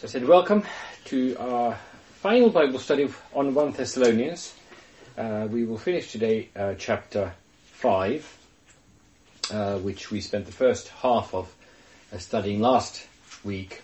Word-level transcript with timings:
So 0.00 0.06
I 0.06 0.10
said, 0.12 0.26
welcome 0.26 0.64
to 1.06 1.36
our 1.36 1.78
final 2.22 2.48
Bible 2.48 2.78
study 2.78 3.06
on 3.34 3.52
1 3.52 3.72
Thessalonians. 3.72 4.54
Uh, 5.18 5.46
we 5.50 5.66
will 5.66 5.76
finish 5.76 6.10
today 6.10 6.48
uh, 6.56 6.72
chapter 6.78 7.34
5, 7.64 8.38
uh, 9.50 9.76
which 9.80 10.10
we 10.10 10.22
spent 10.22 10.46
the 10.46 10.52
first 10.52 10.88
half 10.88 11.34
of 11.34 11.54
uh, 12.14 12.16
studying 12.16 12.62
last 12.62 13.06
week. 13.44 13.82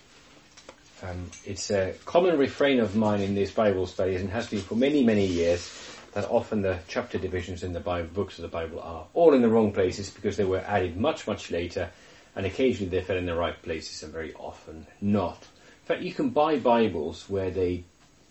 Um, 1.02 1.30
it's 1.44 1.70
a 1.70 1.92
common 2.06 2.38
refrain 2.38 2.80
of 2.80 2.96
mine 2.96 3.20
in 3.20 3.34
these 3.34 3.50
Bible 3.50 3.86
studies 3.86 4.22
and 4.22 4.30
has 4.30 4.46
been 4.46 4.62
for 4.62 4.74
many, 4.74 5.04
many 5.04 5.26
years 5.26 5.70
that 6.14 6.24
often 6.30 6.62
the 6.62 6.78
chapter 6.88 7.18
divisions 7.18 7.62
in 7.62 7.74
the 7.74 7.80
Bible, 7.80 8.08
books 8.08 8.38
of 8.38 8.42
the 8.42 8.48
Bible 8.48 8.80
are 8.80 9.04
all 9.12 9.34
in 9.34 9.42
the 9.42 9.50
wrong 9.50 9.70
places 9.70 10.08
because 10.08 10.38
they 10.38 10.46
were 10.46 10.64
added 10.66 10.96
much, 10.96 11.26
much 11.26 11.50
later 11.50 11.90
and 12.34 12.46
occasionally 12.46 12.88
they 12.88 13.02
fell 13.02 13.18
in 13.18 13.26
the 13.26 13.36
right 13.36 13.60
places 13.62 14.02
and 14.02 14.14
very 14.14 14.32
often 14.32 14.86
not. 15.02 15.46
In 15.86 15.94
fact, 15.94 16.02
you 16.02 16.12
can 16.12 16.30
buy 16.30 16.58
Bibles 16.58 17.28
where 17.28 17.52
they 17.52 17.84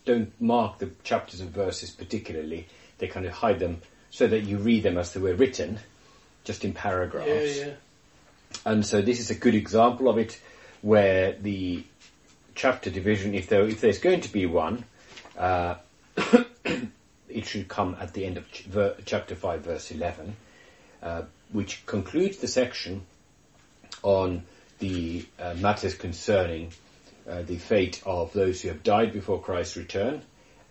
don't 0.04 0.30
mark 0.41 0.77
the 0.80 0.90
chapters 1.05 1.40
and 1.40 1.50
verses 1.52 1.90
particularly. 1.90 2.68
They 2.98 3.08
kind 3.08 3.26
of 3.26 3.31
hide 3.31 3.59
them 3.59 3.81
so 4.09 4.28
that 4.28 4.41
you 4.41 4.58
read 4.58 4.84
them 4.84 4.98
as 4.98 5.14
they 5.14 5.22
were 5.22 5.36
written, 5.36 5.80
just 6.44 6.66
in 6.66 6.73
paragraphs. 6.73 7.58
Yeah, 7.58 7.68
yeah. 7.68 7.73
And 8.66 8.86
so 8.86 9.02
this 9.02 9.22
is 9.22 9.30
a 9.30 9.36
good 9.36 9.55
example 9.55 10.09
of 10.09 10.18
it, 10.18 10.38
where 10.81 11.31
the 11.31 11.86
chapter 12.55 12.90
division, 12.90 13.34
if 13.34 13.48
there 13.48 13.66
if 13.66 13.80
there's 13.80 14.00
going 14.00 14.20
to 14.22 14.34
be 14.34 14.45
one, 14.45 14.84
uh, 15.38 15.76
it 17.30 17.45
should 17.45 17.70
come 17.70 17.95
at 18.02 18.14
the 18.14 18.26
end 18.26 18.36
of 18.36 18.52
ch- 18.52 18.64
ver- 18.64 18.98
chapter 19.06 19.34
five, 19.34 19.62
verse 19.62 19.92
eleven, 19.92 20.36
uh, 21.02 21.22
which 21.53 21.86
concludes 21.86 22.38
the 22.38 22.50
section 22.50 23.03
on 24.03 24.44
the 24.80 25.26
uh, 25.40 25.53
matters 25.53 25.94
concerning 25.94 26.73
uh, 27.30 27.42
the 27.42 27.58
fate 27.58 28.02
of 28.06 28.34
those 28.34 28.62
who 28.62 28.68
have 28.70 28.84
died 28.84 29.14
before 29.14 29.42
Christ's 29.42 29.78
return, 29.78 30.22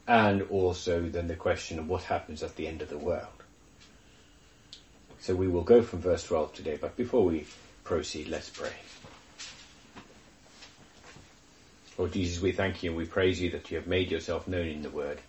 and 0.06 0.42
also 0.42 1.08
then 1.08 1.28
the 1.28 1.36
question 1.36 1.78
of 1.78 1.88
what 1.88 2.04
happens 2.04 2.42
at 2.42 2.56
the 2.56 2.66
end 2.66 2.82
of 2.82 2.90
the 2.90 2.98
world. 2.98 3.26
So 5.20 5.34
we 5.34 5.48
will 5.48 5.62
go 5.62 5.82
from 5.82 6.00
verse 6.00 6.24
12 6.24 6.52
today, 6.52 6.78
but 6.80 6.96
before 6.96 7.24
we 7.24 7.46
proceed, 7.82 8.28
let's 8.28 8.50
pray. 8.50 8.72
Lord 11.96 12.12
Jesus, 12.12 12.42
we 12.42 12.52
thank 12.52 12.82
you 12.82 12.90
and 12.90 12.98
we 12.98 13.06
praise 13.06 13.40
you 13.40 13.50
that 13.50 13.70
you 13.70 13.78
have 13.78 13.86
made 13.86 14.10
yourself 14.10 14.48
known 14.48 14.66
in 14.66 14.82
the 14.82 14.90
Word, 14.90 15.20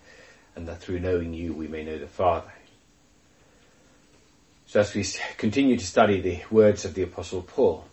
and 0.56 0.67
that 0.67 0.82
through 0.82 1.00
knowing 1.00 1.34
you 1.34 1.54
we 1.54 1.67
may 1.67 1.84
know 1.84 1.98
the 1.98 2.08
Father. 2.08 2.52
So 4.67 4.82
as 4.82 4.94
we 4.94 5.06
continue 5.38 5.78
to 5.78 5.86
study 5.86 6.20
the 6.20 6.42
words 6.52 6.86
of 6.86 6.95
the 6.95 7.04
Apostle 7.04 7.44
Paul, 7.44 7.86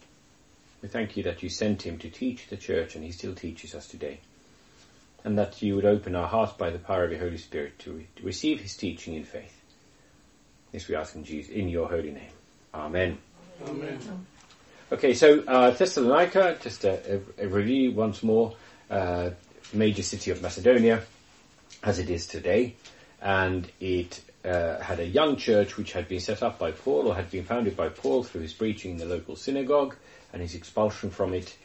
we 0.82 0.88
thank 0.88 1.16
you 1.16 1.22
that 1.22 1.42
you 1.42 1.48
sent 1.48 1.82
him 1.82 1.96
to 1.98 2.10
teach 2.10 2.48
the 2.48 2.56
church 2.56 2.96
and 2.96 3.04
he 3.04 3.12
still 3.12 3.34
teaches 3.34 3.74
us 3.74 3.86
today. 3.86 4.18
And 5.24 5.38
that 5.38 5.62
you 5.62 5.76
would 5.76 5.84
open 5.84 6.16
our 6.16 6.26
hearts 6.26 6.52
by 6.54 6.70
the 6.70 6.80
power 6.80 7.04
of 7.04 7.12
your 7.12 7.20
Holy 7.20 7.38
Spirit 7.38 7.78
to, 7.80 7.92
re- 7.92 8.08
to 8.16 8.24
receive 8.24 8.60
his 8.60 8.76
teaching 8.76 9.14
in 9.14 9.22
faith. 9.22 9.56
This 10.72 10.88
we 10.88 10.96
ask 10.96 11.14
in 11.14 11.22
Jesus, 11.22 11.52
in 11.52 11.68
your 11.68 11.88
holy 11.88 12.10
name. 12.10 12.32
Amen. 12.74 13.18
Amen. 13.68 14.26
Okay, 14.90 15.14
so 15.14 15.44
uh, 15.46 15.70
Thessalonica, 15.70 16.58
just 16.60 16.84
a, 16.84 17.20
a, 17.38 17.44
a 17.44 17.48
review 17.48 17.92
once 17.92 18.24
more, 18.24 18.54
uh, 18.90 19.30
major 19.72 20.02
city 20.02 20.32
of 20.32 20.42
Macedonia, 20.42 21.02
as 21.84 22.00
it 22.00 22.10
is 22.10 22.26
today, 22.26 22.74
and 23.20 23.70
it 23.80 24.20
uh, 24.44 24.80
had 24.80 24.98
a 24.98 25.06
young 25.06 25.36
church 25.36 25.76
which 25.76 25.92
had 25.92 26.08
been 26.08 26.20
set 26.20 26.42
up 26.42 26.58
by 26.58 26.72
Paul 26.72 27.06
or 27.06 27.14
had 27.14 27.30
been 27.30 27.44
founded 27.44 27.76
by 27.76 27.90
Paul 27.90 28.24
through 28.24 28.40
his 28.40 28.52
preaching 28.52 28.92
in 28.92 28.96
the 28.96 29.06
local 29.06 29.36
synagogue 29.36 29.94
and 30.32 30.42
his 30.42 30.54
expulsion 30.54 31.10
from 31.10 31.34
it. 31.34 31.56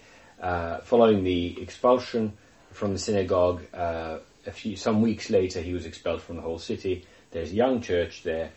Uh, 0.42 0.78
following 0.80 1.23
the 1.23 1.60
expulsion 1.62 2.34
from 2.72 2.94
the 2.94 3.00
synagogue, 3.00 3.62
uh, 3.74 4.18
a 4.46 4.52
few 4.52 4.76
some 4.76 5.02
weeks 5.02 5.30
later, 5.30 5.62
he 5.62 5.74
was 5.74 5.86
expelled 5.86 6.22
from 6.22 6.36
the 6.36 6.42
whole 6.42 6.59
city. 6.59 7.06
There's 7.32 7.52
a 7.52 7.56
young 7.56 7.82
church 7.82 8.24
there, 8.24 8.52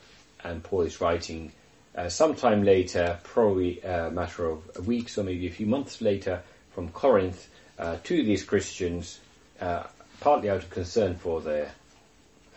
and 0.45 0.63
Paul 0.63 0.83
is 0.83 1.01
writing 1.01 1.53
uh, 1.97 2.09
sometime 2.09 2.63
later, 2.63 3.19
probably 3.25 3.81
a 3.81 4.11
matter 4.11 4.47
of 4.47 4.87
weeks 4.87 5.19
or 5.19 5.25
maybe 5.25 5.47
a 5.47 5.51
few 5.51 5.67
months 5.67 6.01
later, 6.01 6.43
from 6.73 6.89
Corinth 6.91 7.49
uh, 7.79 7.97
to 8.05 8.23
these 8.23 8.45
Christians, 8.45 9.21
uh, 9.61 9.85
partly 10.21 10.51
out 10.51 10.59
of 10.59 10.71
concern 10.71 11.17
for 11.17 11.41
their 11.41 11.73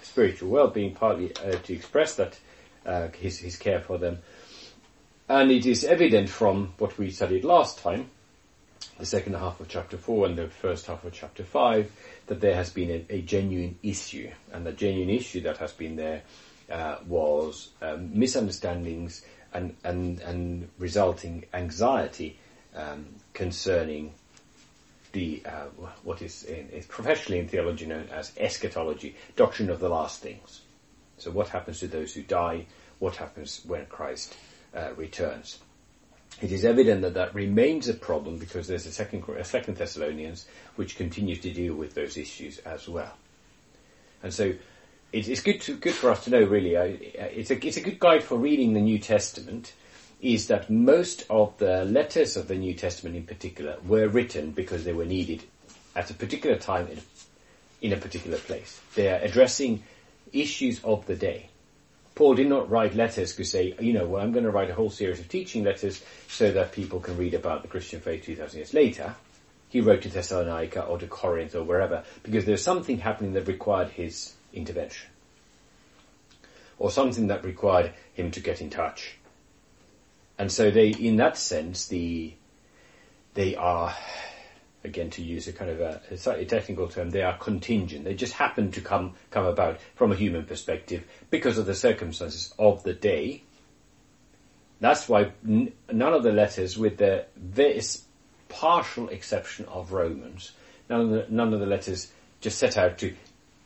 spiritual 0.03 0.49
well-being, 0.49 0.93
partly 0.93 1.35
uh, 1.37 1.53
to 1.63 1.73
express 1.73 2.15
that 2.15 2.37
uh, 2.85 3.07
his, 3.19 3.39
his 3.39 3.57
care 3.57 3.79
for 3.79 3.97
them. 3.97 4.19
And 5.29 5.51
it 5.51 5.65
is 5.65 5.83
evident 5.83 6.29
from 6.29 6.73
what 6.77 6.97
we 6.97 7.09
studied 7.09 7.45
last 7.45 7.79
time, 7.79 8.09
the 8.99 9.05
second 9.05 9.35
half 9.35 9.59
of 9.59 9.69
chapter 9.69 9.97
4 9.97 10.27
and 10.27 10.37
the 10.37 10.49
first 10.49 10.85
half 10.87 11.03
of 11.05 11.13
chapter 11.13 11.43
5, 11.43 11.91
that 12.27 12.41
there 12.41 12.55
has 12.55 12.69
been 12.69 12.89
a, 12.89 13.15
a 13.15 13.21
genuine 13.21 13.77
issue. 13.81 14.29
And 14.51 14.65
the 14.65 14.73
genuine 14.73 15.09
issue 15.09 15.41
that 15.41 15.57
has 15.57 15.71
been 15.71 15.95
there 15.95 16.23
uh, 16.69 16.97
was 17.07 17.69
um, 17.81 18.17
misunderstandings 18.17 19.25
and, 19.53 19.75
and, 19.83 20.19
and 20.19 20.69
resulting 20.77 21.45
anxiety 21.53 22.37
um, 22.75 23.05
concerning 23.33 24.13
the 25.13 25.43
uh, 25.45 25.67
what 26.03 26.21
is, 26.21 26.43
in, 26.43 26.69
is 26.69 26.85
professionally 26.87 27.39
in 27.39 27.47
theology 27.47 27.85
known 27.85 28.07
as 28.11 28.31
eschatology, 28.37 29.15
doctrine 29.35 29.69
of 29.69 29.79
the 29.79 29.89
last 29.89 30.21
things. 30.21 30.61
So 31.17 31.31
what 31.31 31.49
happens 31.49 31.79
to 31.79 31.87
those 31.87 32.13
who 32.13 32.23
die? 32.23 32.65
What 32.99 33.15
happens 33.15 33.61
when 33.65 33.85
Christ 33.85 34.35
returns? 34.95 35.59
It 36.41 36.51
is 36.51 36.65
evident 36.65 37.01
that 37.03 37.13
that 37.13 37.35
remains 37.35 37.87
a 37.87 37.93
problem 37.93 38.37
because 38.37 38.67
there's 38.67 38.85
a 38.85 38.91
second, 38.91 39.23
a 39.29 39.43
second 39.43 39.77
Thessalonians 39.77 40.45
which 40.75 40.95
continues 40.95 41.39
to 41.39 41.53
deal 41.53 41.75
with 41.75 41.93
those 41.93 42.17
issues 42.17 42.57
as 42.59 42.89
well. 42.89 43.13
And 44.23 44.33
so 44.33 44.53
it, 45.13 45.29
it's 45.29 45.41
good 45.41 45.61
to, 45.61 45.77
good 45.77 45.93
for 45.93 46.09
us 46.09 46.25
to 46.25 46.31
know 46.31 46.43
really, 46.43 46.75
uh, 46.75 46.83
it's 46.83 47.51
a, 47.51 47.65
it's 47.65 47.77
a 47.77 47.81
good 47.81 47.99
guide 47.99 48.23
for 48.23 48.37
reading 48.37 48.73
the 48.73 48.81
New 48.81 48.99
Testament 48.99 49.73
is 50.21 50.47
that 50.47 50.69
most 50.69 51.25
of 51.29 51.57
the 51.57 51.85
letters 51.85 52.35
of 52.37 52.47
the 52.47 52.55
New 52.55 52.73
Testament 52.73 53.15
in 53.15 53.25
particular 53.25 53.77
were 53.85 54.07
written 54.07 54.51
because 54.51 54.85
they 54.85 54.93
were 54.93 55.05
needed 55.05 55.43
at 55.95 56.09
a 56.09 56.13
particular 56.13 56.57
time 56.57 56.87
in, 56.87 56.99
in 57.81 57.93
a 57.93 57.97
particular 57.97 58.37
place. 58.37 58.79
They 58.95 59.09
are 59.09 59.19
addressing 59.19 59.83
issues 60.31 60.83
of 60.83 61.05
the 61.05 61.15
day. 61.15 61.49
Paul 62.15 62.35
did 62.35 62.47
not 62.47 62.69
write 62.69 62.95
letters 62.95 63.35
to 63.35 63.43
say, 63.43 63.75
you 63.79 63.93
know, 63.93 64.05
well, 64.05 64.21
I'm 64.21 64.31
going 64.31 64.45
to 64.45 64.51
write 64.51 64.69
a 64.69 64.75
whole 64.75 64.91
series 64.91 65.19
of 65.19 65.29
teaching 65.29 65.63
letters 65.63 66.03
so 66.27 66.51
that 66.51 66.71
people 66.71 66.99
can 66.99 67.17
read 67.17 67.33
about 67.33 67.63
the 67.63 67.67
Christian 67.67 68.01
faith 68.01 68.23
2,000 68.23 68.57
years 68.57 68.73
later. 68.73 69.15
He 69.69 69.81
wrote 69.81 70.03
to 70.03 70.09
Thessalonica 70.09 70.83
or 70.83 70.99
to 70.99 71.07
Corinth 71.07 71.55
or 71.55 71.63
wherever 71.63 72.03
because 72.21 72.45
there's 72.45 72.61
something 72.61 72.99
happening 72.99 73.33
that 73.33 73.47
required 73.47 73.89
his 73.89 74.33
intervention. 74.53 75.09
Or 76.77 76.91
something 76.91 77.27
that 77.27 77.43
required 77.43 77.93
him 78.13 78.29
to 78.31 78.39
get 78.39 78.61
in 78.61 78.69
touch. 78.69 79.15
And 80.37 80.51
so 80.51 80.69
they, 80.69 80.89
in 80.89 81.15
that 81.17 81.37
sense, 81.37 81.87
the, 81.87 82.33
they 83.33 83.55
are, 83.55 83.95
again 84.83 85.09
to 85.11 85.21
use 85.21 85.47
a 85.47 85.53
kind 85.53 85.71
of 85.71 85.79
a, 85.79 86.01
a 86.11 86.17
slightly 86.17 86.45
technical 86.45 86.87
term, 86.87 87.09
they 87.09 87.21
are 87.21 87.37
contingent. 87.37 88.03
They 88.03 88.15
just 88.15 88.33
happen 88.33 88.71
to 88.71 88.81
come, 88.81 89.13
come 89.31 89.45
about 89.45 89.79
from 89.95 90.11
a 90.11 90.15
human 90.15 90.45
perspective 90.45 91.03
because 91.29 91.57
of 91.57 91.65
the 91.65 91.75
circumstances 91.75 92.53
of 92.59 92.83
the 92.83 92.93
day. 92.93 93.43
That's 94.79 95.07
why 95.07 95.31
n- 95.47 95.71
none 95.91 96.13
of 96.13 96.23
the 96.23 96.31
letters, 96.31 96.77
with 96.77 96.97
the 96.97 97.25
very 97.35 97.81
partial 98.49 99.09
exception 99.09 99.65
of 99.65 99.93
Romans, 99.93 100.51
none 100.89 101.01
of 101.01 101.09
the, 101.09 101.25
none 101.29 101.53
of 101.53 101.59
the 101.59 101.65
letters 101.65 102.11
just 102.41 102.57
set 102.57 102.77
out 102.77 102.97
to 102.99 103.15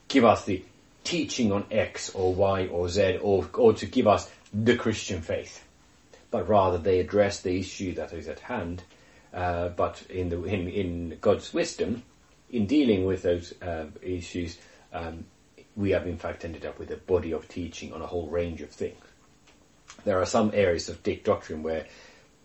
give 0.08 0.24
us 0.24 0.46
the 0.46 0.64
teaching 1.04 1.52
on 1.52 1.66
X 1.72 2.10
or 2.12 2.34
Y 2.34 2.68
or 2.68 2.90
Z 2.90 3.18
or, 3.22 3.50
or 3.54 3.74
to 3.74 3.86
give 3.86 4.08
us 4.08 4.30
the 4.54 4.76
Christian 4.76 5.22
faith 5.22 5.64
but 6.32 6.48
rather 6.48 6.78
they 6.78 7.00
address 7.00 7.42
the 7.42 7.60
issue 7.60 7.94
that 7.96 8.14
is 8.14 8.28
at 8.28 8.40
hand. 8.40 8.84
Uh, 9.38 9.70
but 9.70 10.02
in, 10.10 10.30
the, 10.30 10.44
in, 10.46 10.68
in 10.68 11.18
God's 11.22 11.54
wisdom, 11.54 12.02
in 12.50 12.66
dealing 12.66 13.06
with 13.06 13.22
those 13.22 13.54
uh, 13.62 13.86
issues, 14.02 14.58
um, 14.92 15.26
we 15.76 15.92
have 15.92 16.08
in 16.08 16.18
fact 16.18 16.44
ended 16.44 16.66
up 16.66 16.80
with 16.80 16.90
a 16.90 16.98
body 16.98 17.34
of 17.34 17.48
teaching 17.48 17.94
on 17.94 18.02
a 18.02 18.08
whole 18.08 18.28
range 18.30 18.62
of 18.62 18.72
things. 18.72 18.98
There 20.06 20.20
are 20.20 20.26
some 20.26 20.50
areas 20.56 20.90
of 20.90 21.04
Dick 21.04 21.24
doctrine 21.24 21.62
where 21.62 21.86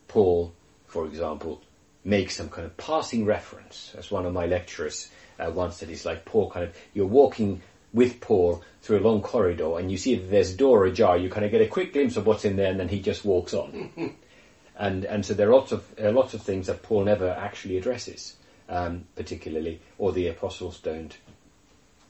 Paul, 0.06 0.52
for 0.86 1.06
example, 1.06 1.62
makes 2.04 2.36
some 2.36 2.50
kind 2.50 2.66
of 2.66 2.76
passing 2.76 3.24
reference. 3.24 3.94
As 3.96 4.10
one 4.10 4.26
of 4.26 4.34
my 4.34 4.44
lecturers 4.44 5.10
uh, 5.38 5.50
once 5.50 5.76
said, 5.76 5.88
it's 5.88 6.04
like 6.04 6.26
Paul 6.26 6.50
kind 6.50 6.66
of, 6.66 6.76
you're 6.92 7.06
walking 7.06 7.62
with 7.94 8.20
Paul 8.20 8.62
through 8.82 8.98
a 8.98 9.06
long 9.08 9.22
corridor 9.22 9.78
and 9.78 9.90
you 9.90 9.96
see 9.96 10.16
that 10.16 10.30
there's 10.30 10.52
a 10.52 10.56
door 10.58 10.84
ajar, 10.84 11.16
you 11.16 11.30
kind 11.30 11.46
of 11.46 11.52
get 11.52 11.62
a 11.62 11.68
quick 11.68 11.94
glimpse 11.94 12.18
of 12.18 12.26
what's 12.26 12.44
in 12.44 12.56
there 12.56 12.70
and 12.70 12.78
then 12.78 12.88
he 12.88 13.00
just 13.00 13.24
walks 13.24 13.54
on. 13.54 14.14
and, 14.78 15.04
and 15.04 15.24
so 15.24 15.34
there 15.34 15.48
are 15.48 15.54
lots 15.54 15.72
of, 15.72 15.84
uh, 16.02 16.10
lots 16.10 16.34
of 16.34 16.42
things 16.42 16.66
that 16.66 16.82
Paul 16.82 17.04
never 17.04 17.28
actually 17.28 17.76
addresses, 17.76 18.36
um, 18.68 19.04
particularly, 19.16 19.80
or 19.98 20.12
the 20.12 20.28
apostles 20.28 20.80
don't, 20.80 21.16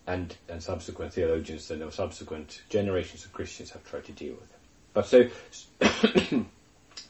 and, 0.06 0.36
and 0.48 0.62
subsequent 0.62 1.12
theologians 1.12 1.70
and 1.70 1.92
subsequent 1.92 2.62
generations 2.68 3.24
of 3.24 3.32
Christians 3.32 3.70
have 3.70 3.84
tried 3.84 4.04
to 4.04 4.12
deal 4.12 4.34
with. 4.34 4.52
But 4.94 5.06
so, 5.06 5.28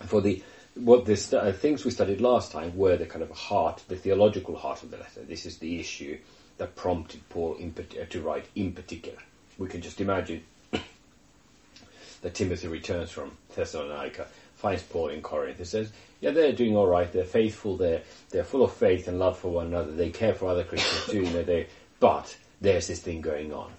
for 0.06 0.20
the 0.20 0.43
what 0.75 1.04
the 1.04 1.38
uh, 1.38 1.52
things 1.52 1.84
we 1.84 1.90
studied 1.90 2.20
last 2.20 2.50
time 2.50 2.75
were 2.76 2.96
the 2.96 3.06
kind 3.06 3.22
of 3.22 3.31
heart, 3.31 3.82
the 3.88 3.96
theological 3.96 4.56
heart 4.56 4.82
of 4.82 4.90
the 4.90 4.96
letter. 4.96 5.22
This 5.22 5.44
is 5.44 5.58
the 5.58 5.78
issue 5.78 6.19
that 6.58 6.76
prompted 6.76 7.28
Paul 7.28 7.58
uh, 7.60 8.04
to 8.08 8.20
write 8.22 8.46
in 8.54 8.72
particular. 8.72 9.19
We 9.58 9.69
can 9.69 9.82
just 9.82 10.00
imagine 10.00 10.44
that 12.22 12.34
Timothy 12.34 12.69
returns 12.69 13.10
from 13.10 13.37
Thessalonica, 13.54 14.28
finds 14.62 14.82
Paul 14.85 15.09
in 15.09 15.23
Corinth, 15.23 15.59
and 15.59 15.67
says, 15.67 15.93
"Yeah, 16.20 16.31
they're 16.31 16.53
doing 16.53 16.76
all 16.76 16.87
right. 16.87 17.12
They're 17.12 17.25
faithful. 17.25 17.76
They're 17.76 18.03
they're 18.31 18.44
full 18.44 18.62
of 18.62 18.73
faith 18.73 19.09
and 19.09 19.19
love 19.19 19.37
for 19.37 19.49
one 19.49 19.67
another. 19.67 19.91
They 19.91 20.11
care 20.11 20.35
for 20.35 20.47
other 20.47 20.62
Christians 20.62 21.06
too. 21.12 21.23
You 21.25 21.31
know, 21.31 21.43
they 21.43 21.67
but 21.99 22.35
there's 22.61 22.87
this 22.87 23.00
thing 23.00 23.20
going 23.20 23.53
on. 23.53 23.73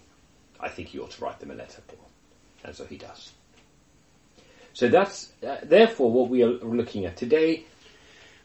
I 0.59 0.67
think 0.67 0.93
you 0.93 1.03
ought 1.03 1.11
to 1.11 1.23
write 1.23 1.39
them 1.39 1.51
a 1.51 1.55
letter, 1.55 1.81
Paul." 1.87 2.09
And 2.65 2.75
so 2.75 2.85
he 2.85 2.97
does. 2.97 3.31
So 4.73 4.89
that's 4.89 5.31
uh, 5.47 5.57
therefore 5.63 6.11
what 6.11 6.29
we 6.29 6.43
are 6.43 6.49
looking 6.49 7.05
at 7.05 7.15
today 7.15 7.63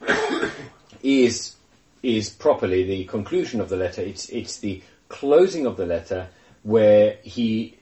is 1.03 1.57
is 2.03 2.31
properly 2.31 2.85
the 2.85 3.05
conclusion 3.07 3.61
of 3.61 3.69
the 3.69 3.77
letter. 3.77 4.03
It's 4.03 4.29
it's 4.29 4.59
the 4.59 4.81
closing 5.09 5.67
of 5.67 5.77
the 5.77 5.87
letter 5.87 6.29
where 6.63 7.17
he 7.23 7.79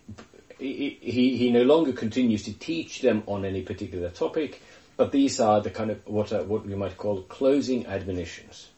he, 0.58 1.36
he 1.36 1.50
no 1.50 1.62
longer 1.62 1.92
continues 1.92 2.44
to 2.44 2.52
teach 2.52 3.02
them 3.02 3.22
on 3.26 3.44
any 3.44 3.62
particular 3.62 4.10
topic, 4.10 4.62
but 4.96 5.12
these 5.12 5.40
are 5.40 5.60
the 5.60 5.70
kind 5.70 5.90
of 5.90 6.06
what 6.06 6.32
are, 6.32 6.42
what 6.44 6.64
we 6.66 6.74
might 6.74 6.96
call 6.96 7.22
closing 7.22 7.86
admonitions. 7.86 8.68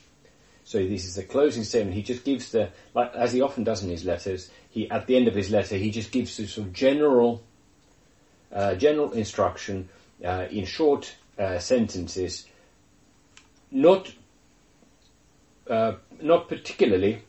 So 0.65 0.79
this 0.79 1.07
is 1.07 1.15
the 1.15 1.23
closing 1.23 1.65
statement. 1.65 1.95
He 1.95 2.03
just 2.03 2.25
gives 2.25 2.51
the, 2.51 2.71
like, 2.95 3.15
as 3.15 3.33
he 3.33 3.41
often 3.41 3.65
does 3.65 3.83
in 3.83 3.89
his 3.89 4.05
letters, 4.05 4.51
he 4.69 4.91
at 4.91 5.07
the 5.07 5.17
end 5.17 5.29
of 5.29 5.35
his 5.35 5.51
letter 5.51 5.77
he 5.77 5.91
just 5.91 6.11
gives 6.11 6.37
the 6.37 6.47
sort 6.47 6.67
of 6.67 6.73
general, 6.73 7.43
uh, 8.53 8.75
general 8.75 9.13
instruction 9.13 9.89
uh, 10.25 10.47
in 10.51 10.67
short 10.67 11.15
uh, 11.39 11.59
sentences, 11.59 12.47
not 13.71 14.13
uh, 15.71 15.93
not 16.21 16.49
particularly 16.49 17.23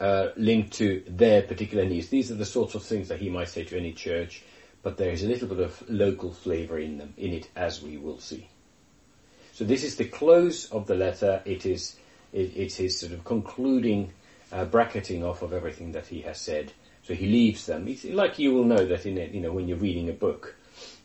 uh, 0.00 0.28
linked 0.36 0.72
to 0.74 1.02
their 1.06 1.42
particular 1.42 1.84
needs. 1.84 2.08
These 2.08 2.30
are 2.30 2.36
the 2.36 2.44
sorts 2.44 2.74
of 2.74 2.82
things 2.82 3.08
that 3.08 3.20
he 3.20 3.30
might 3.30 3.48
say 3.48 3.64
to 3.64 3.76
any 3.76 3.92
church, 3.92 4.42
but 4.82 4.96
there 4.96 5.10
is 5.10 5.22
a 5.22 5.28
little 5.28 5.48
bit 5.48 5.60
of 5.60 5.88
local 5.88 6.32
flavour 6.32 6.78
in 6.78 6.98
them, 6.98 7.14
in 7.16 7.32
it, 7.32 7.48
as 7.56 7.82
we 7.82 7.96
will 7.96 8.18
see. 8.18 8.48
So 9.52 9.64
this 9.64 9.84
is 9.84 9.96
the 9.96 10.04
close 10.04 10.70
of 10.72 10.86
the 10.86 10.96
letter. 10.96 11.40
It 11.44 11.64
is 11.64 11.96
it, 12.32 12.56
it's 12.56 12.76
his 12.76 12.98
sort 12.98 13.12
of 13.12 13.24
concluding 13.24 14.12
uh, 14.52 14.64
bracketing 14.64 15.24
off 15.24 15.42
of 15.42 15.52
everything 15.52 15.92
that 15.92 16.06
he 16.06 16.22
has 16.22 16.40
said. 16.40 16.72
So 17.04 17.14
he 17.14 17.26
leaves 17.26 17.66
them. 17.66 17.86
It's 17.86 18.04
like 18.04 18.38
you 18.38 18.52
will 18.52 18.64
know 18.64 18.84
that 18.84 19.06
in 19.06 19.16
it, 19.18 19.32
you 19.32 19.40
know 19.40 19.52
when 19.52 19.68
you're 19.68 19.78
reading 19.78 20.08
a 20.08 20.12
book, 20.12 20.56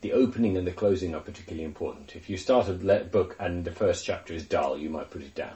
the 0.02 0.14
opening 0.14 0.58
and 0.58 0.66
the 0.66 0.72
closing 0.72 1.14
are 1.14 1.22
particularly 1.22 1.66
important. 1.66 2.16
If 2.16 2.30
you 2.30 2.38
start 2.38 2.70
a 2.70 2.74
book 2.74 3.36
and 3.40 3.64
the 3.64 3.72
first 3.72 4.06
chapter 4.06 4.34
is 4.34 4.44
dull, 4.44 4.78
you 4.78 4.90
might 4.90 5.12
put 5.12 5.22
it 5.22 5.36
down. 5.36 5.56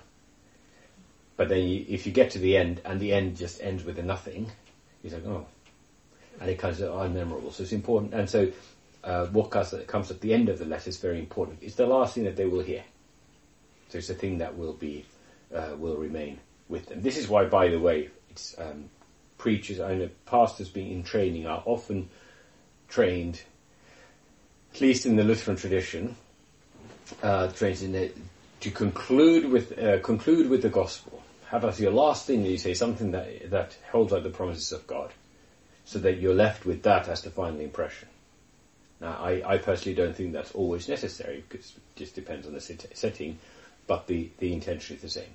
But 1.36 1.50
then 1.50 1.68
you, 1.68 1.86
if 1.88 2.06
you 2.06 2.12
get 2.12 2.32
to 2.32 2.40
the 2.40 2.58
end 2.58 2.82
and 2.86 3.00
the 3.00 3.14
end 3.14 3.38
just 3.38 3.62
ends 3.62 3.84
with 3.84 3.98
a 4.00 4.04
nothing, 4.04 4.52
you're 5.02 5.14
like, 5.14 5.26
oh. 5.26 5.46
And 6.40 6.50
it 6.50 6.58
comes 6.60 6.80
unmemorable. 6.80 7.54
So 7.54 7.64
it's 7.64 7.72
important. 7.72 8.14
And 8.14 8.30
so 8.30 8.52
uh, 9.04 9.28
what 9.28 9.50
comes 9.52 10.12
at 10.12 10.22
the 10.22 10.34
end 10.34 10.50
of 10.50 10.60
the 10.60 10.66
letter 10.66 10.90
is 10.90 10.98
very 10.98 11.20
important. 11.20 11.60
It's 11.62 11.76
the 11.76 11.86
last 11.86 12.16
thing 12.16 12.24
that 12.24 12.36
they 12.36 12.46
will 12.46 12.64
hear. 12.64 12.84
So 13.90 13.98
it's 13.98 14.10
a 14.10 14.16
thing 14.16 14.40
that 14.40 14.58
will 14.58 14.74
be, 14.74 15.06
uh, 15.54 15.76
will 15.78 15.98
remain 15.98 16.40
with 16.70 16.88
them. 16.88 17.02
This 17.02 17.18
is 17.18 17.28
why, 17.28 17.46
by 17.46 17.68
the 17.68 17.80
way, 17.80 18.10
it's 18.30 18.56
um, 18.58 18.90
preachers, 19.38 19.80
know 19.80 20.10
pastors 20.26 20.70
being 20.70 20.92
in 20.92 21.04
training 21.04 21.46
are 21.46 21.62
often 21.66 22.10
trained, 22.88 23.42
at 24.74 24.82
least 24.82 25.06
in 25.06 25.16
the 25.16 25.24
Lutheran 25.24 25.58
tradition, 25.58 26.16
uh, 27.22 27.48
trained 27.48 27.82
in 27.82 27.92
the, 27.92 28.12
to 28.62 28.72
conclude 28.72 29.52
with 29.52 29.78
uh, 29.78 30.00
conclude 30.00 30.50
with 30.50 30.62
the 30.62 30.70
gospel. 30.70 31.23
Have 31.54 31.66
as 31.66 31.80
your 31.80 31.92
last 31.92 32.26
thing 32.26 32.42
that 32.42 32.50
you 32.50 32.58
say 32.58 32.74
something 32.74 33.12
that 33.12 33.52
that 33.52 33.78
holds 33.92 34.12
out 34.12 34.24
the 34.24 34.32
promises 34.32 34.72
of 34.72 34.88
God, 34.88 35.12
so 35.86 36.00
that 36.00 36.18
you're 36.18 36.34
left 36.34 36.66
with 36.66 36.82
that 36.82 37.08
as 37.08 37.22
the 37.22 37.30
final 37.30 37.60
impression. 37.60 38.08
Now, 39.00 39.20
I, 39.22 39.44
I 39.46 39.58
personally 39.60 39.96
don't 39.96 40.16
think 40.16 40.34
that's 40.34 40.56
always 40.56 40.90
necessary 40.90 41.44
because 41.48 41.74
it 41.78 41.96
just 41.96 42.16
depends 42.16 42.48
on 42.48 42.54
the 42.54 42.60
setting, 42.60 43.38
but 43.86 44.08
the, 44.08 44.32
the 44.40 44.52
intention 44.52 44.96
is 44.96 45.04
the 45.04 45.10
same. 45.10 45.30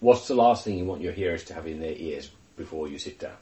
What's 0.00 0.26
the 0.26 0.34
last 0.34 0.64
thing 0.64 0.76
you 0.76 0.84
want 0.84 1.02
your 1.02 1.12
hearers 1.12 1.44
to 1.44 1.54
have 1.54 1.68
in 1.68 1.78
their 1.78 1.94
ears 1.94 2.32
before 2.56 2.88
you 2.88 2.98
sit 2.98 3.20
down? 3.20 3.36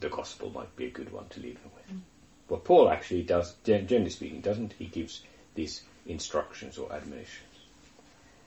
The 0.00 0.08
gospel 0.08 0.48
might 0.48 0.74
be 0.74 0.86
a 0.86 0.90
good 0.90 1.12
one 1.12 1.28
to 1.28 1.40
leave 1.40 1.60
them 1.62 1.72
with. 1.76 1.96
Mm. 1.98 2.00
What 2.48 2.64
Paul 2.64 2.88
actually 2.88 3.24
does, 3.24 3.56
generally 3.66 4.08
speaking, 4.08 4.40
doesn't 4.40 4.72
he? 4.78 4.86
gives 4.86 5.22
these 5.54 5.82
instructions 6.06 6.78
or 6.78 6.90
admonitions. 6.90 7.44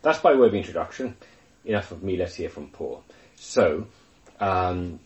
That's 0.01 0.19
by 0.19 0.33
way 0.33 0.47
of 0.47 0.55
introduction 0.55 1.17
enough 1.65 1.91
of 1.91 2.03
me, 2.03 2.17
let's 2.17 2.35
hear 2.35 2.49
from 2.49 2.67
Paul. 2.67 3.03
So, 3.35 3.87
um, 4.39 4.99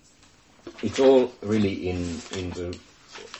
it's 0.81 0.99
all 0.99 1.31
really 1.41 1.89
in, 1.89 2.19
in 2.35 2.49
the 2.51 2.77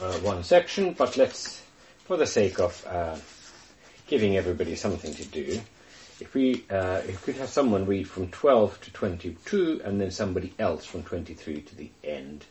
uh, 0.02 0.14
one 0.20 0.44
section, 0.44 0.94
but 0.94 1.18
let's, 1.18 1.62
for 2.06 2.18
the 2.18 2.28
sake 2.28 2.60
of 2.60 2.86
uh, 2.88 3.18
giving 4.08 4.38
everybody 4.38 4.76
something 4.76 5.14
to 5.14 5.26
do, 5.26 5.62
if 6.20 6.34
we 6.34 6.64
uh, 6.70 7.02
if 7.08 7.28
we 7.28 7.34
could 7.34 7.40
have 7.40 7.50
someone 7.50 7.86
read 7.86 8.10
from 8.10 8.30
12 8.30 8.82
to 8.82 8.92
22 8.92 9.82
and 9.84 10.02
then 10.02 10.10
somebody 10.10 10.54
else 10.58 10.86
from 10.86 11.04
23 11.04 11.62
to 11.62 11.76
the 11.76 11.90
end. 12.04 12.46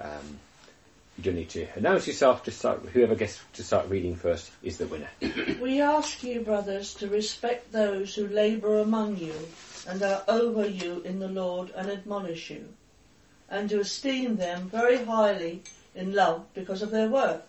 Um, 0.00 0.40
you 1.16 1.24
don't 1.24 1.34
need 1.34 1.50
to 1.50 1.66
announce 1.74 2.06
yourself. 2.06 2.42
To 2.44 2.50
start, 2.50 2.86
whoever 2.86 3.14
gets 3.14 3.40
to 3.52 3.62
start 3.62 3.88
reading 3.88 4.16
first 4.16 4.50
is 4.62 4.78
the 4.78 4.86
winner. 4.86 5.08
we 5.60 5.80
ask 5.80 6.22
you, 6.22 6.40
brothers, 6.40 6.94
to 6.94 7.08
respect 7.08 7.70
those 7.70 8.14
who 8.14 8.26
labour 8.26 8.78
among 8.78 9.18
you 9.18 9.34
and 9.86 10.02
are 10.02 10.22
over 10.26 10.66
you 10.66 11.02
in 11.04 11.18
the 11.18 11.28
Lord 11.28 11.70
and 11.76 11.90
admonish 11.90 12.50
you, 12.50 12.68
and 13.50 13.68
to 13.68 13.80
esteem 13.80 14.36
them 14.36 14.70
very 14.70 15.04
highly 15.04 15.62
in 15.94 16.14
love 16.14 16.46
because 16.54 16.80
of 16.80 16.90
their 16.90 17.08
work. 17.08 17.46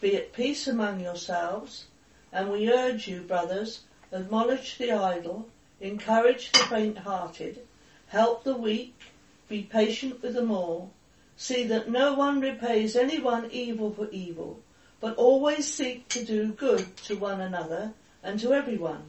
Be 0.00 0.16
at 0.16 0.32
peace 0.32 0.66
among 0.66 1.00
yourselves, 1.00 1.86
and 2.32 2.50
we 2.50 2.72
urge 2.72 3.06
you, 3.06 3.20
brothers, 3.20 3.80
admonish 4.12 4.76
the 4.76 4.90
idle, 4.90 5.48
encourage 5.80 6.50
the 6.50 6.58
faint-hearted, 6.58 7.60
help 8.08 8.42
the 8.42 8.56
weak, 8.56 8.94
be 9.48 9.62
patient 9.62 10.20
with 10.20 10.34
them 10.34 10.50
all 10.50 10.90
See 11.40 11.68
that 11.68 11.88
no 11.88 12.14
one 12.14 12.40
repays 12.40 12.96
anyone 12.96 13.48
evil 13.52 13.92
for 13.92 14.10
evil, 14.10 14.60
but 14.98 15.14
always 15.14 15.72
seek 15.72 16.08
to 16.08 16.24
do 16.24 16.52
good 16.52 16.96
to 17.04 17.14
one 17.14 17.40
another 17.40 17.92
and 18.24 18.40
to 18.40 18.52
everyone. 18.52 19.04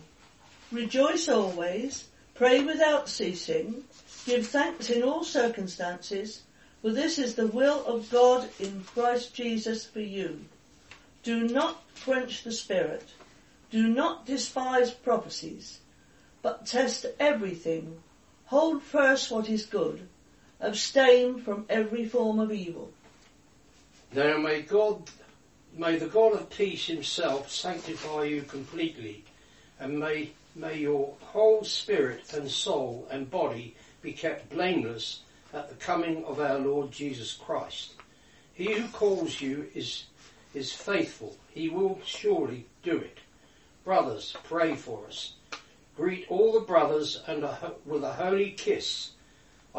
Rejoice 0.71 1.27
always, 1.27 2.07
pray 2.35 2.63
without 2.63 3.09
ceasing, 3.09 3.83
give 4.27 4.45
thanks 4.45 4.91
in 4.91 5.01
all 5.01 5.23
circumstances, 5.23 6.43
for 6.83 6.91
this 6.91 7.17
is 7.17 7.33
the 7.33 7.47
will 7.47 7.83
of 7.87 8.11
God 8.11 8.47
in 8.59 8.83
Christ 8.83 9.33
Jesus 9.33 9.87
for 9.87 9.99
you. 9.99 10.45
Do 11.23 11.49
not 11.49 11.81
quench 12.03 12.43
the 12.43 12.51
spirit. 12.51 13.09
Do 13.71 13.87
not 13.87 14.27
despise 14.27 14.91
prophecies, 14.91 15.79
but 16.43 16.67
test 16.67 17.07
everything. 17.19 18.03
Hold 18.45 18.83
first 18.83 19.31
what 19.31 19.49
is 19.49 19.65
good 19.65 20.07
abstain 20.59 21.39
from 21.39 21.65
every 21.69 22.05
form 22.05 22.39
of 22.39 22.51
evil. 22.51 22.91
Now 24.13 24.37
may 24.37 24.61
God, 24.61 25.09
may 25.75 25.97
the 25.97 26.07
God 26.07 26.33
of 26.33 26.49
peace 26.49 26.87
himself 26.87 27.51
sanctify 27.51 28.23
you 28.23 28.41
completely, 28.41 29.23
and 29.79 29.99
may, 29.99 30.31
may 30.55 30.79
your 30.79 31.13
whole 31.21 31.63
spirit 31.63 32.33
and 32.33 32.49
soul 32.49 33.07
and 33.11 33.29
body 33.29 33.75
be 34.01 34.13
kept 34.13 34.49
blameless 34.49 35.21
at 35.53 35.69
the 35.69 35.75
coming 35.75 36.23
of 36.25 36.39
our 36.39 36.59
Lord 36.59 36.91
Jesus 36.91 37.33
Christ. 37.33 37.93
He 38.53 38.73
who 38.73 38.87
calls 38.89 39.39
you 39.39 39.67
is, 39.73 40.03
is 40.53 40.73
faithful. 40.73 41.37
He 41.51 41.69
will 41.69 41.99
surely 42.03 42.65
do 42.83 42.97
it. 42.97 43.19
Brothers, 43.83 44.35
pray 44.43 44.75
for 44.75 45.05
us. 45.07 45.33
Greet 45.95 46.25
all 46.29 46.53
the 46.53 46.65
brothers 46.65 47.21
and 47.27 47.43
a, 47.43 47.73
with 47.85 48.03
a 48.03 48.13
holy 48.13 48.51
kiss. 48.51 49.11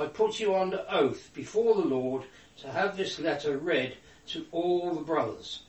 I 0.01 0.07
put 0.07 0.41
you 0.41 0.57
under 0.57 0.85
oath 0.89 1.31
before 1.35 1.75
the 1.75 1.87
Lord 1.87 2.23
to 2.59 2.69
have 2.69 2.97
this 2.97 3.19
letter 3.19 3.59
read 3.59 3.97
to 4.29 4.47
all 4.53 4.95
the 4.95 5.03
brothers. 5.03 5.63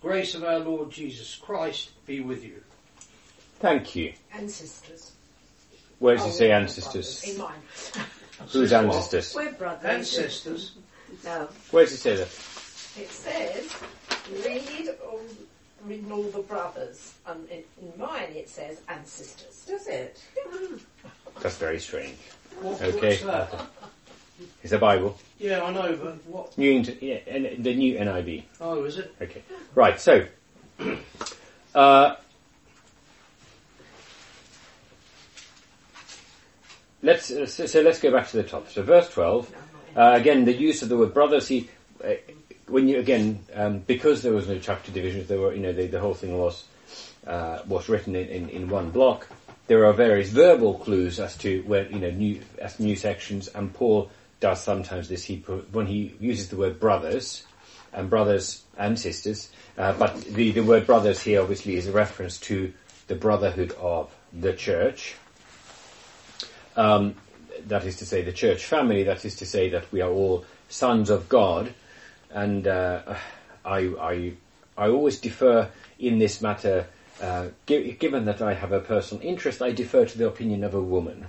Grace 0.00 0.34
of 0.34 0.44
our 0.44 0.58
Lord 0.58 0.90
Jesus 0.90 1.36
Christ 1.36 1.90
be 2.06 2.20
with 2.20 2.44
you. 2.44 2.62
Thank 3.60 3.94
you. 3.94 4.12
And 4.34 4.50
sisters. 4.50 5.12
Where 6.00 6.16
does 6.16 6.24
oh, 6.24 6.28
it 6.28 6.32
say 6.32 6.50
ancestors? 6.50 7.22
In 7.24 7.38
mine. 7.38 7.54
Who's 8.50 8.72
ancestors? 8.72 9.34
We're 9.34 9.52
brothers. 9.52 9.84
And 9.84 10.04
sisters. 10.04 10.72
No. 11.24 11.48
Where 11.70 11.84
does 11.84 11.94
it 11.94 11.98
say 11.98 12.16
that? 12.16 12.26
It 13.00 13.10
says, 13.10 13.72
read 14.44 14.90
all, 15.06 15.20
read 15.84 16.10
all 16.10 16.24
the 16.24 16.40
brothers. 16.40 17.14
And 17.26 17.48
in 17.48 17.64
mine 17.96 18.32
it 18.34 18.48
says 18.48 18.80
and 18.88 19.06
sisters. 19.06 19.64
Does 19.66 19.86
it? 19.86 20.20
That's 21.40 21.56
very 21.56 21.78
strange. 21.78 22.18
What, 22.60 22.80
okay. 22.82 23.08
What's 23.08 23.22
that? 23.22 23.66
It's 24.62 24.72
a 24.72 24.78
Bible. 24.78 25.18
Yeah, 25.38 25.62
I 25.62 25.72
know, 25.72 25.96
but 25.96 26.24
what? 26.26 26.56
New 26.56 26.70
Inter- 26.70 26.94
yeah, 27.00 27.18
N- 27.26 27.62
the 27.62 27.74
new 27.74 27.98
NIV. 27.98 28.44
Oh, 28.60 28.84
is 28.84 28.98
it? 28.98 29.14
Okay. 29.20 29.42
Right. 29.74 30.00
So, 30.00 30.26
uh, 31.74 32.14
let's 37.02 37.30
uh, 37.30 37.46
so, 37.46 37.66
so, 37.66 37.80
let's 37.80 37.98
go 38.00 38.12
back 38.12 38.28
to 38.30 38.36
the 38.36 38.44
top. 38.44 38.70
So, 38.70 38.82
verse 38.82 39.10
twelve. 39.10 39.52
Uh, 39.96 40.12
again, 40.16 40.44
the 40.44 40.54
use 40.54 40.82
of 40.82 40.88
the 40.88 40.96
word 40.96 41.12
brothers. 41.12 41.48
He, 41.48 41.68
uh, 42.04 42.12
when 42.68 42.88
you 42.88 42.98
again, 42.98 43.44
um, 43.54 43.80
because 43.80 44.22
there 44.22 44.32
was 44.32 44.48
no 44.48 44.58
chapter 44.58 44.92
divisions, 44.92 45.28
there 45.28 45.40
were 45.40 45.52
you 45.54 45.60
know 45.60 45.72
the, 45.72 45.86
the 45.86 46.00
whole 46.00 46.14
thing 46.14 46.38
was 46.38 46.64
uh, 47.26 47.58
was 47.66 47.88
written 47.88 48.14
in, 48.14 48.28
in, 48.28 48.48
in 48.48 48.68
one 48.68 48.90
block. 48.90 49.28
There 49.72 49.86
are 49.86 49.94
various 49.94 50.28
verbal 50.28 50.74
clues 50.74 51.18
as 51.18 51.34
to 51.38 51.62
where 51.62 51.90
you 51.90 51.98
know 51.98 52.10
new 52.10 52.42
as 52.58 52.78
new 52.78 52.94
sections, 52.94 53.48
and 53.48 53.72
Paul 53.72 54.10
does 54.38 54.62
sometimes 54.62 55.08
this. 55.08 55.24
He 55.24 55.36
when 55.36 55.86
he 55.86 56.14
uses 56.20 56.50
the 56.50 56.56
word 56.56 56.78
brothers 56.78 57.46
and 57.90 58.10
brothers 58.10 58.64
and 58.76 59.00
sisters, 59.00 59.50
uh, 59.78 59.94
but 59.94 60.20
the 60.24 60.50
the 60.50 60.62
word 60.62 60.86
brothers 60.86 61.22
here 61.22 61.40
obviously 61.40 61.76
is 61.76 61.86
a 61.86 61.92
reference 61.92 62.36
to 62.40 62.74
the 63.06 63.14
brotherhood 63.14 63.72
of 63.80 64.14
the 64.30 64.52
church. 64.52 65.14
Um, 66.76 67.14
that 67.68 67.86
is 67.86 67.96
to 67.96 68.04
say, 68.04 68.20
the 68.20 68.30
church 68.30 68.66
family. 68.66 69.04
That 69.04 69.24
is 69.24 69.36
to 69.36 69.46
say 69.46 69.70
that 69.70 69.90
we 69.90 70.02
are 70.02 70.10
all 70.10 70.44
sons 70.68 71.08
of 71.08 71.30
God, 71.30 71.72
and 72.30 72.66
uh, 72.66 73.16
I, 73.64 73.78
I, 73.78 74.32
I 74.76 74.88
always 74.90 75.18
defer 75.18 75.70
in 75.98 76.18
this 76.18 76.42
matter. 76.42 76.88
Uh, 77.20 77.48
gi- 77.66 77.92
given 77.92 78.24
that 78.24 78.40
I 78.42 78.54
have 78.54 78.72
a 78.72 78.80
personal 78.80 79.22
interest, 79.24 79.62
I 79.62 79.70
defer 79.72 80.04
to 80.06 80.18
the 80.18 80.26
opinion 80.26 80.64
of 80.64 80.74
a 80.74 80.80
woman. 80.80 81.26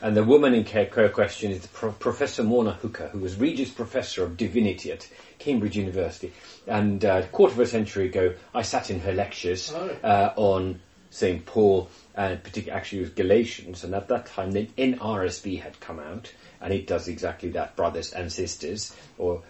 And 0.00 0.16
the 0.16 0.24
woman 0.24 0.54
in 0.54 0.64
ca- 0.64 0.86
ca- 0.86 1.08
question 1.10 1.52
is 1.52 1.66
Pro- 1.66 1.92
Professor 1.92 2.42
Morna 2.42 2.72
Hooker, 2.72 3.08
who 3.08 3.18
was 3.20 3.36
Regius 3.36 3.70
Professor 3.70 4.24
of 4.24 4.36
Divinity 4.36 4.90
at 4.90 5.08
Cambridge 5.38 5.76
University. 5.76 6.32
And 6.66 7.04
uh, 7.04 7.22
a 7.24 7.26
quarter 7.28 7.54
of 7.54 7.60
a 7.60 7.66
century 7.66 8.06
ago, 8.06 8.34
I 8.54 8.62
sat 8.62 8.90
in 8.90 9.00
her 9.00 9.12
lectures 9.12 9.72
Oh. 9.74 9.90
uh, 10.02 10.32
on 10.36 10.80
St. 11.10 11.44
Paul, 11.46 11.88
and 12.14 12.42
particularly 12.42 12.76
actually 12.78 13.00
with 13.00 13.14
Galatians. 13.14 13.84
And 13.84 13.94
at 13.94 14.08
that 14.08 14.26
time, 14.26 14.52
the 14.52 14.66
NRSV 14.76 15.60
had 15.62 15.78
come 15.80 15.98
out, 16.00 16.32
and 16.60 16.72
it 16.72 16.86
does 16.86 17.06
exactly 17.08 17.50
that, 17.50 17.76
brothers 17.76 18.12
and 18.12 18.32
sisters, 18.32 18.94
or 19.18 19.42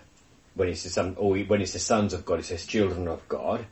when 0.54 0.68
it's 0.68 0.82
the 0.82 0.90
son, 0.90 1.14
or 1.18 1.36
when 1.38 1.60
it's 1.62 1.72
the 1.72 1.78
sons 1.78 2.12
of 2.12 2.24
God, 2.24 2.40
it 2.40 2.44
says 2.46 2.66
children 2.66 3.08
of 3.08 3.26
God. 3.28 3.64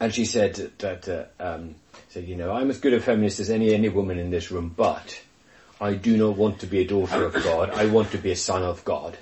And 0.00 0.14
she 0.14 0.24
said 0.24 0.54
that, 0.78 1.08
uh, 1.08 1.24
um, 1.38 1.74
said, 2.08 2.24
you 2.26 2.34
know, 2.34 2.52
I'm 2.52 2.70
as 2.70 2.80
good 2.80 2.94
a 2.94 3.00
feminist 3.00 3.38
as 3.38 3.50
any 3.50 3.74
any 3.74 3.90
woman 3.90 4.18
in 4.18 4.30
this 4.30 4.50
room, 4.50 4.72
but 4.74 5.20
I 5.80 5.92
do 5.94 6.16
not 6.16 6.36
want 6.36 6.60
to 6.60 6.66
be 6.66 6.80
a 6.80 6.86
daughter 6.86 7.24
of 7.24 7.34
God. 7.34 7.70
I 7.70 7.86
want 7.86 8.12
to 8.12 8.18
be 8.18 8.30
a 8.32 8.36
son 8.36 8.62
of 8.62 8.82
God, 8.84 9.18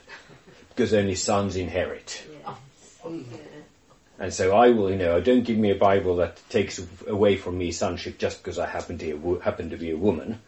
because 0.68 0.94
only 0.94 1.16
sons 1.16 1.56
inherit. 1.56 2.22
And 4.20 4.32
so 4.34 4.56
I 4.56 4.70
will, 4.70 4.90
you 4.90 4.96
know, 4.96 5.20
don't 5.20 5.44
give 5.44 5.58
me 5.58 5.70
a 5.70 5.76
Bible 5.76 6.16
that 6.16 6.40
takes 6.48 6.80
away 7.06 7.36
from 7.36 7.56
me 7.58 7.70
sonship 7.70 8.18
just 8.18 8.38
because 8.42 8.58
I 8.58 8.66
happen 8.66 8.98
to 8.98 9.14
wo- 9.14 9.38
happen 9.38 9.70
to 9.70 9.76
be 9.76 9.90
a 9.90 9.96
woman. 9.96 10.40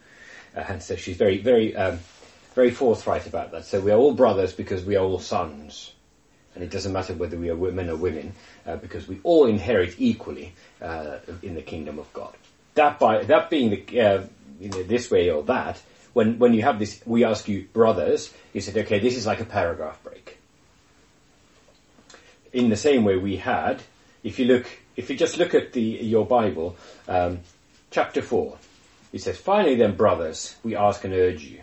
Uh, 0.56 0.64
and 0.68 0.82
so 0.82 0.96
she's 0.96 1.16
very, 1.16 1.38
very, 1.38 1.76
um, 1.76 2.00
very 2.54 2.72
forthright 2.72 3.26
about 3.26 3.52
that. 3.52 3.64
So 3.64 3.80
we 3.80 3.92
are 3.92 3.96
all 3.96 4.14
brothers 4.14 4.52
because 4.52 4.84
we 4.84 4.96
are 4.96 5.04
all 5.04 5.20
sons, 5.20 5.92
and 6.54 6.64
it 6.64 6.70
doesn't 6.70 6.92
matter 6.92 7.14
whether 7.14 7.36
we 7.36 7.48
are 7.48 7.54
women 7.56 7.88
or 7.88 7.94
women, 7.96 8.32
uh, 8.66 8.76
because 8.76 9.08
we 9.08 9.20
all 9.22 9.46
inherit 9.46 9.94
equally 9.98 10.52
uh, 10.80 11.18
in 11.42 11.54
the 11.54 11.62
kingdom 11.62 11.98
of 11.98 12.12
God. 12.12 12.34
That 12.74 12.98
by 12.98 13.24
that 13.24 13.50
being 13.50 13.70
the, 13.70 14.00
uh, 14.00 14.22
you 14.60 14.68
know, 14.70 14.82
this 14.82 15.10
way 15.10 15.30
or 15.30 15.42
that. 15.44 15.80
When 16.12 16.38
when 16.38 16.54
you 16.54 16.62
have 16.62 16.78
this, 16.78 17.00
we 17.06 17.24
ask 17.24 17.48
you 17.48 17.68
brothers. 17.72 18.32
You 18.52 18.60
said, 18.60 18.76
okay, 18.76 18.98
this 18.98 19.16
is 19.16 19.26
like 19.26 19.40
a 19.40 19.44
paragraph 19.44 20.02
break 20.02 20.40
in 22.52 22.68
the 22.68 22.76
same 22.76 23.04
way 23.04 23.16
we 23.16 23.36
had, 23.36 23.82
if 24.22 24.38
you 24.38 24.46
look, 24.46 24.66
if 24.96 25.08
you 25.10 25.16
just 25.16 25.38
look 25.38 25.54
at 25.54 25.72
the 25.72 25.80
your 25.80 26.26
Bible, 26.26 26.76
um, 27.08 27.40
chapter 27.90 28.22
four, 28.22 28.58
it 29.12 29.20
says, 29.20 29.38
"Finally, 29.38 29.76
then, 29.76 29.96
brothers, 29.96 30.56
we 30.62 30.76
ask 30.76 31.04
and 31.04 31.14
urge 31.14 31.42
you," 31.42 31.60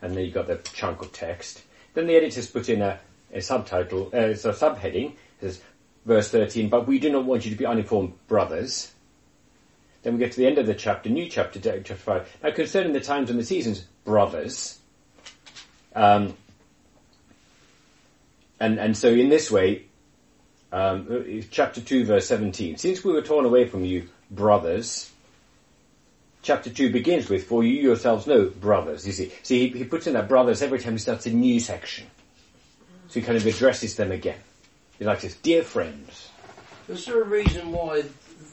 and 0.00 0.16
then 0.16 0.24
you 0.24 0.30
got 0.30 0.46
the 0.46 0.56
chunk 0.56 1.02
of 1.02 1.12
text. 1.12 1.62
Then 1.94 2.06
the 2.06 2.16
editors 2.16 2.46
put 2.46 2.68
in 2.68 2.82
a, 2.82 3.00
a 3.32 3.40
subtitle, 3.40 4.10
uh, 4.14 4.34
so 4.34 4.50
a 4.50 4.54
subheading, 4.54 5.12
it 5.12 5.40
says, 5.40 5.60
verse 6.04 6.30
thirteen. 6.30 6.68
But 6.68 6.86
we 6.86 6.98
do 6.98 7.10
not 7.10 7.24
want 7.24 7.44
you 7.44 7.50
to 7.50 7.56
be 7.56 7.66
uninformed, 7.66 8.14
brothers. 8.28 8.92
Then 10.02 10.14
we 10.14 10.18
get 10.18 10.32
to 10.32 10.38
the 10.38 10.46
end 10.46 10.58
of 10.58 10.66
the 10.66 10.74
chapter, 10.74 11.10
new 11.10 11.28
chapter, 11.28 11.60
chapter 11.60 11.94
five. 11.94 12.36
Now, 12.42 12.50
concerning 12.52 12.92
the 12.92 13.00
times 13.00 13.30
and 13.30 13.38
the 13.38 13.44
seasons, 13.44 13.84
brothers. 14.04 14.78
Um, 15.94 16.34
and, 18.58 18.78
and 18.78 18.96
so 18.96 19.08
in 19.08 19.28
this 19.28 19.50
way, 19.50 19.86
um, 20.72 21.42
chapter 21.50 21.80
2 21.80 22.04
verse 22.04 22.26
17, 22.26 22.76
since 22.76 23.04
we 23.04 23.12
were 23.12 23.22
torn 23.22 23.44
away 23.44 23.66
from 23.66 23.84
you, 23.84 24.08
brothers, 24.30 25.10
chapter 26.42 26.70
2 26.70 26.92
begins 26.92 27.28
with, 27.28 27.46
for 27.46 27.64
you 27.64 27.80
yourselves 27.80 28.26
know, 28.26 28.46
brothers, 28.46 29.06
you 29.06 29.12
see. 29.12 29.32
See, 29.42 29.68
he, 29.68 29.78
he 29.78 29.84
puts 29.84 30.06
in 30.06 30.14
that 30.14 30.28
brothers 30.28 30.62
every 30.62 30.78
time 30.78 30.92
he 30.92 30.98
starts 30.98 31.26
a 31.26 31.30
new 31.30 31.58
section. 31.58 32.06
So 33.08 33.20
he 33.20 33.26
kind 33.26 33.36
of 33.36 33.46
addresses 33.46 33.96
them 33.96 34.12
again. 34.12 34.38
He's 35.00 35.06
like 35.06 35.22
this, 35.22 35.34
dear 35.36 35.62
friends. 35.62 36.28
Was 36.86 37.06
there 37.06 37.22
a 37.22 37.24
reason 37.24 37.72
why 37.72 38.04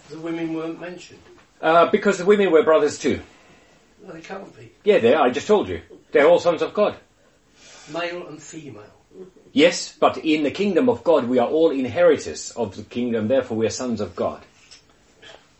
the 0.10 0.18
women 0.18 0.54
weren't 0.54 0.80
mentioned? 0.80 1.20
Uh, 1.62 1.92
because 1.92 2.20
the 2.20 2.26
women 2.26 2.52
were 2.52 2.64
brothers 2.64 2.98
too. 2.98 3.22
They 4.02 4.22
can't 4.22 4.58
be. 4.58 4.72
Yeah, 4.86 5.00
they 5.00 5.14
are, 5.14 5.28
I 5.28 5.30
just 5.30 5.46
told 5.46 5.68
you. 5.68 5.82
They're 6.14 6.26
all 6.26 6.40
sons 6.40 6.62
of 6.62 6.74
God. 6.74 6.96
Male 7.92 8.28
and 8.28 8.42
female. 8.42 8.86
Yes, 9.52 9.94
but 10.00 10.20
in 10.20 10.44
the 10.44 10.52
kingdom 10.52 10.88
of 10.88 11.04
God, 11.04 11.28
we 11.28 11.38
are 11.38 11.50
all 11.50 11.72
inheritors 11.72 12.52
of 12.52 12.78
the 12.78 12.84
kingdom. 12.84 13.28
Therefore, 13.28 13.58
we 13.58 13.66
are 13.66 13.70
sons 13.70 14.00
of 14.00 14.16
God. 14.16 14.42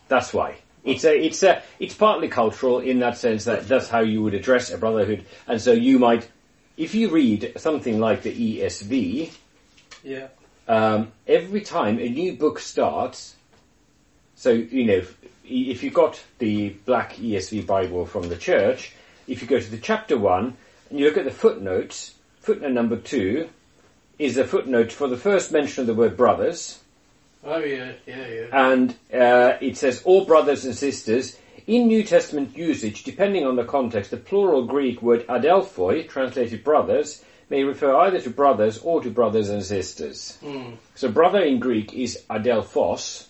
That's 0.08 0.34
why 0.34 0.56
it's 0.86 1.04
a, 1.04 1.14
it's 1.22 1.44
a, 1.44 1.64
it's 1.80 1.96
partly 1.96 2.30
cultural 2.30 2.80
in 2.80 3.00
that 3.00 3.18
sense 3.18 3.44
that 3.44 3.68
that's 3.68 3.90
how 3.90 4.00
you 4.00 4.24
would 4.24 4.34
address 4.34 4.72
a 4.72 4.78
brotherhood. 4.78 5.26
And 5.48 5.60
so 5.60 5.74
you 5.74 6.00
might, 6.00 6.30
if 6.78 6.96
you 6.96 7.10
read 7.10 7.52
something 7.58 8.00
like 8.00 8.22
the 8.22 8.60
ESV, 8.62 9.34
Yeah. 10.06 10.28
Um, 10.68 11.12
every 11.28 11.62
time 11.62 12.00
a 12.00 12.10
new 12.10 12.34
book 12.34 12.60
starts, 12.60 13.36
so 14.36 14.52
you 14.52 14.86
know, 14.86 14.94
if, 14.96 15.18
if 15.44 15.84
you 15.84 15.90
got 15.90 16.22
the 16.40 16.70
black 16.86 17.16
ESV 17.16 17.66
Bible 17.66 18.06
from 18.06 18.30
the 18.30 18.38
church, 18.38 18.94
if 19.28 19.42
you 19.42 19.48
go 19.48 19.60
to 19.60 19.72
the 19.72 19.78
chapter 19.78 20.18
one 20.18 20.58
and 20.90 21.00
you 21.00 21.06
look 21.06 21.18
at 21.18 21.26
the 21.26 21.32
footnotes, 21.32 22.16
footnote 22.42 22.72
number 22.72 22.98
two 22.98 23.50
is 24.20 24.38
a 24.38 24.46
footnote 24.46 24.92
for 24.92 25.08
the 25.08 25.18
first 25.18 25.52
mention 25.52 25.82
of 25.82 25.88
the 25.88 25.94
word 25.94 26.18
brothers, 26.18 26.80
Oh 27.44 27.60
yeah, 27.60 27.94
yeah, 28.06 28.28
yeah. 28.28 28.72
and 28.72 28.92
uh, 29.14 29.58
it 29.62 29.78
says 29.78 30.02
all 30.04 30.26
brothers 30.26 30.66
and 30.66 30.76
sisters. 30.76 31.38
In 31.66 31.88
New 31.88 32.04
Testament 32.04 32.58
usage, 32.58 33.04
depending 33.04 33.46
on 33.46 33.58
the 33.58 33.64
context, 33.64 34.12
the 34.12 34.18
plural 34.18 34.64
Greek 34.66 35.02
word 35.02 35.28
adelphoi, 35.28 36.08
translated 36.08 36.64
brothers, 36.64 37.24
may 37.50 37.64
refer 37.64 37.96
either 37.96 38.20
to 38.22 38.30
brothers 38.30 38.78
or 38.80 39.02
to 39.02 39.10
brothers 39.10 39.50
and 39.50 39.64
sisters. 39.64 40.38
Mm. 40.44 40.78
So 40.96 41.10
brother 41.10 41.42
in 41.42 41.60
Greek 41.60 41.94
is 41.94 42.24
adelphos. 42.30 43.28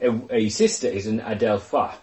A, 0.00 0.20
a 0.30 0.48
sister 0.48 0.88
is 0.88 1.06
an 1.06 1.20
adelpha. 1.20 1.94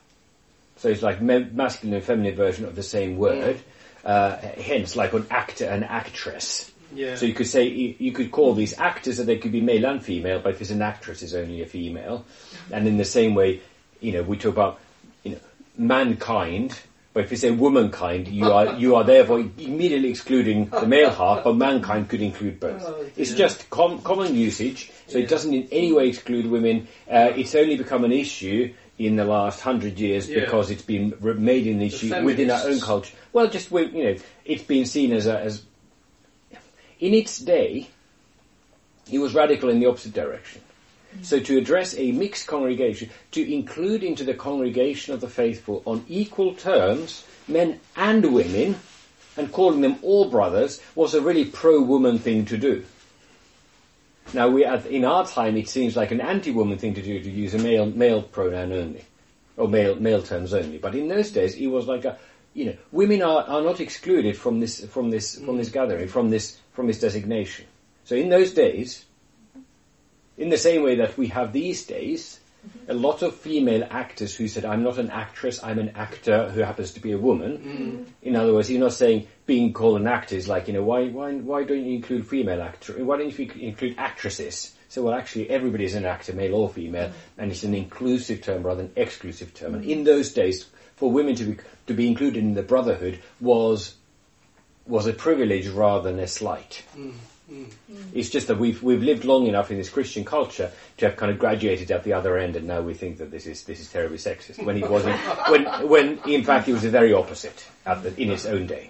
So 0.78 0.90
it's 0.90 1.02
like 1.02 1.22
ma- 1.22 1.40
masculine 1.52 1.96
and 1.96 2.04
feminine 2.04 2.36
version 2.36 2.66
of 2.66 2.76
the 2.76 2.84
same 2.84 3.18
word. 3.18 3.60
Uh, 4.04 4.38
hence, 4.38 4.96
like 4.96 5.14
an 5.14 5.26
actor 5.32 5.66
and 5.66 5.84
actress. 5.84 6.72
Yeah. 6.94 7.16
So 7.16 7.26
you 7.26 7.34
could 7.34 7.48
say 7.48 7.68
you 7.68 7.96
you 7.98 8.12
could 8.12 8.32
call 8.32 8.54
these 8.54 8.78
actors, 8.78 9.18
and 9.18 9.28
they 9.28 9.38
could 9.38 9.52
be 9.52 9.62
male 9.62 9.86
and 9.86 10.04
female. 10.04 10.40
But 10.40 10.54
if 10.54 10.62
it's 10.62 10.70
an 10.70 10.84
actress, 10.84 11.24
it's 11.24 11.34
only 11.34 11.62
a 11.64 11.66
female. 11.66 12.24
And 12.72 12.88
in 12.88 12.98
the 12.98 13.06
same 13.06 13.34
way, 13.34 13.62
you 14.00 14.12
know, 14.12 14.22
we 14.22 14.38
talk 14.38 14.54
about 14.54 14.80
you 15.24 15.32
know 15.32 15.40
mankind. 15.78 16.80
But 17.16 17.24
if 17.24 17.32
you 17.32 17.38
say 17.38 17.50
womankind, 17.50 18.28
you 18.28 18.52
are 18.52 18.76
you 18.76 18.96
are 18.96 19.06
therefore 19.06 19.40
immediately 19.40 20.10
excluding 20.10 20.66
the 20.66 20.86
male 20.86 21.10
half. 21.12 21.46
But 21.46 21.56
mankind 21.56 22.10
could 22.10 22.22
include 22.22 22.60
both. 22.60 22.84
Oh, 22.86 23.06
it's 23.16 23.34
just 23.34 23.70
com- 23.70 24.02
common 24.02 24.36
usage, 24.36 24.92
so 25.08 25.18
Yeah. 25.18 25.24
it 25.24 25.30
doesn't 25.30 25.54
in 25.54 25.70
any 25.72 25.94
way 25.94 26.10
exclude 26.10 26.46
women. 26.46 26.90
Uh, 27.10 27.32
it's 27.34 27.56
only 27.56 27.78
become 27.78 28.04
an 28.04 28.12
issue 28.12 28.74
in 29.00 29.16
the 29.16 29.24
last 29.24 29.62
hundred 29.62 29.98
years 29.98 30.30
Yeah. 30.30 30.42
because 30.42 30.70
it's 30.72 30.82
been 30.82 31.14
re- 31.22 31.36
made 31.36 31.68
an 31.68 31.82
issue 31.82 32.22
within 32.22 32.52
our 32.52 32.68
own 32.68 32.82
culture. 32.82 33.16
Well, 33.32 33.48
just 33.48 33.72
you 33.72 34.04
know, 34.04 34.16
it's 34.44 34.64
been 34.64 34.86
seen 34.86 35.14
as 35.14 35.26
a, 35.26 35.40
as 35.40 35.64
in 37.00 37.14
its 37.14 37.40
day, 37.40 37.88
it 39.10 39.20
was 39.20 39.34
radical 39.34 39.70
in 39.70 39.80
the 39.80 39.86
opposite 39.86 40.14
direction. 40.14 40.60
So 41.22 41.40
to 41.40 41.58
address 41.58 41.96
a 41.98 42.12
mixed 42.12 42.48
congregation, 42.48 43.10
to 43.32 43.54
include 43.54 44.04
into 44.04 44.24
the 44.24 44.34
congregation 44.34 45.14
of 45.14 45.22
the 45.22 45.30
faithful 45.30 45.82
on 45.86 46.06
equal 46.08 46.54
terms 46.54 47.26
men 47.48 47.80
and 47.96 48.34
women, 48.34 48.76
and 49.38 49.52
calling 49.52 49.82
them 49.82 49.98
all 50.02 50.30
brothers, 50.30 50.82
was 50.96 51.14
a 51.14 51.22
really 51.22 51.46
pro-woman 51.46 52.20
thing 52.20 52.46
to 52.46 52.58
do. 52.58 52.86
Now 54.34 54.50
we, 54.50 54.66
in 54.66 55.06
our 55.06 55.26
time, 55.28 55.56
it 55.58 55.70
seems 55.70 55.96
like 55.96 56.12
an 56.12 56.22
anti-woman 56.22 56.78
thing 56.78 56.94
to 56.96 57.02
do 57.02 57.22
to 57.22 57.30
use 57.30 57.54
a 57.54 57.60
male 57.60 57.86
male 57.86 58.22
pronoun 58.22 58.72
only, 58.72 59.06
or 59.56 59.68
male 59.68 59.96
male 59.96 60.24
terms 60.24 60.54
only. 60.54 60.78
But 60.78 60.96
in 60.96 61.08
those 61.08 61.32
days, 61.32 61.56
it 61.56 61.68
was 61.68 61.86
like 61.86 62.06
a, 62.06 62.18
you 62.54 62.66
know, 62.66 62.76
women 62.92 63.22
are, 63.22 63.44
are 63.44 63.62
not 63.62 63.80
excluded 63.80 64.36
from 64.38 64.60
this 64.60 64.84
from 64.86 65.12
this 65.12 65.38
from 65.40 65.58
this 65.58 65.70
gathering 65.70 66.08
from 66.08 66.30
this 66.30 66.58
from 66.74 66.88
this 66.88 67.00
designation. 67.00 67.66
So 68.06 68.16
in 68.16 68.30
those 68.30 68.54
days, 68.54 69.06
in 70.38 70.50
the 70.50 70.58
same 70.58 70.84
way 70.84 70.96
that 70.96 71.18
we 71.18 71.28
have 71.28 71.54
these 71.54 71.86
days, 71.86 72.40
a 72.88 72.94
lot 72.94 73.22
of 73.22 73.36
female 73.36 73.88
actors 73.90 74.36
who 74.36 74.48
said, 74.48 74.66
I'm 74.66 74.84
not 74.84 74.98
an 74.98 75.10
actress, 75.10 75.64
I'm 75.64 75.80
an 75.80 75.90
actor 75.96 76.50
who 76.50 76.62
happens 76.62 76.92
to 76.94 77.00
be 77.00 77.12
a 77.12 77.18
woman. 77.18 77.58
Mm-hmm. 77.58 78.04
In 78.22 78.36
other 78.36 78.54
words, 78.54 78.70
you're 78.70 78.80
not 78.80 78.94
saying 78.94 79.28
being 79.46 79.74
called 79.74 80.00
an 80.00 80.08
actor 80.08 80.36
is 80.36 80.48
like, 80.48 80.68
you 80.68 80.74
know, 80.74 80.84
why, 80.84 81.08
why, 81.10 81.34
why 81.34 81.64
don't 81.64 81.84
you 81.84 81.96
include 81.96 82.28
female 82.28 82.62
actors? 82.62 83.02
Why 83.02 83.18
don't 83.18 83.38
you 83.38 83.52
include 83.60 83.96
actresses? 83.98 84.74
So, 84.90 85.04
well, 85.04 85.14
actually, 85.14 85.50
everybody 85.50 85.86
is 85.86 85.96
an 85.96 86.06
actor, 86.06 86.34
male 86.34 86.56
or 86.56 86.70
female, 86.70 87.10
mm-hmm. 87.10 87.42
and 87.42 87.52
it's 87.52 87.64
an 87.64 87.76
inclusive 87.76 88.42
term 88.42 88.64
rather 88.64 88.84
than 88.84 88.92
exclusive 88.96 89.54
term. 89.54 89.76
And 89.76 89.86
in 89.86 90.04
those 90.04 90.34
days, 90.34 90.66
for 90.96 91.12
women 91.12 91.36
to 91.36 91.44
be, 91.44 91.58
to 91.88 91.94
be 91.94 92.08
included 92.08 92.44
in 92.44 92.54
the 92.54 92.64
brotherhood 92.64 93.20
was, 93.40 93.96
was 94.86 95.08
a 95.08 95.14
privilege 95.14 95.68
rather 95.68 96.10
than 96.12 96.20
a 96.20 96.28
slight. 96.28 96.84
Mm. 96.96 97.14
Mm. 97.52 97.72
It's 98.14 98.30
just 98.30 98.48
that 98.48 98.58
we've 98.58 98.82
we've 98.82 99.04
lived 99.04 99.24
long 99.24 99.46
enough 99.46 99.70
in 99.70 99.78
this 99.78 99.90
Christian 99.90 100.26
culture 100.26 100.72
to 100.98 101.06
have 101.06 101.16
kind 101.16 101.32
of 101.32 101.38
graduated 101.38 101.92
at 101.92 102.04
the 102.04 102.14
other 102.14 102.38
end, 102.38 102.56
and 102.56 102.66
now 102.66 102.82
we 102.82 102.96
think 102.96 103.20
that 103.20 103.30
this 103.30 103.46
is 103.46 103.64
this 103.66 103.80
is 103.80 103.92
terribly 103.92 104.18
sexist. 104.18 104.64
When 104.64 104.78
it 104.78 104.90
wasn't, 104.90 105.20
when 105.50 105.66
when 105.88 106.20
in 106.26 106.44
fact 106.44 106.68
it 106.68 106.74
was 106.74 106.82
the 106.82 106.90
very 106.90 107.14
opposite 107.14 107.68
at 107.86 108.02
the, 108.02 108.20
in 108.20 108.32
its 108.32 108.46
own 108.48 108.66
day. 108.66 108.90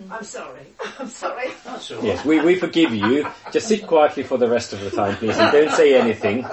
Mm. 0.00 0.10
I'm 0.10 0.24
sorry. 0.24 0.66
I'm 0.98 1.08
sorry. 1.08 1.50
That's 1.64 1.90
all 1.90 1.98
right. 1.98 2.06
Yes, 2.06 2.24
we, 2.24 2.40
we 2.40 2.54
forgive 2.56 2.94
you. 2.94 3.28
Just 3.52 3.68
sit 3.68 3.86
quietly 3.86 4.22
for 4.22 4.38
the 4.38 4.48
rest 4.48 4.72
of 4.72 4.80
the 4.80 4.90
time, 4.90 5.16
please, 5.16 5.36
and 5.36 5.52
don't 5.52 5.72
say 5.72 5.94
anything. 5.94 6.46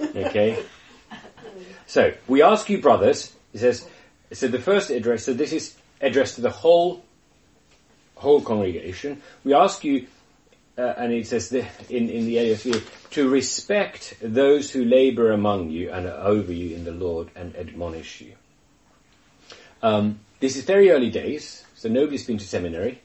Okay. 0.00 0.62
So 1.86 2.12
we 2.28 2.42
ask 2.42 2.68
you, 2.68 2.80
brothers. 2.80 3.32
It 3.54 3.60
says 3.60 3.88
so. 4.32 4.48
The 4.48 4.58
first 4.58 4.90
address. 4.90 5.24
So 5.24 5.32
this 5.32 5.52
is 5.54 5.76
addressed 6.02 6.34
to 6.34 6.42
the 6.42 6.50
whole 6.50 7.02
whole 8.16 8.42
congregation. 8.42 9.22
We 9.44 9.54
ask 9.54 9.82
you 9.82 10.08
uh, 10.76 10.94
and 10.96 11.12
it 11.12 11.26
says 11.26 11.50
the, 11.50 11.66
in, 11.88 12.08
in 12.08 12.26
the 12.26 12.36
ESV, 12.36 13.10
to 13.10 13.28
respect 13.28 14.16
those 14.20 14.70
who 14.70 14.84
labour 14.84 15.30
among 15.32 15.70
you 15.70 15.90
and 15.90 16.06
are 16.06 16.26
over 16.26 16.52
you 16.52 16.74
in 16.74 16.84
the 16.84 16.92
Lord 16.92 17.28
and 17.36 17.54
admonish 17.56 18.20
you. 18.20 18.34
Um, 19.82 20.20
this 20.40 20.56
is 20.56 20.64
very 20.64 20.90
early 20.90 21.10
days, 21.10 21.64
so 21.74 21.88
nobody's 21.88 22.26
been 22.26 22.38
to 22.38 22.46
seminary, 22.46 23.00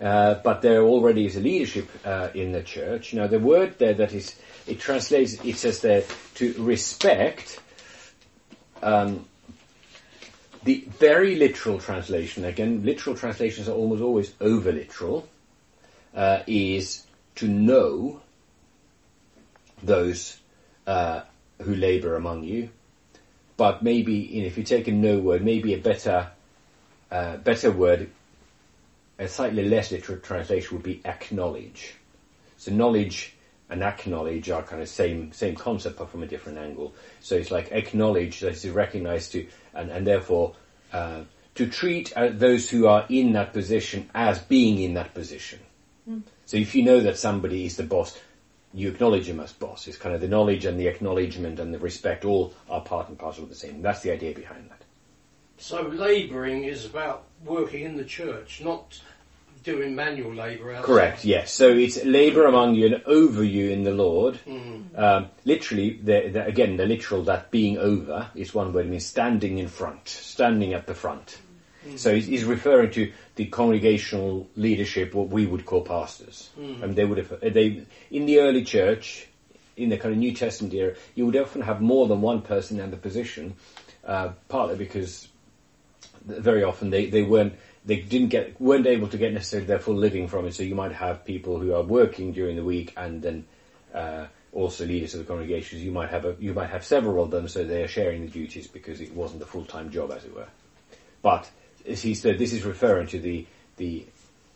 uh, 0.00 0.34
but 0.34 0.62
there 0.62 0.82
already 0.82 1.26
is 1.26 1.36
a 1.36 1.40
leadership 1.40 1.88
uh, 2.04 2.28
in 2.34 2.52
the 2.52 2.62
church. 2.62 3.12
Now 3.12 3.26
the 3.26 3.38
word 3.38 3.78
there 3.78 3.94
that 3.94 4.12
is, 4.12 4.36
it 4.66 4.80
translates, 4.80 5.34
it 5.44 5.56
says 5.56 5.80
there, 5.80 6.04
to 6.36 6.54
respect, 6.58 7.60
um, 8.82 9.26
the 10.64 10.84
very 10.98 11.36
literal 11.36 11.78
translation, 11.78 12.44
again, 12.44 12.84
literal 12.84 13.16
translations 13.16 13.68
are 13.68 13.74
almost 13.74 14.02
always 14.02 14.34
over 14.40 14.72
literal, 14.72 15.28
uh, 16.16 16.42
is 16.46 17.04
to 17.36 17.46
know 17.46 18.20
those 19.82 20.38
uh, 20.86 21.20
who 21.62 21.74
labour 21.74 22.16
among 22.16 22.42
you. 22.42 22.70
But 23.56 23.82
maybe, 23.82 24.14
you 24.14 24.42
know, 24.42 24.46
if 24.46 24.58
you 24.58 24.64
take 24.64 24.88
a 24.88 24.92
no 24.92 25.18
word, 25.18 25.44
maybe 25.44 25.74
a 25.74 25.78
better, 25.78 26.30
uh, 27.10 27.36
better 27.38 27.70
word, 27.70 28.10
a 29.18 29.28
slightly 29.28 29.68
less 29.68 29.92
literal 29.92 30.18
translation 30.18 30.76
would 30.76 30.84
be 30.84 31.00
acknowledge. 31.04 31.94
So 32.56 32.72
knowledge 32.72 33.34
and 33.68 33.82
acknowledge 33.82 34.50
are 34.50 34.62
kind 34.62 34.82
of 34.82 34.88
same 34.88 35.32
same 35.32 35.56
concept, 35.56 35.98
but 35.98 36.10
from 36.10 36.22
a 36.22 36.26
different 36.26 36.58
angle. 36.58 36.94
So 37.20 37.34
it's 37.36 37.50
like 37.50 37.72
acknowledge 37.72 38.40
that 38.40 38.52
is 38.52 38.68
recognized 38.68 39.32
to, 39.32 39.46
and 39.74 39.90
and 39.90 40.06
therefore 40.06 40.54
uh, 40.92 41.22
to 41.54 41.66
treat 41.66 42.12
uh, 42.16 42.28
those 42.32 42.68
who 42.68 42.86
are 42.86 43.06
in 43.08 43.32
that 43.32 43.52
position 43.52 44.10
as 44.14 44.38
being 44.38 44.80
in 44.80 44.94
that 44.94 45.14
position. 45.14 45.60
So 46.44 46.56
if 46.56 46.74
you 46.74 46.84
know 46.84 47.00
that 47.00 47.18
somebody 47.18 47.66
is 47.66 47.76
the 47.76 47.82
boss, 47.82 48.18
you 48.72 48.88
acknowledge 48.88 49.28
him 49.28 49.40
as 49.40 49.52
boss. 49.52 49.88
It's 49.88 49.96
kind 49.96 50.14
of 50.14 50.20
the 50.20 50.28
knowledge 50.28 50.64
and 50.64 50.78
the 50.78 50.86
acknowledgement 50.86 51.58
and 51.58 51.72
the 51.72 51.78
respect 51.78 52.24
all 52.24 52.54
are 52.68 52.80
part 52.80 53.08
and 53.08 53.18
parcel 53.18 53.44
of 53.44 53.48
the 53.48 53.54
same. 53.54 53.82
That's 53.82 54.02
the 54.02 54.12
idea 54.12 54.34
behind 54.34 54.70
that. 54.70 54.82
So 55.58 55.82
labouring 55.82 56.64
is 56.64 56.84
about 56.84 57.24
working 57.44 57.84
in 57.84 57.96
the 57.96 58.04
church, 58.04 58.60
not 58.62 59.00
doing 59.64 59.96
manual 59.96 60.32
labour 60.32 60.72
outside. 60.72 60.84
Correct, 60.84 61.24
yes. 61.24 61.52
So 61.52 61.70
it's 61.70 62.04
labour 62.04 62.46
among 62.46 62.74
you 62.74 62.86
and 62.86 63.02
over 63.06 63.42
you 63.42 63.70
in 63.70 63.82
the 63.82 63.92
Lord. 63.92 64.38
Um, 64.94 65.30
literally, 65.44 65.98
the, 66.02 66.28
the, 66.28 66.46
again, 66.46 66.76
the 66.76 66.86
literal 66.86 67.24
that 67.24 67.50
being 67.50 67.78
over 67.78 68.30
is 68.34 68.54
one 68.54 68.72
word. 68.72 68.86
It 68.86 68.90
means 68.90 69.06
standing 69.06 69.58
in 69.58 69.68
front, 69.68 70.08
standing 70.08 70.74
at 70.74 70.86
the 70.86 70.94
front. 70.94 71.38
So 71.94 72.14
he's, 72.14 72.26
he's 72.26 72.44
referring 72.44 72.90
to 72.92 73.12
the 73.36 73.46
congregational 73.46 74.48
leadership, 74.56 75.14
what 75.14 75.28
we 75.28 75.46
would 75.46 75.64
call 75.64 75.82
pastors. 75.82 76.50
And 76.82 76.96
they 76.96 77.04
would 77.04 77.18
have, 77.18 77.40
they, 77.40 77.84
in 78.10 78.26
the 78.26 78.40
early 78.40 78.64
church, 78.64 79.28
in 79.76 79.90
the 79.90 79.96
kind 79.96 80.12
of 80.12 80.18
New 80.18 80.34
Testament 80.34 80.74
era, 80.74 80.94
you 81.14 81.26
would 81.26 81.36
often 81.36 81.62
have 81.62 81.80
more 81.80 82.06
than 82.08 82.20
one 82.20 82.42
person 82.42 82.80
in 82.80 82.90
the 82.90 82.96
position, 82.96 83.54
uh, 84.04 84.30
partly 84.48 84.76
because 84.76 85.28
very 86.24 86.64
often 86.64 86.90
they, 86.90 87.06
they 87.06 87.22
weren't 87.22 87.54
they 87.84 87.96
didn't 88.00 88.28
get 88.28 88.60
weren't 88.60 88.86
able 88.86 89.06
to 89.06 89.16
get 89.16 89.32
necessarily 89.32 89.66
their 89.66 89.78
full 89.78 89.94
living 89.94 90.26
from 90.28 90.46
it. 90.46 90.54
So 90.54 90.64
you 90.64 90.74
might 90.74 90.92
have 90.92 91.24
people 91.24 91.60
who 91.60 91.72
are 91.72 91.82
working 91.82 92.32
during 92.32 92.56
the 92.56 92.64
week 92.64 92.92
and 92.96 93.22
then 93.22 93.46
uh, 93.94 94.26
also 94.52 94.84
leaders 94.84 95.14
of 95.14 95.20
the 95.20 95.26
congregations. 95.26 95.82
You 95.82 95.92
might 95.92 96.10
have 96.10 96.24
a, 96.24 96.36
you 96.40 96.52
might 96.52 96.70
have 96.70 96.84
several 96.84 97.22
of 97.22 97.30
them, 97.30 97.46
so 97.46 97.64
they 97.64 97.82
are 97.82 97.88
sharing 97.88 98.22
the 98.22 98.30
duties 98.30 98.66
because 98.66 99.00
it 99.00 99.14
wasn't 99.14 99.42
a 99.42 99.46
full 99.46 99.64
time 99.64 99.90
job, 99.90 100.10
as 100.10 100.24
it 100.24 100.34
were. 100.34 100.48
But 101.22 101.48
as 101.88 102.02
he 102.02 102.14
said, 102.14 102.38
this 102.38 102.52
is 102.52 102.64
referring 102.64 103.06
to 103.08 103.18
the 103.18 103.46
the 103.76 104.04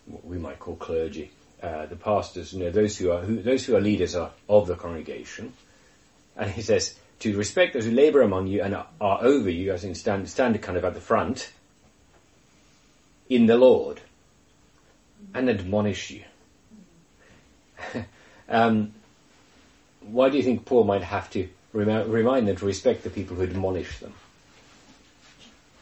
what 0.06 0.24
we 0.24 0.38
might 0.38 0.58
call 0.58 0.76
clergy, 0.76 1.30
uh, 1.62 1.86
the 1.86 1.96
pastors. 1.96 2.52
You 2.52 2.64
know, 2.64 2.70
those 2.70 2.96
who 2.96 3.10
are 3.10 3.20
who, 3.20 3.42
those 3.42 3.64
who 3.64 3.76
are 3.76 3.80
leaders 3.80 4.14
are 4.14 4.30
of 4.48 4.66
the 4.66 4.76
congregation, 4.76 5.52
and 6.36 6.50
he 6.50 6.62
says 6.62 6.96
to 7.20 7.36
respect 7.36 7.74
those 7.74 7.84
who 7.84 7.92
labour 7.92 8.22
among 8.22 8.46
you 8.46 8.62
and 8.62 8.74
are, 8.74 8.86
are 9.00 9.22
over 9.22 9.50
you, 9.50 9.72
as 9.72 9.84
in 9.84 9.94
stand 9.94 10.28
stand 10.28 10.60
kind 10.62 10.76
of 10.76 10.84
at 10.84 10.94
the 10.94 11.00
front 11.00 11.52
in 13.28 13.46
the 13.46 13.56
Lord 13.56 14.00
and 15.34 15.48
admonish 15.48 16.10
you. 16.10 16.24
um, 18.48 18.92
why 20.00 20.28
do 20.28 20.36
you 20.36 20.42
think 20.42 20.64
Paul 20.64 20.84
might 20.84 21.02
have 21.02 21.30
to 21.30 21.48
remi- 21.72 22.10
remind 22.10 22.48
them 22.48 22.56
to 22.56 22.66
respect 22.66 23.04
the 23.04 23.10
people 23.10 23.36
who 23.36 23.44
admonish 23.44 23.98
them? 23.98 24.14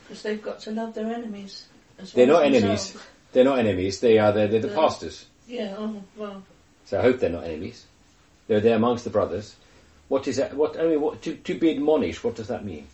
Because 0.09 0.23
they've 0.23 0.43
got 0.43 0.61
to 0.61 0.71
love 0.71 0.95
their 0.95 1.07
enemies. 1.13 1.67
As 1.99 2.13
They're 2.13 2.27
well 2.27 2.37
not 2.41 2.47
as 2.47 2.55
enemies. 2.63 2.85
themselves. 2.93 3.09
They're 3.33 3.45
not 3.45 3.59
enemies. 3.59 4.01
They 4.01 4.19
are 4.19 4.33
they're, 4.33 4.49
they're 4.49 4.61
the 4.61 4.69
Yeah. 4.69 4.75
pastors. 4.75 5.27
Yeah, 5.47 5.75
oh, 5.79 6.03
well, 6.17 6.43
So 6.87 6.99
I 6.99 7.03
hope 7.03 7.21
they're 7.21 7.29
not 7.31 7.45
enemies. 7.45 7.85
They're 8.47 8.61
there 8.61 8.77
amongst 8.77 9.05
the 9.05 9.11
brothers. 9.11 9.55
What 10.09 10.27
is 10.27 10.37
that? 10.37 10.55
What 10.55 10.79
I 10.81 10.85
mean, 10.87 11.01
what 11.01 11.21
to, 11.23 11.35
to 11.35 11.59
be 11.59 11.71
admonished? 11.71 12.25
What 12.25 12.37
does 12.37 12.49
that 12.49 12.65
mean? 12.65 12.87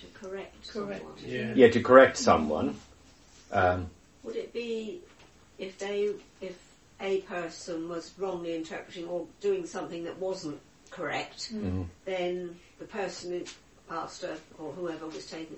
to 0.00 0.06
correct, 0.18 0.68
Correct. 0.68 1.00
someone. 1.02 1.16
Yeah. 1.24 1.52
Yeah, 1.56 1.70
to 1.70 1.82
correct 1.82 2.16
someone. 2.18 2.76
Um, 3.50 3.90
Would 4.22 4.36
it 4.36 4.52
be 4.52 5.00
if 5.58 5.78
they 5.78 6.10
if 6.40 6.56
a 7.00 7.20
person 7.22 7.88
was 7.88 8.12
wrongly 8.18 8.54
interpreting 8.54 9.08
or 9.08 9.26
doing 9.40 9.66
something 9.66 10.04
that 10.04 10.18
wasn't 10.18 10.60
correct, 10.90 11.52
then 12.04 12.56
the 12.78 12.84
person, 12.84 13.44
pastor 13.88 14.36
or 14.58 14.72
whoever 14.72 15.06
was 15.06 15.26
taken, 15.26 15.56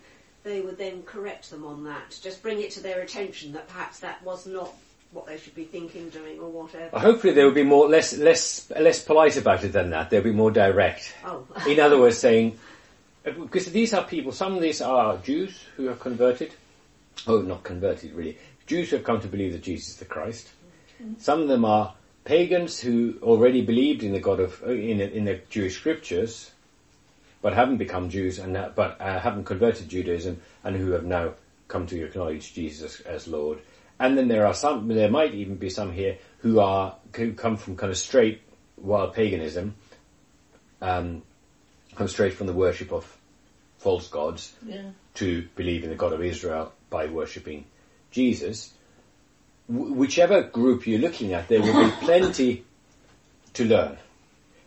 they 0.49 0.61
would 0.61 0.79
then 0.79 1.03
correct 1.03 1.51
them 1.51 1.65
on 1.65 1.85
that. 1.85 2.19
Just 2.23 2.43
bring 2.43 2.61
it 2.61 2.71
to 2.73 2.81
their 2.81 3.01
attention 3.03 3.53
that 3.53 3.69
perhaps 3.69 4.01
that 4.01 4.23
was 4.25 4.47
not 4.47 4.73
what 5.13 5.27
they 5.27 5.39
should 5.39 5.55
be 5.55 5.65
thinking, 5.65 6.09
doing, 6.11 6.39
or 6.39 6.51
whatever. 6.51 6.99
hopefully 6.99 7.33
they 7.33 7.45
will 7.45 7.51
be 7.53 7.63
more 7.63 7.89
less 7.89 8.17
less 8.19 8.71
less 8.79 9.03
polite 9.03 9.37
about 9.37 9.65
it 9.65 9.73
than 9.73 9.91
that. 9.91 10.11
They'll 10.11 10.23
be 10.23 10.33
more 10.33 10.51
direct. 10.51 11.15
Oh, 11.25 11.47
In 11.67 11.81
other 11.81 11.99
words, 12.03 12.19
saying 12.19 12.59
because 13.25 13.71
these 13.73 13.93
are 13.95 14.05
people. 14.05 14.33
Some 14.33 14.55
of 14.55 14.63
these 14.63 14.81
are 14.81 15.17
Jews 15.19 15.61
who 15.77 15.87
have 15.87 16.01
converted. 16.01 16.53
Oh, 17.27 17.41
not 17.43 17.63
converted 17.63 18.13
really. 18.15 18.39
Jews 18.67 18.91
who 18.91 18.97
have 18.97 19.05
come 19.05 19.21
to 19.21 19.29
believe 19.29 19.53
that 19.53 19.63
Jesus 19.63 19.89
is 19.91 19.97
the 19.97 20.05
Christ. 20.05 20.49
Mm-hmm. 21.03 21.15
Some 21.19 21.41
of 21.41 21.49
them 21.49 21.65
are 21.65 21.95
pagans 22.25 22.79
who 22.79 23.17
already 23.23 23.63
believed 23.63 24.03
in 24.03 24.13
the 24.13 24.21
God 24.21 24.41
of 24.41 24.63
in 24.65 25.01
in 25.01 25.25
the 25.25 25.41
Jewish 25.49 25.77
scriptures, 25.77 26.51
but 27.41 27.53
haven't 27.53 27.77
become 27.77 28.11
Jews 28.11 28.39
and 28.39 28.57
uh, 28.57 28.71
but 28.75 29.01
uh, 29.01 29.19
haven't 29.19 29.45
converted 29.45 29.83
to 29.83 29.89
Judaism 29.89 30.41
and 30.65 30.77
who 30.77 30.93
have 30.93 31.05
now 31.05 31.35
come 31.69 31.87
to 31.87 32.05
acknowledge 32.05 32.55
Jesus 32.55 33.01
as 33.01 33.29
Lord. 33.29 33.61
And 34.01 34.17
then 34.17 34.29
there 34.29 34.47
are 34.47 34.55
some. 34.55 34.89
There 34.89 35.11
might 35.11 35.35
even 35.35 35.57
be 35.57 35.71
some 35.71 35.93
here 35.93 36.19
who 36.39 36.61
are 36.61 36.97
who 37.15 37.33
come 37.33 37.57
from 37.57 37.77
kind 37.77 37.91
of 37.91 37.99
straight 37.99 38.43
wild 38.77 39.15
paganism, 39.15 39.75
um, 40.81 41.23
come 41.95 42.09
straight 42.09 42.35
from 42.35 42.47
the 42.47 42.53
worship 42.53 42.93
of 42.93 43.17
false 43.79 44.09
gods 44.09 44.55
yeah. 44.65 44.91
to 45.15 45.49
believe 45.55 45.85
in 45.85 45.91
the 45.91 45.97
God 45.97 46.13
of 46.13 46.23
Israel 46.23 46.73
by 46.91 47.07
worshipping 47.07 47.65
Jesus. 48.11 48.73
Wh- 49.67 49.97
whichever 49.97 50.43
group 50.43 50.87
you're 50.87 51.01
looking 51.01 51.33
at, 51.33 51.49
there 51.49 51.61
will 51.61 51.85
be 51.85 51.91
plenty 52.01 52.65
to 53.55 53.65
learn, 53.65 53.97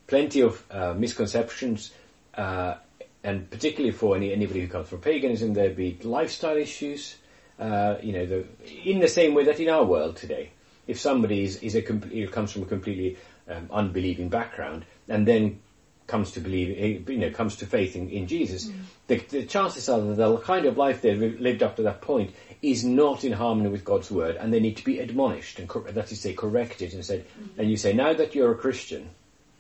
plenty 0.08 0.42
of 0.42 0.64
uh, 0.72 0.94
misconceptions, 0.94 1.92
uh, 2.36 2.76
and 3.24 3.50
particularly 3.50 3.92
for 3.92 4.16
any, 4.16 4.32
anybody 4.34 4.62
who 4.62 4.68
comes 4.68 4.90
from 4.90 5.00
paganism, 5.00 5.54
there'd 5.54 5.76
be 5.76 5.98
lifestyle 6.04 6.58
issues. 6.58 7.18
Uh, 7.60 7.98
you 8.02 8.14
know, 8.14 8.26
the, 8.26 8.46
in 8.84 9.00
the 9.00 9.08
same 9.08 9.36
way 9.36 9.44
that 9.44 9.60
in 9.60 9.70
our 9.70 9.84
world 9.84 10.16
today, 10.16 10.50
if 10.88 11.00
somebody 11.00 11.44
is, 11.44 11.58
is 11.58 11.76
a 11.76 11.82
comes 11.82 12.52
from 12.52 12.64
a 12.64 12.66
completely 12.66 13.18
um, 13.48 13.70
unbelieving 13.72 14.30
background 14.30 14.84
and 15.08 15.28
then 15.28 15.60
comes 16.08 16.32
to 16.32 16.40
believe, 16.40 16.76
eh, 16.78 17.12
you 17.12 17.20
know, 17.20 17.30
comes 17.30 17.56
to 17.58 17.66
faith 17.66 17.96
in, 17.96 18.10
in 18.10 18.28
Jesus, 18.28 18.70
the, 19.08 19.18
the 19.18 19.46
chances 19.46 19.88
are 19.88 20.02
that 20.02 20.16
the 20.16 20.38
kind 20.38 20.66
of 20.66 20.78
life 20.78 21.02
they've 21.02 21.40
lived 21.40 21.64
up 21.64 21.76
to 21.78 21.84
that 21.84 22.02
point 22.02 22.34
is 22.62 22.84
not 22.84 23.24
in 23.24 23.32
harmony 23.32 23.70
with 23.70 23.86
God's 23.86 24.12
word, 24.12 24.36
and 24.36 24.52
they 24.52 24.60
need 24.60 24.78
to 24.78 24.84
be 24.84 25.00
admonished 25.00 25.60
and 25.60 25.70
cor- 25.70 25.90
that 25.90 26.12
is, 26.12 26.20
say, 26.20 26.34
corrected 26.34 26.94
and 26.94 27.06
said. 27.06 27.26
And 27.58 27.70
you 27.70 27.78
say, 27.78 27.94
now 27.94 28.14
that 28.14 28.36
you're 28.36 28.52
a 28.52 28.58
Christian, 28.58 29.10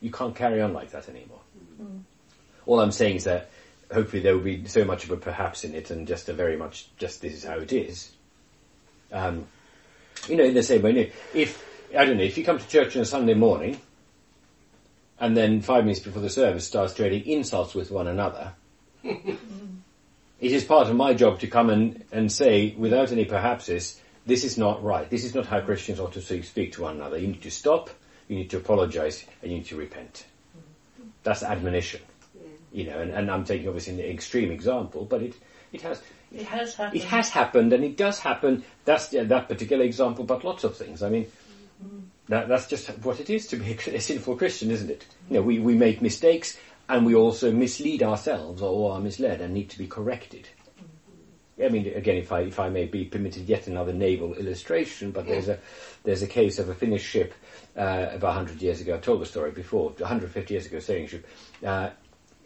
you 0.02 0.12
can't 0.12 0.36
carry 0.36 0.62
on 0.62 0.74
like 0.74 0.92
that 0.92 1.08
anymore. 1.08 1.40
All 2.72 2.80
I'm 2.80 2.94
saying 2.94 3.18
is 3.18 3.26
that 3.26 3.50
hopefully 3.94 4.22
there 4.22 4.34
will 4.34 4.46
be 4.46 4.66
so 4.66 4.86
much 4.86 5.04
of 5.04 5.12
a 5.12 5.18
perhaps 5.18 5.66
in 5.66 5.76
it, 5.76 5.92
and 5.92 6.08
just 6.08 6.30
a 6.30 6.34
very 6.34 6.56
much 6.56 6.88
just 6.98 7.22
this 7.22 7.34
is 7.34 7.44
how 7.44 7.58
it 7.58 7.74
is. 7.74 8.12
Um, 9.12 9.46
you 10.30 10.38
know, 10.38 10.46
in 10.46 10.54
the 10.54 10.64
same 10.64 10.82
way, 10.82 11.12
if 11.34 11.62
I 11.94 12.06
don't 12.06 12.16
know, 12.16 12.24
if 12.24 12.38
you 12.38 12.46
come 12.46 12.60
to 12.60 12.68
church 12.70 12.96
on 12.96 13.02
a 13.02 13.06
Sunday 13.06 13.34
morning, 13.34 13.82
and 15.20 15.36
then 15.36 15.60
five 15.60 15.84
minutes 15.84 16.00
before 16.00 16.22
the 16.22 16.30
service 16.30 16.66
starts 16.66 16.94
trading 16.94 17.26
insults 17.26 17.76
with 17.76 17.92
one 17.92 18.08
another, 18.08 18.54
it 19.04 19.38
is 20.40 20.64
part 20.64 20.88
of 20.88 20.96
my 20.96 21.14
job 21.14 21.42
to 21.42 21.48
come 21.48 21.70
and, 21.70 22.06
and 22.14 22.32
say, 22.32 22.74
without 22.78 23.12
any 23.12 23.26
perhapses, 23.26 24.00
this 24.26 24.46
is 24.46 24.58
not 24.58 24.82
right. 24.82 25.10
This 25.10 25.26
is 25.26 25.36
not 25.36 25.46
how 25.46 25.60
Christians 25.60 26.00
ought 26.00 26.14
to 26.14 26.22
speak- 26.22 26.46
speak 26.46 26.72
to 26.74 26.84
one 26.84 26.96
another. 26.96 27.18
You 27.18 27.28
need 27.28 27.42
to 27.42 27.52
stop, 27.52 27.90
you 28.30 28.38
need 28.38 28.50
to 28.52 28.58
apologize, 28.58 29.26
and 29.42 29.52
you 29.52 29.58
need 29.58 29.68
to 29.68 29.76
repent. 29.76 30.24
That's 31.24 31.44
admonition. 31.44 32.00
You 32.72 32.86
know, 32.86 33.00
and, 33.00 33.12
and 33.12 33.30
I'm 33.30 33.44
taking 33.44 33.68
obviously 33.68 33.94
an 33.94 34.00
extreme 34.12 34.52
example, 34.52 35.06
but 35.06 35.22
it, 35.22 35.36
it 35.74 35.82
has, 35.82 36.02
It 36.32 36.46
has 36.46 36.76
happened. 36.76 37.02
it 37.02 37.04
has 37.06 37.30
happened, 37.30 37.74
and 37.74 37.84
it 37.84 37.98
does 37.98 38.20
happen. 38.20 38.64
That's 38.86 39.12
yeah, 39.12 39.24
that 39.24 39.50
particular 39.50 39.84
example, 39.84 40.24
but 40.24 40.44
lots 40.44 40.64
of 40.64 40.78
things. 40.78 41.04
I 41.04 41.10
mean, 41.10 41.28
that, 42.30 42.48
that's 42.48 42.68
just 42.68 42.88
what 43.00 43.20
it 43.20 43.30
is 43.30 43.48
to 43.48 43.58
be 43.58 43.74
a 43.88 44.00
sinful 44.00 44.38
Christian, 44.38 44.72
isn't 44.72 44.90
it? 44.90 45.06
You 45.30 45.36
know, 45.38 45.42
we, 45.42 45.60
we 45.60 45.76
make 45.76 46.02
mistakes, 46.02 46.58
and 46.88 47.06
we 47.06 47.14
also 47.16 47.52
mislead 47.52 48.04
ourselves, 48.04 48.62
or 48.62 48.94
are 48.94 49.00
misled, 49.00 49.42
and 49.42 49.54
need 49.54 49.70
to 49.72 49.78
be 49.78 49.88
corrected. 49.88 50.48
I 51.62 51.70
mean, 51.70 51.88
again, 51.94 52.16
if 52.18 52.32
I 52.32 52.42
if 52.42 52.60
I 52.60 52.70
may 52.70 52.86
be 52.86 53.06
permitted 53.06 53.48
yet 53.48 53.68
another 53.68 53.94
naval 53.94 54.34
illustration, 54.34 55.12
but 55.12 55.28
there's 55.28 55.48
a 55.48 55.60
there's 56.04 56.24
a 56.24 56.28
case 56.28 56.58
of 56.58 56.70
a 56.70 56.74
Finnish 56.74 57.04
ship 57.04 57.34
uh, 57.78 58.08
about 58.12 58.36
100 58.36 58.62
years 58.62 58.82
ago. 58.82 58.96
I 58.96 58.98
told 58.98 59.22
the 59.22 59.26
story 59.26 59.52
before. 59.52 59.92
150 59.92 60.54
years 60.54 60.66
ago, 60.66 60.80
sailing 60.80 61.08
ship 61.08 61.28
uh, 61.64 61.90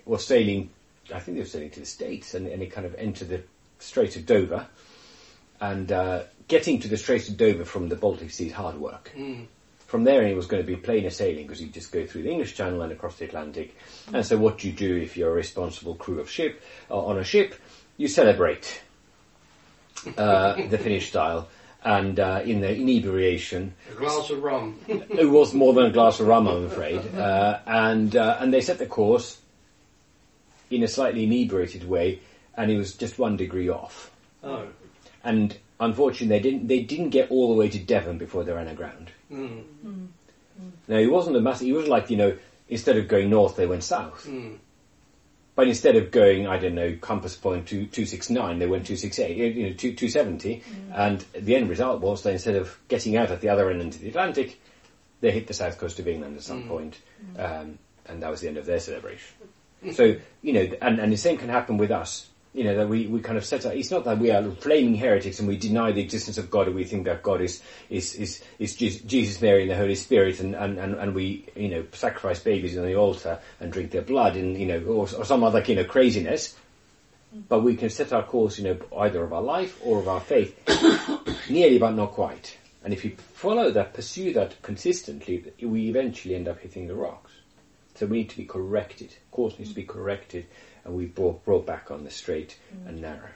was 0.05 0.25
sailing. 0.25 0.69
I 1.13 1.19
think 1.19 1.37
they 1.37 1.41
were 1.43 1.47
sailing 1.47 1.69
to 1.71 1.79
the 1.79 1.85
States, 1.85 2.33
and, 2.33 2.47
and 2.47 2.61
it 2.61 2.71
kind 2.71 2.85
of 2.85 2.95
entered 2.95 3.29
the 3.29 3.41
Strait 3.79 4.15
of 4.15 4.25
Dover. 4.25 4.65
And 5.61 5.91
uh, 5.91 6.23
getting 6.47 6.79
to 6.79 6.87
the 6.87 6.97
Strait 6.97 7.29
of 7.29 7.37
Dover 7.37 7.65
from 7.65 7.89
the 7.89 7.95
Baltic 7.95 8.31
Sea 8.31 8.47
is 8.47 8.53
hard 8.53 8.79
work. 8.79 9.11
From 9.87 10.03
there, 10.03 10.23
it 10.25 10.35
was 10.35 10.47
going 10.47 10.63
to 10.63 10.67
be 10.67 10.75
plainer 10.75 11.11
sailing 11.11 11.43
because 11.45 11.61
you 11.61 11.67
just 11.67 11.91
go 11.91 12.05
through 12.05 12.23
the 12.23 12.31
English 12.31 12.55
Channel 12.55 12.81
and 12.81 12.91
across 12.91 13.17
the 13.17 13.25
Atlantic. 13.25 13.75
And 14.11 14.25
so, 14.25 14.35
what 14.37 14.57
do 14.57 14.67
you 14.67 14.73
do 14.73 14.97
if 14.97 15.15
you're 15.15 15.29
a 15.29 15.33
responsible 15.33 15.95
crew 15.95 16.19
of 16.19 16.29
ship 16.29 16.61
uh, 16.89 17.05
on 17.05 17.19
a 17.19 17.23
ship, 17.23 17.55
you 17.97 18.07
celebrate 18.07 18.81
uh, 20.17 20.55
the 20.69 20.77
Finnish 20.77 21.09
style. 21.09 21.47
And 21.83 22.19
uh, 22.19 22.41
in 22.43 22.61
the 22.61 22.75
inebriation, 22.75 23.75
A 23.91 23.93
glass 23.93 24.31
of 24.31 24.41
rum. 24.41 24.79
it 24.87 25.29
was 25.29 25.53
more 25.53 25.71
than 25.73 25.85
a 25.85 25.91
glass 25.91 26.19
of 26.19 26.25
rum, 26.25 26.47
I'm 26.47 26.65
afraid. 26.65 27.01
Uh, 27.15 27.59
and 27.67 28.15
uh, 28.15 28.37
and 28.39 28.51
they 28.51 28.61
set 28.61 28.79
the 28.79 28.87
course 28.87 29.37
in 30.69 30.84
a 30.84 30.88
slightly 30.88 31.23
inebriated 31.23 31.88
way, 31.88 32.19
and 32.56 32.69
he 32.69 32.78
was 32.78 32.93
just 32.93 33.19
one 33.19 33.38
degree 33.38 33.69
off. 33.69 34.12
Oh. 34.43 34.67
And 35.23 35.58
unfortunately, 35.80 36.28
they 36.28 36.39
didn't 36.39 36.67
they 36.67 36.82
didn't 36.82 37.10
get 37.10 37.32
all 37.32 37.49
the 37.49 37.56
way 37.56 37.69
to 37.69 37.80
Devon 37.80 38.17
before 38.17 38.43
they 38.43 38.54
ran 38.54 38.67
aground. 38.67 39.12
Mm. 39.32 40.08
Now, 40.88 40.97
it 40.97 41.12
wasn't 41.12 41.36
a 41.36 41.41
massive. 41.41 41.67
He 41.67 41.73
wasn't 41.73 41.91
like 41.91 42.10
you 42.10 42.17
know, 42.17 42.38
instead 42.69 42.97
of 42.97 43.08
going 43.08 43.30
north, 43.30 43.56
they 43.56 43.67
went 43.67 43.84
south. 43.84 44.25
Mm. 44.28 44.58
But 45.56 45.69
instead 45.69 45.95
of 45.95 46.12
going, 46.12 46.47
I 46.47 46.58
don't 46.58 46.75
know, 46.75 46.97
compass 46.99 47.36
point 47.36 47.67
two 47.67 47.86
two 47.88 48.06
six 48.06 48.30
nine, 48.30 48.60
they 48.60 48.67
went 48.67 48.86
two 48.86 48.97
six 48.97 49.17
eight, 49.19 49.38
you 49.38 49.69
know, 49.69 49.73
two 49.73 49.93
two 49.93 50.10
seventy, 50.10 50.63
and 50.93 51.23
the 51.34 51.56
end 51.56 51.69
result 51.69 52.01
was 52.01 52.23
that 52.23 52.34
instead 52.34 52.56
of 52.56 52.78
getting 52.89 53.15
out 53.15 53.32
at 53.32 53.41
the 53.41 53.49
other 53.49 53.69
end 53.71 53.82
into 53.82 53.99
the 53.99 54.10
Atlantic, 54.10 54.60
they 55.21 55.32
hit 55.32 55.47
the 55.47 55.54
south 55.54 55.78
coast 55.78 55.97
of 55.99 56.08
England 56.08 56.36
at 56.36 56.43
some 56.43 56.67
point, 56.67 56.99
um, 57.39 57.80
and 58.06 58.21
that 58.21 58.30
was 58.30 58.41
the 58.41 58.49
end 58.49 58.58
of 58.58 58.65
their 58.65 58.80
celebration. 58.80 59.34
So 59.93 60.15
you 60.41 60.53
know, 60.53 60.67
and, 60.81 60.99
and 60.99 61.11
the 61.11 61.17
same 61.17 61.37
can 61.37 61.49
happen 61.49 61.77
with 61.77 61.91
us. 61.91 62.29
You 62.53 62.63
know 62.63 62.77
that 62.77 62.87
we, 62.87 63.07
we 63.07 63.19
kind 63.19 63.37
of 63.37 63.43
set 63.43 63.65
up. 63.65 63.73
It's 63.73 63.91
not 63.91 64.05
that 64.05 64.17
we 64.17 64.31
are 64.31 64.41
flaming 64.51 64.95
heretics 64.95 65.39
and 65.39 65.47
we 65.47 65.57
deny 65.57 65.91
the 65.91 66.01
existence 66.01 66.37
of 66.37 66.49
God, 66.49 66.67
and 66.67 66.75
we 66.75 66.85
think 66.85 67.03
that 67.05 67.21
God 67.21 67.41
is 67.41 67.61
is 67.89 68.15
is, 68.15 68.41
is 68.59 68.75
Jesus, 68.75 69.41
Mary, 69.41 69.63
and 69.63 69.71
the 69.71 69.75
Holy 69.75 69.95
Spirit, 69.95 70.39
and, 70.39 70.55
and, 70.55 70.79
and, 70.79 70.95
and 70.95 71.13
we 71.13 71.45
you 71.55 71.67
know 71.67 71.85
sacrifice 71.91 72.39
babies 72.39 72.77
on 72.77 72.85
the 72.85 72.95
altar 72.95 73.39
and 73.59 73.73
drink 73.73 73.91
their 73.91 74.03
blood, 74.03 74.37
and 74.37 74.57
you 74.57 74.67
know, 74.67 74.79
or, 74.85 75.01
or 75.17 75.25
some 75.25 75.43
other 75.43 75.61
you 75.61 75.75
know 75.75 75.83
craziness. 75.83 76.55
But 77.49 77.63
we 77.63 77.75
can 77.75 77.89
set 77.89 78.13
our 78.13 78.23
course, 78.23 78.57
you 78.57 78.63
know, 78.63 78.77
either 78.99 79.21
of 79.21 79.33
our 79.33 79.41
life 79.41 79.77
or 79.83 79.99
of 79.99 80.07
our 80.07 80.21
faith, 80.21 80.57
nearly 81.49 81.77
but 81.77 81.91
not 81.91 82.13
quite. 82.13 82.57
And 82.85 82.93
if 82.93 83.03
you 83.03 83.17
follow 83.33 83.71
that, 83.71 83.93
pursue 83.93 84.31
that 84.33 84.61
consistently, 84.61 85.51
we 85.59 85.89
eventually 85.89 86.35
end 86.35 86.47
up 86.47 86.59
hitting 86.59 86.87
the 86.87 86.95
rocks. 86.95 87.31
So 87.95 88.05
we 88.05 88.17
need 88.17 88.29
to 88.29 88.38
be 88.38 88.45
corrected. 88.45 89.15
Course 89.31 89.58
needs 89.58 89.71
to 89.71 89.75
be 89.75 89.84
mm. 89.84 89.88
corrected, 89.88 90.45
and 90.84 90.95
we 90.95 91.05
brought 91.05 91.43
brought 91.45 91.65
back 91.65 91.91
on 91.91 92.03
the 92.03 92.12
straight 92.12 92.58
mm. 92.73 92.88
and 92.88 93.01
narrow. 93.01 93.29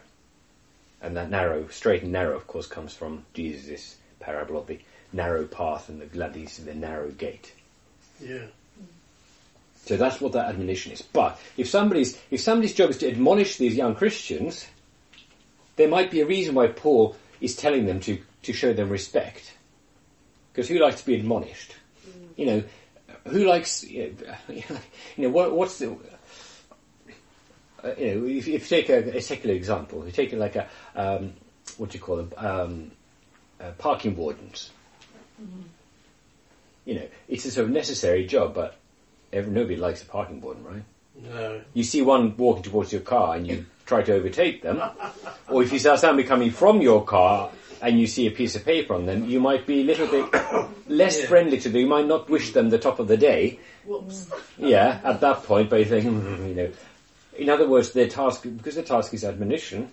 And 1.02 1.16
that 1.16 1.30
narrow, 1.30 1.68
straight 1.70 2.04
and 2.04 2.12
narrow, 2.12 2.36
of 2.36 2.46
course, 2.48 2.68
comes 2.68 2.94
from 2.94 3.26
Jesus' 3.34 3.98
parable 4.20 4.58
of 4.58 4.68
the 4.68 4.80
narrow 5.14 5.46
path 5.46 5.90
and 5.90 6.02
the 6.02 6.06
gladdies 6.06 6.60
of 6.60 6.66
the 6.66 6.74
narrow 6.74 7.10
gate. 7.10 7.54
Yeah. 8.22 8.48
So 9.86 9.98
that's 9.98 10.22
what 10.22 10.34
that 10.34 10.50
admonition 10.50 10.92
is. 10.92 11.02
But 11.02 11.40
if 11.58 11.70
somebody's 11.70 12.20
if 12.30 12.42
somebody's 12.42 12.74
job 12.74 12.90
is 12.90 12.98
to 13.00 13.10
admonish 13.10 13.58
these 13.58 13.76
young 13.76 13.96
Christians, 13.96 14.68
there 15.78 15.88
might 15.88 16.12
be 16.12 16.22
a 16.22 16.26
reason 16.26 16.54
why 16.56 16.68
Paul 16.68 17.16
is 17.40 17.56
telling 17.56 17.86
them 17.86 18.02
to, 18.02 18.22
to 18.44 18.54
show 18.54 18.74
them 18.74 18.90
respect. 18.90 19.54
Because 20.52 20.68
who 20.68 20.78
likes 20.78 21.00
to 21.00 21.06
be 21.06 21.16
admonished? 21.16 21.76
Mm. 22.06 22.28
You 22.36 22.46
know, 22.46 22.64
who 23.30 23.46
likes 23.46 23.84
you 23.84 24.16
know 25.18 25.30
what, 25.30 25.52
what's 25.54 25.80
the 25.80 25.92
uh, 27.84 27.92
you 27.98 28.16
know 28.16 28.26
if, 28.26 28.48
if 28.48 28.48
you 28.48 28.60
take 28.60 28.90
a, 28.90 29.18
a 29.18 29.22
secular 29.22 29.56
example, 29.56 30.02
if 30.02 30.08
you 30.08 30.12
take 30.12 30.34
it 30.34 30.40
like 30.40 30.56
a 30.56 30.68
um, 30.96 31.34
what 31.78 31.90
do 31.90 31.98
you 31.98 32.04
call 32.04 32.18
them 32.18 32.34
um, 32.38 32.92
uh, 33.62 33.72
parking 33.78 34.16
wardens. 34.16 34.72
You 36.86 36.96
know, 36.96 37.08
it's 37.28 37.46
a 37.46 37.52
sort 37.52 37.66
of 37.68 37.72
necessary 37.72 38.26
job, 38.26 38.56
but 38.56 38.78
every, 39.32 39.52
nobody 39.52 39.76
likes 39.76 40.02
a 40.02 40.06
parking 40.06 40.42
warden, 40.42 40.64
right? 40.64 40.84
No. 41.22 41.62
You 41.74 41.84
see 41.84 42.02
one 42.02 42.36
walking 42.38 42.64
towards 42.64 42.92
your 42.92 43.02
car 43.02 43.36
and 43.36 43.48
you 43.48 43.66
try 43.86 44.02
to 44.02 44.14
overtake 44.14 44.62
them, 44.62 44.82
or 45.50 45.62
if 45.64 45.72
you 45.72 45.80
see 45.80 45.96
somebody 45.98 46.28
coming 46.28 46.52
from 46.52 46.82
your 46.82 47.04
car 47.04 47.52
and 47.82 48.00
you 48.00 48.08
see 48.08 48.28
a 48.28 48.32
piece 48.32 48.56
of 48.56 48.66
paper 48.66 48.94
on 48.94 49.06
them, 49.06 49.30
you 49.30 49.40
might 49.40 49.66
be 49.66 49.82
a 49.82 49.84
little 49.84 50.08
bit 50.08 50.26
less 50.88 51.20
Yeah. 51.22 51.28
friendly 51.28 51.60
to 51.60 51.70
them. 51.70 51.82
You 51.82 51.88
might 51.88 52.08
not 52.08 52.30
wish 52.30 52.52
them 52.54 52.70
the 52.70 52.80
top 52.80 53.00
of 53.00 53.08
the 53.08 53.18
day. 53.18 53.60
Whoops. 53.86 54.30
Yeah, 54.58 55.00
at 55.04 55.22
that 55.22 55.44
point, 55.44 55.70
but 55.70 55.80
you 55.80 55.86
think, 55.86 56.06
"Hmm," 56.06 56.48
you 56.48 56.56
know. 56.56 56.72
In 57.38 57.50
other 57.50 57.68
words, 57.68 57.94
their 57.94 58.08
task, 58.10 58.44
because 58.44 58.76
the 58.76 58.84
task 58.84 59.14
is 59.14 59.24
admonition, 59.24 59.90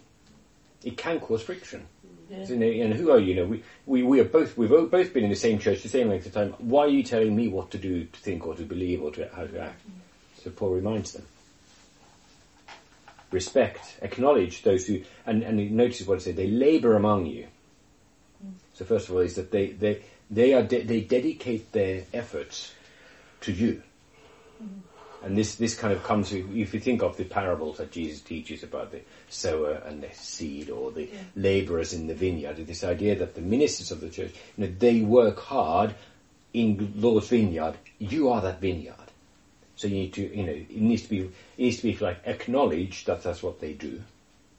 it 0.85 0.97
can 0.97 1.21
cause 1.21 1.43
friction. 1.43 1.87
Yeah. 2.29 2.45
So, 2.45 2.55
you 2.55 2.59
know, 2.59 2.85
and 2.87 2.95
who 2.95 3.11
are 3.13 3.21
you? 3.21 3.35
You 3.35 3.35
know, 3.37 3.47
we, 3.47 3.63
we, 3.87 4.03
we 4.03 4.21
are 4.21 4.25
both, 4.25 4.57
we've 4.59 4.69
both 4.69 5.13
been 5.15 5.23
in 5.23 5.31
the 5.31 5.37
same 5.37 5.61
church 5.61 5.83
the 5.85 5.89
same 5.89 6.09
length 6.09 6.27
of 6.27 6.33
time. 6.35 6.55
Why 6.59 6.87
are 6.87 6.89
you 6.89 7.05
telling 7.05 7.37
me 7.37 7.47
what 7.47 7.71
to 7.71 7.79
do, 7.79 8.05
to 8.05 8.19
think, 8.21 8.45
or 8.47 8.57
to 8.57 8.65
believe, 8.65 9.01
or 9.01 9.13
to, 9.13 9.31
how 9.35 9.47
to 9.47 9.61
act? 9.61 9.81
So 10.43 10.51
Paul 10.51 10.71
reminds 10.71 11.13
them. 11.13 11.25
Respect, 13.31 13.97
acknowledge 14.03 14.63
those 14.63 14.87
who, 14.87 15.03
and, 15.27 15.43
and 15.43 15.71
notice 15.73 16.07
what 16.07 16.17
I 16.17 16.21
said, 16.21 16.37
they 16.37 16.47
labour 16.49 16.95
among 16.95 17.27
you. 17.27 17.47
So 18.75 18.85
first 18.85 19.09
of 19.09 19.15
all, 19.15 19.21
is 19.21 19.37
that 19.37 19.51
they, 19.51 19.69
they, 19.69 20.03
they 20.31 20.55
are, 20.55 20.63
de- 20.63 20.83
they 20.83 21.01
dedicate 21.01 21.73
their 21.73 22.05
efforts 22.13 22.73
to 23.43 23.53
you. 23.53 23.83
And 25.23 25.37
this, 25.37 25.57
this 25.57 25.75
kind 25.75 25.93
of 25.93 26.05
comes, 26.05 26.33
if 26.33 26.73
you 26.73 26.81
think 26.81 27.03
of 27.03 27.17
the 27.17 27.25
parables 27.25 27.79
that 27.79 27.91
Jesus 27.91 28.21
teaches 28.21 28.63
about 28.63 28.93
the 28.93 29.01
sower 29.29 29.73
and 29.73 30.03
the 30.03 30.13
seed 30.13 30.71
or 30.71 30.93
the 30.93 31.09
labourers 31.35 31.93
in 31.95 32.07
the 32.07 32.15
vineyard, 32.15 32.65
this 32.65 32.85
idea 32.85 33.17
that 33.17 33.35
the 33.35 33.41
ministers 33.41 33.91
of 33.91 34.01
the 34.01 34.11
church, 34.11 34.33
you 34.57 34.67
know, 34.67 34.73
they 34.79 35.01
work 35.01 35.41
hard 35.41 35.95
in 36.53 36.93
Lord's 36.97 37.29
vineyard. 37.29 37.75
You 37.99 38.29
are 38.29 38.41
that 38.43 38.61
vineyard. 38.61 38.95
So 39.75 39.89
you 39.89 39.95
need 39.95 40.13
to, 40.15 40.37
you 40.37 40.45
know, 40.45 40.53
it 40.53 40.81
needs 40.81 41.03
to 41.03 41.09
be, 41.09 41.21
it 41.21 41.33
needs 41.59 41.79
to 41.79 41.83
be 41.83 41.97
like 41.97 42.21
acknowledged 42.25 43.07
that 43.07 43.23
that's 43.23 43.43
what 43.43 43.61
they 43.61 43.73
do. 43.73 44.03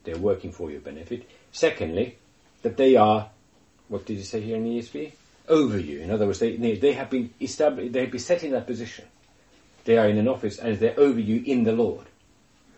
They're 0.03 0.17
working 0.17 0.51
for 0.51 0.69
your 0.69 0.81
benefit. 0.81 1.29
Secondly, 1.51 2.17
that 2.61 2.77
they 2.77 2.95
are, 2.95 3.29
what 3.89 4.05
did 4.05 4.17
you 4.17 4.23
say 4.23 4.41
here 4.41 4.55
in 4.57 4.63
the 4.63 4.79
ESV? 4.79 5.11
Over 5.47 5.79
you. 5.79 5.99
In 6.01 6.11
other 6.11 6.25
words, 6.25 6.39
they, 6.39 6.55
they, 6.57 6.75
they 6.75 6.93
have 6.93 7.09
been 7.09 7.33
established, 7.41 7.93
they 7.93 8.01
have 8.01 8.11
been 8.11 8.19
set 8.19 8.43
in 8.43 8.51
that 8.51 8.67
position. 8.67 9.05
They 9.85 9.97
are 9.97 10.07
in 10.07 10.17
an 10.17 10.27
office 10.27 10.59
and 10.59 10.77
they're 10.77 10.99
over 10.99 11.19
you 11.19 11.41
in 11.45 11.63
the 11.63 11.71
Lord, 11.71 12.05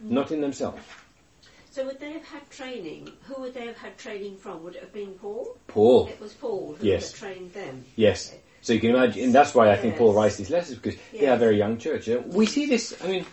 mm. 0.03 0.11
not 0.11 0.31
in 0.31 0.41
themselves. 0.41 0.83
So 1.71 1.85
would 1.85 1.99
they 1.99 2.11
have 2.13 2.25
had 2.25 2.47
training? 2.49 3.09
Who 3.23 3.41
would 3.41 3.53
they 3.53 3.65
have 3.65 3.77
had 3.77 3.97
training 3.97 4.37
from? 4.37 4.63
Would 4.63 4.75
it 4.75 4.81
have 4.81 4.93
been 4.93 5.13
Paul? 5.13 5.57
Paul. 5.67 6.07
It 6.07 6.19
was 6.19 6.33
Paul 6.33 6.75
who 6.79 6.85
Yes. 6.85 7.11
trained 7.11 7.53
them. 7.53 7.85
Yes. 7.95 8.33
So 8.61 8.73
you 8.73 8.79
can 8.79 8.91
imagine, 8.91 9.23
and 9.23 9.33
that's 9.33 9.55
why 9.55 9.71
I 9.71 9.77
think 9.77 9.93
Yes. 9.93 9.99
Paul 9.99 10.13
writes 10.13 10.35
these 10.35 10.49
letters 10.49 10.75
because 10.75 10.99
they 11.13 11.27
are 11.27 11.35
a 11.35 11.37
very 11.37 11.57
young 11.57 11.77
church. 11.77 12.07
We 12.27 12.45
see 12.45 12.65
this. 12.65 12.95
I 13.03 13.07
mean, 13.07 13.25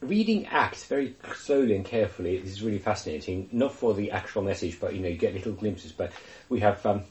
reading 0.00 0.46
Acts 0.46 0.84
very 0.84 1.14
slowly 1.34 1.74
and 1.74 1.84
carefully 1.84 2.36
is 2.36 2.62
really 2.62 2.78
fascinating. 2.78 3.48
Not 3.52 3.74
for 3.74 3.94
the 3.94 4.10
actual 4.10 4.42
message, 4.42 4.80
but 4.80 4.94
you 4.94 5.00
know, 5.00 5.08
you 5.08 5.16
get 5.16 5.34
little 5.34 5.52
glimpses. 5.52 5.92
But 5.92 6.12
we 6.48 6.60
have 6.60 6.84
um, 6.86 7.02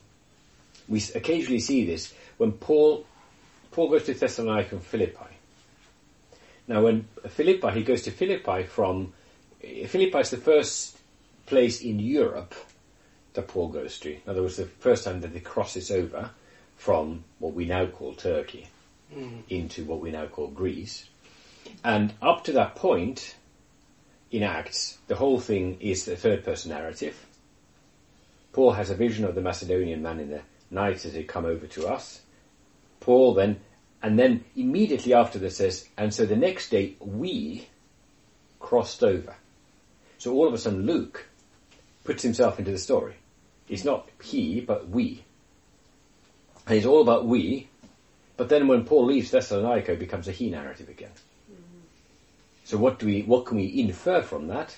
we 0.88 1.04
occasionally 1.16 1.60
see 1.60 1.86
this 1.86 2.14
when 2.38 2.54
Paul 2.54 3.06
Paul 3.72 3.90
goes 3.90 4.06
to 4.06 4.14
Thessalonica 4.14 4.76
and 4.76 4.84
Philippi. 4.84 5.38
Now, 6.68 6.84
when 6.84 7.08
Philippi, 7.28 7.72
he 7.72 7.84
goes 7.84 8.02
to 8.04 8.12
Philippi 8.12 8.64
from 8.64 9.14
Philippi 9.62 10.20
is 10.20 10.30
the 10.30 10.38
first 10.38 10.98
place 11.46 11.82
in 11.82 12.00
Europe 12.00 12.54
that 13.34 13.48
Paul 13.48 13.70
goes 13.70 14.00
to. 14.00 14.14
In 14.14 14.22
other 14.28 14.42
words, 14.42 14.58
the 14.58 14.66
first 14.66 15.04
time 15.06 15.22
that 15.22 15.32
he 15.32 15.40
crosses 15.40 15.92
over 15.92 16.32
from 16.76 17.24
what 17.40 17.54
we 17.54 17.66
now 17.66 17.86
call 17.86 18.14
Turkey 18.14 18.68
into 19.50 19.86
what 19.86 20.00
we 20.02 20.12
now 20.12 20.26
call 20.26 20.48
Greece. 20.48 21.06
And 21.84 22.14
up 22.22 22.44
to 22.46 22.52
that 22.54 22.76
point 22.76 23.36
in 24.32 24.44
Acts, 24.44 24.98
the 25.08 25.16
whole 25.16 25.40
thing 25.40 25.78
is 25.80 26.06
the 26.06 26.16
third 26.16 26.44
person 26.44 26.72
narrative. 26.72 27.26
Paul 28.54 28.72
has 28.72 28.90
a 28.90 28.96
vision 28.96 29.26
of 29.26 29.36
the 29.36 29.42
Macedonian 29.42 30.02
man 30.02 30.20
in 30.20 30.30
the 30.30 30.42
night 30.72 31.06
as 31.06 31.14
he 31.14 31.24
come 31.24 31.46
over 31.46 31.68
to 31.68 31.88
us. 31.88 32.22
Paul 33.00 33.34
then, 33.34 33.60
and 34.02 34.18
then 34.18 34.44
immediately 34.56 35.14
after 35.14 35.40
this 35.40 35.58
says, 35.58 35.88
and 35.98 36.14
so 36.14 36.26
the 36.26 36.36
next 36.36 36.70
day 36.70 36.96
we 37.00 37.68
crossed 38.60 39.04
over. 39.04 39.36
So 40.18 40.34
all 40.34 40.48
of 40.48 40.54
a 40.54 40.58
sudden 40.58 40.86
Luke 40.86 41.28
puts 42.04 42.24
himself 42.24 42.60
into 42.60 42.72
the 42.72 42.78
story. 42.78 43.16
It's 43.70 43.86
not 43.86 44.10
he, 44.24 44.62
but 44.62 44.90
we. 44.90 45.24
And 46.66 46.76
it's 46.76 46.86
all 46.86 47.02
about 47.02 47.26
we, 47.26 47.70
but 48.36 48.50
then 48.50 48.68
when 48.68 48.86
Paul 48.86 49.06
leaves 49.06 49.32
Thessalonica, 49.32 49.94
it 49.94 50.00
becomes 50.00 50.28
a 50.28 50.32
he 50.32 50.50
narrative 50.50 50.90
again. 50.90 51.12
So 52.68 52.78
what 52.78 53.00
do 53.00 53.06
we, 53.06 53.22
what 53.22 53.46
can 53.46 53.56
we 53.56 53.80
infer 53.80 54.22
from 54.22 54.48
that? 54.48 54.76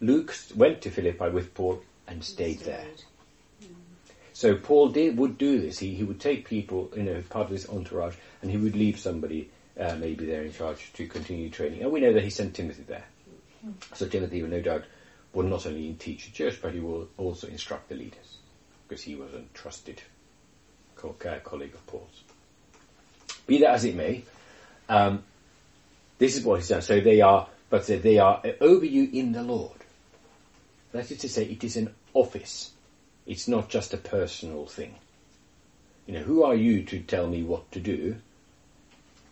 Luke 0.00 0.34
went 0.56 0.80
to 0.80 0.90
Philippi 0.90 1.28
with 1.28 1.54
Paul 1.54 1.84
and 2.08 2.24
stayed 2.24 2.58
there. 2.58 2.84
So 4.32 4.56
Paul 4.56 4.88
did, 4.88 5.16
would 5.16 5.38
do 5.38 5.60
this. 5.60 5.78
He, 5.78 5.94
he 5.94 6.02
would 6.02 6.18
take 6.18 6.48
people, 6.48 6.90
you 6.96 7.04
know, 7.04 7.22
part 7.30 7.46
of 7.46 7.52
his 7.52 7.68
entourage, 7.68 8.16
and 8.42 8.50
he 8.50 8.56
would 8.56 8.74
leave 8.74 8.98
somebody 8.98 9.48
uh, 9.78 9.94
maybe 10.00 10.26
there 10.26 10.42
in 10.42 10.52
charge 10.52 10.92
to 10.94 11.06
continue 11.06 11.48
training. 11.48 11.80
And 11.80 11.92
we 11.92 12.00
know 12.00 12.12
that 12.12 12.24
he 12.24 12.30
sent 12.30 12.54
Timothy 12.54 12.82
there. 12.82 13.04
So 13.94 14.08
Timothy, 14.08 14.42
no 14.42 14.60
doubt, 14.60 14.82
will 15.32 15.44
not 15.44 15.66
only 15.66 15.92
teach 15.92 16.24
the 16.24 16.32
church, 16.32 16.58
but 16.60 16.72
he 16.74 16.80
will 16.80 17.06
also 17.18 17.46
instruct 17.46 17.88
the 17.88 17.94
leaders, 17.94 18.38
because 18.88 19.04
he 19.04 19.14
was 19.14 19.32
a 19.32 19.42
trusted 19.54 20.02
co- 20.96 21.14
colleague 21.44 21.74
of 21.74 21.86
Paul's. 21.86 22.24
Be 23.46 23.58
that 23.58 23.74
as 23.74 23.84
it 23.84 23.94
may, 23.94 24.24
um, 24.88 25.22
this 26.20 26.36
is 26.36 26.44
what 26.44 26.60
he's 26.60 26.68
done. 26.68 26.82
So 26.82 27.00
they 27.00 27.22
are, 27.22 27.48
but 27.70 27.86
they 27.86 28.18
are 28.18 28.42
over 28.60 28.84
you 28.84 29.08
in 29.12 29.32
the 29.32 29.42
Lord. 29.42 29.78
That 30.92 31.10
is 31.10 31.18
to 31.18 31.28
say, 31.28 31.44
it 31.44 31.64
is 31.64 31.76
an 31.76 31.94
office. 32.12 32.72
It's 33.26 33.48
not 33.48 33.70
just 33.70 33.94
a 33.94 33.96
personal 33.96 34.66
thing. 34.66 34.94
You 36.06 36.14
know, 36.14 36.20
who 36.20 36.42
are 36.44 36.54
you 36.54 36.82
to 36.84 37.00
tell 37.00 37.26
me 37.26 37.42
what 37.42 37.72
to 37.72 37.80
do? 37.80 38.16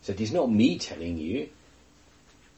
So 0.02 0.12
it 0.12 0.20
is 0.20 0.32
not 0.32 0.50
me 0.50 0.78
telling 0.78 1.18
you. 1.18 1.50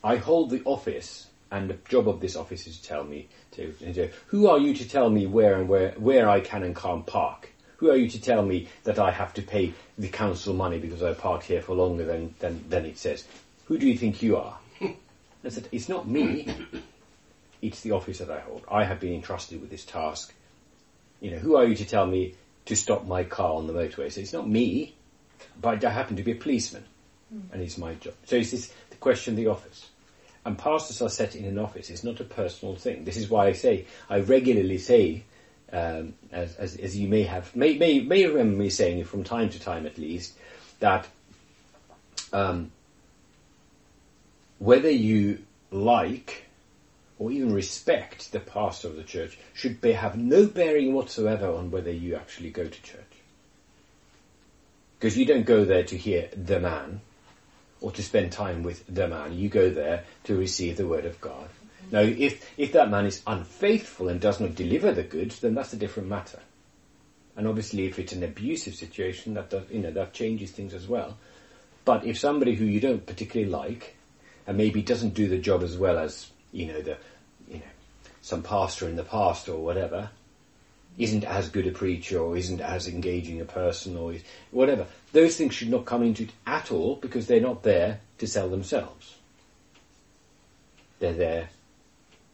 I 0.04 0.16
hold 0.16 0.50
the 0.50 0.62
office, 0.64 1.26
and 1.50 1.68
the 1.68 1.78
job 1.88 2.08
of 2.08 2.20
this 2.20 2.36
office 2.36 2.66
is 2.68 2.78
to 2.78 2.88
tell 2.88 3.02
me 3.02 3.28
to, 3.52 3.72
to. 3.72 4.10
Who 4.28 4.46
are 4.46 4.58
you 4.58 4.74
to 4.74 4.88
tell 4.88 5.10
me 5.10 5.26
where 5.26 5.58
and 5.58 5.68
where 5.68 5.90
where 5.92 6.30
I 6.30 6.40
can 6.40 6.62
and 6.62 6.76
can't 6.76 7.04
park? 7.04 7.50
Who 7.78 7.90
are 7.90 7.96
you 7.96 8.08
to 8.10 8.20
tell 8.20 8.44
me 8.44 8.68
that 8.84 8.98
I 8.98 9.10
have 9.10 9.34
to 9.34 9.42
pay 9.42 9.74
the 9.98 10.08
council 10.08 10.54
money 10.54 10.78
because 10.78 11.02
I 11.02 11.14
parked 11.14 11.44
here 11.44 11.62
for 11.62 11.74
longer 11.74 12.04
than 12.04 12.34
than, 12.38 12.68
than 12.68 12.86
it 12.86 12.96
says? 12.96 13.24
Who 13.70 13.78
do 13.78 13.86
you 13.86 13.96
think 13.96 14.20
you 14.20 14.36
are? 14.36 14.58
I 14.82 15.48
said, 15.48 15.68
it's 15.70 15.88
not 15.88 16.06
me. 16.06 16.48
It's 17.62 17.82
the 17.82 17.90
office 17.90 18.20
that 18.20 18.30
I 18.30 18.40
hold. 18.40 18.64
I 18.70 18.84
have 18.84 19.00
been 19.00 19.12
entrusted 19.12 19.60
with 19.60 19.68
this 19.68 19.84
task. 19.84 20.32
You 21.20 21.32
know, 21.32 21.36
who 21.36 21.56
are 21.56 21.64
you 21.66 21.76
to 21.76 21.84
tell 21.84 22.06
me 22.06 22.34
to 22.64 22.74
stop 22.74 23.06
my 23.06 23.22
car 23.22 23.52
on 23.52 23.66
the 23.66 23.74
motorway? 23.74 24.10
So 24.10 24.22
it's 24.22 24.32
not 24.32 24.48
me, 24.48 24.94
but 25.60 25.84
I 25.84 25.90
happen 25.90 26.16
to 26.16 26.22
be 26.22 26.32
a 26.32 26.36
policeman, 26.36 26.84
and 27.52 27.60
it's 27.60 27.76
my 27.76 27.92
job. 27.96 28.14
So 28.24 28.36
it's 28.36 28.50
this 28.50 28.72
the 28.88 28.96
question 28.96 29.34
of 29.34 29.36
the 29.36 29.48
office. 29.48 29.90
And 30.46 30.56
pastors 30.56 31.02
are 31.02 31.10
set 31.10 31.36
in 31.36 31.44
an 31.44 31.58
office. 31.58 31.90
It's 31.90 32.02
not 32.02 32.18
a 32.20 32.24
personal 32.24 32.76
thing. 32.76 33.04
This 33.04 33.18
is 33.18 33.28
why 33.28 33.48
I 33.48 33.52
say 33.52 33.84
I 34.08 34.20
regularly 34.20 34.78
say, 34.78 35.24
um, 35.70 36.14
as, 36.32 36.56
as 36.56 36.76
as 36.76 36.96
you 36.96 37.08
may 37.08 37.24
have 37.24 37.54
may 37.54 37.76
may 37.76 38.00
may 38.00 38.24
remember 38.24 38.56
me 38.56 38.70
saying 38.70 39.00
it 39.00 39.06
from 39.06 39.22
time 39.22 39.50
to 39.50 39.60
time 39.60 39.84
at 39.84 39.98
least, 39.98 40.32
that 40.78 41.06
um, 42.32 42.72
whether 44.60 44.90
you 44.90 45.38
like 45.72 46.44
or 47.18 47.32
even 47.32 47.52
respect 47.52 48.30
the 48.30 48.40
pastor 48.40 48.88
of 48.88 48.96
the 48.96 49.02
church 49.02 49.38
should 49.52 49.80
be, 49.80 49.92
have 49.92 50.16
no 50.16 50.46
bearing 50.46 50.94
whatsoever 50.94 51.50
on 51.50 51.70
whether 51.70 51.90
you 51.90 52.14
actually 52.14 52.50
go 52.50 52.64
to 52.64 52.82
church. 52.82 53.00
Because 54.98 55.16
you 55.18 55.24
don't 55.26 55.46
go 55.46 55.64
there 55.64 55.82
to 55.84 55.96
hear 55.96 56.28
the 56.36 56.60
man 56.60 57.00
or 57.80 57.90
to 57.92 58.02
spend 58.02 58.32
time 58.32 58.62
with 58.62 58.84
the 58.86 59.08
man. 59.08 59.36
You 59.36 59.48
go 59.48 59.70
there 59.70 60.04
to 60.24 60.36
receive 60.36 60.76
the 60.76 60.86
word 60.86 61.06
of 61.06 61.20
God. 61.20 61.48
Mm-hmm. 61.48 61.96
Now, 61.96 62.00
if, 62.00 62.50
if 62.58 62.72
that 62.72 62.90
man 62.90 63.06
is 63.06 63.22
unfaithful 63.26 64.08
and 64.08 64.20
does 64.20 64.40
not 64.40 64.54
deliver 64.54 64.92
the 64.92 65.02
goods, 65.02 65.40
then 65.40 65.54
that's 65.54 65.72
a 65.72 65.76
different 65.76 66.10
matter. 66.10 66.40
And 67.34 67.48
obviously, 67.48 67.86
if 67.86 67.98
it's 67.98 68.12
an 68.12 68.22
abusive 68.22 68.74
situation, 68.74 69.34
that 69.34 69.48
does, 69.48 69.62
you 69.70 69.80
know 69.80 69.90
that 69.92 70.12
changes 70.12 70.50
things 70.50 70.74
as 70.74 70.86
well. 70.86 71.16
But 71.86 72.04
if 72.04 72.18
somebody 72.18 72.54
who 72.54 72.66
you 72.66 72.80
don't 72.80 73.06
particularly 73.06 73.50
like, 73.50 73.96
and 74.46 74.56
maybe 74.56 74.82
doesn't 74.82 75.14
do 75.14 75.28
the 75.28 75.38
job 75.38 75.62
as 75.62 75.76
well 75.76 75.98
as 75.98 76.30
you 76.52 76.66
know 76.66 76.80
the 76.80 76.96
you 77.48 77.58
know 77.58 77.70
some 78.20 78.42
pastor 78.42 78.88
in 78.88 78.96
the 78.96 79.04
past 79.04 79.48
or 79.48 79.58
whatever, 79.58 80.10
isn't 80.98 81.24
as 81.24 81.48
good 81.48 81.66
a 81.66 81.70
preacher 81.70 82.18
or 82.18 82.36
isn't 82.36 82.60
as 82.60 82.86
engaging 82.86 83.40
a 83.40 83.44
person 83.44 83.96
or 83.96 84.14
whatever, 84.50 84.86
those 85.12 85.36
things 85.36 85.54
should 85.54 85.70
not 85.70 85.86
come 85.86 86.02
into 86.02 86.24
it 86.24 86.30
at 86.46 86.70
all 86.70 86.96
because 86.96 87.26
they're 87.26 87.40
not 87.40 87.62
there 87.62 88.00
to 88.18 88.26
sell 88.26 88.48
themselves. 88.48 89.16
They're 90.98 91.12
there 91.14 91.48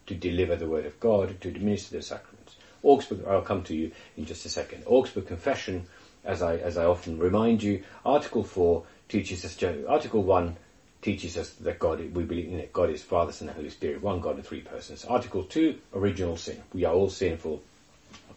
to 0.07 0.15
deliver 0.15 0.55
the 0.55 0.67
word 0.67 0.85
of 0.85 0.99
God, 0.99 1.39
to 1.41 1.47
administer 1.47 1.95
the 1.95 2.01
sacraments. 2.01 2.55
Augsburg, 2.83 3.25
I'll 3.25 3.41
come 3.41 3.63
to 3.63 3.75
you 3.75 3.91
in 4.17 4.25
just 4.25 4.45
a 4.45 4.49
second. 4.49 4.83
Augsburg 4.85 5.27
Confession, 5.27 5.87
as 6.23 6.41
I, 6.41 6.57
as 6.57 6.77
I 6.77 6.85
often 6.85 7.19
remind 7.19 7.63
you, 7.63 7.83
Article 8.05 8.43
4 8.43 8.83
teaches 9.09 9.45
us, 9.45 9.61
Article 9.87 10.23
1 10.23 10.57
teaches 11.01 11.37
us 11.37 11.51
that 11.53 11.79
God, 11.79 11.99
we 11.99 12.23
believe 12.23 12.47
in 12.47 12.59
it, 12.59 12.73
God 12.73 12.89
is 12.89 13.03
Father, 13.03 13.31
Son, 13.31 13.47
and 13.47 13.55
Holy 13.55 13.69
Spirit, 13.69 14.01
one 14.01 14.19
God 14.19 14.37
in 14.37 14.43
three 14.43 14.61
persons. 14.61 15.05
Article 15.05 15.43
2, 15.43 15.77
original 15.93 16.37
sin. 16.37 16.61
We 16.73 16.85
are 16.85 16.93
all 16.93 17.09
sinful 17.09 17.61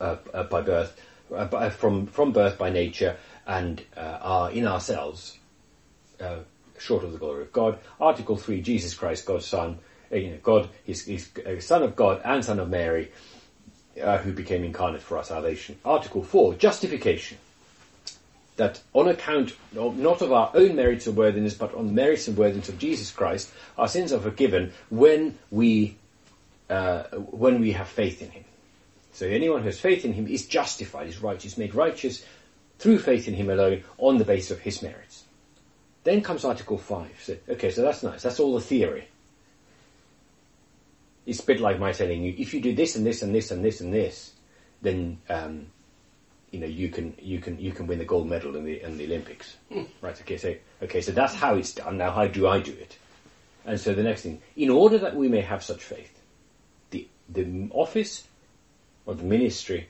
uh, 0.01 0.17
uh, 0.33 0.45
by 0.45 0.61
birth, 0.61 1.01
uh, 1.35 1.47
by, 1.47 1.71
from, 1.71 2.07
from 2.07 2.33
birth 2.33 2.59
by 2.59 2.71
nature, 2.71 3.17
and 3.47 3.83
uh, 3.97 4.19
are 4.21 4.51
in 4.51 4.67
ourselves 4.67 5.39
uh, 6.21 6.41
short 6.79 7.05
of 7.05 7.13
the 7.13 7.19
glory 7.19 7.43
of 7.43 7.53
God. 7.53 7.79
Article 8.01 8.37
3, 8.37 8.61
Jesus 8.61 8.95
Christ, 8.95 9.27
God's 9.27 9.47
Son, 9.47 9.79
uh, 10.13 10.17
you 10.17 10.31
know, 10.31 10.39
God 10.43 10.69
is 10.87 11.31
uh, 11.47 11.61
Son 11.61 11.83
of 11.83 11.97
God 11.97 12.21
and 12.25 12.45
Son 12.45 12.59
of 12.59 12.69
Mary, 12.69 13.11
uh, 14.03 14.19
who 14.19 14.33
became 14.33 14.65
incarnate 14.65 15.03
for 15.03 15.17
our 15.19 15.25
salvation. 15.25 15.79
Article 15.85 16.23
4, 16.23 16.55
justification. 16.55 17.39
That 18.61 18.79
on 18.93 19.09
account 19.09 19.55
not 19.73 20.21
of 20.21 20.33
our 20.33 20.51
own 20.53 20.77
merits 20.77 21.09
or 21.09 21.13
worthiness, 21.13 21.55
but 21.55 21.75
on 21.75 21.87
the 21.87 21.93
merits 21.95 22.29
and 22.29 22.37
worthiness 22.37 22.69
of 22.69 22.79
Jesus 22.79 23.11
Christ, 23.11 23.51
our 23.79 23.89
sins 23.89 24.13
are 24.13 24.21
forgiven 24.21 24.75
when 24.91 25.39
we, 25.51 25.97
uh, 26.69 27.05
when 27.15 27.63
we 27.63 27.73
have 27.73 27.89
faith 27.89 28.21
in 28.21 28.29
Him. 28.29 28.45
So 29.15 29.25
anyone 29.25 29.61
who 29.61 29.69
has 29.69 29.81
faith 29.81 30.05
in 30.05 30.13
Him 30.13 30.27
is 30.27 30.45
justified, 30.45 31.09
is 31.09 31.23
righteous, 31.23 31.57
made 31.57 31.75
righteous 31.75 32.23
through 32.79 32.99
faith 32.99 33.29
in 33.29 33.33
Him 33.33 33.49
alone 33.49 33.83
on 33.97 34.19
the 34.19 34.27
basis 34.27 34.51
of 34.51 34.61
His 34.61 34.83
merits. 34.83 35.25
Then 36.05 36.21
comes 36.21 36.45
Article 36.45 36.77
5. 36.77 37.11
So, 37.23 37.37
okay, 37.49 37.71
so 37.71 37.81
that's 37.81 38.03
nice. 38.03 38.21
That's 38.21 38.41
all 38.41 38.53
the 38.53 38.61
theory. 38.61 39.09
It's 41.25 41.41
a 41.41 41.47
bit 41.47 41.61
like 41.61 41.79
my 41.79 41.93
telling 41.93 42.23
you, 42.23 42.35
if 42.37 42.53
you 42.53 42.61
do 42.61 42.75
this 42.75 42.95
and 42.95 43.07
this 43.07 43.23
and 43.23 43.35
this 43.35 43.51
and 43.51 43.65
this 43.65 43.81
and 43.81 43.91
this, 43.91 44.35
then 44.83 45.17
um, 45.31 45.69
you 46.51 46.61
know 46.61 46.67
you 46.67 46.89
can 46.89 47.15
you 47.21 47.39
can 47.39 47.59
you 47.59 47.73
can 47.73 47.87
win 47.87 47.99
the 47.99 48.05
gold 48.05 48.29
medal 48.29 48.57
in 48.57 48.65
the 48.65 48.83
in 48.83 48.99
the 48.99 49.05
Olympics. 49.05 49.57
Right? 50.01 50.21
Okay, 50.21 50.37
so 50.37 50.55
okay, 50.83 51.01
so 51.01 51.13
that's 51.13 51.35
how 51.35 51.55
it's 51.55 51.73
done. 51.73 51.99
Now, 51.99 52.11
how 52.11 52.27
do 52.27 52.49
I 52.49 52.61
do 52.61 52.73
it? 52.73 52.97
And 53.65 53.79
so 53.79 53.95
the 53.95 54.03
next 54.03 54.23
thing, 54.23 54.41
in 54.57 54.71
order 54.71 54.99
that 54.99 55.15
we 55.15 55.29
may 55.29 55.43
have 55.43 55.63
such 55.63 55.83
faith, 55.83 56.21
the 56.91 57.07
the 57.29 57.69
office 57.73 58.27
or 59.07 59.15
the 59.15 59.25
ministry 59.25 59.89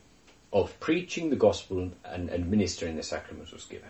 of 0.53 0.79
preaching 0.81 1.31
the 1.31 1.37
gospel 1.37 1.91
and 2.05 2.31
administering 2.31 2.97
the 2.97 3.03
sacraments 3.03 3.53
was 3.53 3.65
given. 3.65 3.89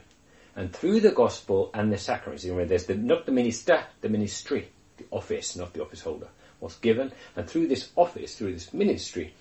And 0.57 0.73
through 0.73 1.01
the 1.01 1.11
gospel 1.11 1.71
and 1.73 1.93
the 1.93 1.99
sacraments, 1.99 2.45
remember 2.45 2.67
there's 2.67 2.87
the, 2.87 2.95
not 2.95 3.25
the 3.25 3.33
minister, 3.33 3.85
the 4.01 4.09
ministry, 4.09 4.69
the 4.99 5.07
office, 5.11 5.57
not 5.57 5.73
the 5.73 5.83
office 5.83 6.03
holder, 6.03 6.29
was 6.61 6.77
given. 6.77 7.13
And 7.37 7.49
through 7.49 7.69
this 7.69 7.91
office, 7.97 8.37
through 8.37 8.53
this 8.53 8.75
ministry, 8.75 9.33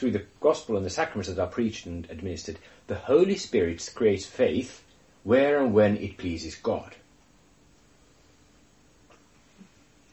through 0.00 0.12
the 0.12 0.24
gospel 0.40 0.78
and 0.78 0.86
the 0.86 0.90
sacraments 0.90 1.28
that 1.28 1.38
are 1.38 1.46
preached 1.46 1.84
and 1.84 2.08
administered, 2.10 2.58
the 2.86 2.94
Holy 2.94 3.36
Spirit 3.36 3.86
creates 3.94 4.24
faith 4.24 4.82
where 5.24 5.62
and 5.62 5.74
when 5.74 5.98
it 5.98 6.16
pleases 6.16 6.54
God. 6.54 6.96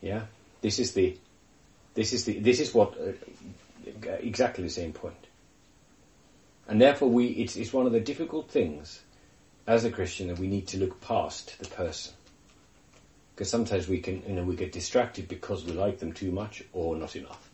Yeah, 0.02 0.23
this 0.60 0.78
is 0.78 0.91
the, 0.93 1.17
this 1.93 2.12
is 2.12 2.26
the, 2.26 2.38
this 2.39 2.60
is 2.60 2.73
what 2.73 2.97
uh, 3.00 4.10
exactly 4.19 4.65
the 4.65 4.69
same 4.69 4.91
point. 4.91 5.15
And 6.67 6.82
therefore, 6.82 7.10
we 7.10 7.28
it's, 7.28 7.56
it's 7.56 7.71
one 7.71 7.86
of 7.86 7.93
the 7.93 8.02
difficult 8.02 8.52
things 8.52 9.02
as 9.65 9.86
a 9.86 9.89
Christian 9.89 10.28
that 10.28 10.38
we 10.38 10.47
need 10.47 10.67
to 10.67 10.78
look 10.78 11.00
past 11.00 11.58
the 11.60 11.67
person 11.69 12.13
because 13.34 13.50
sometimes 13.50 13.88
we 13.88 14.00
can, 14.00 14.21
you 14.28 14.34
know, 14.34 14.43
we 14.43 14.58
get 14.58 14.73
distracted 14.73 15.30
because 15.30 15.63
we 15.63 15.71
like 15.71 16.00
them 16.00 16.12
too 16.12 16.32
much 16.32 16.63
or 16.73 16.97
not 16.97 17.15
enough. 17.15 17.46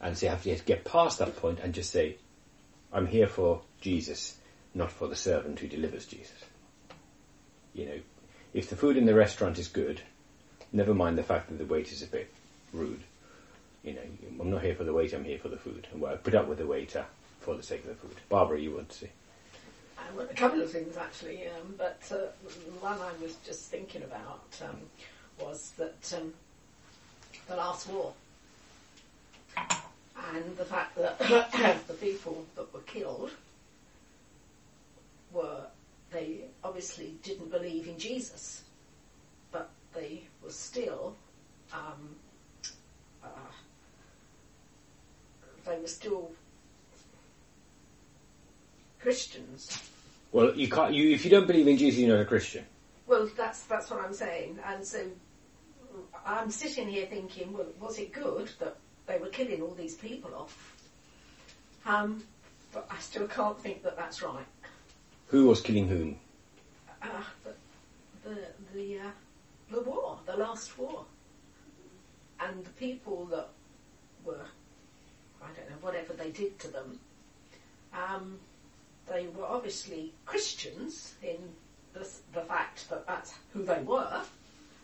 And 0.00 0.16
so 0.16 0.26
you 0.26 0.30
have 0.30 0.42
to 0.42 0.56
get 0.64 0.84
past 0.84 1.18
that 1.18 1.36
point 1.36 1.60
and 1.60 1.74
just 1.74 1.90
say, 1.90 2.16
I'm 2.92 3.06
here 3.06 3.26
for 3.26 3.62
Jesus, 3.80 4.36
not 4.74 4.90
for 4.90 5.08
the 5.08 5.16
servant 5.16 5.58
who 5.58 5.68
delivers 5.68 6.06
Jesus. 6.06 6.44
You 7.74 7.86
know, 7.86 8.00
if 8.54 8.70
the 8.70 8.76
food 8.76 8.96
in 8.96 9.06
the 9.06 9.14
restaurant 9.14 9.58
is 9.58 9.68
good, 9.68 10.00
never 10.72 10.94
mind 10.94 11.18
the 11.18 11.22
fact 11.22 11.48
that 11.48 11.58
the 11.58 11.66
wait 11.66 11.92
is 11.92 12.02
a 12.02 12.06
bit 12.06 12.32
rude. 12.72 13.02
You 13.84 13.94
know, 13.94 14.00
I'm 14.40 14.50
not 14.50 14.62
here 14.62 14.74
for 14.74 14.84
the 14.84 14.92
wait, 14.92 15.12
I'm 15.12 15.24
here 15.24 15.38
for 15.38 15.48
the 15.48 15.56
food. 15.56 15.86
And 15.92 16.00
well, 16.00 16.14
I 16.14 16.16
put 16.16 16.34
up 16.34 16.48
with 16.48 16.58
the 16.58 16.66
waiter 16.66 17.04
for 17.40 17.54
the 17.54 17.62
sake 17.62 17.82
of 17.82 17.88
the 17.88 17.94
food. 17.94 18.16
Barbara, 18.28 18.58
you 18.58 18.74
want 18.74 18.88
to 18.90 18.98
say? 18.98 19.10
Um, 19.98 20.20
a 20.20 20.34
couple 20.34 20.60
of 20.60 20.70
things 20.70 20.96
actually, 20.96 21.46
um, 21.46 21.74
but 21.76 22.02
uh, 22.10 22.26
one 22.80 22.98
I 22.98 23.22
was 23.22 23.36
just 23.46 23.70
thinking 23.70 24.02
about 24.02 24.42
um, 24.62 24.76
was 25.38 25.72
that 25.76 26.14
um, 26.16 26.32
the 27.48 27.56
last 27.56 27.88
war 27.88 28.12
and 30.34 30.56
the 30.56 30.64
fact 30.64 30.96
that 30.96 31.18
the 31.88 31.94
people 31.94 32.44
that 32.56 32.72
were 32.72 32.80
killed 32.80 33.30
were 35.32 35.66
they 36.10 36.40
obviously 36.64 37.14
didn't 37.22 37.50
believe 37.50 37.86
in 37.86 37.98
Jesus, 37.98 38.62
but 39.52 39.70
they 39.94 40.22
were 40.42 40.50
still 40.50 41.14
um, 41.72 42.16
uh, 43.22 43.28
they 45.66 45.78
were 45.78 45.86
still 45.86 46.32
Christians. 49.00 49.90
Well, 50.32 50.54
you 50.54 50.68
can't. 50.68 50.94
You, 50.94 51.10
if 51.10 51.24
you 51.24 51.30
don't 51.30 51.46
believe 51.46 51.68
in 51.68 51.76
Jesus, 51.76 52.00
you're 52.00 52.14
not 52.14 52.22
a 52.22 52.24
Christian. 52.24 52.64
Well, 53.06 53.28
that's 53.36 53.62
that's 53.62 53.90
what 53.90 54.00
I'm 54.04 54.14
saying, 54.14 54.58
and 54.66 54.84
so 54.84 55.04
I'm 56.24 56.50
sitting 56.50 56.88
here 56.88 57.06
thinking, 57.06 57.52
well, 57.52 57.66
was 57.80 57.98
it 57.98 58.12
good 58.12 58.50
that 58.60 58.76
they 59.10 59.18
were 59.18 59.28
killing 59.28 59.60
all 59.60 59.74
these 59.74 59.94
people 59.94 60.34
off? 60.34 60.76
Um, 61.84 62.22
but 62.72 62.86
I 62.90 62.98
still 63.00 63.26
can't 63.26 63.58
think 63.60 63.82
that 63.82 63.96
that's 63.96 64.22
right. 64.22 64.46
Who 65.26 65.46
was 65.46 65.60
killing 65.60 65.88
whom? 65.88 66.16
Uh, 67.02 67.06
the 67.44 68.28
the 68.28 68.36
the, 68.74 68.98
uh, 68.98 69.10
the 69.72 69.80
war, 69.82 70.18
the 70.26 70.36
last 70.36 70.78
war, 70.78 71.04
and 72.38 72.64
the 72.64 72.70
people 72.70 73.24
that 73.26 73.48
were, 74.24 74.46
I 75.42 75.46
don't 75.56 75.70
know, 75.70 75.76
whatever 75.80 76.12
they 76.12 76.30
did 76.30 76.58
to 76.60 76.68
them. 76.68 77.00
Um, 77.92 78.38
they 79.08 79.26
were 79.26 79.46
obviously 79.46 80.12
Christians 80.24 81.14
in 81.22 81.38
the, 81.94 82.08
the 82.32 82.42
fact 82.42 82.88
that 82.90 83.06
that's 83.08 83.34
who 83.52 83.64
they 83.64 83.82
were, 83.82 84.22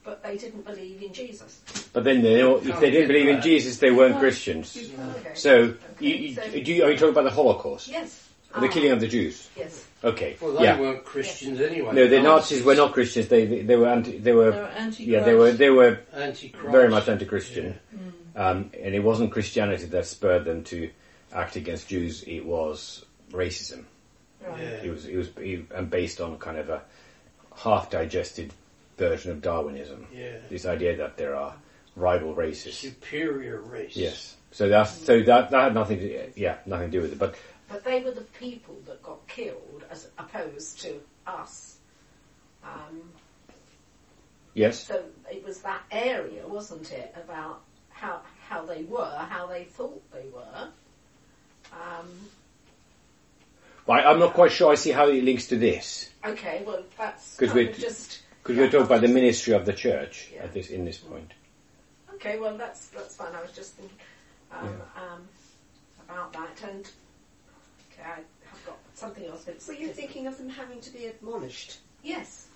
but 0.06 0.22
they 0.22 0.38
didn't 0.38 0.64
believe 0.64 1.02
in 1.02 1.12
Jesus. 1.12 1.60
But 1.92 2.04
then 2.04 2.22
they, 2.22 2.40
if 2.40 2.80
they 2.80 2.90
didn't 2.90 3.08
believe 3.08 3.28
in 3.28 3.42
Jesus, 3.42 3.78
they 3.78 3.90
weren't 3.90 4.18
Christians. 4.18 4.76
Okay. 4.76 5.34
So, 5.34 5.74
you, 5.98 6.14
you, 6.14 6.62
do 6.62 6.72
you, 6.72 6.84
are 6.84 6.90
you 6.92 6.96
talking 6.96 7.10
about 7.10 7.24
the 7.24 7.30
Holocaust? 7.30 7.88
Yes. 7.88 8.22
The 8.58 8.68
killing 8.68 8.92
of 8.92 9.00
the 9.00 9.08
Jews? 9.08 9.50
Yes. 9.54 9.84
Okay. 10.02 10.36
Well, 10.40 10.52
they 10.52 10.64
yeah. 10.64 10.80
weren't 10.80 11.04
Christians 11.04 11.60
anyway. 11.60 11.92
No, 11.92 12.06
the 12.08 12.22
Nazis 12.22 12.62
were 12.62 12.74
not 12.74 12.92
Christians. 12.92 13.28
They 13.28 13.44
they 13.44 13.76
were 13.76 13.88
anti. 13.88 14.16
They 14.16 14.32
were 14.32 14.50
They 14.50 14.60
were 14.60 14.66
anti 14.68 15.04
yeah. 15.04 15.22
They 15.24 15.34
were 15.34 15.52
they 15.52 15.68
were 15.68 16.00
anti-Christ. 16.14 16.70
very 16.70 16.88
much 16.88 17.06
anti-Christian, 17.06 17.78
um, 18.34 18.70
and 18.82 18.94
it 18.94 19.00
wasn't 19.00 19.32
Christianity 19.32 19.84
that 19.84 20.06
spurred 20.06 20.46
them 20.46 20.64
to 20.64 20.88
act 21.34 21.56
against 21.56 21.88
Jews. 21.88 22.22
It 22.22 22.46
was 22.46 23.04
racism. 23.30 23.84
Right. 24.40 24.58
Yeah. 24.58 24.84
It 24.84 24.90
was 24.90 25.04
it 25.04 25.16
was 25.16 25.28
it, 25.36 25.66
and 25.74 25.90
based 25.90 26.22
on 26.22 26.38
kind 26.38 26.56
of 26.56 26.70
a 26.70 26.80
half-digested 27.56 28.54
version 28.96 29.30
of 29.32 29.42
Darwinism. 29.42 30.06
Yeah. 30.12 30.36
This 30.48 30.66
idea 30.66 30.96
that 30.96 31.16
there 31.16 31.34
are 31.36 31.54
rival 31.94 32.34
races. 32.34 32.74
Superior 32.76 33.60
race. 33.60 33.96
Yes. 33.96 34.36
So 34.52 34.68
that's 34.68 34.90
so 34.90 35.22
that 35.22 35.50
that 35.50 35.62
had 35.64 35.74
nothing 35.74 35.98
to 35.98 36.30
yeah 36.36 36.58
nothing 36.66 36.90
to 36.90 36.98
do 36.98 37.02
with 37.02 37.12
it. 37.12 37.18
But 37.18 37.34
But 37.68 37.84
they 37.84 38.02
were 38.02 38.12
the 38.12 38.22
people 38.22 38.76
that 38.86 39.02
got 39.02 39.26
killed 39.28 39.84
as 39.90 40.08
opposed 40.18 40.80
to 40.82 41.00
us. 41.26 41.76
Um, 42.64 43.02
yes, 44.54 44.84
so 44.84 45.04
it 45.30 45.44
was 45.44 45.60
that 45.60 45.82
area, 45.92 46.46
wasn't 46.48 46.90
it, 46.92 47.14
about 47.22 47.60
how 47.90 48.22
how 48.48 48.64
they 48.64 48.82
were, 48.84 49.16
how 49.28 49.46
they 49.46 49.64
thought 49.64 50.02
they 50.12 50.26
were. 50.32 50.68
Um, 51.72 52.08
but 53.86 53.92
I, 54.04 54.10
I'm 54.10 54.18
not 54.18 54.34
quite 54.34 54.50
sure. 54.52 54.72
I 54.72 54.74
see 54.76 54.90
how 54.90 55.08
it 55.08 55.22
links 55.22 55.46
to 55.48 55.56
this 55.58 56.10
okay, 56.24 56.62
well 56.66 56.82
that's 56.98 57.36
'Cause 57.36 57.48
kind 57.52 57.68
we're- 57.68 57.72
just 57.72 58.20
because 58.46 58.56
yeah, 58.58 58.64
we're 58.64 58.70
talking 58.70 58.86
about 58.86 59.00
the 59.00 59.08
ministry 59.08 59.54
of 59.54 59.66
the 59.66 59.72
church 59.72 60.28
Yeah. 60.32 60.44
at 60.44 60.52
this 60.54 60.70
in 60.70 60.84
this 60.84 60.98
point. 60.98 61.32
Okay, 62.14 62.38
well 62.38 62.56
that's 62.56 62.86
that's 62.88 63.16
fine. 63.16 63.34
I 63.34 63.42
was 63.42 63.50
just 63.52 63.74
thinking 63.74 63.96
um, 64.52 64.68
um, 64.96 65.28
about 66.08 66.32
that, 66.32 66.62
and 66.70 66.88
okay, 67.92 68.02
I 68.04 68.14
have 68.48 68.66
got 68.66 68.78
something 68.94 69.24
else. 69.26 69.44
But 69.44 69.56
Were 69.66 69.72
you 69.74 69.88
different. 69.88 69.96
thinking 69.96 70.26
of 70.28 70.38
them 70.38 70.48
having 70.48 70.80
to 70.80 70.90
be 70.90 71.06
admonished? 71.06 71.78
Yes, 72.04 72.46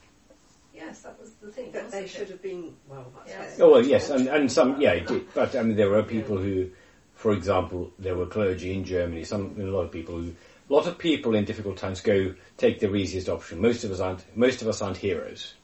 yes, 0.72 1.00
that 1.03 1.18
was 1.20 1.33
the 1.42 1.50
thing. 1.50 1.72
That 1.72 1.90
they 1.90 2.07
should 2.07 2.22
it? 2.22 2.29
have 2.31 2.42
been, 2.42 2.72
well, 2.88 3.07
that's 3.16 3.31
Yes. 3.31 3.59
Oh 3.61 3.72
well, 3.72 3.85
yes, 3.85 4.11
and 4.11 4.29
and 4.29 4.50
some 4.50 4.81
yeah, 4.81 4.92
it 4.92 5.09
did. 5.09 5.35
But 5.35 5.57
I 5.57 5.62
mean, 5.62 5.76
there 5.76 5.90
were 5.90 6.05
people 6.05 6.38
who, 6.38 6.70
for 7.14 7.33
example, 7.33 7.90
there 7.98 8.14
were 8.14 8.26
clergy 8.26 8.72
in 8.72 8.85
Germany. 8.85 9.24
Some 9.24 9.57
a 9.59 9.64
lot 9.64 9.83
of 9.83 9.90
people 9.90 10.16
who. 10.18 10.35
A 10.68 10.72
lot 10.72 10.87
of 10.87 10.98
people 10.98 11.35
in 11.35 11.44
difficult 11.44 11.79
times 11.79 12.00
go 12.00 12.33
take 12.57 12.79
the 12.79 12.94
easiest 12.94 13.29
option. 13.29 13.61
Most 13.61 13.83
of 13.83 13.90
us 13.90 13.98
aren't. 13.98 14.24
Most 14.37 14.62
of 14.62 14.68
us 14.68 14.81
aren't 14.81 14.98
heroes. 14.98 15.55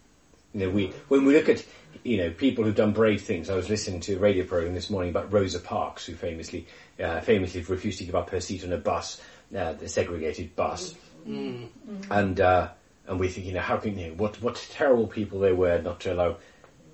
You 0.52 0.60
know, 0.66 0.70
we 0.70 0.86
when 1.08 1.24
we 1.24 1.34
look 1.34 1.48
at 1.48 1.64
you 2.02 2.16
know 2.18 2.30
people 2.30 2.64
who've 2.64 2.74
done 2.74 2.92
brave 2.92 3.22
things. 3.22 3.50
I 3.50 3.56
was 3.56 3.68
listening 3.68 4.00
to 4.00 4.14
a 4.14 4.18
radio 4.18 4.44
program 4.44 4.74
this 4.74 4.90
morning 4.90 5.10
about 5.10 5.32
Rosa 5.32 5.58
Parks, 5.58 6.06
who 6.06 6.14
famously 6.14 6.66
uh, 7.02 7.20
famously 7.20 7.62
refused 7.62 7.98
to 7.98 8.04
give 8.04 8.14
up 8.14 8.30
her 8.30 8.40
seat 8.40 8.64
on 8.64 8.72
a 8.72 8.78
bus, 8.78 9.20
uh, 9.56 9.72
the 9.74 9.88
segregated 9.88 10.54
bus, 10.56 10.94
Mm. 11.28 11.68
and 12.10 12.40
uh, 12.40 12.68
and 13.08 13.18
we 13.18 13.28
think, 13.28 13.46
you 13.46 13.52
know, 13.52 13.60
how 13.60 13.76
can 13.78 13.98
you 13.98 14.08
know, 14.08 14.14
what 14.14 14.40
what 14.40 14.54
terrible 14.70 15.08
people 15.08 15.40
they 15.40 15.52
were 15.52 15.78
not 15.80 16.00
to 16.00 16.12
allow. 16.12 16.36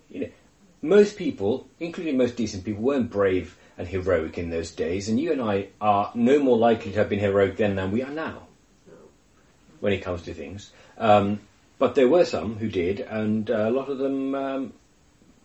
You 0.09 0.21
know, 0.21 0.29
most 0.81 1.17
people, 1.17 1.69
including 1.79 2.17
most 2.17 2.37
decent 2.37 2.65
people, 2.65 2.83
weren't 2.83 3.11
brave 3.11 3.57
and 3.77 3.87
heroic 3.87 4.39
in 4.39 4.51
those 4.51 4.71
days, 4.71 5.09
and 5.09 5.21
you 5.21 5.33
and 5.33 5.41
I 5.43 5.69
are 5.81 6.11
no 6.15 6.39
more 6.39 6.57
likely 6.57 6.93
to 6.93 6.99
have 6.99 7.09
been 7.11 7.19
heroic 7.19 7.57
then 7.57 7.77
than 7.77 7.91
we 7.91 8.03
are 8.03 8.11
now. 8.11 8.47
When 9.81 9.93
it 9.93 10.01
comes 10.01 10.23
to 10.23 10.35
things, 10.35 10.71
um, 10.97 11.41
but 11.83 11.97
there 11.97 12.07
were 12.07 12.25
some 12.25 12.55
who 12.59 12.69
did, 12.69 13.01
and 13.01 13.51
uh, 13.51 13.69
a 13.69 13.73
lot 13.73 13.89
of 13.89 13.99
them 13.99 14.37
um, 14.37 14.73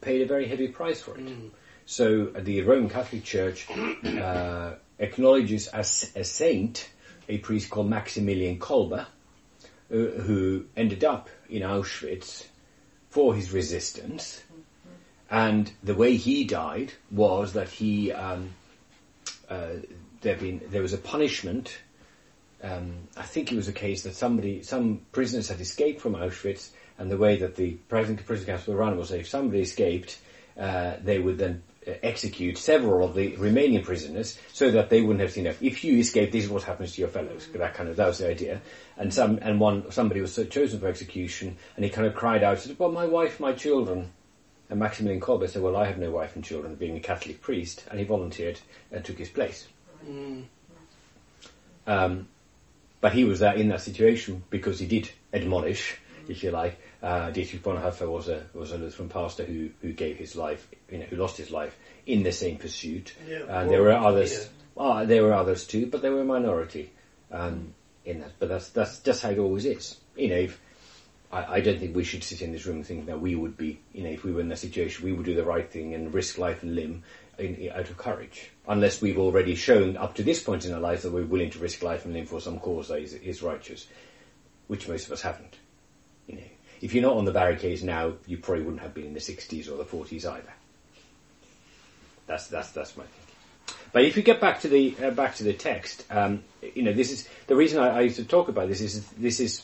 paid 0.02 0.22
a 0.22 0.28
very 0.28 0.48
heavy 0.48 0.68
price 0.68 1.02
for 1.02 1.18
it. 1.18 1.26
Mm. 1.26 1.50
So 1.88 2.32
uh, 2.36 2.42
the 2.42 2.62
Roman 2.62 2.90
Catholic 2.90 3.24
Church 3.24 3.68
uh, 4.06 4.76
acknowledges 5.00 5.66
as 5.66 6.12
a 6.16 6.24
saint 6.24 6.92
a 7.28 7.40
priest 7.40 7.72
called 7.72 7.90
Maximilian 7.90 8.60
Kolbe, 8.60 9.00
uh, 9.00 9.06
who 9.90 10.66
ended 10.76 11.04
up 11.04 11.28
in 11.50 11.64
Auschwitz 11.64 12.46
for 13.10 13.34
his 13.34 13.52
resistance. 13.52 14.40
And 15.32 15.72
the 15.82 15.96
way 15.96 16.18
he 16.18 16.44
died 16.44 16.94
was 17.10 17.54
that 17.54 17.70
he 17.70 18.12
um, 18.12 18.52
uh, 19.50 19.70
there 20.22 20.36
been 20.36 20.62
there 20.70 20.84
was 20.84 20.94
a 20.94 21.00
punishment. 21.00 21.80
Um, 22.64 23.08
I 23.16 23.24
think 23.24 23.52
it 23.52 23.56
was 23.56 23.68
a 23.68 23.74
case 23.74 24.04
that 24.04 24.16
somebody, 24.16 24.64
some 24.64 25.02
prisoners 25.12 25.50
had 25.50 25.62
escaped 25.62 26.02
from 26.02 26.14
Auschwitz, 26.16 26.70
and 26.98 27.12
the 27.12 27.18
way 27.18 27.38
that 27.38 27.56
the 27.56 27.72
prison, 27.88 28.18
prison 28.18 28.46
camps 28.48 28.68
were 28.68 28.76
run 28.76 28.98
was 28.98 29.10
that 29.10 29.20
if 29.20 29.28
somebody 29.28 29.62
escaped, 29.62 30.18
uh, 30.60 30.96
they 31.04 31.20
would 31.20 31.38
then 31.38 31.62
uh, 31.88 31.92
execute 32.02 32.58
several 32.58 33.08
of 33.08 33.14
the 33.14 33.36
remaining 33.36 33.84
prisoners, 33.84 34.40
so 34.54 34.72
that 34.72 34.90
they 34.90 35.02
wouldn't 35.02 35.22
have 35.22 35.32
seen 35.32 35.46
it. 35.46 35.58
If 35.62 35.84
you 35.84 36.00
escape, 36.00 36.32
this 36.32 36.46
is 36.46 36.50
what 36.50 36.64
happens 36.64 36.94
to 36.96 37.02
your 37.02 37.10
fellows. 37.10 37.48
That 37.54 37.76
kind 37.76 37.90
of 37.90 37.96
that 37.98 38.08
was 38.08 38.18
the 38.18 38.30
idea. 38.30 38.62
And 38.98 39.14
some 39.14 39.38
and 39.44 39.60
one 39.60 39.92
somebody 39.92 40.22
was 40.22 40.36
chosen 40.50 40.80
for 40.80 40.88
execution, 40.88 41.58
and 41.76 41.86
he 41.86 41.92
kind 41.92 42.08
of 42.08 42.16
cried 42.16 42.44
out, 42.44 42.60
said, 42.60 42.80
"Well, 42.80 42.92
my 42.92 43.06
wife, 43.06 43.40
my 43.40 43.54
children." 43.54 44.12
And 44.70 44.80
Maximilian 44.80 45.22
Kolbe 45.22 45.48
said, 45.48 45.62
"Well, 45.62 45.78
I 45.78 45.86
have 45.86 45.98
no 45.98 46.12
wife 46.12 46.36
and 46.36 46.44
children, 46.44 46.76
being 46.76 46.98
a 46.98 47.00
Catholic 47.00 47.42
priest," 47.42 47.86
and 47.90 48.00
he 48.00 48.06
volunteered 48.06 48.60
and 48.92 49.06
took 49.06 49.18
his 49.18 49.30
place. 49.30 49.68
Mm. 50.06 50.44
Um, 51.86 52.28
but 53.02 53.14
he 53.14 53.24
was 53.24 53.42
uh, 53.42 53.54
in 53.56 53.70
that 53.70 53.82
situation 53.82 54.44
because 54.50 54.80
he 54.80 54.88
did 54.88 55.10
admonish, 55.34 55.98
if 56.28 56.44
you 56.44 56.52
like. 56.52 56.80
Uh, 57.02 57.30
Dietrich 57.30 57.62
Bonhoeffer 57.62 58.10
was 58.10 58.28
a 58.28 58.44
was 58.54 58.72
a 58.72 58.78
Lutheran 58.78 59.10
pastor 59.10 59.44
who 59.44 59.70
who 59.82 59.94
gave 59.94 60.18
his 60.18 60.36
life, 60.36 60.68
you 60.92 60.98
know, 60.98 61.06
who 61.06 61.16
lost 61.16 61.38
his 61.38 61.52
life 61.52 61.78
in 62.06 62.24
the 62.24 62.32
same 62.32 62.58
pursuit. 62.58 63.14
Yeah, 63.30 63.44
and 63.48 63.70
there 63.70 63.82
were 63.82 63.92
others. 63.92 64.34
yeah. 64.34 64.46
Ah, 64.80 65.06
there 65.06 65.24
were 65.24 65.34
others 65.34 65.66
too, 65.66 65.88
but 65.88 66.02
they 66.02 66.10
were 66.10 66.22
a 66.22 66.26
minority 66.26 66.92
um, 67.32 67.74
in 68.06 68.20
that. 68.22 68.32
But 68.40 68.50
that's 68.50 68.70
that's 68.70 69.00
just 69.00 69.22
how 69.22 69.30
it 69.30 69.40
always 69.40 69.66
is. 69.66 69.98
You 70.16 70.30
know, 70.30 70.36
if, 70.36 70.60
I, 71.32 71.56
I 71.56 71.62
don't 71.62 71.80
think 71.80 71.96
we 71.96 72.04
should 72.04 72.24
sit 72.24 72.42
in 72.42 72.52
this 72.52 72.66
room 72.66 72.84
thinking 72.84 73.08
that 73.08 73.22
we 73.22 73.36
would 73.36 73.58
be, 73.58 73.80
you 73.94 74.04
know, 74.04 74.10
if 74.10 74.24
we 74.24 74.32
were 74.32 74.42
in 74.42 74.50
that 74.50 74.58
situation, 74.58 75.06
we 75.06 75.14
would 75.14 75.26
do 75.26 75.36
the 75.36 75.44
right 75.44 75.70
thing 75.70 75.94
and 75.94 76.14
risk 76.14 76.38
life 76.38 76.64
and 76.64 76.76
limb 76.76 77.04
in, 77.38 77.72
out 77.74 77.90
of 77.90 77.98
courage, 77.98 78.52
unless 78.68 79.02
we've 79.02 79.18
already 79.18 79.56
shown 79.56 79.98
up 79.98 80.16
to 80.16 80.24
this 80.24 80.42
point 80.42 80.66
in 80.66 80.74
our 80.74 80.80
lives 80.80 81.04
that 81.04 81.12
we're 81.12 81.26
willing 81.26 81.50
to 81.52 81.60
risk 81.60 81.84
life 81.84 82.06
and 82.06 82.14
limb 82.14 82.26
for 82.26 82.42
some 82.42 82.60
cause 82.60 82.88
that 82.88 83.00
is, 83.00 83.14
is 83.14 83.42
righteous, 83.42 83.88
which 84.68 84.88
most 84.88 85.08
of 85.08 85.14
us 85.14 85.22
haven't. 85.22 85.56
You 86.28 86.36
know, 86.36 86.44
if 86.82 86.94
you're 86.94 87.04
not 87.04 87.18
on 87.18 87.26
the 87.26 87.32
barricades 87.32 87.84
now, 87.84 88.14
you 88.26 88.38
probably 88.38 88.64
wouldn't 88.64 88.82
have 88.82 88.94
been 88.94 89.06
in 89.06 89.14
the 89.14 89.20
60s 89.20 89.72
or 89.72 89.78
the 89.78 89.86
40s 89.86 90.26
either. 90.26 90.54
That's 92.28 92.48
that's 92.48 92.72
that's 92.72 92.98
my 92.98 93.04
thinking. 93.04 93.28
But 93.94 94.04
if 94.04 94.18
you 94.18 94.24
get 94.24 94.42
back 94.42 94.62
to 94.62 94.68
the 94.68 94.96
uh, 95.02 95.12
back 95.12 95.36
to 95.36 95.44
the 95.44 95.54
text, 95.54 96.04
um, 96.12 96.44
you 96.76 96.84
know, 96.84 96.92
this 96.92 97.12
is 97.12 97.28
the 97.48 97.56
reason 97.56 97.80
I, 97.80 97.98
I, 97.98 98.02
used 98.02 98.18
to 98.18 98.26
talk 98.26 98.50
about 98.50 98.68
this. 98.68 98.82
Is 98.82 99.08
this 99.12 99.40
is 99.40 99.64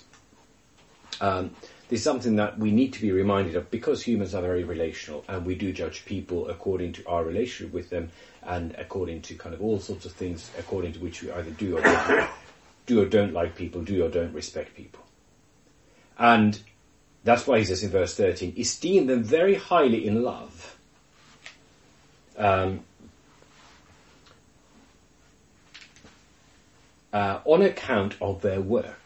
um, 1.20 1.52
is 1.94 2.04
something 2.04 2.38
that 2.38 2.58
we 2.58 2.72
need 2.72 2.91
to 2.94 3.02
be 3.02 3.12
reminded 3.12 3.56
of 3.56 3.70
because 3.70 4.02
humans 4.02 4.34
are 4.34 4.41
very 4.41 4.64
relational, 4.64 5.24
and 5.28 5.46
we 5.46 5.56
do 5.56 5.72
judge 5.72 6.06
people 6.06 6.50
according 6.50 6.91
to 6.94 7.08
our 7.08 7.24
relationship 7.24 7.72
with 7.74 7.89
them, 7.91 8.10
and 8.41 8.74
according 8.80 9.22
to 9.22 9.36
kind 9.36 9.54
of 9.54 9.62
all 9.62 9.80
sorts 9.80 10.06
of 10.06 10.12
things, 10.12 10.50
according 10.58 10.94
to 10.94 11.00
which 11.00 11.22
we 11.22 11.32
either 11.32 11.52
do 11.52 11.78
or 11.78 11.82
don't, 11.82 12.30
do 12.88 13.02
or 13.02 13.06
don't 13.06 13.34
like 13.34 13.56
people, 13.56 13.82
do 13.84 14.04
or 14.04 14.10
don't 14.10 14.34
respect 14.34 14.76
people, 14.76 15.04
and 16.18 16.60
that's 17.24 17.46
why 17.46 17.60
he 17.60 17.66
says 17.66 17.84
in 17.84 17.91
verse 17.91 18.16
thirteen, 18.16 18.54
esteem 18.58 19.06
them 19.06 19.24
very 19.24 19.56
highly 19.56 20.08
in 20.08 20.24
love. 20.24 20.78
Um, 22.36 22.80
uh, 27.14 27.39
on 27.46 27.62
account 27.62 28.16
of 28.20 28.41
their 28.41 28.60
work. 28.60 29.03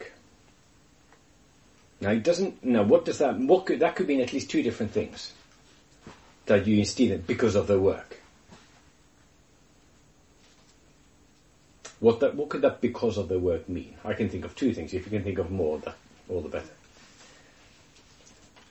Now 2.01 2.11
it 2.11 2.23
doesn't. 2.23 2.63
Now 2.63 2.83
what 2.83 3.05
does 3.05 3.17
that? 3.19 3.37
What 3.37 3.65
could 3.65 3.79
that 3.79 3.95
could 3.95 4.07
mean? 4.07 4.21
At 4.21 4.33
least 4.33 4.49
two 4.49 4.63
different 4.63 4.91
things. 4.91 5.33
That 6.45 6.65
you 6.65 6.83
them 6.85 7.23
because 7.27 7.55
of 7.55 7.67
their 7.67 7.79
work. 7.79 8.21
What 11.99 12.19
that? 12.19 12.35
What 12.35 12.49
could 12.49 12.61
that 12.61 12.79
because 12.79 13.17
of 13.17 13.27
their 13.27 13.39
work 13.39 13.67
mean? 13.67 13.95
I 14.05 14.13
can 14.13 14.29
think 14.29 14.45
of 14.45 14.55
two 14.55 14.73
things. 14.73 14.93
If 14.93 15.05
you 15.05 15.11
can 15.11 15.23
think 15.23 15.39
of 15.39 15.51
more, 15.51 15.79
the, 15.79 15.93
all 16.29 16.41
the 16.41 16.49
better. 16.49 16.69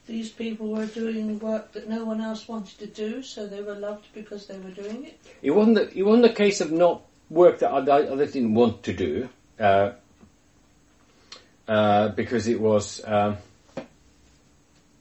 These 0.07 0.31
people 0.31 0.69
were 0.69 0.87
doing 0.87 1.39
work 1.41 1.73
that 1.73 1.89
no 1.89 2.05
one 2.05 2.21
else 2.21 2.47
wanted 2.47 2.79
to 2.79 2.87
do, 2.87 3.23
so 3.23 3.49
they 3.49 3.61
were 3.61 3.75
loved 3.75 4.07
because 4.15 4.47
they 4.47 4.57
were 4.59 4.71
doing 4.71 5.05
it. 5.05 5.21
It 5.43 5.51
wasn't. 5.51 5.75
The, 5.75 5.99
it 5.99 6.03
wasn't 6.05 6.27
a 6.27 6.33
case 6.33 6.61
of 6.61 6.71
not 6.71 7.03
work 7.29 7.59
that 7.59 7.73
others 7.73 8.33
didn't 8.33 8.55
want 8.55 8.85
to 8.85 8.93
do, 8.93 9.29
uh, 9.59 9.91
uh, 11.69 12.09
because 12.09 12.47
it 12.47 12.61
was 12.61 13.03
um, 13.05 13.37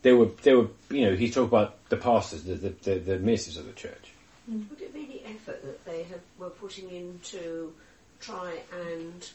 they 0.02 0.14
were 0.14 0.30
they 0.44 0.54
were 0.54 0.68
you 0.90 1.06
know 1.06 1.16
he 1.16 1.30
talked 1.30 1.48
about 1.48 1.90
the 1.90 1.98
pastors, 1.98 2.44
the 2.44 2.56
the, 2.56 2.70
the, 2.70 2.96
the 2.96 3.20
ministers 3.20 3.58
of 3.58 3.66
the 3.66 3.74
church. 3.74 4.12
Would 4.48 4.82
it 4.82 4.94
be 4.94 5.06
the 5.06 5.26
effort 5.26 5.64
that 5.64 5.84
they 5.86 6.04
have, 6.04 6.20
were 6.38 6.52
putting 6.52 6.90
in 6.92 7.20
to 7.24 7.74
try 8.20 8.60
and 8.72 9.28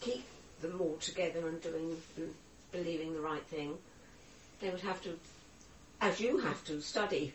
keep 0.00 0.24
them 0.60 0.78
all 0.80 0.98
together 1.00 1.48
and 1.48 1.60
doing 1.62 1.96
and 2.16 2.34
believing 2.72 3.14
the 3.14 3.20
right 3.20 3.42
thing? 3.44 3.78
They 4.60 4.68
would 4.68 4.80
have 4.80 5.00
to, 5.04 5.18
as 6.00 6.20
you 6.20 6.38
have 6.38 6.62
to, 6.66 6.82
study. 6.82 7.32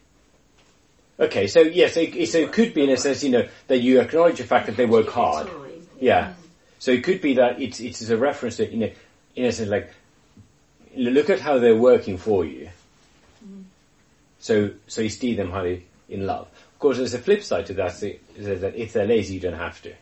Okay, 1.20 1.48
so 1.48 1.62
yes, 1.62 1.98
it, 1.98 2.28
so 2.28 2.40
it 2.40 2.52
could 2.52 2.74
be 2.74 2.84
in 2.84 2.90
a 2.90 2.98
sense, 2.98 3.24
you 3.24 3.32
know, 3.32 3.48
that 3.68 3.80
you 3.80 4.00
acknowledge 4.00 4.38
the 4.38 4.44
fact 4.44 4.68
that 4.68 4.78
they 4.78 4.86
work 4.86 5.10
hard. 5.10 5.48
Time. 5.48 5.88
Yeah. 6.00 6.34
So 6.80 6.92
it 6.92 7.04
could 7.04 7.22
be 7.22 7.36
that 7.36 7.62
it's 7.62 7.80
it's 7.80 8.08
a 8.10 8.18
reference 8.18 8.58
that, 8.58 8.72
you 8.72 8.78
know, 8.78 8.92
in 9.36 9.46
a 9.46 9.52
sense, 9.52 9.70
like 9.70 9.92
look 10.96 11.30
at 11.30 11.40
how 11.40 11.60
they're 11.60 11.76
working 11.76 12.18
for 12.18 12.46
you. 12.46 12.70
So 14.40 14.72
so 14.88 15.02
you 15.02 15.10
see 15.10 15.36
them 15.36 15.52
highly 15.52 15.86
in 16.10 16.26
love. 16.26 16.48
Of 16.74 16.80
course, 16.80 16.98
there's 16.98 17.14
a 17.14 17.20
flip 17.20 17.44
side 17.44 17.66
to 17.68 17.74
that. 17.76 18.04
Is 18.04 18.62
that 18.62 18.76
if 18.76 18.94
they're 18.94 19.08
lazy, 19.08 19.36
you 19.36 19.40
don't 19.40 19.54
have 19.54 19.82
to. 19.84 19.94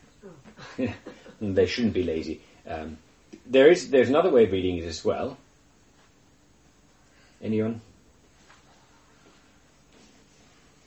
and 1.40 1.56
they 1.56 1.66
shouldn't 1.66 1.94
be 1.94 2.02
lazy. 2.02 2.40
Um, 2.66 2.98
there 3.46 3.70
is 3.70 3.90
there's 3.90 4.08
another 4.08 4.30
way 4.30 4.44
of 4.44 4.52
reading 4.52 4.78
it 4.78 4.84
as 4.84 5.04
well. 5.04 5.36
Anyone? 7.42 7.80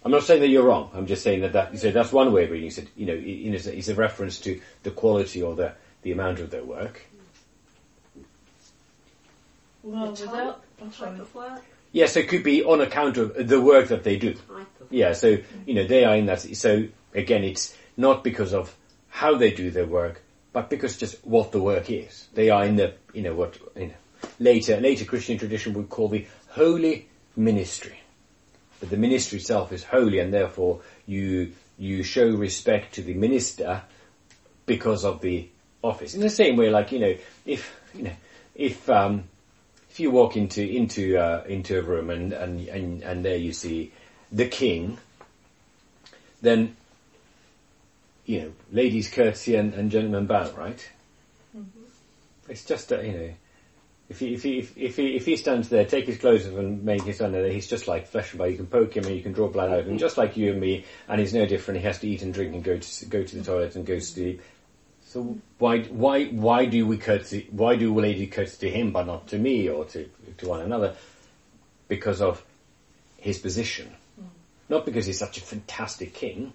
I'm 0.04 0.12
not 0.12 0.24
saying 0.24 0.42
that 0.42 0.50
you're 0.50 0.64
wrong. 0.64 0.92
I'm 0.94 1.08
just 1.08 1.24
saying 1.24 1.42
that, 1.42 1.54
that 1.54 1.80
so 1.80 1.92
that's 1.92 2.12
one 2.12 2.32
way 2.32 2.44
of 2.46 2.52
reading 2.52 2.70
it. 2.70 2.88
You 2.96 3.08
know, 3.08 3.20
it's, 3.20 3.66
a, 3.66 3.76
it's 3.76 3.88
a 3.88 3.96
reference 3.96 4.40
to 4.42 4.62
the 4.84 4.92
quality 4.92 5.42
or 5.42 5.56
the, 5.56 5.74
the 6.04 6.12
amount 6.12 6.40
of 6.40 6.52
their 6.52 6.64
work. 6.64 7.02
Well, 9.86 10.12
the 10.12 10.18
type, 10.18 10.32
without. 10.32 10.64
I'm 10.82 10.92
type 10.92 11.20
of 11.20 11.36
work. 11.36 11.62
Yes, 11.92 12.18
it 12.18 12.28
could 12.28 12.44
be 12.44 12.64
on 12.64 12.82
account 12.82 13.18
of 13.18 13.48
the 13.48 13.62
work 13.62 13.90
that 13.90 14.04
they 14.04 14.18
do. 14.18 14.36
Yeah, 14.90 15.14
so 15.14 15.38
you 15.68 15.76
know 15.76 15.86
they 15.86 16.04
are 16.04 16.16
in 16.16 16.26
that. 16.26 16.42
So 16.42 16.88
again, 17.14 17.44
it's 17.44 17.78
not 17.96 18.24
because 18.24 18.54
of 18.54 18.76
how 19.10 19.38
they 19.38 19.52
do 19.52 19.70
their 19.70 19.86
work, 19.86 20.24
but 20.54 20.70
because 20.70 20.98
just 20.98 21.24
what 21.26 21.52
the 21.52 21.62
work 21.62 21.92
is. 21.92 22.28
They 22.34 22.50
are 22.50 22.66
in 22.66 22.78
the 22.78 22.96
you 23.14 23.22
know 23.22 23.36
what 23.36 23.60
you 23.76 23.88
know 23.88 23.94
later 24.40 24.80
later 24.82 25.06
Christian 25.06 25.38
tradition 25.38 25.74
would 25.76 25.90
call 25.90 26.10
the 26.10 26.26
holy 26.50 27.08
ministry. 27.36 28.02
But 28.80 28.90
the 28.90 28.98
ministry 28.98 29.38
itself 29.38 29.72
is 29.72 29.84
holy, 29.84 30.18
and 30.20 30.34
therefore 30.34 30.82
you 31.06 31.54
you 31.78 32.02
show 32.02 32.28
respect 32.28 32.96
to 32.96 33.04
the 33.04 33.14
minister 33.14 33.84
because 34.66 35.06
of 35.06 35.22
the 35.22 35.48
office. 35.84 36.16
In 36.16 36.22
the 36.22 36.30
same 36.30 36.58
way, 36.58 36.72
like 36.72 36.92
you 36.92 37.00
know, 37.00 37.16
if 37.46 37.80
you 37.94 38.04
know, 38.04 38.16
if 38.56 38.90
um, 38.90 39.26
if 39.96 40.02
you 40.02 40.12
walk 40.12 40.36
into 40.36 40.62
into 40.62 41.18
uh, 41.18 41.42
into 41.48 41.80
a 41.80 41.82
room 41.82 42.10
and, 42.10 42.34
and 42.34 42.68
and 42.68 43.02
and 43.02 43.24
there 43.24 43.38
you 43.38 43.54
see 43.54 43.94
the 44.30 44.46
king, 44.46 44.98
then 46.42 46.76
you 48.26 48.42
know, 48.42 48.52
ladies 48.74 49.10
curtsy 49.10 49.56
and, 49.56 49.74
and 49.74 49.90
gentlemen 49.90 50.26
bow, 50.26 50.52
right? 50.58 50.86
It's 52.50 52.66
just 52.66 52.92
a, 52.92 53.08
you 53.08 53.14
know, 53.14 53.30
if 54.10 54.20
he 54.20 54.34
if 54.34 54.44
he 54.44 54.60
if, 54.60 54.78
if 54.78 54.98
he 54.98 55.16
if 55.16 55.26
he 55.26 55.38
stands 55.38 55.70
there, 55.70 55.86
take 55.86 56.08
his 56.08 56.18
clothes 56.18 56.46
off 56.46 56.58
and 56.58 56.84
make 56.84 57.04
his 57.04 57.16
stand 57.16 57.34
there, 57.34 57.50
he's 57.50 57.68
just 57.68 57.88
like 57.88 58.08
flesh 58.08 58.34
and 58.34 58.40
blood. 58.40 58.52
You 58.52 58.58
can 58.58 58.68
poke 58.68 58.98
him 58.98 59.06
and 59.06 59.16
you 59.16 59.24
can 59.24 59.32
draw 59.32 59.48
blood 59.48 59.70
out 59.72 59.80
of 59.80 59.88
him, 59.88 59.98
just 59.98 60.18
like 60.18 60.36
you 60.36 60.52
and 60.52 60.60
me. 60.60 60.84
And 61.08 61.22
he's 61.22 61.34
no 61.34 61.46
different. 61.46 61.80
He 61.80 61.86
has 61.86 62.00
to 62.00 62.08
eat 62.10 62.22
and 62.22 62.34
drink 62.34 62.54
and 62.54 62.62
go 62.62 62.78
to 62.78 63.06
go 63.06 63.24
to 63.24 63.36
the 63.38 63.46
toilet 63.46 63.78
and 63.78 63.86
go 63.86 63.96
to 63.96 64.02
sleep. 64.02 64.42
So 65.16 65.38
why 65.60 65.84
why 65.84 66.26
why 66.26 66.66
do 66.66 66.86
we 66.86 66.98
curtsy? 66.98 67.48
Why 67.50 67.78
do 67.78 67.98
ladies 67.98 68.34
curtsy 68.34 68.68
to 68.68 68.70
him 68.70 68.92
but 68.92 69.08
not 69.08 69.30
to 69.30 69.38
me 69.38 69.70
or 69.70 69.86
to 69.86 70.10
to 70.40 70.46
one 70.46 70.60
another? 70.60 70.94
Because 71.88 72.20
of 72.20 72.44
his 73.16 73.40
position, 73.40 73.96
not 74.68 74.86
because 74.86 75.06
he's 75.06 75.18
such 75.18 75.38
a 75.38 75.42
fantastic 75.42 76.14
king. 76.14 76.52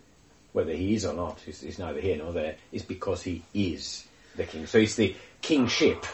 Whether 0.53 0.75
he 0.75 0.93
is 0.93 1.07
or 1.07 1.15
not 1.15 1.41
is, 1.47 1.63
is 1.63 1.79
neither 1.79 2.03
here 2.03 2.19
nor 2.19 2.35
there. 2.35 2.57
It's 2.71 2.85
because 2.85 3.23
he 3.23 3.43
is 3.55 4.05
the 4.37 4.45
king. 4.45 4.67
So 4.67 4.77
it's 4.77 4.97
the 4.97 5.17
kingship 5.41 6.05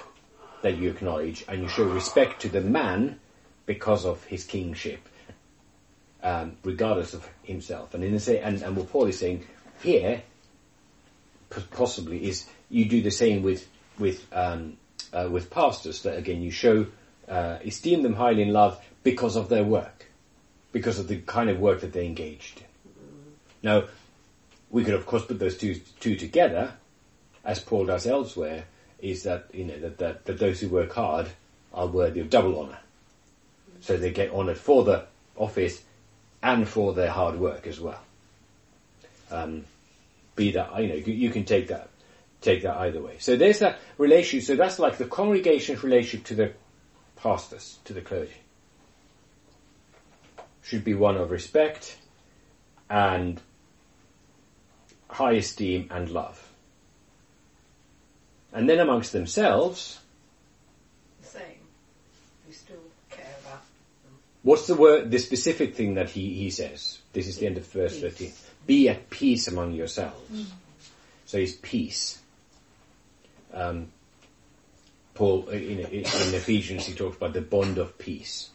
that 0.63 0.77
you 0.77 0.91
acknowledge 0.91 1.45
and 1.49 1.63
you 1.63 1.69
show 1.69 1.83
respect 1.83 2.43
to 2.43 2.49
the 2.49 2.61
man 2.61 3.19
because 3.65 4.07
of 4.07 4.23
his 4.23 4.45
kingship, 4.45 5.01
um, 6.23 6.59
regardless 6.63 7.13
of 7.13 7.29
himself. 7.43 7.93
And 7.95 8.05
in 8.05 8.13
the 8.13 8.21
say, 8.21 8.39
and, 8.39 8.63
and 8.63 8.77
what 8.77 8.93
Paul 8.93 9.07
is 9.07 9.19
saying 9.19 9.45
here, 9.83 10.23
possibly, 11.71 12.29
is 12.29 12.47
you 12.71 12.85
do 12.87 13.03
the 13.03 13.11
same 13.11 13.43
with 13.43 13.69
with 13.99 14.27
um, 14.33 14.77
uh, 15.13 15.29
with 15.31 15.51
pastors. 15.51 16.03
That 16.03 16.19
again, 16.19 16.43
you 16.43 16.51
show 16.51 16.87
uh, 17.29 17.59
esteem 17.65 18.03
them 18.03 18.15
highly 18.15 18.43
in 18.43 18.53
love 18.53 18.83
because 19.03 19.37
of 19.37 19.49
their 19.49 19.65
work, 19.65 20.07
because 20.73 20.99
of 20.99 21.09
the 21.09 21.21
kind 21.21 21.51
of 21.51 21.59
work 21.59 21.81
that 21.81 21.93
they 21.93 22.07
engaged 22.07 22.61
in. 22.61 22.67
Now, 23.63 23.85
we 24.71 24.85
could 24.85 24.95
of 24.95 25.07
course 25.07 25.25
put 25.25 25.39
those 25.39 25.57
two 25.57 25.81
two 26.01 26.17
together, 26.17 26.75
as 27.45 27.61
Paul 27.61 27.87
does 27.87 28.07
elsewhere 28.07 28.65
is 28.99 29.25
that 29.25 29.47
you 29.53 29.65
know 29.65 29.79
that, 29.79 29.99
that, 29.99 30.25
that 30.25 30.39
those 30.39 30.61
who 30.61 30.69
work 30.69 30.93
hard 30.93 31.29
are 31.73 31.87
worthy 31.87 32.21
of 32.21 32.31
double 32.31 32.59
honour. 32.59 32.79
So 33.81 33.97
they 33.97 34.11
get 34.11 34.33
honoured 34.33 34.59
for 34.59 34.85
the 34.85 35.07
office 35.37 35.83
and 36.43 36.67
for 36.67 36.95
their 36.95 37.11
hard 37.11 37.39
work 37.39 37.67
as 37.67 37.79
well. 37.79 38.01
Um, 39.31 39.65
be 40.37 40.53
that 40.53 40.81
you 40.81 40.89
know 40.89 40.95
you, 40.95 41.31
can 41.31 41.45
take 41.45 41.69
that 41.69 41.89
take 42.41 42.63
that 42.63 42.77
either 42.77 43.03
way. 43.03 43.17
So 43.19 43.37
there's 43.37 43.59
that 43.61 43.79
relationship. 43.99 44.47
So 44.47 44.57
that's 44.57 44.79
like 44.79 44.99
the 44.99 45.07
congregation's 45.07 45.83
relationship 45.83 46.27
to 46.27 46.35
the 46.35 46.53
pastors, 47.17 47.79
to 47.87 47.93
the 47.93 48.03
clergy. 48.03 48.37
Should 50.63 50.85
be 50.85 50.95
one 50.95 51.17
of 51.17 51.31
respect 51.31 51.97
and 52.91 53.41
high 55.09 55.33
esteem 55.33 55.89
and 55.91 56.11
love. 56.11 56.43
And 58.53 58.69
then 58.69 58.79
amongst 58.79 59.13
themselves, 59.13 59.99
The 61.23 61.29
same. 61.29 61.43
We 62.47 62.55
still 62.55 62.77
care 63.11 63.35
about 63.43 63.63
them. 64.05 64.19
what's 64.43 64.67
the 64.67 64.75
word, 64.75 65.11
the 65.11 65.19
specific 65.19 65.75
thing 65.75 65.95
that 65.95 66.11
he, 66.11 66.33
he 66.35 66.51
says? 66.51 66.99
This 67.13 67.29
is 67.29 67.39
the 67.39 67.47
end 67.47 67.59
of 67.59 67.67
verse 67.67 68.01
Peace. 68.17 68.46
13. 68.67 68.77
Be 68.77 68.89
at 68.89 69.11
peace 69.11 69.49
among 69.49 69.73
yourselves. 69.73 70.53
So 71.25 71.39
it's 71.39 71.57
peace. 71.61 72.21
Um, 73.53 73.89
Paul, 75.15 75.49
in, 75.49 75.81
in 75.81 76.05
Ephesians, 76.05 76.87
he 76.87 76.95
talks 76.95 77.17
about 77.17 77.33
the 77.33 77.41
bond 77.41 77.79
of 77.79 77.99
peace, 77.99 78.51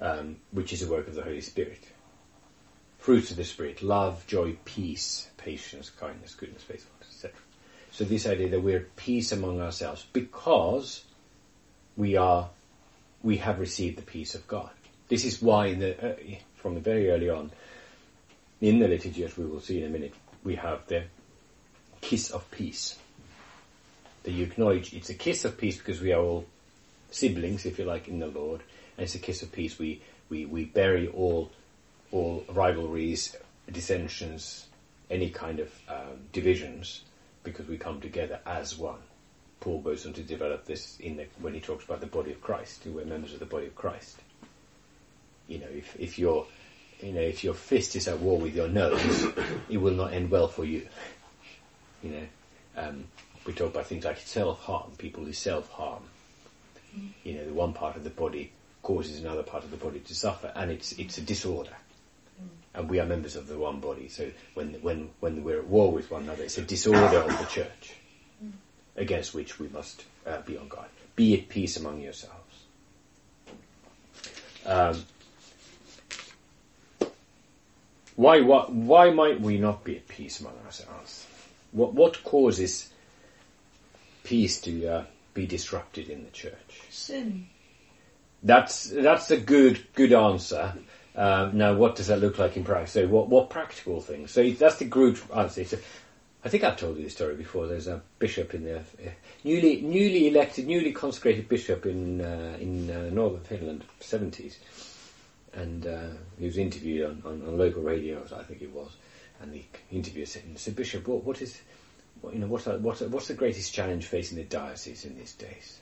um, 0.00 0.36
which 0.52 0.72
is 0.72 0.82
a 0.82 0.90
work 0.90 1.06
of 1.06 1.14
the 1.14 1.22
Holy 1.22 1.42
Spirit. 1.42 1.84
Fruits 2.98 3.30
of 3.30 3.36
the 3.36 3.44
Spirit, 3.44 3.82
love, 3.82 4.26
joy, 4.26 4.56
peace, 4.64 5.28
patience, 5.36 5.90
kindness, 5.90 6.34
goodness, 6.34 6.62
faithfulness, 6.62 7.08
etc. 7.08 7.38
So 7.90 8.04
this 8.04 8.26
idea 8.26 8.48
that 8.48 8.60
we're 8.60 8.78
at 8.78 8.96
peace 8.96 9.30
among 9.30 9.60
ourselves 9.60 10.06
because 10.12 11.04
we 11.96 12.16
are, 12.16 12.48
we 13.22 13.36
have 13.36 13.60
received 13.60 13.98
the 13.98 14.02
peace 14.02 14.34
of 14.34 14.48
God. 14.48 14.70
This 15.08 15.26
is 15.26 15.42
why 15.42 15.66
in 15.66 15.80
the, 15.80 16.12
uh, 16.12 16.16
from 16.56 16.74
the 16.74 16.80
very 16.80 17.10
early 17.10 17.28
on, 17.28 17.50
in 18.60 18.78
the 18.78 18.88
liturgy, 18.88 19.24
as 19.24 19.36
we 19.36 19.44
will 19.44 19.60
see 19.60 19.80
in 19.80 19.86
a 19.86 19.90
minute, 19.90 20.14
we 20.42 20.56
have 20.56 20.86
the 20.86 21.04
kiss 22.00 22.30
of 22.30 22.50
peace. 22.50 22.98
You 24.24 24.44
acknowledge 24.44 24.94
it's 24.94 25.10
a 25.10 25.14
kiss 25.14 25.44
of 25.44 25.58
peace 25.58 25.76
because 25.78 26.00
we 26.00 26.12
are 26.12 26.20
all 26.20 26.46
siblings, 27.10 27.66
if 27.66 27.78
you 27.78 27.84
like, 27.84 28.08
in 28.08 28.18
the 28.18 28.26
Lord, 28.26 28.62
and 28.96 29.04
it's 29.04 29.14
a 29.14 29.18
kiss 29.18 29.42
of 29.42 29.52
peace. 29.52 29.78
We 29.78 30.00
we, 30.30 30.46
we 30.46 30.64
bury 30.64 31.08
all 31.08 31.50
all 32.10 32.44
rivalries, 32.48 33.36
dissensions, 33.70 34.66
any 35.10 35.30
kind 35.30 35.60
of 35.60 35.70
um, 35.88 36.28
divisions, 36.32 37.02
because 37.42 37.66
we 37.66 37.76
come 37.76 38.00
together 38.00 38.40
as 38.46 38.78
one. 38.78 39.00
Paul 39.60 39.80
goes 39.80 40.06
on 40.06 40.12
to 40.14 40.22
develop 40.22 40.64
this 40.64 40.98
in 41.00 41.16
the, 41.16 41.26
when 41.40 41.54
he 41.54 41.60
talks 41.60 41.84
about 41.84 42.00
the 42.00 42.06
body 42.06 42.32
of 42.32 42.40
Christ. 42.40 42.82
We're 42.86 43.04
members 43.04 43.32
of 43.32 43.40
the 43.40 43.46
body 43.46 43.66
of 43.66 43.74
Christ. 43.74 44.18
You 45.48 45.58
know, 45.58 45.68
if 45.70 45.96
if 45.98 46.18
your 46.18 46.46
you 47.04 47.12
know 47.12 47.20
if 47.20 47.44
your 47.44 47.54
fist 47.54 47.96
is 47.96 48.08
at 48.08 48.18
war 48.18 48.38
with 48.38 48.54
your 48.54 48.68
nose, 48.68 49.26
it 49.68 49.76
will 49.76 49.94
not 49.94 50.12
end 50.12 50.30
well 50.30 50.48
for 50.48 50.64
you. 50.64 50.86
You 52.02 52.10
know, 52.10 52.26
um, 52.76 53.04
we 53.44 53.52
talk 53.52 53.72
about 53.72 53.86
things 53.86 54.04
like 54.04 54.18
self-harm, 54.18 54.92
people 54.98 55.24
who 55.24 55.32
self-harm. 55.32 56.02
You 57.24 57.34
know, 57.34 57.44
the 57.44 57.52
one 57.52 57.72
part 57.72 57.96
of 57.96 58.04
the 58.04 58.10
body 58.10 58.52
causes 58.82 59.20
another 59.20 59.42
part 59.42 59.64
of 59.64 59.70
the 59.70 59.76
body 59.76 60.00
to 60.00 60.14
suffer, 60.14 60.50
and 60.54 60.70
it's 60.70 60.92
it's 60.92 61.18
a 61.18 61.22
disorder. 61.22 61.76
And 62.76 62.90
we 62.90 62.98
are 62.98 63.06
members 63.06 63.36
of 63.36 63.46
the 63.46 63.56
one 63.58 63.80
body, 63.80 64.08
so 64.08 64.30
when 64.54 64.74
when 64.82 65.10
when 65.20 65.44
we're 65.44 65.58
at 65.58 65.66
war 65.66 65.92
with 65.92 66.10
one 66.10 66.22
another, 66.22 66.44
it's 66.44 66.58
a 66.58 66.62
disorder 66.62 67.18
of 67.18 67.38
the 67.38 67.46
church 67.50 67.94
against 68.96 69.34
which 69.34 69.58
we 69.58 69.68
must 69.68 70.04
uh, 70.26 70.40
be 70.42 70.56
on 70.56 70.68
guard. 70.68 70.88
Be 71.16 71.34
at 71.38 71.48
peace 71.48 71.76
among 71.76 72.00
yourselves. 72.00 72.40
Um, 74.66 75.04
why, 78.16 78.40
why 78.40 78.64
why 78.68 79.10
might 79.10 79.40
we 79.40 79.58
not 79.58 79.84
be 79.84 79.96
at 79.96 80.08
peace 80.08 80.40
among 80.40 80.54
ourselves? 80.64 81.26
What 81.72 81.94
what 81.94 82.22
causes 82.24 82.90
peace 84.22 84.60
to 84.62 84.86
uh, 84.86 85.04
be 85.34 85.46
disrupted 85.46 86.08
in 86.08 86.24
the 86.24 86.30
church? 86.30 86.82
Sin. 86.90 87.48
That's 88.42 88.84
that's 88.84 89.30
a 89.30 89.36
good 89.38 89.84
good 89.94 90.12
answer. 90.12 90.74
Um, 91.16 91.56
now, 91.56 91.74
what 91.74 91.94
does 91.94 92.08
that 92.08 92.20
look 92.20 92.38
like 92.38 92.56
in 92.56 92.64
practice? 92.64 92.92
So, 92.92 93.06
what 93.06 93.28
what 93.28 93.50
practical 93.50 94.00
things? 94.00 94.30
So 94.30 94.48
that's 94.50 94.76
the 94.76 94.84
good 94.84 95.18
answer. 95.34 95.64
So, 95.64 95.78
I 96.44 96.48
think 96.48 96.62
I've 96.62 96.76
told 96.76 96.98
you 96.98 97.04
this 97.04 97.14
story 97.14 97.36
before. 97.36 97.66
There's 97.66 97.86
a 97.86 98.02
bishop 98.18 98.52
in 98.54 98.64
the 98.64 98.78
uh, 98.78 99.10
newly 99.44 99.80
newly 99.80 100.28
elected, 100.28 100.66
newly 100.66 100.92
consecrated 100.92 101.48
bishop 101.48 101.86
in 101.86 102.20
uh, 102.20 102.56
in 102.60 102.90
uh, 102.90 103.10
northern 103.10 103.40
Finland, 103.40 103.84
seventies, 104.00 104.58
and 105.56 105.86
uh, 105.86 106.08
he 106.38 106.46
was 106.46 106.58
interviewed 106.58 107.06
on, 107.06 107.22
on, 107.24 107.42
on 107.46 107.58
local 107.58 107.82
radio, 107.82 108.22
I 108.36 108.42
think 108.42 108.62
it 108.62 108.72
was, 108.72 108.96
and 109.40 109.52
the 109.52 109.64
interviewer 109.90 110.26
said, 110.26 110.42
said 110.56 110.76
"Bishop, 110.76 111.06
what, 111.06 111.24
what 111.24 111.42
is 111.42 111.60
what, 112.20 112.34
you 112.34 112.40
know 112.40 112.46
what, 112.46 112.80
what's 112.80 113.28
the 113.28 113.34
greatest 113.34 113.72
challenge 113.72 114.06
facing 114.06 114.38
the 114.38 114.44
diocese 114.44 115.04
in 115.04 115.18
these 115.18 115.34
days?" 115.34 115.80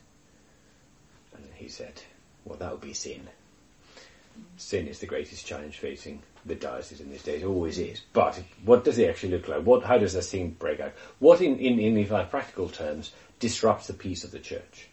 And 1.35 1.45
he 1.55 1.69
said, 1.69 2.03
"Well, 2.45 2.59
that 2.59 2.71
would 2.73 2.81
be 2.81 2.95
sin." 2.95 3.29
sin 4.57 4.89
is 4.89 4.99
the 4.99 5.07
greatest 5.07 5.47
challenge 5.47 5.79
facing 5.79 6.23
the 6.45 6.55
diocese 6.55 7.01
in 7.01 7.11
these 7.11 7.23
days. 7.23 7.43
It 7.43 7.47
always 7.47 7.79
is. 7.79 8.01
But 8.13 8.41
what 8.65 8.85
does 8.85 8.99
it 8.99 9.09
actually 9.09 9.33
look 9.33 9.49
like? 9.49 9.63
What, 9.63 9.85
how 9.85 9.99
does 9.99 10.15
that 10.15 10.23
sin 10.23 10.57
break 10.59 10.81
out? 10.81 10.93
What, 11.19 11.41
in, 11.41 11.59
in, 11.59 11.79
in 11.79 12.09
like 12.09 12.31
practical 12.31 12.69
terms, 12.69 13.13
disrupts 13.39 13.87
the 13.87 13.95
peace 13.95 14.25
of 14.25 14.31
the 14.31 14.39
church? 14.39 14.89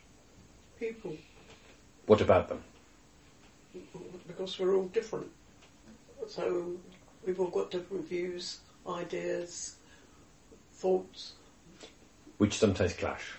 People, 0.79 1.15
What 2.05 2.21
about 2.21 2.49
them? 2.49 2.63
Because 4.39 4.57
we're 4.57 4.73
all 4.73 4.87
different. 4.87 5.27
So 6.27 6.77
we've 7.25 7.39
all 7.41 7.49
got 7.49 7.71
different 7.71 8.07
views, 8.07 8.59
ideas, 8.87 9.75
thoughts. 10.73 11.33
Which 12.37 12.57
sometimes 12.57 12.93
clash. 12.93 13.33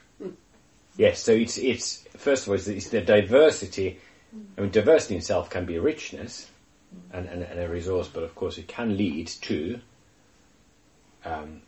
Yes, 0.98 1.22
so 1.22 1.32
it's, 1.32 1.56
it's, 1.56 2.04
first 2.18 2.42
of 2.42 2.50
all, 2.50 2.56
it's 2.56 2.66
the, 2.66 2.76
it's 2.76 2.88
the 2.90 3.00
diversity. 3.00 3.98
I 4.58 4.60
mean, 4.60 4.70
diversity 4.70 5.14
in 5.14 5.20
itself 5.20 5.48
can 5.48 5.64
be 5.64 5.76
a 5.76 5.80
richness 5.80 6.50
and, 7.12 7.26
and, 7.26 7.44
and 7.44 7.58
a 7.58 7.68
resource, 7.68 8.08
but 8.08 8.22
of 8.22 8.34
course 8.34 8.58
it 8.58 8.68
can 8.68 8.98
lead 8.98 9.28
to, 9.28 9.80
um, 11.24 11.62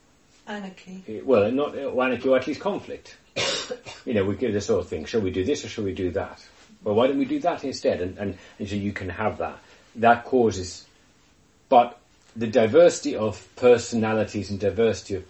Anarchy. 0.47 1.23
well, 1.25 1.51
not 1.51 1.79
uh, 1.79 1.99
anarchy, 1.99 2.29
or 2.29 2.37
at 2.37 2.47
least 2.47 2.61
conflict. 2.61 3.17
you 4.05 4.13
know, 4.13 4.25
we 4.25 4.35
give 4.35 4.53
this 4.53 4.67
sort 4.67 4.81
of 4.81 4.89
thing. 4.89 5.07
Shall 5.07 5.23
we 5.23 5.31
do 5.31 5.45
this 5.45 5.65
or 5.65 5.69
shall 5.69 5.85
we 5.85 5.95
do 5.95 6.11
that? 6.11 6.45
Well, 6.85 6.95
why 6.95 7.07
don't 7.07 7.19
we 7.19 7.25
do 7.25 7.41
that 7.41 7.65
instead? 7.65 8.01
And, 8.01 8.19
and, 8.19 8.39
and 8.59 8.69
so 8.69 8.75
you 8.75 8.93
can 8.93 9.09
have 9.09 9.39
that. 9.39 9.59
That 9.97 10.25
causes, 10.25 10.87
but 11.69 11.99
the 12.35 12.47
diversity 12.47 13.15
of 13.15 13.47
personalities 13.57 14.51
and 14.51 14.59
diversity 14.59 15.17
of 15.17 15.25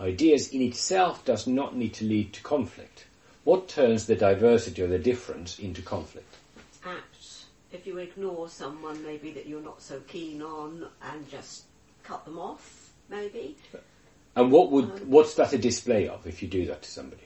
ideas 0.00 0.48
in 0.48 0.62
itself 0.62 1.24
does 1.24 1.46
not 1.46 1.76
need 1.76 1.94
to 1.94 2.04
lead 2.04 2.32
to 2.32 2.42
conflict. 2.42 3.04
What 3.44 3.68
turns 3.68 4.06
the 4.06 4.16
diversity 4.16 4.82
or 4.82 4.88
the 4.88 4.98
difference 4.98 5.58
into 5.58 5.82
conflict? 5.82 6.34
Apt 6.84 7.16
if 7.72 7.86
you 7.86 7.98
ignore 7.98 8.48
someone 8.48 9.02
maybe 9.04 9.30
that 9.32 9.46
you're 9.46 9.62
not 9.62 9.82
so 9.82 10.00
keen 10.00 10.42
on 10.42 10.86
and 11.02 11.28
just 11.30 11.64
cut 12.02 12.24
them 12.24 12.38
off, 12.38 12.90
maybe. 13.08 13.56
And 14.34 14.50
what 14.50 14.70
would, 14.70 14.84
um, 14.84 15.10
what's 15.10 15.34
that 15.34 15.52
a 15.52 15.58
display 15.58 16.08
of 16.08 16.26
if 16.26 16.42
you 16.42 16.48
do 16.48 16.66
that 16.66 16.82
to 16.82 16.90
somebody? 16.90 17.22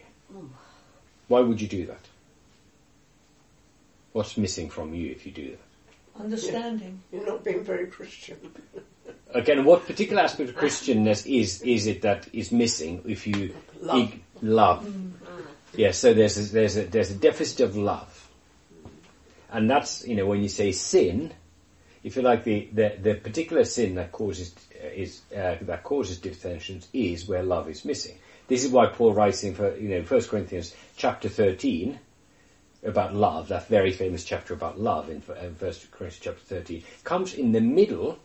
Why 1.28 1.40
would 1.40 1.60
you 1.60 1.68
do 1.68 1.86
that? 1.86 2.00
What's 4.12 4.36
missing 4.36 4.68
from 4.68 4.94
you 4.94 5.10
if 5.10 5.24
you 5.24 5.32
do 5.32 5.50
that? 5.50 6.20
Understanding. 6.20 7.00
You're 7.12 7.26
not 7.26 7.44
being 7.44 7.64
very 7.64 7.86
Christian. 7.86 8.38
Again, 9.34 9.64
what 9.64 9.86
particular 9.86 10.22
aspect 10.22 10.50
of 10.50 10.56
Christianness 10.56 11.24
is 11.24 11.62
is 11.62 11.86
it 11.86 12.02
that 12.02 12.28
is 12.32 12.50
missing 12.50 13.02
if 13.06 13.26
you 13.26 13.54
Love. 13.80 13.98
ig- 14.12 14.22
love? 14.42 14.94
Yes, 15.76 15.98
so 15.98 16.12
there's 16.12 16.36
a, 16.36 16.52
there's 16.52 16.76
a 16.76 16.82
there's 16.86 17.10
a 17.12 17.14
deficit 17.14 17.60
of 17.60 17.76
love, 17.76 18.28
and 19.52 19.70
that's 19.70 20.06
you 20.06 20.16
know 20.16 20.26
when 20.26 20.42
you 20.42 20.48
say 20.48 20.72
sin, 20.72 21.32
if 22.02 22.16
you 22.16 22.22
like 22.22 22.42
the 22.42 22.68
the, 22.72 22.96
the 23.00 23.14
particular 23.14 23.64
sin 23.64 23.94
that 23.94 24.10
causes 24.10 24.52
uh, 24.74 24.88
is 24.88 25.22
uh, 25.32 25.56
that 25.60 25.84
causes 25.84 26.18
dissensions 26.18 26.88
is 26.92 27.28
where 27.28 27.44
love 27.44 27.68
is 27.68 27.84
missing. 27.84 28.18
This 28.48 28.64
is 28.64 28.72
why 28.72 28.86
Paul 28.86 29.14
writes 29.14 29.44
in 29.44 29.54
for, 29.54 29.76
you 29.76 29.90
know 29.90 30.02
First 30.02 30.28
Corinthians 30.28 30.74
chapter 30.96 31.28
thirteen 31.28 32.00
about 32.82 33.14
love, 33.14 33.48
that 33.48 33.66
very 33.68 33.92
famous 33.92 34.24
chapter 34.24 34.54
about 34.54 34.80
love 34.80 35.10
in 35.10 35.22
uh, 35.28 35.50
First 35.56 35.90
Corinthians 35.90 36.20
chapter 36.22 36.40
thirteen, 36.40 36.82
comes 37.04 37.34
in 37.34 37.52
the 37.52 37.60
middle. 37.60 38.18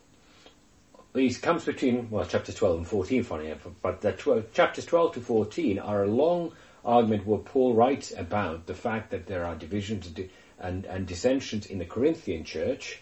It 1.14 1.42
comes 1.42 1.66
between 1.66 2.10
well 2.10 2.26
chapter 2.26 2.52
12 2.52 2.78
and 2.80 2.88
14 2.88 3.24
funny 3.24 3.46
enough 3.46 3.66
but 3.82 4.02
the 4.02 4.12
12, 4.12 4.52
chapters 4.52 4.86
12 4.86 5.14
to 5.14 5.22
14 5.22 5.80
are 5.80 6.04
a 6.04 6.08
long 6.08 6.52
argument 6.84 7.26
where 7.26 7.40
paul 7.40 7.74
writes 7.74 8.12
about 8.18 8.66
the 8.66 8.74
fact 8.74 9.12
that 9.12 9.26
there 9.26 9.46
are 9.46 9.56
divisions 9.56 10.08
and, 10.08 10.30
and, 10.60 10.86
and 10.86 11.08
dissensions 11.08 11.68
in 11.68 11.78
the 11.78 11.86
corinthian 11.86 12.44
church 12.44 13.00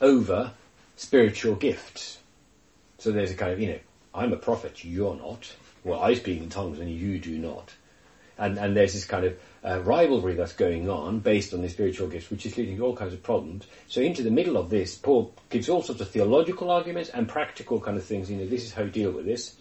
over 0.00 0.52
spiritual 0.96 1.56
gifts. 1.56 2.18
So 2.98 3.10
there's 3.10 3.32
a 3.32 3.34
kind 3.34 3.52
of 3.52 3.60
you 3.60 3.68
know 3.68 3.78
i'm 4.14 4.32
a 4.32 4.36
prophet 4.36 4.84
you're 4.84 5.16
not. 5.16 5.52
Well 5.82 6.00
i 6.00 6.14
speak 6.14 6.40
in 6.40 6.48
tongues 6.48 6.78
and 6.78 6.90
you 6.90 7.18
do 7.18 7.38
not 7.38 7.72
and 8.38 8.58
and 8.58 8.76
there's 8.76 8.94
this 8.94 9.04
kind 9.04 9.24
of 9.24 9.38
uh, 9.64 9.80
rivalry 9.80 10.34
that's 10.34 10.52
going 10.52 10.88
on 10.88 11.20
based 11.20 11.54
on 11.54 11.62
the 11.62 11.68
spiritual 11.68 12.08
gifts, 12.08 12.30
which 12.30 12.46
is 12.46 12.56
leading 12.56 12.76
to 12.76 12.82
all 12.82 12.96
kinds 12.96 13.14
of 13.14 13.22
problems. 13.22 13.66
So 13.88 14.00
into 14.00 14.22
the 14.22 14.30
middle 14.30 14.56
of 14.56 14.70
this, 14.70 14.96
Paul 14.96 15.32
gives 15.50 15.68
all 15.68 15.82
sorts 15.82 16.00
of 16.00 16.10
theological 16.10 16.70
arguments 16.70 17.10
and 17.10 17.28
practical 17.28 17.80
kind 17.80 17.96
of 17.96 18.04
things. 18.04 18.30
You 18.30 18.38
know, 18.38 18.46
this 18.46 18.64
is 18.64 18.72
how 18.72 18.82
you 18.82 18.90
deal 18.90 19.12
with 19.12 19.24
this. 19.24 19.56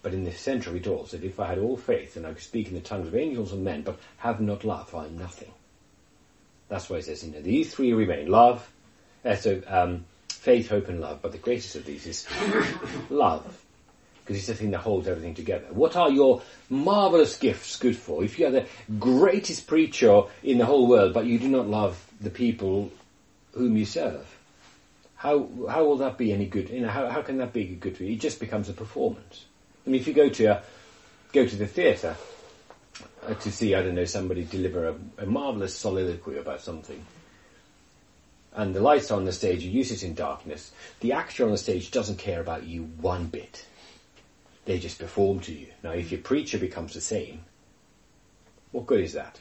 But 0.00 0.14
in 0.14 0.24
the 0.24 0.32
centre 0.32 0.70
of 0.70 0.76
it 0.76 0.86
all, 0.86 1.06
said, 1.06 1.24
if 1.24 1.40
I 1.40 1.48
had 1.48 1.58
all 1.58 1.76
faith 1.76 2.16
and 2.16 2.24
I 2.24 2.32
could 2.32 2.42
speak 2.42 2.68
in 2.68 2.74
the 2.74 2.80
tongues 2.80 3.08
of 3.08 3.16
angels 3.16 3.52
and 3.52 3.64
men, 3.64 3.82
but 3.82 3.98
have 4.18 4.40
not 4.40 4.64
love, 4.64 4.94
I 4.94 5.06
am 5.06 5.18
nothing. 5.18 5.50
That's 6.68 6.88
why 6.88 6.96
he 6.96 7.02
says, 7.02 7.24
you 7.24 7.32
know, 7.32 7.42
these 7.42 7.74
three 7.74 7.92
remain: 7.92 8.28
love, 8.28 8.70
uh, 9.24 9.34
so 9.34 9.60
um, 9.66 10.04
faith, 10.28 10.68
hope, 10.68 10.88
and 10.88 11.00
love. 11.00 11.20
But 11.20 11.32
the 11.32 11.38
greatest 11.38 11.74
of 11.76 11.84
these 11.84 12.06
is 12.06 12.26
love 13.10 13.60
because 14.28 14.40
it's 14.40 14.48
the 14.48 14.54
thing 14.54 14.72
that 14.72 14.80
holds 14.80 15.08
everything 15.08 15.34
together. 15.34 15.64
What 15.70 15.96
are 15.96 16.10
your 16.10 16.42
marvelous 16.68 17.38
gifts 17.38 17.78
good 17.78 17.96
for? 17.96 18.22
If 18.22 18.38
you 18.38 18.46
are 18.46 18.50
the 18.50 18.66
greatest 18.98 19.66
preacher 19.66 20.24
in 20.42 20.58
the 20.58 20.66
whole 20.66 20.86
world, 20.86 21.14
but 21.14 21.24
you 21.24 21.38
do 21.38 21.48
not 21.48 21.66
love 21.66 21.98
the 22.20 22.28
people 22.28 22.92
whom 23.52 23.78
you 23.78 23.86
serve, 23.86 24.26
how 25.16 25.48
how 25.66 25.86
will 25.86 25.96
that 25.96 26.18
be 26.18 26.30
any 26.30 26.44
good? 26.44 26.68
You 26.68 26.82
know, 26.82 26.88
how 26.90 27.08
how 27.08 27.22
can 27.22 27.38
that 27.38 27.54
be 27.54 27.64
good 27.64 27.96
for 27.96 28.04
you? 28.04 28.12
It 28.12 28.20
just 28.20 28.38
becomes 28.38 28.68
a 28.68 28.74
performance. 28.74 29.46
I 29.86 29.90
mean, 29.90 29.98
if 29.98 30.06
you 30.06 30.12
go 30.12 30.28
to 30.28 30.44
a, 30.44 30.62
go 31.32 31.46
to 31.46 31.56
the 31.56 31.66
theatre 31.66 32.14
uh, 33.26 33.32
to 33.32 33.50
see, 33.50 33.74
I 33.74 33.82
don't 33.82 33.94
know, 33.94 34.04
somebody 34.04 34.44
deliver 34.44 34.88
a, 34.88 34.94
a 35.22 35.24
marvelous 35.24 35.74
soliloquy 35.74 36.36
about 36.36 36.60
something, 36.60 37.02
and 38.52 38.74
the 38.74 38.80
lights 38.80 39.10
are 39.10 39.14
on 39.14 39.24
the 39.24 39.32
stage, 39.32 39.62
you 39.62 39.70
use 39.70 39.90
it 39.90 40.02
in 40.02 40.12
darkness. 40.12 40.70
The 41.00 41.12
actor 41.12 41.46
on 41.46 41.50
the 41.50 41.56
stage 41.56 41.90
doesn't 41.90 42.18
care 42.18 42.42
about 42.42 42.64
you 42.64 42.82
one 42.82 43.28
bit. 43.28 43.64
They 44.68 44.78
just 44.78 44.98
perform 44.98 45.40
to 45.40 45.52
you. 45.54 45.68
Now, 45.82 45.92
if 45.92 46.12
your 46.12 46.20
preacher 46.20 46.58
becomes 46.58 46.92
the 46.92 47.00
same, 47.00 47.40
what 48.70 48.84
good 48.84 49.00
is 49.00 49.14
that? 49.14 49.40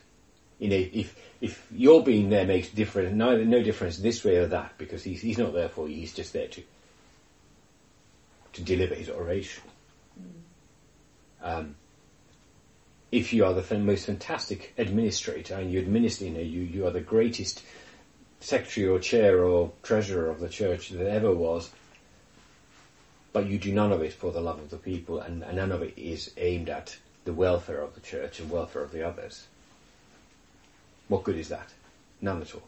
You 0.57 0.69
know, 0.69 0.87
if 0.93 1.19
if 1.41 1.67
your 1.69 2.01
being 2.01 2.29
there 2.29 2.45
makes 2.45 2.69
difference, 2.69 3.13
no, 3.13 3.35
no 3.43 3.61
difference 3.61 3.97
this 3.97 4.23
way 4.23 4.37
or 4.37 4.47
that, 4.47 4.77
because 4.77 5.03
he's 5.03 5.21
he's 5.21 5.37
not 5.37 5.51
there 5.51 5.67
for 5.67 5.89
you. 5.89 5.95
He's 5.95 6.13
just 6.13 6.31
there 6.31 6.47
to 6.47 6.63
to 8.53 8.61
deliver 8.61 8.95
his 8.95 9.09
oration. 9.09 9.63
Um, 11.43 11.75
if 13.11 13.33
you 13.33 13.43
are 13.43 13.53
the 13.53 13.79
most 13.79 14.05
fantastic 14.05 14.73
administrator 14.77 15.55
and 15.55 15.69
you 15.69 15.79
administer, 15.79 16.23
you 16.23 16.31
know, 16.31 16.39
you, 16.39 16.61
you 16.61 16.87
are 16.87 16.91
the 16.91 17.01
greatest 17.01 17.63
secretary 18.39 18.87
or 18.87 18.99
chair 18.99 19.43
or 19.43 19.73
treasurer 19.83 20.29
of 20.29 20.39
the 20.39 20.47
church 20.47 20.87
that 20.91 21.05
ever 21.05 21.33
was, 21.33 21.69
but 23.33 23.45
you 23.47 23.57
do 23.57 23.71
none 23.71 23.91
of 23.91 24.01
it 24.01 24.13
for 24.13 24.31
the 24.31 24.41
love 24.41 24.59
of 24.59 24.69
the 24.69 24.77
people 24.77 25.19
and, 25.19 25.43
and 25.43 25.57
none 25.57 25.71
of 25.71 25.81
it 25.81 25.93
is 25.97 26.31
aimed 26.37 26.69
at 26.69 26.97
the 27.25 27.33
welfare 27.33 27.81
of 27.81 27.93
the 27.93 28.01
church 28.01 28.39
and 28.39 28.49
welfare 28.49 28.81
of 28.81 28.91
the 28.91 29.05
others. 29.05 29.47
What 31.07 31.23
good 31.23 31.37
is 31.37 31.49
that? 31.49 31.73
None 32.21 32.41
at 32.41 32.55
all. 32.55 32.67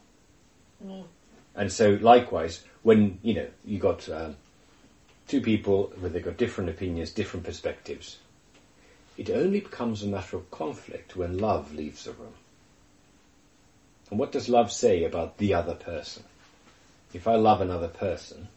And 1.55 1.71
so, 1.71 1.97
likewise, 2.01 2.63
when 2.83 3.19
you 3.21 3.33
know 3.33 3.47
you 3.65 3.79
got 3.79 4.07
um, 4.09 4.35
two 5.27 5.41
people 5.41 5.91
where 5.99 6.09
they've 6.09 6.23
got 6.23 6.37
different 6.37 6.69
opinions, 6.69 7.11
different 7.11 7.45
perspectives, 7.45 8.17
it 9.17 9.29
only 9.29 9.59
becomes 9.59 10.03
a 10.03 10.07
matter 10.07 10.37
of 10.37 10.49
conflict 10.51 11.15
when 11.15 11.37
love 11.37 11.73
leaves 11.75 12.05
the 12.05 12.13
room. 12.13 12.33
And 14.09 14.19
what 14.19 14.31
does 14.31 14.49
love 14.49 14.71
say 14.71 15.03
about 15.03 15.37
the 15.37 15.53
other 15.53 15.75
person? 15.75 16.23
If 17.13 17.27
I 17.27 17.35
love 17.35 17.61
another 17.61 17.89
person, 17.89 18.47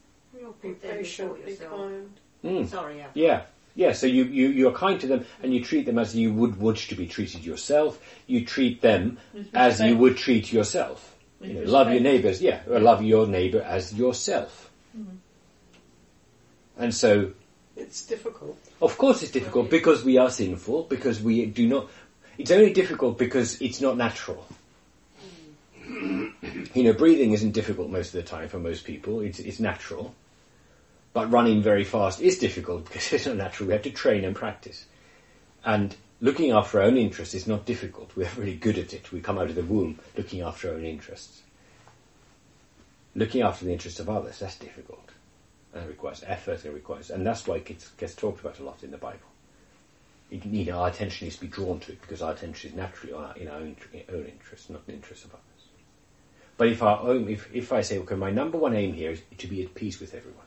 You'll 0.62 0.72
Be 0.72 0.78
put 0.78 0.82
them 0.82 0.96
patient, 0.98 1.44
be 1.44 1.50
yourself. 1.50 1.70
kind. 1.72 2.10
mm, 2.44 2.68
Sorry, 2.68 2.96
yeah. 2.98 3.06
yeah, 3.14 3.42
yeah. 3.74 3.92
So 3.92 4.06
you, 4.06 4.24
you 4.24 4.48
you 4.48 4.68
are 4.68 4.72
kind 4.72 5.00
to 5.00 5.06
them 5.06 5.24
and 5.42 5.54
you 5.54 5.62
treat 5.64 5.86
them 5.86 5.98
as 5.98 6.14
you 6.14 6.32
would 6.32 6.60
wish 6.60 6.88
to 6.88 6.94
be 6.94 7.06
treated 7.06 7.44
yourself. 7.44 8.02
You 8.26 8.44
treat 8.44 8.80
them 8.80 9.18
With 9.32 9.48
as 9.54 9.80
you 9.80 9.96
would 9.96 10.16
treat 10.16 10.52
yourself. 10.52 11.16
You 11.40 11.54
know, 11.54 11.62
love 11.70 11.90
your 11.90 12.00
neighbours, 12.00 12.40
yeah, 12.40 12.60
or 12.68 12.78
love 12.78 13.02
your 13.02 13.26
neighbour 13.26 13.62
as 13.62 13.92
yourself. 13.92 14.70
And 16.78 16.94
so, 16.94 17.32
It's 17.76 18.06
difficult. 18.06 18.56
of 18.80 18.96
course, 18.96 19.22
it's 19.22 19.32
difficult 19.32 19.68
because 19.70 20.04
we 20.04 20.18
are 20.18 20.30
sinful, 20.30 20.84
because 20.84 21.20
we 21.20 21.46
do 21.46 21.66
not. 21.68 21.88
It's 22.38 22.50
only 22.50 22.72
difficult 22.72 23.18
because 23.18 23.60
it's 23.60 23.80
not 23.80 23.96
natural. 23.96 24.46
you 26.74 26.82
know, 26.82 26.92
breathing 26.92 27.32
isn't 27.32 27.52
difficult 27.52 27.90
most 27.90 28.14
of 28.14 28.22
the 28.24 28.28
time 28.28 28.48
for 28.48 28.58
most 28.58 28.84
people. 28.84 29.20
It's, 29.20 29.38
it's 29.38 29.60
natural. 29.60 30.14
But 31.12 31.30
running 31.30 31.62
very 31.62 31.84
fast 31.84 32.20
is 32.20 32.38
difficult 32.38 32.84
because 32.86 33.12
it's 33.12 33.26
not 33.26 33.36
natural. 33.36 33.68
We 33.68 33.74
have 33.74 33.82
to 33.82 33.90
train 33.90 34.24
and 34.24 34.34
practice. 34.34 34.86
And 35.64 35.94
looking 36.20 36.52
after 36.52 36.80
our 36.80 36.86
own 36.86 36.96
interests 36.96 37.34
is 37.34 37.46
not 37.46 37.66
difficult. 37.66 38.12
We're 38.16 38.28
really 38.36 38.56
good 38.56 38.78
at 38.78 38.94
it. 38.94 39.12
We 39.12 39.20
come 39.20 39.38
out 39.38 39.50
of 39.50 39.54
the 39.54 39.62
womb 39.62 39.98
looking 40.16 40.40
after 40.40 40.68
our 40.68 40.74
own 40.74 40.84
interests. 40.84 41.42
Looking 43.14 43.42
after 43.42 43.66
the 43.66 43.72
interests 43.72 44.00
of 44.00 44.08
others, 44.08 44.38
that's 44.38 44.58
difficult. 44.58 45.10
And 45.74 45.84
it 45.84 45.88
requires 45.88 46.24
effort, 46.26 46.64
it 46.64 46.72
requires, 46.72 47.10
and 47.10 47.26
that's 47.26 47.46
why 47.46 47.56
it 47.56 47.96
gets, 47.98 48.14
talked 48.14 48.40
about 48.40 48.58
a 48.58 48.62
lot 48.62 48.82
in 48.82 48.90
the 48.90 48.98
Bible. 48.98 49.18
You 50.30 50.64
know, 50.64 50.80
our 50.80 50.88
attention 50.88 51.26
needs 51.26 51.36
to 51.36 51.42
be 51.42 51.48
drawn 51.48 51.78
to 51.80 51.92
it 51.92 52.00
because 52.00 52.22
our 52.22 52.32
attention 52.32 52.70
is 52.70 52.76
naturally 52.76 53.12
our, 53.12 53.36
in 53.36 53.48
our 53.48 53.56
own, 53.56 53.76
own 54.10 54.24
interest, 54.24 54.70
not 54.70 54.86
the 54.86 54.94
interest 54.94 55.26
of 55.26 55.32
others. 55.32 55.42
But 56.56 56.68
if 56.68 56.82
our 56.82 57.00
own, 57.00 57.28
if, 57.28 57.54
if 57.54 57.72
I 57.72 57.82
say, 57.82 57.98
okay, 57.98 58.14
my 58.14 58.30
number 58.30 58.56
one 58.56 58.74
aim 58.74 58.94
here 58.94 59.10
is 59.10 59.22
to 59.38 59.46
be 59.46 59.62
at 59.62 59.74
peace 59.74 60.00
with 60.00 60.14
everyone, 60.14 60.46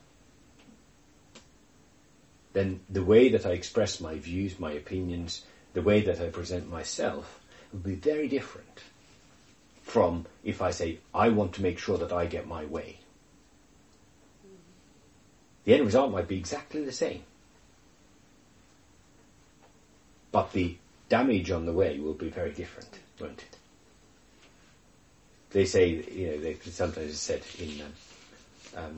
then 2.56 2.80
the 2.90 3.04
way 3.04 3.28
that 3.28 3.46
I 3.46 3.50
express 3.50 4.00
my 4.00 4.16
views, 4.18 4.58
my 4.58 4.72
opinions, 4.72 5.44
the 5.74 5.82
way 5.82 6.02
that 6.04 6.22
I 6.22 6.30
present 6.30 6.72
myself 6.72 7.42
will 7.74 7.82
be 7.82 7.96
very 7.96 8.30
different 8.30 8.82
from 9.84 10.26
if 10.42 10.62
I 10.62 10.72
say, 10.72 11.00
I 11.14 11.28
want 11.28 11.52
to 11.56 11.62
make 11.62 11.78
sure 11.78 11.98
that 11.98 12.14
I 12.14 12.28
get 12.28 12.48
my 12.48 12.64
way. 12.64 13.00
The 15.66 15.74
end 15.74 15.84
result 15.84 16.14
might 16.14 16.30
be 16.30 16.38
exactly 16.38 16.86
the 16.86 16.94
same. 16.94 17.24
But 20.32 20.54
the 20.54 20.78
damage 21.10 21.52
on 21.52 21.66
the 21.66 21.74
way 21.74 22.00
will 22.00 22.14
be 22.14 22.30
very 22.30 22.52
different, 22.54 23.00
won't 23.20 23.42
it? 23.42 23.58
They 25.50 25.66
say, 25.66 25.90
you 25.90 26.28
know, 26.28 26.40
they 26.40 26.56
sometimes 26.64 27.20
said 27.20 27.42
in 27.60 27.82
um, 27.82 28.86
um, 28.86 28.96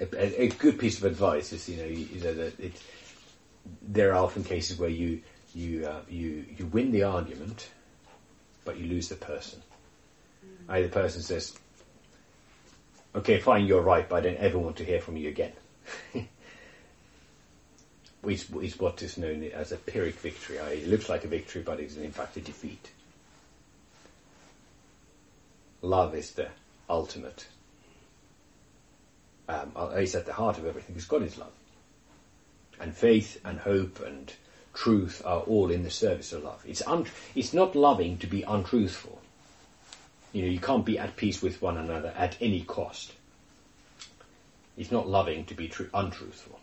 a, 0.00 0.42
a 0.42 0.48
good 0.48 0.78
piece 0.78 0.98
of 0.98 1.04
advice 1.04 1.52
is, 1.52 1.68
you 1.68 1.76
know, 1.76 1.84
you, 1.84 2.06
you 2.12 2.20
know 2.20 2.34
that 2.34 2.58
it, 2.60 2.72
there 3.82 4.12
are 4.12 4.24
often 4.24 4.44
cases 4.44 4.78
where 4.78 4.90
you 4.90 5.20
you 5.54 5.86
uh, 5.86 6.00
you 6.08 6.44
you 6.56 6.66
win 6.66 6.90
the 6.92 7.02
argument, 7.02 7.70
but 8.64 8.78
you 8.78 8.86
lose 8.86 9.08
the 9.08 9.16
person. 9.16 9.60
Either 10.68 10.88
person 10.88 11.22
says, 11.22 11.54
"Okay, 13.14 13.38
fine, 13.38 13.66
you're 13.66 13.82
right, 13.82 14.08
but 14.08 14.16
I 14.16 14.20
don't 14.20 14.38
ever 14.38 14.58
want 14.58 14.76
to 14.76 14.84
hear 14.84 15.00
from 15.00 15.16
you 15.16 15.28
again." 15.28 15.52
is, 18.30 18.50
is 18.50 18.78
what 18.78 19.02
is 19.02 19.18
known 19.18 19.44
as 19.44 19.72
a 19.72 19.76
Pyrrhic 19.76 20.14
victory. 20.14 20.56
It 20.56 20.88
looks 20.88 21.08
like 21.08 21.24
a 21.24 21.28
victory, 21.28 21.62
but 21.62 21.80
it 21.80 21.86
is 21.86 21.96
in 21.96 22.10
fact 22.10 22.36
a 22.36 22.40
defeat. 22.40 22.90
Love 25.82 26.14
is 26.14 26.32
the 26.32 26.48
ultimate. 26.88 27.46
Um, 29.48 29.72
is 29.96 30.14
at 30.14 30.24
the 30.24 30.32
heart 30.32 30.56
of 30.56 30.66
everything 30.66 30.94
because 30.94 31.08
God 31.08 31.22
is 31.22 31.36
love. 31.36 31.52
And 32.80 32.94
faith 32.94 33.40
and 33.44 33.58
hope 33.58 34.00
and 34.00 34.32
truth 34.72 35.22
are 35.24 35.40
all 35.40 35.70
in 35.70 35.82
the 35.82 35.90
service 35.90 36.32
of 36.32 36.44
love. 36.44 36.62
It's, 36.66 36.82
un- 36.86 37.06
it's 37.34 37.52
not 37.52 37.76
loving 37.76 38.18
to 38.18 38.26
be 38.26 38.42
untruthful. 38.42 39.20
You 40.32 40.42
know, 40.42 40.48
you 40.48 40.58
can't 40.58 40.84
be 40.84 40.98
at 40.98 41.16
peace 41.16 41.42
with 41.42 41.60
one 41.60 41.76
another 41.76 42.12
at 42.16 42.36
any 42.40 42.62
cost. 42.62 43.12
It's 44.76 44.90
not 44.90 45.08
loving 45.08 45.44
to 45.46 45.54
be 45.54 45.68
tru- 45.68 45.90
untruthful. 45.92 46.58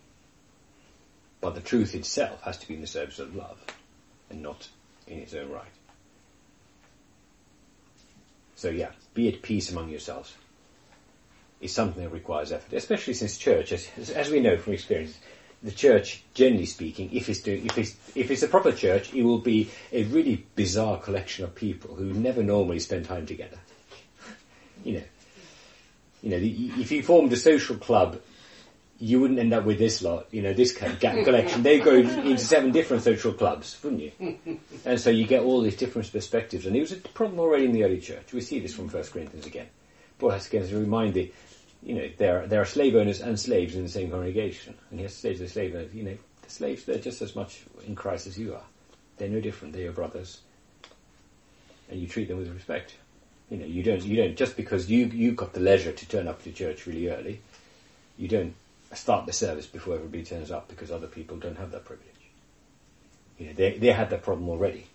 But 1.40 1.56
the 1.56 1.62
truth 1.62 1.96
itself 1.96 2.42
has 2.42 2.58
to 2.58 2.68
be 2.68 2.76
in 2.76 2.82
the 2.82 2.88
service 2.88 3.20
of 3.20 3.36
love 3.36 3.64
and 4.30 4.42
not 4.42 4.68
in 5.08 5.20
its 5.20 5.34
own 5.34 5.50
right. 5.50 5.64
So 8.56 8.70
yeah, 8.70 8.92
be 9.14 9.28
at 9.28 9.42
peace 9.42 9.72
among 9.72 9.90
yourselves 9.90 10.36
is 11.62 11.74
something 11.74 12.04
that 12.04 12.10
requires 12.10 12.52
effort, 12.52 12.76
especially 12.76 13.14
since 13.14 13.38
church, 13.38 13.72
as, 13.72 13.88
as 14.10 14.30
we 14.30 14.40
know 14.40 14.58
from 14.58 14.74
experience, 14.74 15.18
the 15.64 15.72
church, 15.72 16.24
generally 16.34 16.66
speaking, 16.66 17.10
if 17.14 17.30
it's, 17.30 17.40
doing, 17.40 17.66
if, 17.66 17.78
it's, 17.78 17.96
if 18.16 18.32
it's 18.32 18.42
a 18.42 18.48
proper 18.48 18.72
church, 18.72 19.14
it 19.14 19.24
will 19.24 19.38
be 19.38 19.70
a 19.92 20.04
really 20.06 20.46
bizarre 20.56 20.98
collection 20.98 21.46
of 21.46 21.54
people 21.54 21.96
who 21.96 22.06
never 22.14 22.42
normally 22.42 22.80
spend 22.80 23.06
time 23.06 23.28
together. 23.28 23.58
You 24.84 24.94
know, 24.94 25.04
you 26.24 26.30
know, 26.32 26.40
the, 26.40 26.72
if 26.80 26.92
you 26.92 27.04
formed 27.04 27.32
a 27.34 27.38
social 27.38 27.76
club, 27.76 28.20
you 28.98 29.20
wouldn't 29.20 29.40
end 29.40 29.54
up 29.54 29.66
with 29.66 29.80
this 29.80 30.02
lot, 30.02 30.28
you 30.32 30.42
know, 30.42 30.54
this 30.54 30.76
kind 30.76 30.94
of 30.94 31.00
collection. 31.00 31.64
They 31.64 31.80
go 31.80 31.96
into 31.96 32.38
seven 32.38 32.72
different 32.72 33.04
social 33.04 33.34
clubs, 33.34 33.78
wouldn't 33.84 34.02
you? 34.02 34.38
And 34.86 35.00
so 35.00 35.10
you 35.10 35.26
get 35.26 35.42
all 35.42 35.62
these 35.62 35.76
different 35.76 36.12
perspectives. 36.12 36.68
And 36.68 36.76
it 36.76 36.82
was 36.82 36.92
a 36.92 36.98
problem 36.98 37.40
already 37.40 37.66
in 37.66 37.72
the 37.72 37.84
early 37.84 38.00
church. 38.00 38.32
We 38.32 38.42
see 38.42 38.60
this 38.60 38.76
from 38.76 38.90
1 38.90 39.04
Corinthians 39.06 39.48
again. 39.48 39.68
Paul 40.22 40.30
has 40.30 40.48
to 40.50 40.60
remind 40.78 41.16
the, 41.16 41.32
you 41.82 41.96
know, 41.96 42.08
there, 42.18 42.46
there 42.46 42.62
are 42.62 42.66
slave 42.66 42.96
owners 42.96 43.22
and 43.22 43.40
slaves 43.40 43.76
in 43.76 43.82
the 43.82 43.90
same 43.90 44.12
congregation. 44.12 44.76
And 44.92 45.00
he 45.00 45.04
has 45.04 45.16
to 45.16 45.20
say 45.20 45.34
to 45.34 45.40
the 45.40 45.50
slave 45.50 45.74
owners, 45.74 45.94
you 45.96 46.04
know, 46.04 46.18
the 46.44 46.50
slaves, 46.50 46.86
they're 46.86 47.00
just 47.00 47.24
as 47.24 47.36
much 47.36 47.64
in 47.88 47.96
Christ 47.96 48.28
as 48.28 48.38
you 48.38 48.54
are. 48.54 48.64
They're 49.18 49.30
no 49.30 49.42
different. 49.42 49.74
They're 49.74 49.82
your 49.86 49.94
brothers. 49.94 50.40
And 51.90 52.00
you 52.00 52.08
treat 52.08 52.28
them 52.28 52.38
with 52.38 52.54
respect. 52.54 52.94
You 53.50 53.58
know, 53.58 53.66
you 53.66 53.82
don't, 53.82 54.04
you 54.04 54.16
don't, 54.16 54.38
just 54.38 54.56
because 54.56 54.92
you, 54.92 55.08
you 55.08 55.32
got 55.32 55.54
the 55.54 55.60
leisure 55.60 55.92
to 55.92 56.08
turn 56.08 56.28
up 56.28 56.44
to 56.44 56.52
church 56.52 56.86
really 56.86 57.10
early, 57.10 57.42
you 58.16 58.28
don't 58.28 58.54
start 58.94 59.26
the 59.26 59.34
service 59.34 59.66
before 59.66 59.96
everybody 59.96 60.24
turns 60.24 60.52
up 60.52 60.70
because 60.70 60.92
other 60.92 61.08
people 61.08 61.38
don't 61.38 61.58
have 61.58 61.72
that 61.72 61.84
privilege. 61.84 62.08
You 63.40 63.48
know, 63.48 63.54
they, 63.54 63.80
they 63.80 63.92
had 63.92 64.12
that 64.12 64.22
problem 64.22 64.48
already. 64.50 64.86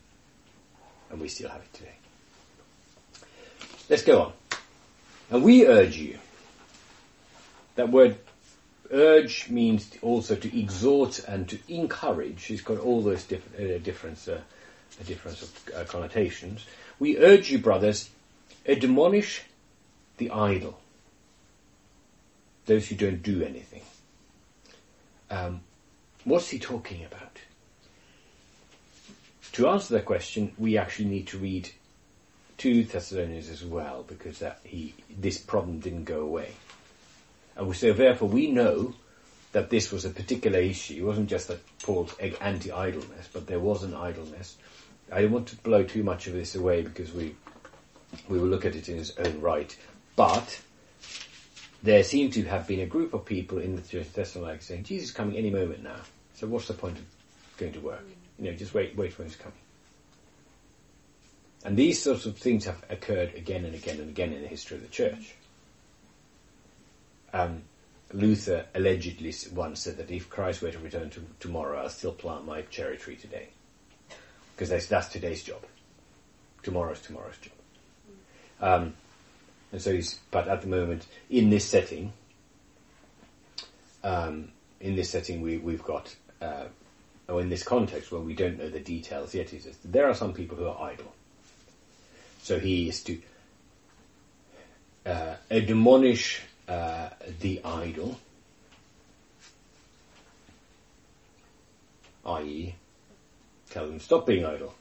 And 1.10 1.20
we 1.20 1.26
still 1.26 1.48
have 1.48 1.62
it 1.62 1.72
today. 1.74 1.94
Let's 3.88 4.04
go 4.04 4.22
on. 4.22 4.32
And 5.30 5.42
we 5.42 5.66
urge 5.66 5.96
you. 5.96 6.18
That 7.74 7.90
word 7.90 8.16
urge 8.90 9.48
means 9.50 9.90
also 10.02 10.36
to 10.36 10.58
exhort 10.58 11.18
and 11.20 11.48
to 11.48 11.58
encourage. 11.68 12.50
It's 12.50 12.62
got 12.62 12.78
all 12.78 13.02
those 13.02 13.24
diff- 13.24 13.58
uh, 13.58 13.78
different, 13.78 14.26
uh, 14.28 14.38
difference 15.04 15.42
of 15.42 15.70
uh, 15.74 15.84
connotations. 15.84 16.64
We 16.98 17.18
urge 17.18 17.50
you, 17.50 17.58
brothers, 17.58 18.10
admonish 18.66 19.42
the 20.16 20.30
idle, 20.30 20.78
those 22.66 22.88
who 22.88 22.96
don't 22.96 23.22
do 23.22 23.42
anything. 23.42 23.82
Um, 25.30 25.60
what's 26.24 26.48
he 26.48 26.58
talking 26.58 27.04
about? 27.04 27.38
To 29.52 29.68
answer 29.68 29.94
that 29.94 30.04
question, 30.04 30.52
we 30.58 30.78
actually 30.78 31.06
need 31.06 31.26
to 31.28 31.38
read 31.38 31.70
two 32.58 32.84
Thessalonians 32.84 33.48
as 33.50 33.64
well, 33.64 34.04
because 34.06 34.38
that 34.38 34.60
he 34.64 34.94
this 35.18 35.38
problem 35.38 35.80
didn't 35.80 36.04
go 36.04 36.20
away. 36.20 36.54
And 37.56 37.74
so 37.74 37.92
therefore 37.92 38.28
we 38.28 38.50
know 38.50 38.94
that 39.52 39.70
this 39.70 39.90
was 39.90 40.04
a 40.04 40.10
particular 40.10 40.58
issue. 40.58 40.94
It 40.94 41.04
wasn't 41.04 41.30
just 41.30 41.48
that 41.48 41.60
Paul's 41.82 42.14
anti-idleness, 42.18 43.28
but 43.32 43.46
there 43.46 43.60
was 43.60 43.82
an 43.82 43.94
idleness. 43.94 44.56
I 45.10 45.22
don't 45.22 45.32
want 45.32 45.48
to 45.48 45.56
blow 45.56 45.82
too 45.84 46.02
much 46.02 46.26
of 46.26 46.34
this 46.34 46.54
away 46.54 46.82
because 46.82 47.12
we 47.12 47.34
we 48.28 48.38
will 48.38 48.48
look 48.48 48.64
at 48.64 48.74
it 48.74 48.88
in 48.88 48.98
its 48.98 49.12
own 49.18 49.40
right. 49.40 49.76
But 50.14 50.60
there 51.82 52.02
seemed 52.02 52.32
to 52.34 52.42
have 52.44 52.66
been 52.66 52.80
a 52.80 52.86
group 52.86 53.14
of 53.14 53.24
people 53.24 53.58
in 53.58 53.76
the 53.76 54.00
of 54.00 54.12
Thessalonica 54.12 54.62
saying, 54.62 54.84
Jesus 54.84 55.10
is 55.10 55.14
coming 55.14 55.36
any 55.36 55.50
moment 55.50 55.82
now. 55.82 56.00
So 56.34 56.46
what's 56.46 56.68
the 56.68 56.74
point 56.74 56.98
of 56.98 57.04
going 57.56 57.72
to 57.72 57.80
work? 57.80 58.04
You 58.38 58.50
know, 58.50 58.56
just 58.56 58.74
wait, 58.74 58.96
wait 58.96 59.12
for 59.12 59.22
him 59.22 59.30
to 59.30 59.38
coming. 59.38 59.58
And 61.66 61.76
these 61.76 62.00
sorts 62.00 62.26
of 62.26 62.38
things 62.38 62.64
have 62.66 62.80
occurred 62.90 63.34
again 63.34 63.64
and 63.64 63.74
again 63.74 63.98
and 63.98 64.08
again 64.08 64.32
in 64.32 64.40
the 64.40 64.46
history 64.46 64.76
of 64.76 64.84
the 64.84 64.88
church. 64.88 65.34
Um, 67.32 67.64
Luther 68.12 68.66
allegedly 68.72 69.34
once 69.52 69.80
said 69.80 69.96
that 69.96 70.08
if 70.12 70.30
Christ 70.30 70.62
were 70.62 70.70
to 70.70 70.78
return 70.78 71.10
to, 71.10 71.22
tomorrow, 71.40 71.82
I'll 71.82 71.88
still 71.88 72.12
plant 72.12 72.46
my 72.46 72.62
cherry 72.62 72.96
tree 72.96 73.16
today. 73.16 73.48
Because 74.54 74.68
that's, 74.68 74.86
that's 74.86 75.08
today's 75.08 75.42
job. 75.42 75.60
Tomorrow's 76.62 77.00
tomorrow's 77.00 77.36
job. 77.38 77.52
Um, 78.60 78.94
and 79.72 79.82
so 79.82 79.92
he's, 79.92 80.20
but 80.30 80.46
at 80.46 80.60
the 80.60 80.68
moment, 80.68 81.08
in 81.30 81.50
this 81.50 81.64
setting, 81.64 82.12
um, 84.04 84.52
in 84.80 84.94
this 84.94 85.10
setting, 85.10 85.40
we, 85.40 85.58
we've 85.58 85.82
got, 85.82 86.14
uh, 86.40 86.66
or 87.28 87.40
in 87.40 87.48
this 87.48 87.64
context 87.64 88.12
where 88.12 88.20
we 88.20 88.34
don't 88.34 88.56
know 88.56 88.70
the 88.70 88.78
details 88.78 89.34
yet, 89.34 89.48
says, 89.48 89.76
there 89.84 90.06
are 90.06 90.14
some 90.14 90.32
people 90.32 90.56
who 90.56 90.68
are 90.68 90.92
idle. 90.92 91.12
So 92.46 92.60
he 92.60 92.88
is 92.88 93.02
to 93.02 93.18
uh, 95.04 95.34
admonish 95.50 96.42
uh, 96.68 97.08
the 97.40 97.60
idle, 97.64 98.20
i.e., 102.24 102.76
tell 103.70 103.88
them 103.88 103.98
stop 103.98 104.26
being 104.26 104.46
idle. 104.46 104.76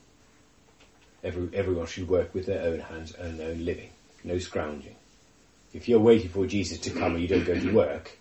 Every, 1.23 1.49
everyone 1.57 1.87
should 1.87 2.07
work 2.07 2.35
with 2.35 2.45
their 2.45 2.61
own 2.67 2.81
hands 2.81 3.15
and 3.15 3.39
their 3.39 3.49
own 3.49 3.65
living. 3.65 3.89
No 4.23 4.37
scrounging. 4.37 4.95
If 5.73 5.89
you're 5.89 5.99
waiting 5.99 6.29
for 6.29 6.45
Jesus 6.45 6.77
to 6.81 6.91
come 6.91 7.13
and 7.13 7.21
you 7.23 7.27
don't 7.27 7.45
go 7.45 7.59
to 7.59 7.73
work, 7.73 8.15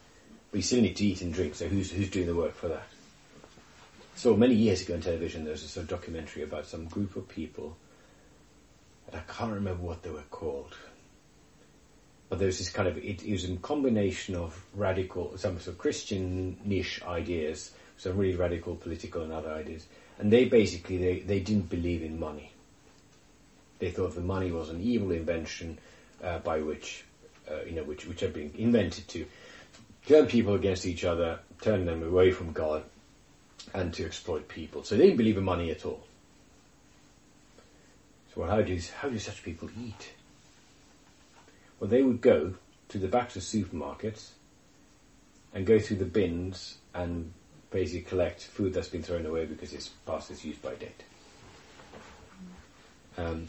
you 0.55 0.63
still 0.63 0.81
need 0.81 0.97
to 0.97 1.05
eat 1.05 1.21
and 1.21 1.35
drink, 1.35 1.55
so 1.55 1.69
who's, 1.69 1.91
who's 1.91 2.09
doing 2.09 2.29
the 2.29 2.35
work 2.35 2.55
for 2.55 2.69
that? 2.69 2.87
So 4.15 4.39
many 4.39 4.55
years 4.55 4.81
ago 4.81 4.95
on 4.95 5.03
television 5.03 5.45
there 5.45 5.53
was 5.53 5.65
a 5.65 5.69
sort 5.69 5.85
of 5.85 5.91
documentary 5.91 6.45
about 6.45 6.65
some 6.65 6.87
group 6.87 7.15
of 7.15 7.29
people, 7.29 7.77
and 9.07 9.17
I 9.17 9.33
can't 9.33 9.53
remember 9.53 9.83
what 9.83 10.03
they 10.03 10.11
were 10.11 10.23
called. 10.31 10.75
But 12.29 12.39
there 12.39 12.47
was 12.47 12.59
this 12.59 12.71
kind 12.71 12.89
of, 12.89 12.99
it, 12.99 13.29
was 13.29 13.49
a 13.49 13.57
combination 13.57 14.35
of 14.35 14.65
radical, 14.75 15.37
some 15.37 15.61
sort 15.61 15.75
of 15.75 15.79
Christian 15.79 16.57
niche 16.65 17.03
ideas, 17.07 17.73
some 17.97 18.17
really 18.17 18.37
radical 18.37 18.77
political 18.77 19.23
and 19.23 19.33
other 19.33 19.51
ideas. 19.51 19.87
And 20.19 20.33
they 20.33 20.47
basically, 20.47 20.99
they, 20.99 21.19
they 21.21 21.41
didn't 21.41 21.69
believe 21.69 22.03
in 22.03 22.19
money. 22.19 22.53
They 23.79 23.91
thought 23.91 24.15
the 24.15 24.21
money 24.21 24.51
was 24.51 24.71
an 24.71 24.81
evil 24.81 25.11
invention 25.11 25.79
uh, 26.23 26.39
by 26.39 26.61
which, 26.61 27.05
uh, 27.51 27.65
you 27.67 27.73
know, 27.73 27.85
which, 27.85 28.07
which 28.07 28.21
had 28.21 28.33
been 28.33 28.53
invented 28.57 29.07
to 29.09 29.27
turn 30.07 30.27
people 30.27 30.55
against 30.55 30.87
each 30.87 31.05
other, 31.05 31.41
turn 31.61 31.85
them 31.85 32.03
away 32.03 32.31
from 32.31 32.53
God, 32.53 32.83
and 33.75 33.93
to 33.95 34.05
exploit 34.05 34.49
people. 34.49 34.83
So 34.85 34.97
they 34.97 35.05
didn't 35.05 35.19
believe 35.19 35.37
in 35.37 35.45
money 35.45 35.71
at 35.71 35.85
all. 35.85 36.05
So 38.35 38.41
well, 38.41 38.51
how 38.51 38.62
do 38.62 38.78
how 39.01 39.09
do 39.09 39.18
such 39.18 39.43
people 39.43 39.68
eat? 39.80 40.12
Well, 41.78 41.89
they 41.89 42.03
would 42.03 42.20
go 42.20 42.55
to 42.89 42.99
the 42.99 43.09
backs 43.09 43.37
of 43.37 43.43
supermarkets 43.43 44.30
and 45.53 45.64
go 45.64 45.78
through 45.78 45.99
the 45.99 46.05
bins 46.05 46.78
and 46.95 47.32
basically 47.70 48.03
collect 48.03 48.43
food 48.43 48.74
that's 48.74 48.89
been 48.89 49.03
thrown 49.03 49.26
away 49.26 49.47
because 49.47 49.72
it's 49.72 49.89
past 50.07 50.30
its 50.30 50.45
use 50.45 50.57
by 50.57 50.74
date. 50.74 51.03
Um, 53.16 53.47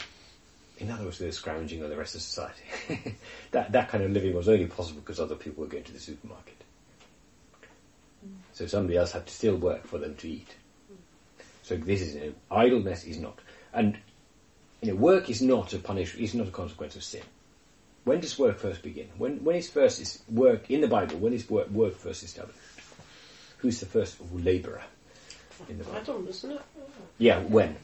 in 0.78 0.92
other 0.92 1.06
words, 1.06 1.18
they're 1.18 1.32
scrounging 1.32 1.84
on 1.84 1.90
the 1.90 1.98
rest 1.98 2.14
of 2.16 2.22
society. 2.22 3.16
that 3.52 3.72
that 3.72 3.90
kind 3.90 4.04
of 4.04 4.12
living 4.12 4.36
was 4.36 4.48
only 4.48 4.68
possible 4.68 5.02
because 5.02 5.20
other 5.20 5.36
people 5.36 5.64
were 5.64 5.70
going 5.70 5.84
to 5.84 5.94
the 5.94 6.00
supermarket. 6.00 6.62
So 8.54 8.68
somebody 8.68 8.98
else 8.98 9.12
had 9.12 9.26
to 9.26 9.34
still 9.34 9.56
work 9.56 9.88
for 9.88 9.98
them 9.98 10.16
to 10.16 10.30
eat. 10.30 10.56
So 11.64 11.76
this 11.76 12.02
is 12.02 12.34
idleness 12.52 13.04
is 13.06 13.18
not, 13.18 13.40
and 13.74 13.98
you 14.82 14.90
know, 14.90 14.96
work 14.96 15.30
is 15.30 15.42
not 15.42 15.74
a 15.74 15.80
punish 15.80 16.16
is 16.16 16.34
not 16.34 16.48
a 16.48 16.52
consequence 16.52 16.96
of 16.96 17.04
sin. 17.04 17.22
When 18.04 18.20
does 18.20 18.38
work 18.38 18.60
first 18.60 18.84
begin? 18.84 19.08
When 19.18 19.44
when 19.44 19.56
is 19.56 19.70
first 19.70 20.00
is 20.00 20.22
work 20.30 20.70
in 20.70 20.82
the 20.82 20.88
Bible? 20.88 21.18
When 21.18 21.34
is 21.34 21.50
work, 21.50 21.70
work 21.72 21.96
first 21.96 22.24
established? 22.24 22.60
Who's 23.58 23.80
the 23.80 23.86
first 23.88 24.18
labourer 24.34 24.84
in 25.70 25.78
the 25.80 25.84
Bible? 25.86 25.98
Adam, 26.00 26.28
isn't 26.28 26.52
it? 26.52 26.62
Yeah, 27.18 27.40
when? 27.40 27.78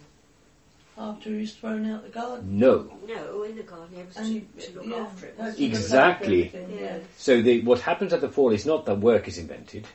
After 0.98 1.30
he's 1.32 1.54
thrown 1.56 1.90
out 1.90 2.00
of 2.00 2.04
the 2.04 2.10
garden. 2.10 2.60
No. 2.60 2.92
No, 3.08 3.44
in 3.44 3.56
the 3.56 3.64
garden, 3.64 3.96
he 3.96 4.04
was 4.04 4.18
And 4.18 4.46
to, 4.60 4.68
to 4.68 4.76
look 4.78 4.86
yeah, 4.86 4.96
after 4.98 5.26
it. 5.28 5.36
wasn't 5.40 5.56
to 5.58 5.62
he? 5.64 5.70
look 5.70 5.78
Exactly. 5.80 6.52
Yeah. 6.54 6.80
yeah. 6.80 6.98
So 7.18 7.42
the, 7.42 7.62
what 7.62 7.80
happens 7.80 8.14
at 8.14 8.22
the 8.22 8.30
fall 8.30 8.52
is 8.52 8.66
not 8.68 8.86
that 8.86 9.00
work 9.00 9.28
is 9.28 9.38
invented. 9.40 9.88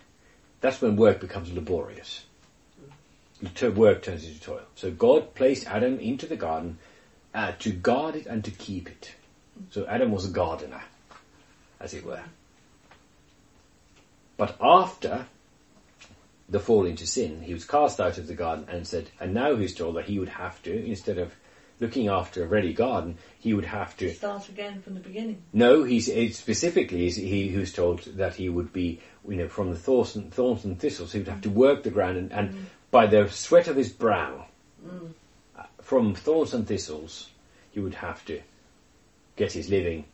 That's 0.63 0.81
when 0.81 0.97
work 0.97 1.21
becomes 1.21 1.53
laborious. 1.53 2.25
Mm. 3.45 3.55
To- 3.55 3.71
Work 3.73 4.03
turns 4.03 4.25
into 4.27 4.41
toil. 4.41 4.63
So 4.75 4.91
God 4.91 5.35
placed 5.35 5.67
Adam 5.69 6.01
into 6.01 6.27
the 6.27 6.37
garden 6.37 6.79
uh, 7.37 7.53
to 7.59 7.71
guard 7.71 8.17
it 8.17 8.27
and 8.27 8.43
to 8.45 8.51
keep 8.51 8.89
it. 8.89 9.15
So 9.71 9.87
Adam 9.87 10.11
was 10.11 10.25
a 10.25 10.31
gardener, 10.31 10.83
as 11.79 11.93
it 11.93 12.05
were. 12.05 12.23
But 14.39 14.57
after 14.61 15.27
the 16.49 16.61
fall 16.61 16.87
into 16.87 17.07
sin, 17.07 17.43
he 17.43 17.53
was 17.53 17.67
cast 17.67 18.01
out 18.01 18.17
of 18.17 18.27
the 18.27 18.35
garden 18.35 18.67
and 18.69 18.87
said, 18.87 19.11
and 19.21 19.35
now 19.35 19.55
he's 19.55 19.75
told 19.75 19.97
that 19.97 20.07
he 20.07 20.19
would 20.19 20.31
have 20.31 20.63
to, 20.63 20.87
instead 20.87 21.19
of 21.19 21.35
looking 21.79 22.09
after 22.09 22.43
a 22.43 22.47
ready 22.47 22.73
garden, 22.73 23.19
he 23.39 23.53
would 23.53 23.67
have 23.67 23.95
to 23.99 24.15
Start 24.15 24.49
again 24.49 24.81
from 24.81 24.95
the 24.95 25.01
beginning. 25.01 25.43
no, 25.53 25.85
he's 25.85 26.09
it 26.09 26.35
specifically 26.35 27.11
he 27.11 27.49
who's 27.49 27.73
told 27.73 28.01
that 28.17 28.35
he 28.37 28.49
would 28.49 28.73
be, 28.73 29.01
you 29.29 29.37
know, 29.37 29.49
from 29.49 29.71
the 29.71 29.79
thorns 29.79 30.17
and, 30.17 30.33
thorns 30.33 30.65
and 30.65 30.81
thistles. 30.81 31.13
He 31.13 31.19
would 31.19 31.29
have 31.29 31.43
to 31.43 31.51
work 31.51 31.83
the 31.83 31.91
ground, 31.91 32.17
and, 32.17 32.33
and 32.33 32.67
by 32.91 33.07
the 33.07 33.29
sweat 33.29 33.69
of 33.69 33.77
his 33.77 33.93
brow, 33.93 34.47
uh, 34.87 34.93
from 35.87 36.17
thorns 36.17 36.53
and 36.53 36.67
thistles, 36.67 37.31
he 37.71 37.79
would 37.79 37.95
have 37.95 38.25
to 38.25 38.41
get 39.37 39.53
his 39.53 39.69
living 39.69 40.05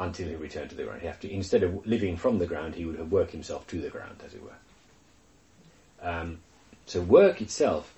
until 0.00 0.28
he 0.28 0.34
returned 0.34 0.70
to 0.70 0.76
the 0.76 0.84
ground. 0.84 1.02
He 1.02 1.06
have 1.06 1.20
to 1.20 1.30
instead 1.30 1.62
of 1.62 1.86
living 1.86 2.16
from 2.16 2.38
the 2.38 2.46
ground, 2.46 2.74
he 2.74 2.86
would 2.86 2.98
have 2.98 3.12
worked 3.12 3.32
himself 3.32 3.66
to 3.66 3.82
the 3.82 3.90
ground, 3.90 4.22
as 4.24 4.32
it 4.32 4.42
were. 4.42 6.08
Um, 6.08 6.38
so 6.86 7.02
work 7.02 7.42
itself, 7.42 7.94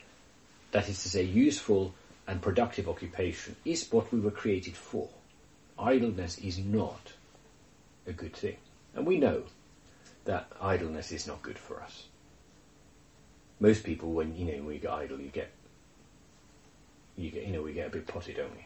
that 0.73 0.89
is 0.89 1.01
to 1.05 1.09
say, 1.09 1.23
useful 1.23 1.95
and 2.27 2.43
productive 2.43 2.89
occupation, 2.89 3.55
is 3.65 3.87
what 3.93 4.13
we 4.13 4.19
were 4.19 4.33
created 4.33 4.77
for 4.77 5.09
idleness 5.79 6.39
is 6.39 6.59
not 6.59 7.13
a 8.07 8.13
good 8.13 8.35
thing. 8.35 8.57
And 8.97 9.07
we 9.07 9.19
know 9.19 9.45
that 10.25 10.51
idleness 10.61 11.13
is 11.13 11.29
not 11.29 11.41
good 11.43 11.59
for 11.59 11.81
us. 11.81 12.07
Most 13.61 13.85
people, 13.85 14.13
when 14.13 14.37
you 14.37 14.47
know, 14.47 14.63
when 14.65 14.75
you 14.75 14.81
get 14.81 14.91
idle, 14.91 15.21
you 15.21 15.29
get, 15.29 15.51
you 17.17 17.31
get, 17.31 17.47
you 17.47 17.53
know, 17.53 17.63
we 17.63 17.73
get 17.73 17.87
a 17.87 17.91
bit 17.91 18.07
potty, 18.07 18.33
don't 18.33 18.53
we? 18.53 18.65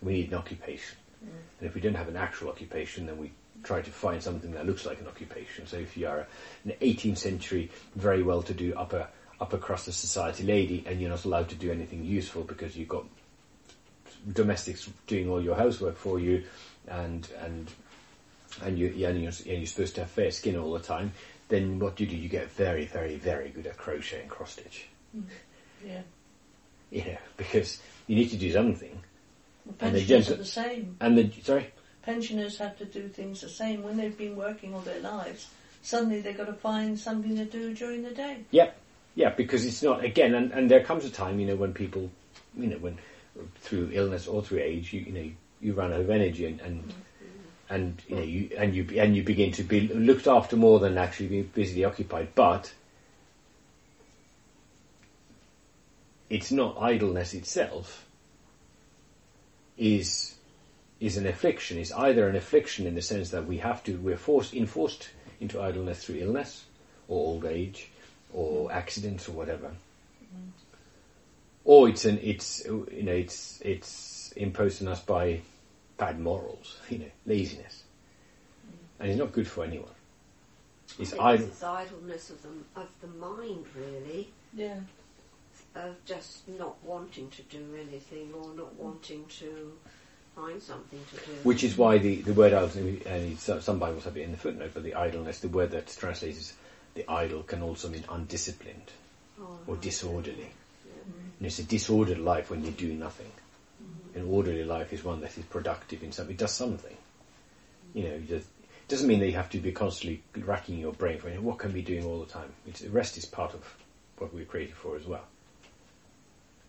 We 0.00 0.12
need 0.14 0.28
an 0.28 0.34
occupation, 0.34 0.96
mm. 1.24 1.28
and 1.58 1.68
if 1.68 1.74
we 1.74 1.80
don't 1.80 1.94
have 1.94 2.08
an 2.08 2.16
actual 2.16 2.48
occupation, 2.48 3.06
then 3.06 3.18
we 3.18 3.32
try 3.62 3.80
to 3.80 3.90
find 3.90 4.22
something 4.22 4.52
that 4.52 4.66
looks 4.66 4.84
like 4.84 5.00
an 5.00 5.06
occupation. 5.06 5.66
So 5.66 5.76
if 5.76 5.96
you 5.96 6.08
are 6.08 6.26
an 6.64 6.72
18th 6.80 7.18
century, 7.18 7.70
very 7.94 8.22
well-to-do 8.22 8.74
upper 8.76 9.08
upper 9.40 9.58
crust 9.58 9.88
of 9.88 9.94
society 9.94 10.44
lady, 10.44 10.84
and 10.86 11.00
you're 11.00 11.10
not 11.10 11.24
allowed 11.24 11.48
to 11.48 11.56
do 11.56 11.70
anything 11.72 12.04
useful 12.04 12.44
because 12.44 12.76
you've 12.76 12.88
got 12.88 13.04
domestics 14.32 14.88
doing 15.06 15.28
all 15.28 15.42
your 15.42 15.56
housework 15.56 15.96
for 15.96 16.18
you, 16.18 16.44
and 16.88 17.28
and 17.40 17.70
and 18.62 18.78
you 18.78 18.88
and 19.06 19.22
you're, 19.22 19.32
and 19.32 19.46
you're 19.46 19.66
supposed 19.66 19.94
to 19.96 20.02
have 20.02 20.10
fair 20.10 20.30
skin 20.30 20.56
all 20.56 20.72
the 20.72 20.80
time. 20.80 21.12
Then 21.48 21.78
what 21.78 21.96
do 21.96 22.04
you 22.04 22.10
do? 22.10 22.16
You 22.16 22.28
get 22.28 22.50
very, 22.52 22.86
very, 22.86 23.16
very 23.16 23.50
good 23.50 23.66
at 23.66 23.76
crochet 23.76 24.22
and 24.22 24.30
cross 24.30 24.52
stitch. 24.52 24.86
Mm. 25.16 25.24
Yeah. 25.84 26.00
You 26.92 27.04
know, 27.04 27.16
because 27.38 27.80
you 28.06 28.14
need 28.16 28.30
to 28.30 28.36
do 28.36 28.52
something. 28.52 29.00
Well, 29.64 29.76
And 29.80 29.92
pensioners 29.94 30.06
gentle- 30.06 30.34
are 30.34 30.36
the 30.36 30.44
same. 30.44 30.96
And 31.00 31.16
the 31.18 31.30
sorry, 31.42 31.72
Pensioners 32.02 32.58
have 32.58 32.76
to 32.78 32.84
do 32.84 33.08
things 33.08 33.40
the 33.40 33.48
same 33.48 33.82
when 33.82 33.96
they've 33.96 34.16
been 34.18 34.36
working 34.36 34.74
all 34.74 34.80
their 34.80 35.00
lives. 35.00 35.48
Suddenly 35.82 36.20
they've 36.20 36.36
got 36.36 36.46
to 36.46 36.52
find 36.52 36.98
something 36.98 37.34
to 37.36 37.44
do 37.44 37.72
during 37.74 38.02
the 38.02 38.10
day. 38.10 38.44
yeah, 38.50 38.70
yeah, 39.14 39.30
because 39.30 39.64
it's 39.64 39.82
not 39.82 40.04
again. 40.04 40.34
And, 40.34 40.52
and 40.52 40.70
there 40.70 40.84
comes 40.84 41.04
a 41.04 41.10
time, 41.10 41.40
you 41.40 41.46
know, 41.46 41.56
when 41.56 41.72
people, 41.72 42.10
you 42.56 42.66
know, 42.66 42.76
when 42.78 42.98
through 43.60 43.90
illness 43.92 44.26
or 44.26 44.42
through 44.42 44.60
age, 44.60 44.92
you, 44.92 45.00
you 45.00 45.12
know, 45.12 45.30
you 45.60 45.72
run 45.74 45.92
out 45.92 46.00
of 46.00 46.10
energy 46.10 46.44
and. 46.46 46.60
and 46.60 46.92
and 47.70 48.02
you 48.06 48.16
know 48.16 48.22
you 48.22 48.50
and 48.58 48.74
you 48.74 48.86
and 49.00 49.16
you 49.16 49.22
begin 49.22 49.50
to 49.52 49.62
be 49.62 49.88
looked 49.88 50.26
after 50.26 50.56
more 50.56 50.78
than 50.78 50.98
actually 50.98 51.28
being 51.28 51.50
busily 51.54 51.84
occupied. 51.84 52.28
But 52.34 52.70
it's 56.32 56.50
not 56.50 56.78
idleness 56.80 57.34
itself 57.34 58.06
is 59.76 60.34
is 60.98 61.18
an 61.18 61.26
affliction. 61.26 61.76
Is 61.76 61.92
either 61.92 62.26
an 62.26 62.36
affliction 62.36 62.86
in 62.86 62.94
the 62.94 63.02
sense 63.02 63.30
that 63.30 63.46
we 63.46 63.58
have 63.58 63.84
to 63.84 63.96
we're 63.98 64.16
forced 64.16 64.54
enforced 64.54 65.10
into 65.40 65.60
idleness 65.60 66.04
through 66.04 66.16
illness 66.16 66.64
or 67.06 67.18
old 67.18 67.44
age 67.44 67.90
or 68.32 68.72
accidents 68.72 69.28
or 69.28 69.32
whatever, 69.32 69.72
or 71.66 71.90
it's 71.90 72.06
an 72.06 72.18
it's 72.22 72.64
you 72.64 73.02
know 73.02 73.12
it's 73.12 73.60
it's 73.62 74.32
imposed 74.34 74.80
on 74.82 74.88
us 74.88 75.02
by 75.02 75.42
bad 75.98 76.18
morals, 76.18 76.78
you 76.88 76.98
know, 76.98 77.12
laziness, 77.26 77.82
and 78.98 79.10
it's 79.10 79.18
not 79.18 79.32
good 79.32 79.46
for 79.46 79.64
anyone. 79.64 79.96
It's 80.98 81.12
I 81.12 81.16
think 81.16 81.22
idle. 81.22 81.46
It's 81.48 81.62
idleness 81.62 82.30
of 82.30 82.42
the, 82.42 82.80
of 82.80 82.88
the 83.02 83.08
mind, 83.08 83.66
really, 83.76 84.28
Yeah. 84.54 84.76
Of 85.74 86.04
just 86.04 86.46
not 86.48 86.82
wanting 86.84 87.30
to 87.30 87.42
do 87.42 87.64
anything 87.80 88.32
or 88.34 88.54
not 88.54 88.74
wanting 88.76 89.24
to 89.38 89.72
find 90.36 90.62
something 90.62 91.00
to 91.10 91.16
do. 91.16 91.32
Which 91.42 91.64
is 91.64 91.76
why 91.76 91.98
the, 91.98 92.16
the 92.22 92.32
word 92.32 92.52
and 92.52 93.32
it's- 93.32 93.64
some 93.64 93.78
Bibles 93.78 94.04
have 94.04 94.16
it 94.16 94.22
in 94.22 94.32
the 94.32 94.38
footnote, 94.38 94.72
but 94.74 94.82
the 94.82 94.94
idleness, 94.94 95.40
the 95.40 95.48
word 95.48 95.70
that's 95.70 95.96
translated 95.96 96.38
as 96.38 96.52
the 96.94 97.10
idle 97.10 97.42
can 97.42 97.62
also 97.62 97.88
mean 97.88 98.04
undisciplined 98.08 98.92
Oh, 99.40 99.58
or 99.66 99.74
right. 99.74 99.82
disorderly. 99.82 100.50
And 101.38 101.46
it's 101.46 101.58
a 101.58 101.64
disordered 101.64 102.18
life 102.18 102.50
when 102.50 102.64
you 102.64 102.70
do 102.70 102.92
nothing. 102.92 103.30
Mm-hmm. 103.82 104.18
An 104.20 104.28
orderly 104.30 104.64
life 104.64 104.92
is 104.92 105.02
one 105.02 105.20
that 105.22 105.36
is 105.36 105.44
productive 105.46 106.02
in 106.02 106.12
something, 106.12 106.34
it 106.34 106.38
does 106.38 106.52
something. 106.52 106.96
You 107.94 108.04
know, 108.04 108.10
it 108.10 108.28
does- 108.28 108.42
it 108.42 108.88
doesn't 108.88 109.08
mean 109.08 109.20
that 109.20 109.26
you 109.26 109.32
have 109.32 109.50
to 109.50 109.58
be 109.58 109.72
constantly 109.72 110.22
racking 110.36 110.78
your 110.78 110.92
brain 110.92 111.18
for 111.18 111.30
what 111.40 111.58
can 111.58 111.72
we 111.72 111.80
be 111.80 111.94
doing 111.94 112.04
all 112.04 112.20
the 112.20 112.30
time. 112.30 112.52
It's, 112.66 112.82
rest 112.82 113.16
is 113.16 113.24
part 113.24 113.54
of 113.54 113.76
what 114.18 114.34
we're 114.34 114.44
created 114.44 114.74
for 114.76 114.96
as 114.96 115.06
well. 115.06 115.24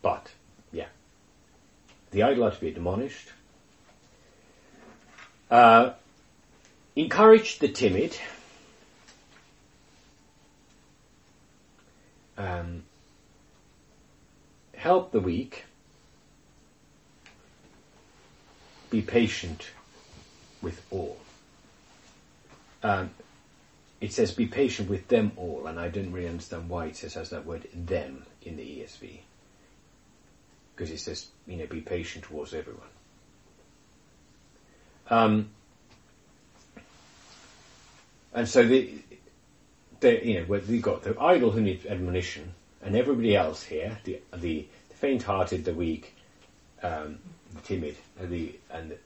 But, 0.03 0.29
yeah. 0.71 0.89
The 2.11 2.21
idle 2.21 2.43
are 2.43 2.51
to 2.51 2.61
be 2.61 2.67
admonished. 2.67 3.29
Uh, 5.49 5.93
encourage 6.95 7.57
the 7.57 7.69
timid. 7.69 8.15
Um, 12.37 12.83
help 14.75 15.11
the 15.11 15.19
weak. 15.19 15.65
Be 18.89 19.01
patient 19.01 19.69
with 20.61 20.85
all. 20.91 21.17
Um, 22.83 23.11
it 24.01 24.11
says 24.11 24.31
be 24.33 24.47
patient 24.47 24.89
with 24.89 25.07
them 25.07 25.31
all, 25.37 25.65
and 25.65 25.79
I 25.79 25.87
didn't 25.87 26.11
really 26.11 26.27
understand 26.27 26.67
why 26.67 26.87
it 26.87 26.97
says 26.97 27.13
has 27.13 27.29
that 27.29 27.45
word 27.45 27.69
them 27.73 28.25
in 28.41 28.57
the 28.57 28.63
ESV. 28.63 29.19
Because 30.75 30.91
it 30.91 30.99
says, 30.99 31.27
you 31.47 31.57
know, 31.57 31.67
be 31.67 31.81
patient 31.81 32.25
towards 32.25 32.53
everyone. 32.53 32.87
Um, 35.09 35.49
and 38.33 38.47
so 38.47 38.65
the, 38.65 38.89
the 39.99 40.25
you 40.25 40.39
know 40.39 40.45
we've 40.47 40.81
got 40.81 41.03
the 41.03 41.19
idle 41.19 41.51
who 41.51 41.61
need 41.61 41.85
admonition, 41.85 42.53
and 42.81 42.95
everybody 42.95 43.35
else 43.35 43.63
here, 43.63 43.97
the 44.05 44.21
the, 44.33 44.65
the 44.89 44.95
faint-hearted, 44.95 45.65
the 45.65 45.73
weak, 45.73 46.15
um, 46.81 47.19
the 47.53 47.61
timid, 47.61 47.95
and 48.19 48.29
the 48.29 48.55
and 48.71 48.91
the, 48.91 48.97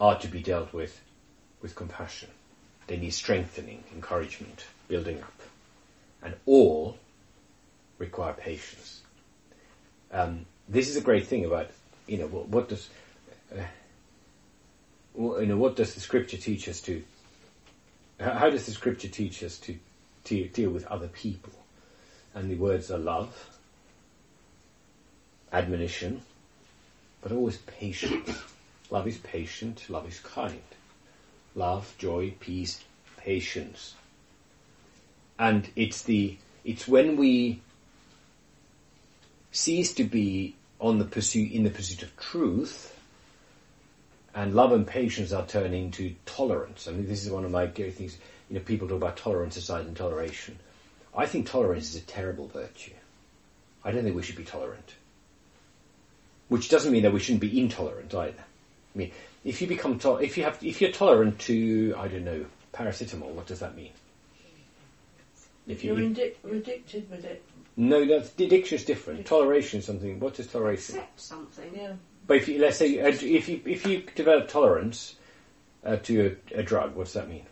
are 0.00 0.18
to 0.20 0.28
be 0.28 0.40
dealt 0.40 0.72
with 0.72 1.00
with 1.62 1.74
compassion. 1.74 2.28
They 2.86 2.96
need 2.96 3.10
strengthening, 3.10 3.82
encouragement, 3.94 4.64
building 4.86 5.20
up, 5.20 5.40
and 6.22 6.34
all 6.46 6.96
require 7.98 8.32
patience. 8.32 9.02
Um, 10.12 10.46
this 10.68 10.88
is 10.88 10.96
a 10.96 11.00
great 11.00 11.26
thing 11.26 11.44
about 11.44 11.70
you 12.06 12.18
know 12.18 12.26
what, 12.26 12.48
what 12.48 12.68
does 12.68 12.88
uh, 13.56 13.62
you 15.16 15.46
know 15.46 15.56
what 15.56 15.76
does 15.76 15.94
the 15.94 16.00
scripture 16.00 16.36
teach 16.36 16.68
us 16.68 16.80
to 16.80 17.02
how 18.20 18.32
how 18.32 18.50
does 18.50 18.66
the 18.66 18.72
scripture 18.72 19.08
teach 19.08 19.42
us 19.42 19.58
to, 19.58 19.78
to 20.24 20.48
deal 20.48 20.70
with 20.70 20.86
other 20.86 21.08
people? 21.08 21.52
And 22.34 22.50
the 22.50 22.56
words 22.56 22.90
are 22.90 22.98
love, 22.98 23.50
admonition, 25.52 26.22
but 27.20 27.32
always 27.32 27.58
patience. 27.58 28.30
love 28.90 29.06
is 29.06 29.18
patient, 29.18 29.88
love 29.88 30.06
is 30.08 30.20
kind. 30.20 30.62
Love, 31.54 31.92
joy, 31.98 32.34
peace, 32.38 32.84
patience. 33.16 33.94
And 35.38 35.68
it's 35.76 36.02
the 36.02 36.36
it's 36.64 36.86
when 36.86 37.16
we 37.16 37.60
cease 39.52 39.94
to 39.94 40.04
be 40.04 40.54
on 40.80 40.98
the 40.98 41.04
pursuit 41.04 41.52
in 41.52 41.64
the 41.64 41.70
pursuit 41.70 42.02
of 42.02 42.16
truth 42.16 42.94
and 44.34 44.54
love 44.54 44.72
and 44.72 44.86
patience 44.86 45.32
are 45.32 45.46
turning 45.46 45.90
to 45.92 46.14
tolerance. 46.24 46.86
I 46.86 46.92
mean, 46.92 47.08
this 47.08 47.24
is 47.24 47.30
one 47.30 47.44
of 47.44 47.50
my 47.50 47.66
things. 47.66 48.18
You 48.48 48.56
know, 48.56 48.64
people 48.64 48.88
talk 48.88 48.98
about 48.98 49.16
tolerance 49.16 49.56
aside 49.56 49.86
and 49.86 49.96
toleration. 49.96 50.58
I 51.16 51.26
think 51.26 51.46
tolerance 51.48 51.90
is 51.94 52.02
a 52.02 52.06
terrible 52.06 52.46
virtue. 52.48 52.92
I 53.84 53.90
don't 53.90 54.04
think 54.04 54.14
we 54.14 54.22
should 54.22 54.36
be 54.36 54.44
tolerant. 54.44 54.94
Which 56.48 56.68
doesn't 56.68 56.92
mean 56.92 57.02
that 57.02 57.12
we 57.12 57.20
shouldn't 57.20 57.40
be 57.40 57.60
intolerant 57.60 58.14
either. 58.14 58.44
I 58.94 58.98
mean, 58.98 59.12
if 59.44 59.60
you 59.60 59.66
become 59.66 59.98
to- 60.00 60.16
if 60.16 60.36
you 60.38 60.44
have 60.44 60.62
if 60.62 60.80
you're 60.80 60.92
tolerant 60.92 61.40
to 61.40 61.94
I 61.96 62.08
don't 62.08 62.24
know 62.24 62.46
paracetamol, 62.72 63.32
what 63.32 63.46
does 63.46 63.60
that 63.60 63.76
mean? 63.76 63.92
If 65.68 65.84
you 65.84 65.94
You're 65.94 66.04
indi- 66.04 66.34
addicted 66.50 67.10
with 67.10 67.24
it. 67.24 67.44
no, 67.76 68.04
that's 68.06 68.32
addiction 68.40 68.76
is 68.76 68.84
different. 68.84 69.26
Toleration 69.26 69.80
is 69.80 69.84
something. 69.86 70.18
What 70.18 70.40
is 70.40 70.46
toleration? 70.46 70.96
Accept 70.96 71.20
something. 71.20 71.70
Yeah. 71.76 71.92
But 72.26 72.38
if 72.38 72.48
you, 72.48 72.58
let's 72.58 72.78
say 72.78 72.98
uh, 73.00 73.08
if 73.08 73.48
you 73.48 73.60
if 73.64 73.86
you 73.86 74.02
develop 74.14 74.48
tolerance 74.48 75.16
uh, 75.84 75.96
to 75.96 76.36
a, 76.54 76.60
a 76.60 76.62
drug, 76.62 76.94
what 76.96 77.04
does 77.04 77.12
that 77.14 77.28
mean? 77.28 77.44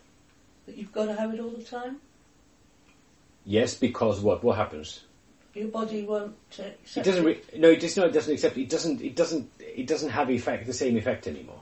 That 0.67 0.77
you've 0.77 0.93
got 0.93 1.07
to 1.07 1.15
have 1.15 1.33
it 1.33 1.41
all 1.41 1.51
the 1.51 1.63
time. 1.63 1.99
Yes, 3.45 3.75
because 3.75 4.21
what 4.21 4.43
what 4.43 4.57
happens? 4.57 5.03
Your 5.55 5.69
body 5.69 6.03
won't 6.03 6.35
uh, 6.59 6.65
It 6.65 7.05
doesn't. 7.05 7.25
Re- 7.25 7.41
no, 7.57 7.71
it 7.71 7.81
just 7.81 7.97
no, 7.97 8.05
it 8.07 8.13
doesn't 8.13 8.33
accept. 8.35 8.57
It 8.57 8.69
doesn't. 8.69 9.01
It 9.01 9.15
doesn't. 9.15 9.51
It 9.61 9.87
doesn't 9.87 10.11
have 10.11 10.31
effect 10.31 10.67
the 10.67 10.73
same 10.73 10.97
effect 10.97 11.27
anymore. 11.27 11.61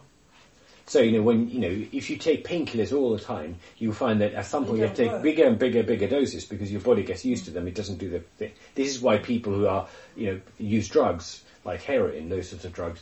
So 0.87 1.01
you 1.01 1.12
know 1.12 1.22
when 1.22 1.49
you 1.49 1.61
know 1.61 1.87
if 1.93 2.11
you 2.11 2.16
take 2.18 2.47
painkillers 2.47 2.93
all 2.93 3.16
the 3.16 3.22
time, 3.22 3.57
you 3.78 3.93
find 3.93 4.20
that 4.20 4.35
at 4.35 4.47
some 4.47 4.66
point 4.66 4.78
you 4.78 4.85
have 4.85 4.95
to 4.95 5.03
take 5.05 5.12
work. 5.12 5.22
bigger 5.22 5.47
and 5.47 5.59
bigger, 5.59 5.82
bigger 5.82 6.07
doses 6.07 6.45
because 6.45 6.70
your 6.70 6.82
body 6.82 7.03
gets 7.03 7.24
used 7.24 7.47
to 7.47 7.51
them. 7.51 7.66
It 7.66 7.74
doesn't 7.74 7.99
do 7.99 8.11
the 8.11 8.20
thing. 8.20 8.53
This 8.74 8.89
is 8.89 9.01
why 9.01 9.18
people 9.18 9.55
who 9.55 9.66
are 9.66 9.89
you 10.14 10.32
know 10.32 10.41
use 10.59 10.89
drugs 10.89 11.43
like 11.64 11.82
heroin, 11.82 12.28
those 12.28 12.51
sorts 12.51 12.66
of 12.66 12.74
drugs, 12.74 13.01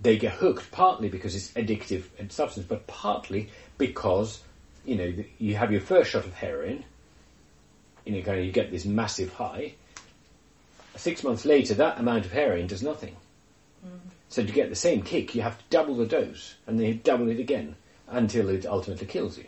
they 0.00 0.16
get 0.16 0.32
hooked 0.32 0.70
partly 0.70 1.10
because 1.10 1.34
it's 1.34 1.52
addictive 1.52 2.04
and 2.18 2.32
substance, 2.32 2.66
but 2.66 2.86
partly 2.86 3.50
because 3.76 4.40
you 4.86 4.96
know 4.96 5.24
you 5.38 5.56
have 5.56 5.70
your 5.70 5.82
first 5.82 6.10
shot 6.10 6.24
of 6.24 6.32
heroin, 6.32 6.84
you 8.06 8.12
know, 8.12 8.22
kind 8.22 8.38
of 8.38 8.46
you 8.46 8.52
get 8.52 8.70
this 8.70 8.86
massive 8.86 9.32
high. 9.34 9.74
Six 10.96 11.22
months 11.22 11.44
later, 11.44 11.74
that 11.74 11.98
amount 11.98 12.24
of 12.24 12.32
heroin 12.32 12.66
does 12.66 12.82
nothing. 12.82 13.14
Mm-hmm. 13.86 14.08
So 14.28 14.44
to 14.44 14.52
get 14.52 14.68
the 14.68 14.76
same 14.76 15.02
kick, 15.02 15.34
you 15.34 15.42
have 15.42 15.58
to 15.58 15.64
double 15.70 15.96
the 15.96 16.06
dose, 16.06 16.54
and 16.66 16.78
then 16.78 16.86
you 16.86 16.94
double 16.94 17.28
it 17.30 17.40
again 17.40 17.76
until 18.08 18.48
it 18.50 18.66
ultimately 18.66 19.06
kills 19.06 19.38
you. 19.38 19.46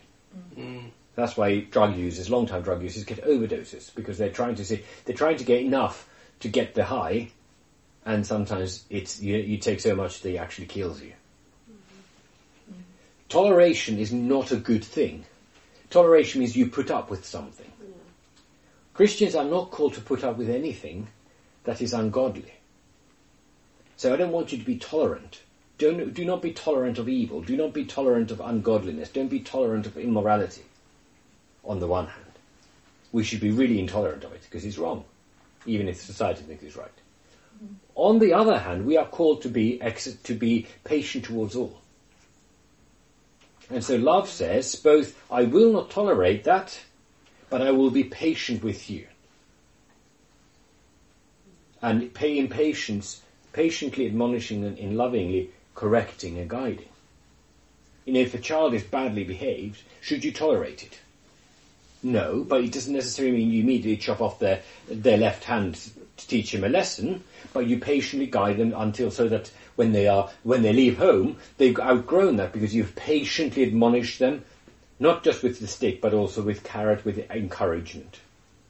Mm. 0.57 0.91
That's 1.17 1.37
why 1.37 1.61
drug 1.61 1.97
users, 1.97 2.31
long-time 2.31 2.63
drug 2.63 2.83
users, 2.83 3.05
get 3.05 3.25
overdoses 3.25 3.95
because 3.95 4.17
they're 4.17 4.31
trying 4.31 4.55
to 4.55 4.65
see, 4.65 4.83
they're 5.05 5.17
trying 5.17 5.37
to 5.37 5.45
get 5.45 5.61
enough 5.61 6.09
to 6.41 6.49
get 6.49 6.75
the 6.75 6.85
high, 6.85 7.31
and 8.07 8.27
sometimes 8.27 8.85
it's 8.89 9.21
you, 9.21 9.37
you 9.37 9.59
take 9.59 9.81
so 9.81 9.95
much 9.95 10.23
that 10.23 10.35
it 10.35 10.39
actually 10.39 10.67
kills 10.67 11.03
you. 11.03 11.13
Toleration 13.29 13.99
is 13.99 14.13
not 14.13 14.51
a 14.51 14.57
good 14.57 14.85
thing. 14.85 15.25
Toleration 15.91 16.41
means 16.41 16.57
you 16.57 16.69
put 16.69 16.91
up 16.91 17.11
with 17.11 17.25
something. 17.25 17.71
Christians 18.95 19.35
are 19.35 19.45
not 19.45 19.71
called 19.71 19.95
to 19.95 20.01
put 20.01 20.25
up 20.25 20.37
with 20.37 20.51
anything 20.51 21.09
that 21.65 21.81
is 21.81 21.93
ungodly. 21.93 22.55
So 24.01 24.15
I 24.15 24.17
don't 24.17 24.33
want 24.33 24.51
you 24.51 24.57
to 24.57 24.65
be 24.65 24.79
tolerant. 24.79 25.43
Don't, 25.77 26.15
do 26.15 26.25
not 26.25 26.41
be 26.41 26.53
tolerant 26.53 26.99
of 26.99 27.07
evil. 27.07 27.43
Do 27.43 27.55
not 27.55 27.75
be 27.75 27.85
tolerant 27.85 28.31
of 28.31 28.41
ungodliness. 28.41 29.11
Don't 29.11 29.29
be 29.29 29.41
tolerant 29.41 29.85
of 29.85 29.99
immorality. 29.99 30.63
On 31.67 31.81
the 31.81 31.87
one 31.87 32.07
hand, 32.07 32.33
we 33.13 33.25
should 33.25 33.41
be 33.41 33.51
really 33.51 33.79
intolerant 33.79 34.25
of 34.25 34.33
it 34.33 34.41
because 34.45 34.65
it's 34.65 34.79
wrong, 34.79 35.05
even 35.67 35.87
if 35.87 36.01
society 36.01 36.45
thinks 36.45 36.65
it's 36.65 36.77
right. 36.77 36.89
Mm-hmm. 37.63 37.75
On 37.95 38.19
the 38.21 38.33
other 38.33 38.59
hand, 38.59 38.87
we 38.87 38.97
are 38.97 39.07
called 39.07 39.43
to 39.43 39.51
be 39.51 39.79
ex- 39.83 40.15
to 40.15 40.33
be 40.33 40.67
patient 40.83 41.27
towards 41.27 41.55
all. 41.55 41.83
And 43.69 43.85
so 43.85 43.97
love 43.97 44.31
says 44.31 44.77
both, 44.77 45.15
I 45.31 45.43
will 45.43 45.75
not 45.75 45.91
tolerate 45.91 46.45
that, 46.45 46.81
but 47.51 47.61
I 47.61 47.73
will 47.73 47.91
be 47.91 48.05
patient 48.05 48.65
with 48.65 48.89
you. 48.89 49.07
And 51.83 52.15
pay 52.15 52.39
in 52.39 52.49
patience, 52.49 53.21
patiently 53.53 54.07
admonishing 54.07 54.65
and 54.65 54.79
in 54.79 54.97
lovingly 54.97 55.51
correcting 55.75 56.39
and 56.39 56.49
guiding. 56.49 56.89
You 58.05 58.15
know, 58.15 58.21
if 58.21 58.35
a 58.35 58.39
child 58.39 58.75
is 58.75 58.83
badly 58.83 59.25
behaved, 59.25 59.83
should 60.01 60.25
you 60.25 60.33
tolerate 60.33 60.83
it? 60.83 60.99
No, 62.03 62.45
but 62.45 62.65
it 62.65 62.73
doesn't 62.73 62.95
necessarily 62.95 63.37
mean 63.37 63.51
you 63.51 63.63
immediately 63.63 63.97
chop 63.99 64.21
off 64.21 64.39
their, 64.39 64.63
their 64.89 65.19
left 65.19 65.45
hand 65.45 65.75
to 66.17 66.27
teach 66.27 66.53
them 66.53 66.65
a 66.65 66.69
lesson, 66.69 67.23
but 67.53 67.67
you 67.67 67.79
patiently 67.79 68.27
guide 68.27 68.57
them 68.57 68.75
until 68.77 69.11
so 69.11 69.29
that 69.29 69.51
when 69.77 69.93
they 69.93 70.09
are 70.09 70.31
when 70.43 70.63
they 70.63 70.73
leave 70.73 70.99
home, 70.99 71.37
they've 71.59 71.79
outgrown 71.79 72.37
that 72.37 72.53
because 72.53 72.75
you've 72.75 72.95
patiently 72.95 73.63
admonished 73.63 74.19
them, 74.19 74.45
not 74.99 75.25
just 75.25 75.43
with 75.43 75.61
the 75.61 75.67
stick, 75.67 76.01
but 76.01 76.15
also 76.15 76.43
with 76.43 76.65
carrot, 76.65 77.05
with 77.05 77.31
encouragement. 77.31 78.21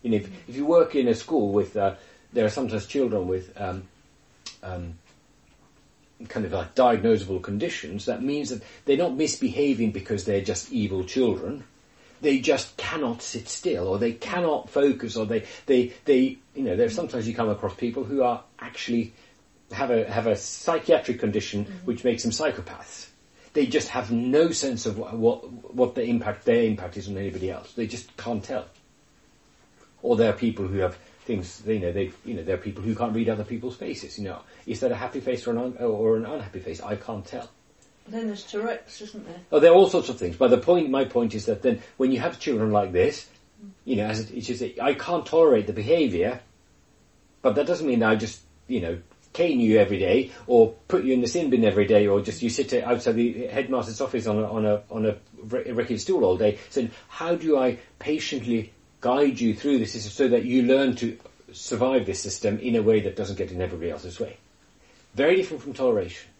You 0.02 0.10
know, 0.10 0.16
if, 0.18 0.28
if 0.48 0.56
you 0.56 0.66
work 0.66 0.94
in 0.94 1.08
a 1.08 1.14
school 1.14 1.52
with, 1.52 1.76
uh, 1.76 1.94
there 2.32 2.44
are 2.44 2.50
sometimes 2.50 2.86
children 2.86 3.28
with 3.28 3.52
um, 3.60 3.84
um, 4.62 4.94
kind 6.28 6.46
of 6.46 6.52
like 6.52 6.74
diagnosable 6.74 7.42
conditions. 7.42 8.06
That 8.06 8.22
means 8.22 8.50
that 8.50 8.62
they're 8.84 8.96
not 8.96 9.14
misbehaving 9.14 9.92
because 9.92 10.24
they're 10.24 10.40
just 10.42 10.72
evil 10.72 11.04
children 11.04 11.64
they 12.20 12.38
just 12.38 12.76
cannot 12.76 13.22
sit 13.22 13.48
still 13.48 13.88
or 13.88 13.98
they 13.98 14.12
cannot 14.12 14.68
focus 14.68 15.16
or 15.16 15.26
they, 15.26 15.44
they, 15.66 15.92
they, 16.04 16.38
you 16.54 16.62
know, 16.62 16.76
there's 16.76 16.94
sometimes 16.94 17.26
you 17.26 17.34
come 17.34 17.48
across 17.48 17.74
people 17.74 18.04
who 18.04 18.22
are 18.22 18.42
actually 18.58 19.12
have 19.72 19.90
a, 19.90 20.10
have 20.10 20.26
a 20.26 20.36
psychiatric 20.36 21.18
condition 21.18 21.64
mm-hmm. 21.64 21.86
which 21.86 22.04
makes 22.04 22.22
them 22.22 22.32
psychopaths. 22.32 23.08
They 23.52 23.66
just 23.66 23.88
have 23.88 24.12
no 24.12 24.52
sense 24.52 24.86
of 24.86 24.98
what, 24.98 25.16
what, 25.16 25.74
what 25.74 25.94
the 25.94 26.04
impact, 26.04 26.44
their 26.44 26.62
impact 26.62 26.96
is 26.96 27.08
on 27.08 27.16
anybody 27.16 27.50
else. 27.50 27.72
They 27.72 27.86
just 27.86 28.16
can't 28.16 28.44
tell. 28.44 28.66
Or 30.02 30.16
there 30.16 30.30
are 30.30 30.36
people 30.36 30.66
who 30.66 30.78
have 30.78 30.98
things, 31.30 31.62
you 31.66 31.78
know, 31.78 31.92
they, 31.92 32.10
you 32.24 32.34
know, 32.34 32.42
there 32.42 32.56
are 32.56 32.58
people 32.58 32.82
who 32.82 32.94
can't 32.94 33.14
read 33.14 33.28
other 33.28 33.44
people's 33.44 33.76
faces, 33.76 34.18
you 34.18 34.24
know. 34.24 34.40
Is 34.66 34.80
that 34.80 34.90
a 34.90 34.96
happy 34.96 35.20
face 35.20 35.46
or 35.46 35.52
an, 35.52 35.58
un, 35.58 35.76
or 35.78 36.16
an 36.16 36.26
unhappy 36.26 36.58
face? 36.58 36.80
I 36.80 36.96
can't 36.96 37.24
tell. 37.24 37.48
Then 38.08 38.26
there's 38.26 38.42
Tourette's, 38.42 39.00
isn't 39.00 39.24
there? 39.24 39.40
Oh, 39.52 39.60
there 39.60 39.70
are 39.70 39.74
all 39.74 39.88
sorts 39.88 40.08
of 40.08 40.18
things. 40.18 40.36
But 40.36 40.48
the 40.50 40.58
point, 40.58 40.90
my 40.90 41.04
point 41.04 41.34
is 41.34 41.46
that 41.46 41.62
then 41.62 41.80
when 41.96 42.10
you 42.10 42.18
have 42.18 42.40
children 42.40 42.72
like 42.72 42.92
this, 42.92 43.28
you 43.84 43.96
know, 43.96 44.06
as 44.06 44.20
it, 44.20 44.32
it's 44.32 44.48
just, 44.48 44.62
I 44.80 44.94
can't 44.94 45.24
tolerate 45.24 45.68
the 45.68 45.72
behaviour, 45.72 46.40
but 47.42 47.54
that 47.54 47.66
doesn't 47.66 47.86
mean 47.86 48.02
I 48.02 48.16
just, 48.16 48.40
you 48.66 48.80
know, 48.80 48.98
cane 49.32 49.60
you 49.60 49.78
every 49.78 49.98
day 49.98 50.32
or 50.48 50.74
put 50.88 51.04
you 51.04 51.14
in 51.14 51.20
the 51.20 51.28
sin 51.28 51.50
bin 51.50 51.64
every 51.64 51.86
day 51.86 52.08
or 52.08 52.20
just 52.20 52.42
you 52.42 52.50
sit 52.50 52.72
outside 52.74 53.14
the 53.14 53.46
headmaster's 53.46 54.00
office 54.00 54.26
on 54.26 54.38
a, 54.38 54.52
on 54.52 54.66
a, 54.66 54.82
on 54.90 55.06
a 55.06 55.16
rickety 55.72 55.98
stool 55.98 56.24
all 56.24 56.36
day 56.36 56.58
saying, 56.70 56.90
how 57.06 57.36
do 57.36 57.56
I 57.56 57.78
patiently 58.00 58.72
guide 59.00 59.40
you 59.40 59.54
through 59.54 59.78
this 59.78 59.92
system 59.92 60.12
so 60.12 60.28
that 60.28 60.44
you 60.44 60.62
learn 60.62 60.96
to 60.96 61.18
survive 61.52 62.06
this 62.06 62.20
system 62.20 62.58
in 62.58 62.76
a 62.76 62.82
way 62.82 63.00
that 63.00 63.16
doesn't 63.16 63.36
get 63.36 63.50
in 63.50 63.60
everybody 63.60 63.90
else's 63.90 64.20
way? 64.20 64.36
Very 65.14 65.36
different 65.36 65.62
from 65.62 65.74
toleration 65.74 66.30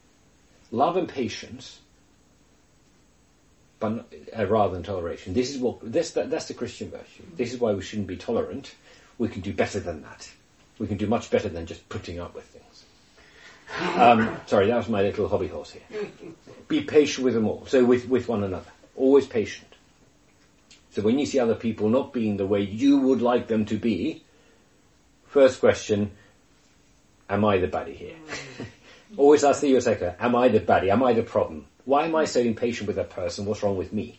love 0.71 0.97
and 0.97 1.09
patience, 1.09 1.81
but 3.79 4.07
uh, 4.37 4.47
rather 4.47 4.75
than 4.75 4.83
toleration. 4.83 5.35
This 5.35 5.51
is 5.51 5.59
what 5.59 5.79
this 5.83 6.13
that, 6.13 6.31
that's 6.31 6.47
the 6.47 6.55
Christian 6.55 6.91
virtue. 6.91 7.23
This 7.37 7.53
is 7.53 7.61
why 7.61 7.73
we 7.73 7.83
shouldn't 7.83 8.09
be 8.09 8.17
tolerant. 8.17 8.75
We 9.19 9.29
can 9.29 9.41
do 9.41 9.53
better 9.53 9.81
than 9.81 10.03
that. 10.03 10.31
We 10.79 10.87
can 10.87 10.97
do 10.97 11.07
much 11.07 11.31
better 11.31 11.49
than 11.49 11.67
just 11.67 11.89
putting 11.89 12.21
up 12.21 12.35
with 12.35 12.45
things. 12.45 12.85
Um, 13.99 14.37
sorry, 14.47 14.67
that 14.67 14.77
was 14.77 14.89
my 14.89 15.03
little 15.03 15.29
hobby 15.29 15.47
horse 15.49 15.73
here. 15.73 16.11
Be 16.69 16.83
patient 16.83 17.25
with 17.25 17.35
them 17.35 17.47
all. 17.47 17.67
So 17.67 17.85
with 17.85 18.09
with 18.09 18.29
one 18.29 18.45
another, 18.45 18.71
always 18.97 19.27
patient. 19.27 19.70
So 20.91 21.03
when 21.03 21.18
you 21.18 21.26
see 21.26 21.38
other 21.38 21.55
people 21.55 21.88
not 21.88 22.12
being 22.12 22.36
the 22.36 22.47
way 22.47 22.62
you 22.62 22.99
would 22.99 23.22
like 23.22 23.47
them 23.49 23.64
to 23.66 23.76
be, 23.76 24.24
first 25.26 25.61
question: 25.61 26.12
Am 27.28 27.45
I 27.45 27.59
the 27.59 27.68
baddie 27.68 27.97
here? 27.97 28.16
Mm. 28.59 28.66
Always 29.16 29.45
ask 29.45 29.61
the 29.61 30.16
am 30.20 30.36
I 30.36 30.49
the 30.49 30.61
baddie? 30.61 30.91
Am 30.91 31.03
I 31.03 31.12
the 31.12 31.22
problem? 31.22 31.66
Why 31.84 32.05
am 32.05 32.14
I 32.14 32.24
so 32.24 32.41
impatient 32.41 32.86
with 32.86 32.97
that 32.97 33.11
person? 33.11 33.45
What's 33.45 33.62
wrong 33.62 33.76
with 33.76 33.93
me? 33.93 34.18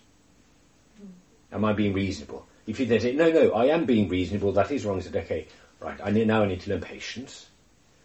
Mm. 1.02 1.10
Am 1.54 1.66
I 1.66 1.74
being 1.74 1.94
reasonable? 1.94 2.48
If 2.68 2.80
you 2.80 2.86
then 2.86 3.00
say, 3.00 3.14
no, 3.14 3.32
no, 3.32 3.52
I 3.52 3.66
am 3.66 3.86
being 3.86 4.08
reasonable, 4.08 4.52
that 4.54 4.72
is 4.72 4.86
wrong, 4.86 4.98
I 4.98 5.02
said, 5.02 5.16
okay, 5.16 5.48
right, 5.80 6.00
I 6.04 6.12
need, 6.12 6.28
now 6.28 6.44
I 6.44 6.48
need 6.48 6.62
to 6.62 6.70
learn 6.70 6.82
patience 6.82 7.48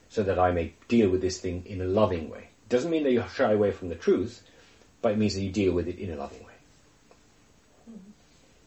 so 0.09 0.23
that 0.23 0.39
I 0.39 0.51
may 0.51 0.73
deal 0.89 1.11
with 1.11 1.21
this 1.21 1.39
thing 1.39 1.65
in 1.67 1.81
a 1.81 1.85
loving 1.85 2.31
way. 2.31 2.49
It 2.65 2.69
doesn't 2.69 2.91
mean 2.91 3.05
that 3.05 3.13
you 3.13 3.23
shy 3.35 3.53
away 3.53 3.71
from 3.71 3.89
the 3.89 3.95
truth, 3.95 4.43
but 5.03 5.13
it 5.13 5.19
means 5.19 5.35
that 5.35 5.43
you 5.43 5.51
deal 5.51 5.73
with 5.73 5.89
it 5.89 5.99
in 5.99 6.11
a 6.11 6.17
loving 6.17 6.45
way. 6.45 6.46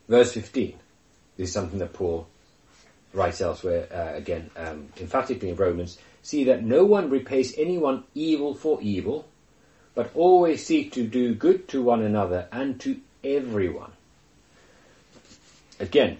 Verse 0.09 0.33
15. 0.33 0.77
This 1.37 1.49
is 1.49 1.53
something 1.53 1.79
that 1.79 1.93
Paul 1.93 2.27
writes 3.13 3.41
elsewhere, 3.41 3.87
uh, 3.93 4.17
again, 4.17 4.49
um, 4.57 4.89
emphatically 4.99 5.49
in 5.49 5.55
Romans. 5.55 5.99
See 6.23 6.45
that 6.45 6.63
no 6.63 6.83
one 6.83 7.09
repays 7.09 7.53
anyone 7.57 8.03
evil 8.15 8.55
for 8.55 8.81
evil, 8.81 9.27
but 9.93 10.11
always 10.15 10.65
seek 10.65 10.91
to 10.93 11.07
do 11.07 11.35
good 11.35 11.67
to 11.69 11.81
one 11.81 12.01
another 12.01 12.47
and 12.51 12.79
to 12.81 12.99
everyone. 13.23 13.91
Again, 15.79 16.17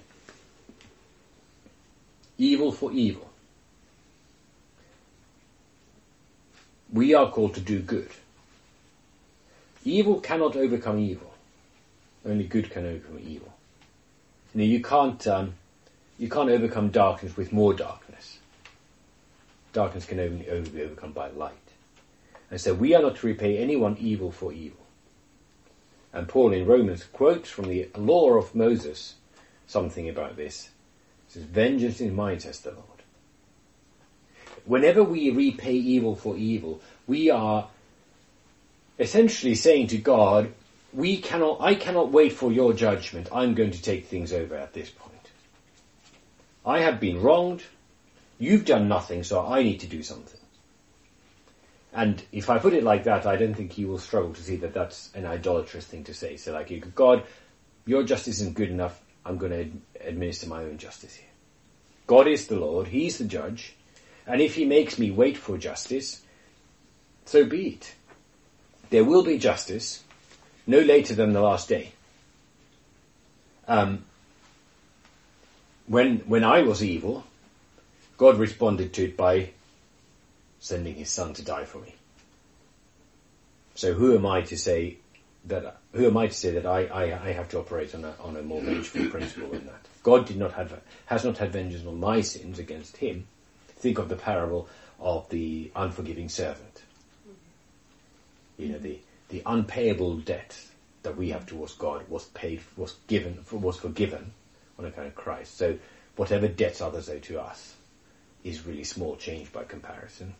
evil 2.37 2.71
for 2.71 2.91
evil. 2.91 3.29
We 6.93 7.13
are 7.13 7.29
called 7.29 7.55
to 7.55 7.61
do 7.61 7.79
good. 7.79 8.09
Evil 9.83 10.19
cannot 10.21 10.55
overcome 10.55 10.99
evil. 10.99 11.33
Only 12.25 12.45
good 12.45 12.69
can 12.69 12.85
overcome 12.85 13.19
evil. 13.25 13.48
Now 14.53 14.63
you 14.63 14.81
can't 14.81 15.25
um, 15.27 15.53
you 16.17 16.29
can't 16.29 16.49
overcome 16.49 16.89
darkness 16.89 17.37
with 17.37 17.53
more 17.53 17.73
darkness 17.73 18.09
darkness 19.73 20.05
can 20.05 20.19
only, 20.19 20.49
only 20.49 20.69
be 20.69 20.81
overcome 20.81 21.11
by 21.11 21.29
light. 21.29 21.53
And 22.51 22.59
so 22.59 22.73
we 22.73 22.95
are 22.95 23.01
not 23.01 23.17
to 23.17 23.27
repay 23.27 23.57
anyone 23.57 23.97
evil 23.99 24.31
for 24.31 24.51
evil. 24.51 24.79
And 26.11 26.27
Paul 26.27 26.53
in 26.53 26.65
Romans 26.65 27.03
quotes 27.03 27.49
from 27.49 27.67
the 27.67 27.89
law 27.95 28.31
of 28.31 28.55
Moses 28.55 29.15
something 29.67 30.09
about 30.09 30.35
this. 30.35 30.69
He 31.27 31.33
says, 31.33 31.43
Vengeance 31.43 32.01
is 32.01 32.11
mine, 32.11 32.39
says 32.39 32.59
the 32.61 32.71
Lord. 32.71 32.85
Whenever 34.65 35.03
we 35.03 35.29
repay 35.29 35.73
evil 35.73 36.15
for 36.15 36.35
evil, 36.35 36.81
we 37.05 37.29
are 37.29 37.67
essentially 38.97 39.55
saying 39.55 39.87
to 39.87 39.97
God, 39.97 40.51
we 40.93 41.17
cannot, 41.17 41.61
I 41.61 41.75
cannot 41.75 42.11
wait 42.11 42.33
for 42.33 42.51
your 42.51 42.73
judgment. 42.73 43.29
I'm 43.31 43.53
going 43.53 43.71
to 43.71 43.81
take 43.81 44.07
things 44.07 44.33
over 44.33 44.55
at 44.55 44.73
this 44.73 44.89
point. 44.89 45.13
I 46.65 46.79
have 46.79 46.99
been 46.99 47.21
wronged. 47.21 47.63
You've 48.37 48.65
done 48.65 48.87
nothing, 48.87 49.23
so 49.23 49.45
I 49.45 49.63
need 49.63 49.81
to 49.81 49.87
do 49.87 50.01
something. 50.03 50.39
And 51.93 52.21
if 52.31 52.49
I 52.49 52.59
put 52.59 52.73
it 52.73 52.83
like 52.83 53.05
that, 53.05 53.25
I 53.25 53.35
don't 53.35 53.55
think 53.55 53.73
he 53.73 53.85
will 53.85 53.97
struggle 53.97 54.33
to 54.33 54.43
see 54.43 54.57
that 54.57 54.73
that's 54.73 55.09
an 55.15 55.25
idolatrous 55.25 55.85
thing 55.85 56.03
to 56.05 56.13
say. 56.13 56.37
So 56.37 56.53
like, 56.53 56.95
God, 56.95 57.23
your 57.85 58.03
justice 58.03 58.39
isn't 58.39 58.55
good 58.55 58.69
enough. 58.69 58.99
I'm 59.25 59.37
going 59.37 59.51
to 59.51 60.07
administer 60.07 60.47
my 60.47 60.63
own 60.63 60.77
justice 60.77 61.15
here. 61.15 61.27
God 62.07 62.27
is 62.27 62.47
the 62.47 62.55
Lord. 62.55 62.87
He's 62.87 63.17
the 63.17 63.25
judge. 63.25 63.75
And 64.25 64.41
if 64.41 64.55
he 64.55 64.65
makes 64.65 64.99
me 64.99 65.11
wait 65.11 65.37
for 65.37 65.57
justice, 65.57 66.21
so 67.25 67.45
be 67.45 67.69
it. 67.69 67.95
There 68.91 69.03
will 69.03 69.23
be 69.23 69.37
justice 69.37 70.03
no 70.69 70.79
later 70.81 71.15
than 71.15 71.33
the 71.33 71.41
last 71.41 71.67
day. 71.67 71.91
Um, 73.67 74.03
when, 75.87 76.19
when 76.19 76.43
I 76.43 76.61
was 76.61 76.83
evil, 76.83 77.23
God 78.17 78.37
responded 78.37 78.93
to 78.93 79.05
it 79.05 79.17
by 79.17 79.49
sending 80.59 80.93
his 80.93 81.09
son 81.09 81.33
to 81.33 81.43
die 81.43 81.65
for 81.65 81.79
me. 81.79 81.95
So 83.73 83.93
who 83.93 84.15
am 84.15 84.27
I 84.27 84.41
to 84.43 84.57
say 84.57 84.97
that, 85.45 85.77
who 85.93 86.05
am 86.05 86.17
I 86.17 86.27
to 86.27 86.33
say 86.33 86.51
that 86.51 86.67
I, 86.67 86.85
I, 86.85 87.29
I 87.29 87.31
have 87.31 87.49
to 87.49 87.59
operate 87.59 87.95
on 87.95 88.05
a, 88.05 88.13
on 88.19 88.37
a 88.37 88.43
more 88.43 88.61
vengeful 88.61 89.07
principle 89.07 89.49
than 89.49 89.65
that? 89.65 89.87
God 90.03 90.27
did 90.27 90.37
not 90.37 90.53
have, 90.53 90.79
has 91.07 91.25
not 91.25 91.39
had 91.39 91.51
vengeance 91.51 91.87
on 91.87 91.99
my 91.99 92.21
sins 92.21 92.59
against 92.59 92.97
him. 92.97 93.25
Think 93.69 93.97
of 93.97 94.07
the 94.07 94.15
parable 94.15 94.69
of 94.99 95.27
the 95.29 95.71
unforgiving 95.75 96.29
servant. 96.29 96.83
You 98.57 98.69
know, 98.69 98.77
the, 98.77 98.99
the 99.29 99.43
unpayable 99.45 100.17
debt 100.17 100.57
that 101.03 101.17
we 101.17 101.29
have 101.29 101.45
towards 101.45 101.73
God 101.73 102.07
was 102.09 102.25
paid, 102.25 102.61
was 102.75 102.95
given, 103.07 103.39
was 103.51 103.77
forgiven 103.77 104.33
on 104.77 104.85
account 104.85 105.07
of 105.07 105.15
Christ. 105.15 105.57
So 105.57 105.77
whatever 106.15 106.47
debts 106.47 106.81
others 106.81 107.09
owe 107.09 107.19
to 107.19 107.39
us, 107.39 107.75
is 108.43 108.65
really 108.65 108.83
small 108.83 109.15
change 109.15 109.51
by 109.51 109.63
comparison. 109.63 110.33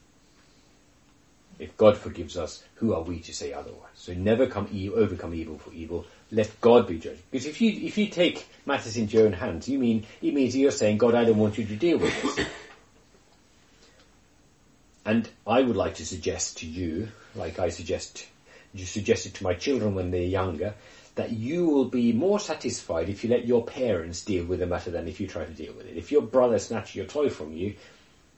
If 1.57 1.75
God 1.75 1.97
forgives 1.97 2.37
us, 2.37 2.63
who 2.75 2.93
are 2.93 3.01
we 3.01 3.19
to 3.19 3.33
say 3.33 3.51
otherwise? 3.51 3.89
So 3.95 4.13
never 4.13 4.47
come 4.47 4.69
e- 4.71 4.89
overcome 4.89 5.33
evil 5.33 5.57
for 5.57 5.73
evil. 5.73 6.05
Let 6.31 6.61
God 6.61 6.87
be 6.87 6.97
judged. 6.97 7.21
Because 7.29 7.47
if 7.47 7.59
you 7.59 7.71
if 7.71 7.97
you 7.97 8.07
take 8.07 8.47
matters 8.65 8.95
into 8.95 9.17
your 9.17 9.25
own 9.25 9.33
hands, 9.33 9.67
you 9.67 9.77
mean 9.77 10.05
it 10.21 10.33
means 10.33 10.55
you're 10.55 10.71
saying, 10.71 10.99
God, 10.99 11.15
I 11.15 11.25
don't 11.25 11.37
want 11.37 11.57
you 11.57 11.65
to 11.65 11.75
deal 11.75 11.97
with 11.97 12.21
this. 12.21 12.47
and 15.05 15.29
I 15.45 15.61
would 15.61 15.75
like 15.75 15.95
to 15.95 16.05
suggest 16.05 16.59
to 16.59 16.65
you, 16.65 17.09
like 17.35 17.59
I 17.59 17.69
suggest 17.69 18.25
you 18.73 18.85
suggested 18.85 19.33
to 19.35 19.43
my 19.43 19.53
children 19.53 19.95
when 19.95 20.11
they're 20.11 20.21
younger, 20.21 20.73
that 21.15 21.31
you 21.31 21.65
will 21.65 21.85
be 21.85 22.13
more 22.13 22.39
satisfied 22.39 23.09
if 23.09 23.23
you 23.23 23.29
let 23.29 23.45
your 23.45 23.65
parents 23.65 24.23
deal 24.23 24.45
with 24.45 24.59
the 24.59 24.65
matter 24.65 24.91
than 24.91 25.07
if 25.07 25.19
you 25.19 25.27
try 25.27 25.43
to 25.43 25.51
deal 25.51 25.73
with 25.73 25.85
it. 25.87 25.97
If 25.97 26.11
your 26.11 26.21
brother 26.21 26.59
snatches 26.59 26.95
your 26.95 27.05
toy 27.05 27.29
from 27.29 27.53
you 27.53 27.75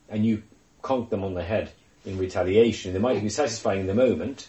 and 0.10 0.26
you 0.26 0.44
conk 0.82 1.10
them 1.10 1.24
on 1.24 1.34
the 1.34 1.44
head 1.44 1.72
in 2.06 2.18
retaliation, 2.18 2.94
they 2.94 3.00
might 3.00 3.22
be 3.22 3.30
satisfying 3.30 3.82
in 3.82 3.88
the 3.88 3.94
moment, 3.94 4.48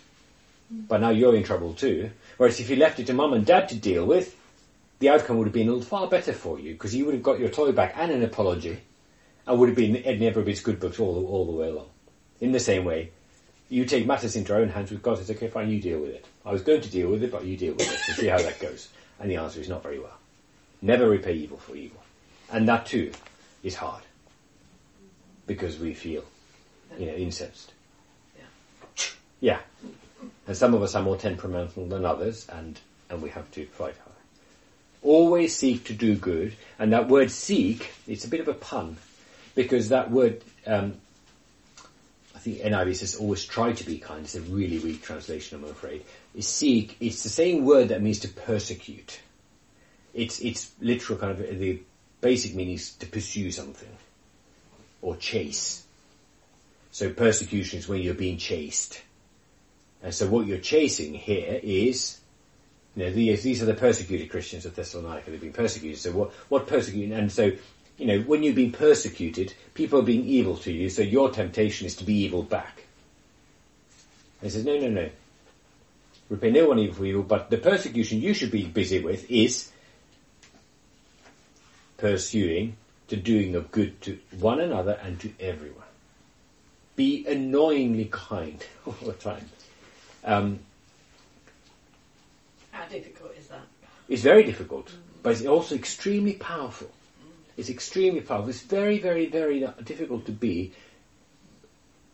but 0.71 1.01
now 1.01 1.11
you're 1.11 1.37
in 1.37 1.43
trouble 1.43 1.75
too. 1.75 2.11
Whereas 2.39 2.61
if 2.61 2.71
you 2.71 2.77
left 2.77 3.01
it 3.01 3.07
to 3.09 3.13
mum 3.13 3.35
and 3.35 3.45
dad 3.45 3.69
to 3.69 3.77
deal 3.77 4.07
with, 4.07 4.35
the 5.01 5.11
outcome 5.11 5.37
would 5.39 5.49
have 5.49 5.53
been 5.53 5.83
far 5.83 6.09
better 6.09 6.33
for 6.33 6.59
you 6.59 6.73
because 6.73 6.95
you 6.95 7.05
would 7.05 7.15
have 7.15 7.23
got 7.23 7.41
your 7.41 7.49
toy 7.49 7.73
back 7.73 7.95
and 7.97 8.13
an 8.13 8.23
apology 8.23 8.81
and 9.47 9.59
would 9.59 9.69
have 9.69 9.77
been 9.77 9.93
never 10.21 10.43
been 10.43 10.57
good 10.63 10.81
books 10.81 11.01
all 11.01 11.27
all 11.27 11.45
the 11.45 11.53
way 11.53 11.69
along. 11.69 11.89
In 12.41 12.53
the 12.53 12.61
same 12.61 12.85
way, 12.85 13.11
you 13.73 13.87
take 13.87 14.07
matters 14.07 14.37
into 14.37 14.53
our 14.53 14.61
own 14.61 14.69
hands 14.69 14.91
with 14.91 15.03
God. 15.03 15.19
It's 15.19 15.31
okay, 15.31 15.49
fine, 15.49 15.71
you 15.71 15.81
deal 15.81 15.99
with 15.99 16.11
it. 16.11 16.27
I 16.45 16.53
was 16.53 16.63
going 16.63 16.83
to 16.83 16.91
deal 16.91 17.09
with 17.09 17.23
it, 17.23 17.33
but 17.33 17.45
you 17.45 17.57
deal 17.57 17.73
with 17.73 17.91
it. 17.91 17.99
So 18.01 18.13
see 18.13 18.27
how 18.27 18.37
that 18.37 18.61
goes. 18.61 18.89
And 19.19 19.31
the 19.31 19.37
answer 19.37 19.61
is 19.61 19.69
not 19.69 19.83
very 19.83 19.99
well. 19.99 20.19
Never 20.83 21.09
repay 21.09 21.33
evil 21.33 21.57
for 21.57 21.75
evil, 21.75 22.03
and 22.51 22.69
that 22.69 22.87
too 22.87 23.13
is 23.63 23.77
hard 23.77 24.03
because 25.47 25.79
we 25.79 25.95
feel, 25.95 26.25
you 26.99 27.07
know, 27.07 27.15
incensed. 27.15 27.73
Yeah. 29.41 29.61
And 30.47 30.57
some 30.57 30.75
of 30.75 30.83
us 30.83 30.95
are 30.95 31.03
more 31.03 31.17
temperamental 31.17 31.87
than 31.87 32.05
others, 32.05 32.47
and, 32.49 32.79
and 33.09 33.23
we 33.23 33.31
have 33.31 33.51
to 33.53 33.65
fight 33.67 33.95
hard. 34.05 34.17
Always 35.03 35.57
seek 35.57 35.85
to 35.85 35.93
do 35.95 36.15
good, 36.17 36.55
and 36.79 36.93
that 36.93 37.09
word 37.09 37.31
seek, 37.31 37.93
it's 38.07 38.25
a 38.25 38.29
bit 38.29 38.41
of 38.41 38.49
a 38.49 38.55
pun, 38.55 38.97
because 39.55 39.89
that 39.89 40.11
word, 40.11 40.43
um, 40.67 40.95
Think 42.43 42.59
NIV 42.59 42.97
says 42.97 43.15
always 43.15 43.45
try 43.45 43.73
to 43.73 43.85
be 43.85 43.99
kind, 43.99 44.25
it's 44.25 44.35
a 44.35 44.41
really 44.41 44.81
weak 44.81 45.01
translation, 45.01 45.59
I'm 45.63 45.71
afraid. 45.71 46.05
Is 46.35 46.49
seek, 46.49 46.97
it's 46.99 47.23
the 47.23 47.29
same 47.29 47.65
word 47.65 47.91
that 47.91 48.03
means 48.03 48.19
to 48.21 48.29
persecute. 48.29 49.21
It's, 50.13 50.41
it's 50.41 50.73
literal 50.81 51.21
kind 51.21 51.31
of, 51.31 51.39
the 51.39 51.81
basic 52.21 52.57
meaning 52.57 52.75
is 52.75 52.95
to 52.95 53.07
pursue 53.07 53.53
something, 53.53 53.89
or 55.03 55.17
chase. 55.17 55.85
So 56.91 57.13
persecution 57.13 57.79
is 57.79 57.87
when 57.87 58.03
you're 58.03 58.13
being 58.15 58.39
chased. 58.39 59.01
And 60.03 60.13
so 60.13 60.27
what 60.27 60.47
you're 60.47 60.59
chasing 60.59 61.15
here 61.15 61.61
is, 61.63 62.19
you 62.97 63.05
know, 63.05 63.13
these, 63.13 63.45
these 63.45 63.63
are 63.63 63.67
the 63.67 63.75
persecuted 63.75 64.31
Christians 64.31 64.67
of 64.67 64.75
Thessalonica. 64.75 65.31
They've 65.31 65.41
been 65.41 65.53
persecuted. 65.53 66.01
So 66.01 66.11
what, 66.11 66.33
what 66.49 66.67
persecuting? 66.67 67.13
And 67.13 67.31
so, 67.31 67.53
you 67.99 68.07
know, 68.07 68.21
when 68.21 68.43
you've 68.43 68.57
been 68.57 68.73
persecuted, 68.73 69.55
people 69.75 70.01
are 70.01 70.05
being 70.05 70.25
evil 70.25 70.57
to 70.59 70.73
you, 70.73 70.89
so 70.89 71.03
your 71.03 71.31
temptation 71.31 71.87
is 71.87 71.97
to 71.97 72.05
be 72.05 72.15
evil 72.15 72.43
back. 72.43 72.85
And 74.41 74.51
he 74.51 74.51
says, 74.51 74.65
no, 74.65 74.79
no, 74.79 74.89
no. 74.89 75.11
Repay 76.29 76.51
no 76.51 76.69
one 76.69 76.79
evil 76.79 76.95
for 76.97 77.05
evil, 77.05 77.23
but 77.23 77.51
the 77.51 77.59
persecution 77.59 78.21
you 78.21 78.35
should 78.35 78.51
be 78.51 78.65
busy 78.65 79.01
with 79.01 79.31
is 79.31 79.71
pursuing 81.99 82.77
the 83.09 83.17
doing 83.17 83.55
of 83.55 83.71
good 83.71 84.01
to 84.01 84.19
one 84.41 84.59
another 84.61 84.99
and 85.03 85.21
to 85.21 85.31
everyone. 85.39 85.85
Be 86.97 87.27
annoyingly 87.27 88.09
kind 88.11 88.65
all 88.87 88.97
the 89.05 89.13
time. 89.13 89.49
Um, 90.25 90.61
How 92.71 92.87
difficult 92.87 93.37
is 93.39 93.49
that? 93.49 93.61
it's 94.09 94.23
very 94.23 94.45
difficult, 94.45 94.91
but 95.23 95.33
it's 95.33 95.47
also 95.47 95.75
extremely 95.75 96.35
powerful. 96.35 96.91
It's 97.57 97.69
extremely 97.69 98.21
powerful. 98.21 98.49
It's 98.49 98.63
very, 98.63 98.99
very, 98.99 99.27
very 99.27 99.61
difficult 99.85 100.27
to 100.27 100.33
be 100.33 100.73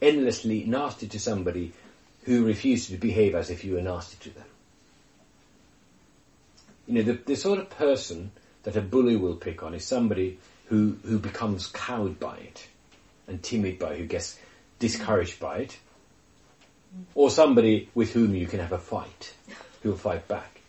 endlessly 0.02 0.64
nasty 0.64 1.08
to 1.08 1.20
somebody 1.20 1.72
who 2.24 2.44
refuses 2.44 2.88
to 2.88 2.96
behave 2.96 3.34
as 3.34 3.50
if 3.50 3.64
you 3.64 3.74
were 3.74 3.82
nasty 3.82 4.16
to 4.28 4.36
them. 4.36 4.46
You 6.86 6.94
know, 6.94 7.02
the, 7.02 7.12
the 7.12 7.36
sort 7.36 7.58
of 7.58 7.70
person 7.70 8.32
that 8.64 8.76
a 8.76 8.80
bully 8.80 9.16
will 9.16 9.36
pick 9.36 9.62
on 9.62 9.74
is 9.74 9.84
somebody 9.84 10.38
who, 10.66 10.96
who 11.04 11.18
becomes 11.18 11.66
cowed 11.68 12.18
by 12.18 12.36
it 12.38 12.66
and 13.26 13.42
timid 13.42 13.78
by 13.78 13.92
it, 13.92 13.98
who 13.98 14.06
gets 14.06 14.38
discouraged 14.78 15.38
by 15.38 15.58
it, 15.58 15.78
or 17.14 17.30
somebody 17.30 17.88
with 17.94 18.12
whom 18.12 18.34
you 18.34 18.46
can 18.46 18.60
have 18.60 18.72
a 18.72 18.78
fight, 18.78 19.34
who 19.82 19.90
will 19.90 19.96
fight 19.96 20.26
back. 20.28 20.60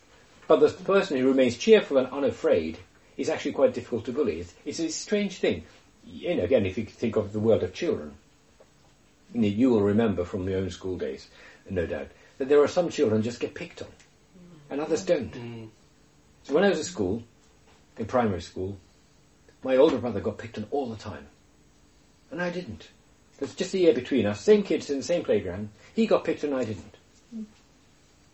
But 0.48 0.60
the 0.60 0.70
person 0.70 1.18
who 1.18 1.28
remains 1.28 1.58
cheerful 1.58 1.98
and 1.98 2.08
unafraid 2.08 2.78
is 3.20 3.30
actually 3.30 3.52
quite 3.52 3.74
difficult 3.74 4.06
to 4.06 4.14
bully. 4.14 4.40
It's, 4.40 4.54
it's 4.66 4.80
a 4.80 4.90
strange 4.90 5.40
thing. 5.40 5.66
You 6.06 6.36
know, 6.36 6.44
again, 6.44 6.66
if 6.66 6.78
you 6.78 6.86
think 6.86 7.18
of 7.18 7.34
the 7.34 7.40
world 7.40 7.64
of 7.64 7.74
children, 7.74 8.14
you, 9.34 9.42
know, 9.42 9.48
you 9.48 9.70
will 9.70 9.82
remember 9.82 10.24
from 10.24 10.48
your 10.48 10.60
own 10.60 10.70
school 10.70 10.98
days, 10.98 11.28
no 11.70 11.86
doubt, 11.86 12.08
that 12.38 12.48
there 12.48 12.64
are 12.64 12.68
some 12.68 12.90
children 12.90 13.22
just 13.22 13.42
get 13.42 13.54
picked 13.54 13.82
on, 13.82 13.90
and 14.70 14.80
others 14.80 15.04
mm. 15.04 15.08
don't. 15.08 15.34
Mm. 15.34 15.68
So 16.44 16.54
when 16.56 16.64
I 16.64 16.70
was 16.70 16.80
at 16.80 16.86
school, 16.86 17.22
in 17.98 18.06
primary 18.06 18.42
school, 18.42 18.78
my 19.64 19.76
older 19.76 19.98
brother 19.98 20.22
got 20.22 20.38
picked 20.38 20.58
on 20.58 20.66
all 20.72 20.88
the 20.90 20.96
time, 20.96 21.28
and 22.32 22.42
I 22.42 22.50
didn't. 22.50 22.88
There's 23.38 23.54
just 23.54 23.74
a 23.74 23.80
year 23.80 23.94
between 23.94 24.26
us, 24.26 24.40
same 24.40 24.64
kids 24.64 24.90
in 24.90 24.98
the 24.98 25.04
same 25.04 25.26
playground. 25.26 25.70
He 25.94 26.08
got 26.08 26.24
picked 26.24 26.46
and 26.46 26.56
I 26.56 26.64
didn't. 26.64 26.96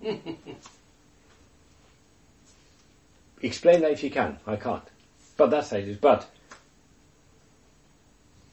Explain 3.46 3.82
that 3.82 3.92
if 3.92 4.04
you 4.04 4.10
can. 4.10 4.40
I 4.48 4.56
can't. 4.56 4.84
But 5.38 5.52
that's 5.52 5.70
how 5.70 5.78
it 5.78 5.88
is. 5.88 5.98
But 5.98 6.28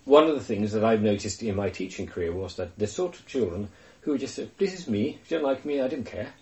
one 0.05 0.29
of 0.29 0.35
the 0.35 0.45
things 0.45 0.73
that 0.73 0.85
I've 0.85 1.01
noticed 1.01 1.43
in 1.43 1.57
my 1.57 1.71
teaching 1.71 2.07
career 2.07 2.33
was 2.33 2.57
that 2.57 2.79
the 2.79 2.87
sort 2.87 3.19
of 3.19 3.27
children 3.27 3.71
who 4.03 4.19
just 4.19 4.35
said, 4.35 4.51
this 4.59 4.75
is 4.75 4.89
me, 4.89 5.19
if 5.23 5.31
you 5.31 5.39
don't 5.39 5.47
like 5.47 5.65
me, 5.65 5.81
I 5.81 5.89
didn't 5.89 6.07
care. 6.07 6.35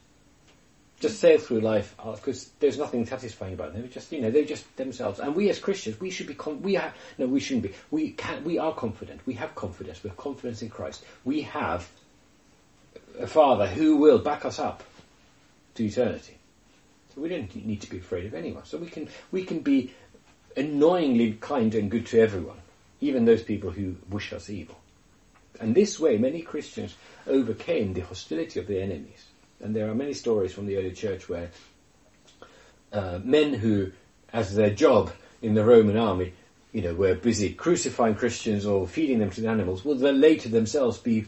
Just 0.99 1.21
sail 1.21 1.39
through 1.39 1.61
life 1.61 1.95
uh, 2.01 2.13
because 2.17 2.51
there's 2.59 2.77
nothing 2.77 3.07
satisfying 3.07 3.55
about 3.55 3.73
them. 3.73 3.89
Just 3.89 4.13
you 4.13 4.21
know 4.21 4.31
they're 4.31 4.45
just 4.45 4.77
themselves. 4.77 5.19
And 5.19 5.35
we 5.35 5.49
as 5.49 5.59
Christians, 5.59 5.99
we 5.99 6.11
should 6.11 6.27
be 6.27 6.35
con- 6.35 6.61
we 6.61 6.79
no, 7.17 7.27
we 7.27 7.41
shouldn't 7.41 7.63
be. 7.63 7.73
We 7.91 8.11
can 8.11 8.45
we 8.45 8.59
are 8.59 8.75
confident. 8.75 9.23
We 9.25 9.33
have 9.35 9.55
confidence. 9.55 10.03
We 10.03 10.11
have 10.11 10.19
confidence 10.19 10.61
in 10.61 10.69
Christ. 10.69 11.03
We 11.25 11.41
have 11.43 11.89
a 13.19 13.27
Father 13.27 13.67
who 13.67 13.97
will 13.97 14.19
back 14.19 14.45
us 14.45 14.59
up 14.59 14.83
to 15.77 15.87
eternity. 15.87 16.39
So 17.15 17.21
we 17.21 17.29
don't 17.29 17.55
need 17.67 17.81
to 17.83 17.91
be 17.91 17.99
afraid 17.99 18.27
of 18.27 18.35
anyone. 18.35 18.65
So 18.65 18.79
we 18.79 18.87
can 18.87 19.09
we 19.33 19.45
can 19.45 19.61
be 19.61 19.93
annoyingly 20.57 21.33
kind 21.35 21.75
and 21.75 21.91
good 21.91 22.07
to 22.07 22.21
everyone, 22.21 22.59
even 23.01 23.25
those 23.25 23.43
people 23.43 23.71
who 23.71 23.97
wish 24.09 24.33
us 24.33 24.51
evil. 24.51 24.79
And 25.61 25.75
this 25.75 25.99
way, 25.99 26.19
many 26.19 26.43
Christians 26.43 26.95
overcame 27.27 27.93
the 27.93 28.01
hostility 28.01 28.61
of 28.61 28.67
their 28.67 28.83
enemies. 28.83 29.27
And 29.61 29.77
there 29.77 29.91
are 29.91 29.95
many 29.95 30.15
stories 30.15 30.53
from 30.53 30.67
the 30.67 30.77
early 30.77 30.93
church 30.93 31.29
where 31.29 31.51
uh, 32.93 33.21
men 33.23 33.53
who, 33.55 33.93
as 34.33 34.55
their 34.55 34.71
job 34.71 35.13
in 35.43 35.55
the 35.55 35.65
Roman 35.65 35.97
army, 35.97 36.33
you 36.73 36.81
know, 36.81 36.95
were 36.95 37.15
busy 37.15 37.53
crucifying 37.53 38.15
Christians 38.15 38.65
or 38.65 38.87
feeding 38.87 39.19
them 39.19 39.31
to 39.31 39.41
the 39.41 39.49
animals, 39.49 39.85
would 39.85 39.99
then 39.99 40.21
later 40.21 40.49
themselves 40.49 40.99
be 40.99 41.27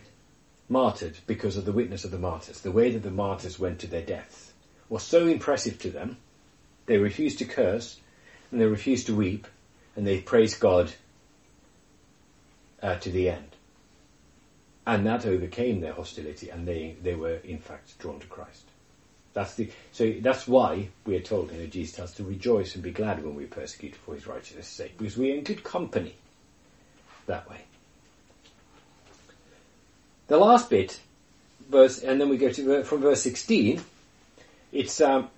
martyred 0.68 1.18
because 1.26 1.56
of 1.56 1.64
the 1.66 1.72
witness 1.72 2.04
of 2.04 2.10
the 2.10 2.18
martyrs. 2.18 2.60
The 2.60 2.70
way 2.70 2.90
that 2.92 3.02
the 3.02 3.10
martyrs 3.10 3.58
went 3.58 3.80
to 3.80 3.86
their 3.86 4.02
death 4.02 4.51
was 4.92 5.02
so 5.02 5.26
impressive 5.26 5.78
to 5.78 5.90
them, 5.90 6.18
they 6.84 6.98
refused 6.98 7.38
to 7.38 7.46
curse, 7.46 7.98
and 8.50 8.60
they 8.60 8.66
refused 8.66 9.06
to 9.06 9.16
weep, 9.16 9.46
and 9.96 10.06
they 10.06 10.20
praised 10.20 10.60
God 10.60 10.92
uh, 12.82 12.96
to 12.96 13.10
the 13.10 13.30
end. 13.30 13.56
And 14.86 15.06
that 15.06 15.24
overcame 15.24 15.80
their 15.80 15.94
hostility, 15.94 16.50
and 16.50 16.68
they, 16.68 16.94
they 17.02 17.14
were 17.14 17.36
in 17.36 17.58
fact 17.58 17.98
drawn 18.00 18.20
to 18.20 18.26
Christ. 18.26 18.64
That's 19.32 19.54
the 19.54 19.70
so 19.92 20.12
that's 20.20 20.46
why 20.46 20.90
we 21.06 21.16
are 21.16 21.20
told, 21.20 21.52
you 21.52 21.60
know, 21.60 21.66
Jesus 21.66 21.96
tells 21.96 22.12
to 22.16 22.24
rejoice 22.24 22.74
and 22.74 22.84
be 22.84 22.90
glad 22.90 23.24
when 23.24 23.34
we 23.34 23.44
are 23.44 23.46
persecuted 23.46 23.96
for 23.96 24.14
His 24.14 24.26
righteousness' 24.26 24.68
sake, 24.68 24.98
because 24.98 25.16
we 25.16 25.32
are 25.32 25.36
in 25.36 25.44
good 25.44 25.64
company 25.64 26.16
that 27.24 27.48
way. 27.48 27.62
The 30.26 30.36
last 30.36 30.68
bit, 30.68 31.00
verse, 31.70 32.00
and 32.00 32.20
then 32.20 32.28
we 32.28 32.36
go 32.36 32.50
to 32.50 32.84
from 32.84 33.00
verse 33.00 33.22
sixteen. 33.22 33.80
It's 34.72 35.00
um, 35.00 35.28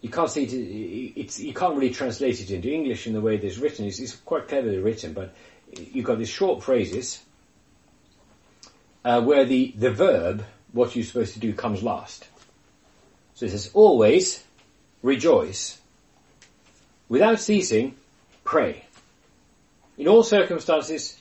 you 0.00 0.08
can't 0.08 0.30
see 0.30 0.44
it. 0.44 1.16
It's 1.16 1.38
you 1.38 1.54
can't 1.54 1.74
really 1.74 1.90
translate 1.90 2.40
it 2.40 2.50
into 2.50 2.72
English 2.72 3.06
in 3.06 3.12
the 3.12 3.20
way 3.20 3.36
it's 3.36 3.58
written. 3.58 3.86
It's, 3.86 4.00
it's 4.00 4.16
quite 4.16 4.48
cleverly 4.48 4.78
written, 4.78 5.12
but 5.12 5.34
you've 5.76 6.04
got 6.04 6.18
these 6.18 6.30
short 6.30 6.62
phrases 6.62 7.22
uh, 9.04 9.20
where 9.22 9.44
the, 9.44 9.72
the 9.76 9.90
verb, 9.90 10.44
what 10.72 10.94
you're 10.94 11.04
supposed 11.04 11.34
to 11.34 11.40
do, 11.40 11.52
comes 11.52 11.82
last. 11.82 12.26
So 13.34 13.46
it 13.46 13.50
says, 13.50 13.70
always 13.74 14.42
rejoice. 15.02 15.78
Without 17.08 17.40
ceasing, 17.40 17.96
pray. 18.44 18.84
In 19.96 20.08
all 20.08 20.22
circumstances, 20.22 21.18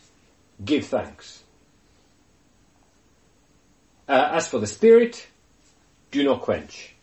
give 0.64 0.86
thanks. 0.86 1.44
Uh, 4.08 4.32
as 4.34 4.48
for 4.48 4.60
the 4.60 4.68
Spirit, 4.68 5.28
do 6.12 6.24
not 6.24 6.42
quench. 6.42 6.94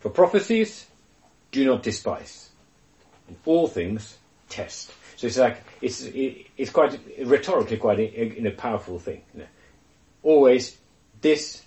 For 0.00 0.10
prophecies, 0.10 0.86
do 1.50 1.64
not 1.64 1.82
despise. 1.82 2.50
In 3.28 3.36
all 3.44 3.66
things, 3.66 4.18
test. 4.48 4.92
So 5.16 5.26
it's 5.26 5.38
like 5.38 5.62
it's 5.80 6.02
it, 6.02 6.46
it's 6.56 6.70
quite 6.70 6.98
rhetorically 7.24 7.76
quite 7.76 7.98
a, 7.98 8.20
a, 8.20 8.48
a 8.48 8.50
powerful 8.50 8.98
thing. 8.98 9.22
You 9.32 9.40
know. 9.40 9.46
Always 10.22 10.76
this 11.20 11.62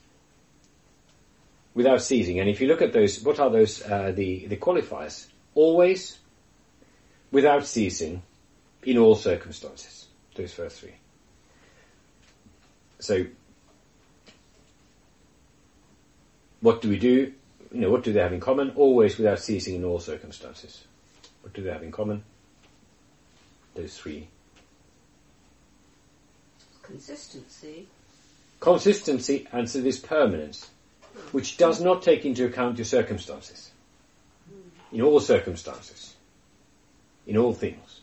without 1.73 2.01
ceasing. 2.01 2.39
And 2.39 2.49
if 2.49 2.59
you 2.59 2.67
look 2.67 2.81
at 2.81 2.91
those, 2.91 3.21
what 3.21 3.39
are 3.39 3.49
those 3.49 3.84
uh, 3.84 4.11
the 4.13 4.47
the 4.47 4.57
qualifiers? 4.57 5.27
Always, 5.55 6.17
without 7.31 7.65
ceasing, 7.65 8.21
in 8.84 8.97
all 8.97 9.15
circumstances. 9.15 10.07
Those 10.35 10.53
first 10.53 10.79
three. 10.79 10.95
So, 12.99 13.25
what 16.61 16.81
do 16.81 16.89
we 16.89 16.97
do? 16.97 17.34
You 17.71 17.81
know, 17.81 17.89
what 17.89 18.03
do 18.03 18.13
they 18.13 18.21
have 18.21 18.34
in 18.34 18.39
common? 18.39 18.71
Always, 18.75 19.17
without 19.17 19.39
ceasing, 19.39 19.75
in 19.75 19.84
all 19.84 19.99
circumstances. 19.99 20.84
What 21.41 21.53
do 21.53 21.61
they 21.61 21.71
have 21.71 21.84
in 21.84 21.91
common? 21.91 22.23
those 23.77 23.97
three. 23.97 24.27
Consistency. 26.81 27.88
Consistency 28.59 29.47
and 29.51 29.69
so 29.69 29.81
this 29.81 29.99
permanence, 29.99 30.69
which 31.31 31.57
does 31.57 31.79
not 31.79 32.01
take 32.01 32.25
into 32.25 32.45
account 32.45 32.77
your 32.77 32.85
circumstances. 32.85 33.71
In 34.91 35.01
all 35.01 35.19
circumstances. 35.19 36.15
In 37.27 37.38
all 37.38 37.53
things. 37.53 38.01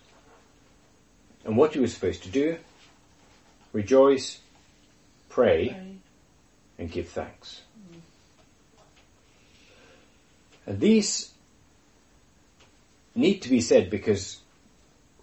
And 1.44 1.56
what 1.56 1.74
you 1.74 1.80
were 1.80 1.88
supposed 1.88 2.22
to 2.22 2.28
do, 2.28 2.56
rejoice, 3.72 4.38
pray, 5.28 5.70
Pray. 5.70 5.96
and 6.78 6.90
give 6.90 7.08
thanks. 7.08 7.62
And 10.52 10.53
these 10.66 11.32
need 13.14 13.42
to 13.42 13.48
be 13.48 13.60
said 13.60 13.90
because 13.90 14.40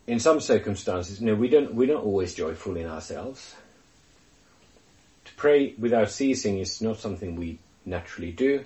in 0.07 0.19
some 0.19 0.39
circumstances, 0.39 1.19
you 1.19 1.27
know, 1.27 1.35
we 1.35 1.47
don't, 1.47 1.73
we're 1.73 1.93
not 1.93 2.03
always 2.03 2.33
joyful 2.33 2.77
in 2.77 2.85
ourselves. 2.87 3.55
To 5.25 5.33
pray 5.35 5.73
without 5.77 6.09
ceasing 6.09 6.57
is 6.57 6.81
not 6.81 6.97
something 6.97 7.35
we 7.35 7.59
naturally 7.85 8.31
do, 8.31 8.65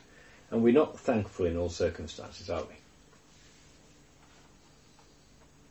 and 0.52 0.64
we're 0.64 0.74
not 0.74 1.00
thankful 1.00 1.46
in 1.46 1.58
all 1.58 1.70
circumstances, 1.70 2.50
are 2.50 2.64
we? 2.64 2.76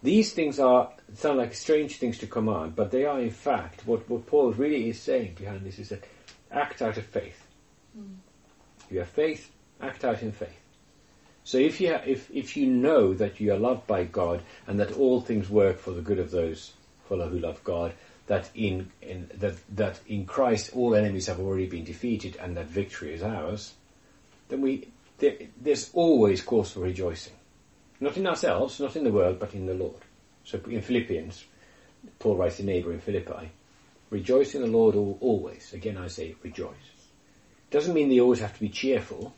These 0.02 0.32
things 0.34 0.58
are 0.58 0.90
sound 1.14 1.38
like 1.38 1.54
strange 1.54 1.96
things 1.96 2.18
to 2.18 2.26
command, 2.26 2.76
but 2.76 2.90
they 2.90 3.06
are 3.06 3.20
in 3.20 3.30
fact 3.30 3.86
what, 3.86 4.08
what 4.10 4.26
Paul 4.26 4.52
really 4.52 4.90
is 4.90 5.00
saying 5.00 5.36
behind 5.38 5.64
this 5.64 5.78
is 5.78 5.88
that 5.88 6.04
act 6.50 6.82
out 6.82 6.98
of 6.98 7.06
faith. 7.06 7.46
Mm. 7.98 8.16
You 8.90 8.98
have 8.98 9.08
faith, 9.08 9.50
act 9.80 10.04
out 10.04 10.20
in 10.22 10.32
faith. 10.32 10.60
So 11.44 11.58
if 11.58 11.80
you 11.80 11.92
if 12.06 12.30
if 12.30 12.56
you 12.56 12.66
know 12.66 13.12
that 13.14 13.38
you 13.38 13.52
are 13.52 13.58
loved 13.58 13.86
by 13.86 14.04
God 14.04 14.42
and 14.66 14.80
that 14.80 14.92
all 14.92 15.20
things 15.20 15.50
work 15.50 15.78
for 15.78 15.92
the 15.92 16.00
good 16.00 16.18
of 16.18 16.30
those 16.30 16.72
who 17.08 17.16
love 17.16 17.62
God, 17.64 17.92
that 18.26 18.50
in, 18.54 18.90
in 19.02 19.30
that 19.38 19.54
that 19.76 20.00
in 20.08 20.24
Christ 20.24 20.70
all 20.74 20.94
enemies 20.94 21.26
have 21.26 21.40
already 21.40 21.66
been 21.66 21.84
defeated 21.84 22.36
and 22.36 22.56
that 22.56 22.66
victory 22.66 23.12
is 23.12 23.22
ours, 23.22 23.74
then 24.48 24.62
we 24.62 24.88
there, 25.18 25.36
there's 25.60 25.90
always 25.92 26.42
cause 26.42 26.72
for 26.72 26.80
rejoicing, 26.80 27.34
not 28.00 28.16
in 28.16 28.26
ourselves, 28.26 28.80
not 28.80 28.96
in 28.96 29.04
the 29.04 29.12
world, 29.12 29.38
but 29.38 29.54
in 29.54 29.66
the 29.66 29.74
Lord. 29.74 30.00
So 30.44 30.58
in 30.68 30.80
Philippians, 30.80 31.44
Paul 32.18 32.36
writes 32.36 32.56
to 32.56 32.64
neighbour 32.64 32.92
in 32.92 33.00
Philippi, 33.00 33.50
rejoice 34.10 34.54
in 34.54 34.62
the 34.62 34.66
Lord 34.66 34.96
always. 34.96 35.72
Again, 35.72 35.98
I 35.98 36.08
say 36.08 36.34
rejoice. 36.42 36.74
Doesn't 37.70 37.94
mean 37.94 38.08
they 38.08 38.20
always 38.20 38.40
have 38.40 38.54
to 38.54 38.60
be 38.60 38.68
cheerful. 38.68 39.34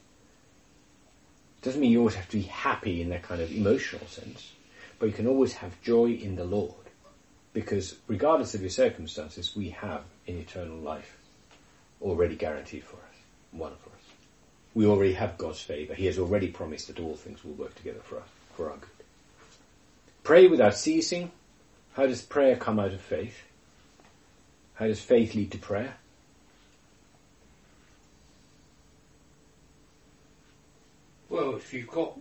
Doesn't 1.63 1.81
mean 1.81 1.91
you 1.91 1.99
always 1.99 2.15
have 2.15 2.29
to 2.31 2.37
be 2.37 2.43
happy 2.45 3.03
in 3.03 3.09
that 3.11 3.23
kind 3.23 3.41
of 3.41 3.51
emotional 3.51 4.07
sense, 4.07 4.53
but 4.99 5.07
you 5.07 5.13
can 5.13 5.27
always 5.27 5.55
have 5.55 5.81
joy 5.83 6.11
in 6.11 6.37
the 6.37 6.45
Lord. 6.45 6.75
Because 7.53 7.97
regardless 8.07 8.55
of 8.55 8.61
your 8.61 8.71
circumstances, 8.71 9.57
we 9.57 9.71
have 9.71 10.03
an 10.29 10.37
eternal 10.37 10.77
life 10.77 11.17
already 12.03 12.37
guaranteed 12.37 12.85
for 12.85 12.97
us, 12.97 13.15
won 13.53 13.73
for 13.83 13.91
us. 13.91 14.05
We 14.75 14.87
already 14.87 15.15
have 15.15 15.39
God's 15.39 15.63
favour. 15.63 15.95
He 15.95 16.07
has 16.07 16.19
already 16.19 16.49
promised 16.49 16.89
that 16.89 17.01
all 17.01 17.17
things 17.17 17.43
will 17.43 17.55
work 17.55 17.75
together 17.75 18.01
for 18.03 18.19
us, 18.19 18.29
for 18.55 18.71
our 18.71 18.77
good. 18.77 18.91
Pray 20.23 20.49
without 20.49 20.75
ceasing. 20.75 21.31
How 21.95 22.07
does 22.07 22.21
prayer 22.21 22.57
come 22.57 22.79
out 22.79 22.93
of 22.93 23.01
faith? 23.01 23.43
How 24.75 24.87
does 24.87 25.01
faith 25.01 25.35
lead 25.35 25.53
to 25.53 25.59
prayer? 25.59 25.95
Well, 31.37 31.57
if 31.57 31.73
you've 31.75 31.89
got 31.89 32.19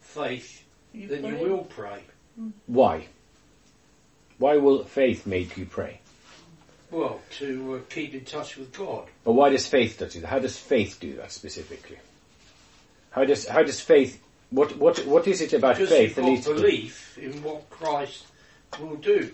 faith, 0.00 0.64
You 0.92 1.06
then 1.08 1.22
pray. 1.22 1.30
you 1.30 1.36
will 1.38 1.64
pray. 1.64 2.00
Why? 2.66 3.06
Why 4.38 4.56
will 4.56 4.84
faith 4.84 5.26
make 5.26 5.56
you 5.56 5.66
pray? 5.66 6.00
Well, 6.90 7.20
to 7.38 7.76
uh, 7.76 7.92
keep 7.92 8.14
in 8.14 8.24
touch 8.24 8.56
with 8.56 8.72
God. 8.76 9.06
But 9.24 9.32
why 9.32 9.50
does 9.50 9.66
faith 9.66 9.98
do 9.98 10.06
that? 10.20 10.24
How 10.28 10.38
does 10.38 10.58
faith 10.58 10.98
do 11.00 11.14
that 11.16 11.32
specifically? 11.32 11.98
How 13.10 13.24
does 13.24 13.46
how 13.48 13.62
does 13.62 13.80
faith 13.80 14.22
what 14.50 14.76
what 14.76 14.98
what 15.06 15.26
is 15.26 15.40
it 15.40 15.52
about 15.52 15.76
Because 15.76 15.90
faith 15.90 16.08
you've 16.08 16.16
that 16.16 16.22
got 16.22 16.28
leads 16.30 16.46
to 16.46 16.54
belief 16.54 17.18
in 17.18 17.42
what 17.42 17.68
Christ 17.70 18.26
will 18.80 18.96
do. 18.96 19.32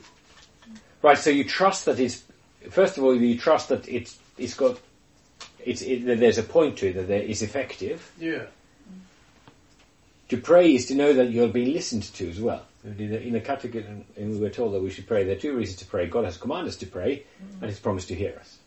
right? 1.02 1.18
So 1.18 1.30
you 1.30 1.44
trust 1.44 1.84
that 1.86 1.98
it's 1.98 2.22
first 2.70 2.96
of 2.98 3.04
all 3.04 3.14
you 3.14 3.36
trust 3.38 3.68
that 3.70 3.88
it's 3.88 4.18
it's 4.38 4.54
got 4.54 4.78
it's 5.64 5.82
it, 5.82 6.06
that 6.06 6.20
there's 6.20 6.38
a 6.38 6.42
point 6.42 6.78
to 6.78 6.88
it 6.88 6.94
that 6.94 7.08
there 7.08 7.22
is 7.22 7.42
effective. 7.42 8.12
Yeah. 8.18 8.44
To 10.28 10.38
pray 10.38 10.74
is 10.74 10.86
to 10.86 10.94
know 10.94 11.12
that 11.12 11.30
you're 11.30 11.48
being 11.48 11.72
listened 11.72 12.04
to 12.14 12.28
as 12.28 12.40
well. 12.40 12.64
In 12.84 12.96
the, 12.96 13.20
in 13.22 13.40
catechism, 13.40 14.04
we 14.16 14.38
were 14.38 14.50
told 14.50 14.74
that 14.74 14.82
we 14.82 14.90
should 14.90 15.06
pray. 15.06 15.24
There 15.24 15.36
are 15.36 15.40
two 15.40 15.54
reasons 15.54 15.78
to 15.80 15.86
pray. 15.86 16.06
God 16.06 16.24
has 16.24 16.36
commanded 16.36 16.68
us 16.68 16.76
to 16.78 16.86
pray, 16.86 17.24
and 17.60 17.70
He's 17.70 17.78
promised 17.78 18.08
to 18.08 18.14
hear 18.14 18.36
us. 18.40 18.58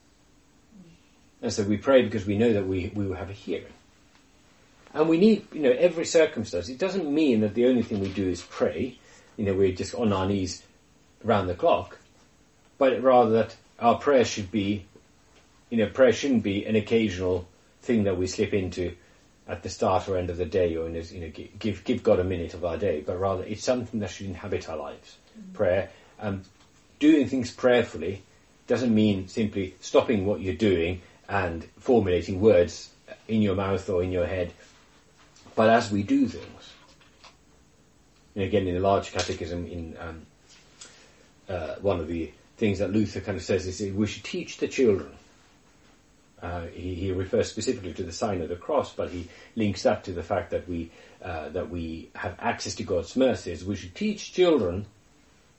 And 1.42 1.52
so 1.52 1.64
we 1.64 1.78
pray 1.78 2.02
because 2.02 2.26
we 2.26 2.38
know 2.38 2.54
that 2.54 2.66
we, 2.66 2.92
we 2.96 3.08
will 3.08 3.16
have 3.16 3.30
a 3.30 3.34
hearing. 3.34 3.74
And 4.94 5.10
we 5.10 5.18
need, 5.18 5.48
you 5.54 5.62
know, 5.62 5.72
every 5.72 6.06
circumstance. 6.06 6.70
It 6.70 6.80
doesn't 6.80 7.12
mean 7.12 7.42
that 7.42 7.54
the 7.54 7.68
only 7.68 7.84
thing 7.84 8.00
we 8.00 8.10
do 8.10 8.30
is 8.30 8.42
pray. 8.42 8.98
You 9.36 9.46
know, 9.46 9.54
we're 9.54 9.74
just 9.74 9.94
on 9.94 10.14
our 10.14 10.26
knees 10.26 10.64
round 11.22 11.50
the 11.50 11.54
clock. 11.54 12.00
But 12.78 13.02
rather 13.02 13.32
that 13.32 13.56
our 13.80 13.98
prayer 13.98 14.24
should 14.24 14.50
be, 14.52 14.86
you 15.70 15.78
know, 15.78 15.88
prayer 15.88 16.14
shouldn't 16.14 16.44
be 16.44 16.66
an 16.66 16.78
occasional 16.78 17.48
thing 17.82 18.06
that 18.06 18.18
we 18.18 18.28
slip 18.28 18.54
into 18.54 18.96
at 19.48 19.64
the 19.64 19.70
start 19.70 20.08
or 20.08 20.18
end 20.18 20.30
of 20.30 20.38
the 20.38 20.46
day 20.46 20.76
or 20.76 20.88
in 20.88 20.94
this, 20.94 21.12
you 21.12 21.22
know, 21.22 21.32
give, 21.60 21.84
give 21.84 22.04
God 22.04 22.20
a 22.20 22.24
minute 22.24 22.54
of 22.54 22.66
our 22.66 22.78
day, 22.78 23.02
but 23.06 23.20
rather 23.20 23.44
it's 23.44 23.64
something 23.64 24.00
that 24.00 24.10
should 24.10 24.26
inhabit 24.26 24.68
our 24.70 24.78
lives. 24.78 25.18
Prayer. 25.54 25.90
Um, 26.20 26.44
doing 27.00 27.28
things 27.28 27.52
prayerfully 27.52 28.24
doesn't 28.68 28.94
mean 28.94 29.28
simply 29.28 29.76
stopping 29.82 30.26
what 30.26 30.40
you're 30.40 30.56
doing 30.56 31.02
and 31.30 31.64
formulating 31.80 32.42
words 32.42 32.90
in 33.28 33.42
your 33.42 33.56
mouth 33.56 33.88
or 33.90 34.04
in 34.04 34.12
your 34.12 34.26
head, 34.26 34.52
but 35.56 35.70
as 35.70 35.92
we 35.92 36.04
do 36.04 36.28
things. 36.28 36.74
And 38.34 38.44
again, 38.44 38.68
in 38.68 38.74
the 38.74 38.80
large 38.80 39.12
catechism, 39.12 39.66
in 39.68 39.96
um, 40.00 40.26
uh, 41.48 41.76
one 41.82 42.00
of 42.00 42.08
the 42.08 42.32
things 42.58 42.80
that 42.80 42.92
Luther 42.92 43.22
kind 43.22 43.38
of 43.38 43.44
says 43.44 43.68
is 43.68 43.94
we 43.94 44.08
should 44.08 44.24
teach 44.24 44.58
the 44.58 44.68
children. 44.68 45.12
Uh, 46.46 46.68
he, 46.68 46.94
he 46.94 47.12
refers 47.12 47.50
specifically 47.50 47.92
to 47.92 48.04
the 48.04 48.12
sign 48.12 48.40
of 48.44 48.50
the 48.50 48.56
cross, 48.56 48.94
but 48.94 49.10
he 49.10 49.28
links 49.56 49.82
that 49.82 50.04
to 50.04 50.12
the 50.12 50.22
fact 50.22 50.52
that 50.52 50.70
we 50.70 50.92
uh, 51.24 51.50
that 51.50 51.72
we 51.72 52.08
have 52.14 52.36
access 52.40 52.76
to 52.76 52.84
God's 52.84 53.16
mercies. 53.16 53.66
We 53.66 53.76
should 53.76 53.96
teach 53.96 54.32
children 54.32 54.86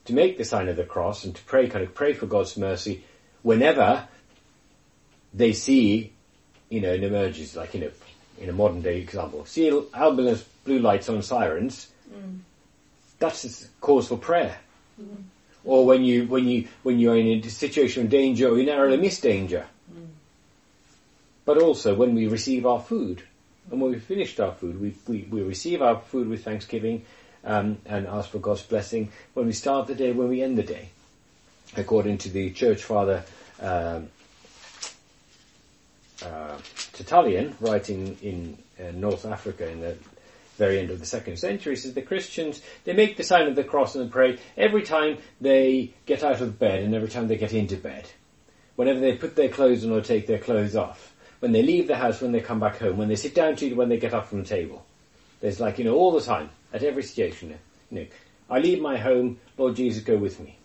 to 0.04 0.12
make 0.12 0.38
the 0.38 0.44
sign 0.44 0.68
of 0.68 0.76
the 0.76 0.84
cross 0.84 1.24
and 1.24 1.34
to 1.34 1.42
pray, 1.42 1.66
kind 1.68 1.82
of 1.84 1.92
pray 1.92 2.12
for 2.12 2.26
God's 2.26 2.56
mercy 2.56 3.02
whenever 3.42 4.06
they 5.34 5.52
see, 5.52 6.12
you 6.68 6.80
know, 6.80 6.92
an 6.92 7.02
emerges 7.02 7.56
like 7.56 7.74
in 7.74 7.82
a 7.82 7.90
in 8.40 8.48
a 8.48 8.52
modern 8.52 8.80
day 8.80 9.00
example, 9.00 9.44
see 9.44 9.68
ambulance 9.92 10.44
blue 10.64 10.78
lights 10.78 11.08
on 11.08 11.20
sirens. 11.22 11.88
That's 13.18 13.44
a 13.44 13.68
cause 13.80 14.06
for 14.06 14.18
prayer. 14.18 14.56
Or 15.64 15.84
when 15.84 16.04
you 16.04 16.26
when 16.28 16.46
you 16.46 16.68
when 16.84 17.00
you're 17.00 17.16
in 17.16 17.26
a 17.44 17.50
situation 17.50 18.04
of 18.04 18.10
danger 18.10 18.50
or 18.50 18.58
you 18.58 18.66
narrowly 18.66 18.98
miss 18.98 19.20
danger. 19.20 19.66
But 21.47 21.56
also 21.56 21.94
when 21.94 22.14
we 22.14 22.27
receive 22.27 22.66
our 22.66 22.81
food. 22.81 23.23
And 23.70 23.81
when 23.81 23.93
we've 23.93 24.02
finished 24.02 24.39
our 24.39 24.52
food, 24.52 24.78
we, 24.78 24.94
we, 25.09 25.27
we 25.31 25.43
receive 25.43 25.81
our 25.81 25.98
food 25.98 26.28
with 26.28 26.44
thanksgiving 26.44 27.06
um, 27.43 27.78
and 27.86 28.06
ask 28.06 28.28
for 28.28 28.39
God's 28.39 28.62
blessing 28.62 29.10
when 29.32 29.47
we 29.47 29.52
start 29.52 29.86
the 29.86 29.94
day, 29.94 30.12
when 30.12 30.28
we 30.28 30.43
end 30.43 30.59
the 30.59 30.62
day. 30.62 30.90
According 31.77 32.18
to 32.18 32.28
the 32.28 32.51
church 32.51 32.82
father 32.82 33.24
um, 33.60 34.09
uh, 36.23 36.56
Tertullian, 36.93 37.55
writing 37.60 38.16
in 38.23 38.59
uh, 38.81 38.90
North 38.93 39.24
Africa 39.24 39.68
in 39.68 39.81
the 39.81 39.97
very 40.56 40.78
end 40.78 40.90
of 40.90 40.98
the 40.98 41.06
second 41.06 41.39
century, 41.39 41.77
says 41.77 41.94
the 41.94 42.02
Christians, 42.02 42.62
they 42.85 42.94
make 42.94 43.16
the 43.16 43.23
sign 43.23 43.47
of 43.47 43.55
the 43.55 43.64
cross 43.64 43.94
and 43.94 44.10
pray 44.10 44.39
every 44.56 44.82
time 44.82 45.18
they 45.40 45.93
get 46.06 46.23
out 46.24 46.40
of 46.40 46.59
bed 46.59 46.82
and 46.82 46.94
every 46.94 47.09
time 47.09 47.28
they 47.28 47.36
get 47.36 47.52
into 47.52 47.77
bed. 47.77 48.09
Whenever 48.77 49.01
they 49.01 49.16
put 49.16 49.36
their 49.36 49.48
clothes 49.48 49.85
on 49.85 49.93
or 49.93 50.01
take 50.01 50.27
their 50.27 50.39
clothes 50.39 50.77
off. 50.77 51.12
When 51.40 51.52
they 51.52 51.62
leave 51.62 51.86
the 51.86 51.96
house, 51.96 52.20
when 52.20 52.32
they 52.32 52.40
come 52.40 52.60
back 52.60 52.78
home, 52.78 52.96
when 52.96 53.08
they 53.08 53.16
sit 53.16 53.34
down 53.34 53.56
to 53.56 53.66
eat, 53.66 53.76
when 53.76 53.88
they 53.88 53.98
get 53.98 54.14
up 54.14 54.26
from 54.26 54.42
the 54.42 54.48
table. 54.48 54.84
There's 55.40 55.60
like, 55.60 55.78
you 55.78 55.84
know, 55.84 55.94
all 55.94 56.12
the 56.12 56.20
time, 56.20 56.50
at 56.72 56.82
every 56.82 57.02
situation. 57.02 57.58
You 57.90 58.00
know, 58.00 58.06
I 58.48 58.58
leave 58.58 58.80
my 58.80 58.96
home, 58.96 59.38
Lord 59.58 59.76
Jesus, 59.76 60.02
go 60.02 60.16
with 60.16 60.40
me. 60.40 60.56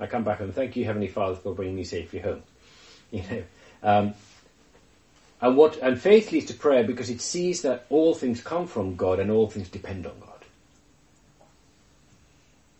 I 0.00 0.06
come 0.06 0.24
back 0.24 0.38
home, 0.38 0.52
thank 0.52 0.76
you, 0.76 0.84
Heavenly 0.84 1.08
Father, 1.08 1.36
for 1.36 1.54
bringing 1.54 1.76
me 1.76 1.84
safely 1.84 2.20
home. 2.20 2.42
You 3.12 3.22
know, 3.30 3.42
um, 3.84 4.14
and 5.40 5.56
what 5.56 5.76
and 5.76 6.00
faith 6.00 6.32
leads 6.32 6.46
to 6.46 6.54
prayer 6.54 6.82
because 6.82 7.08
it 7.08 7.20
sees 7.20 7.62
that 7.62 7.86
all 7.88 8.14
things 8.14 8.42
come 8.42 8.66
from 8.66 8.96
God 8.96 9.20
and 9.20 9.30
all 9.30 9.48
things 9.48 9.68
depend 9.68 10.06
on 10.06 10.18
God. 10.18 10.44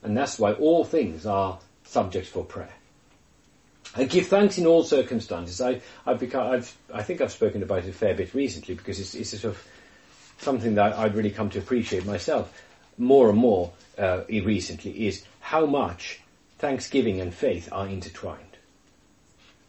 And 0.03 0.17
that's 0.17 0.39
why 0.39 0.53
all 0.53 0.85
things 0.85 1.27
are 1.27 1.59
subjects 1.85 2.29
for 2.29 2.45
prayer. 2.45 2.73
And 3.95 4.11
give 4.11 4.27
thanks 4.27 4.59
in 4.59 4.67
all 4.67 4.85
circumstances. 4.85 5.61
I, 5.61 5.81
I've 6.05 6.21
become, 6.21 6.53
I've, 6.53 6.77
I 6.93 7.03
think 7.03 7.21
I've 7.21 7.33
spoken 7.33 7.63
about 7.63 7.85
it 7.85 7.91
a 7.91 7.93
fair 7.93 8.15
bit 8.15 8.35
recently 8.35 8.75
because 8.75 9.01
it's, 9.01 9.15
it's 9.15 9.31
sort 9.31 9.55
of 9.55 9.67
something 10.39 10.75
that 10.75 10.95
I've 10.95 11.17
really 11.17 11.31
come 11.31 11.49
to 11.51 11.59
appreciate 11.59 12.05
myself 12.05 12.63
more 12.99 13.31
and 13.31 13.39
more 13.39 13.73
uh, 13.99 14.23
recently 14.29 15.07
is 15.07 15.25
how 15.41 15.67
much 15.67 16.21
thanksgiving 16.59 17.21
and 17.21 17.33
faith 17.33 17.69
are 17.73 17.87
intertwined. 17.87 18.41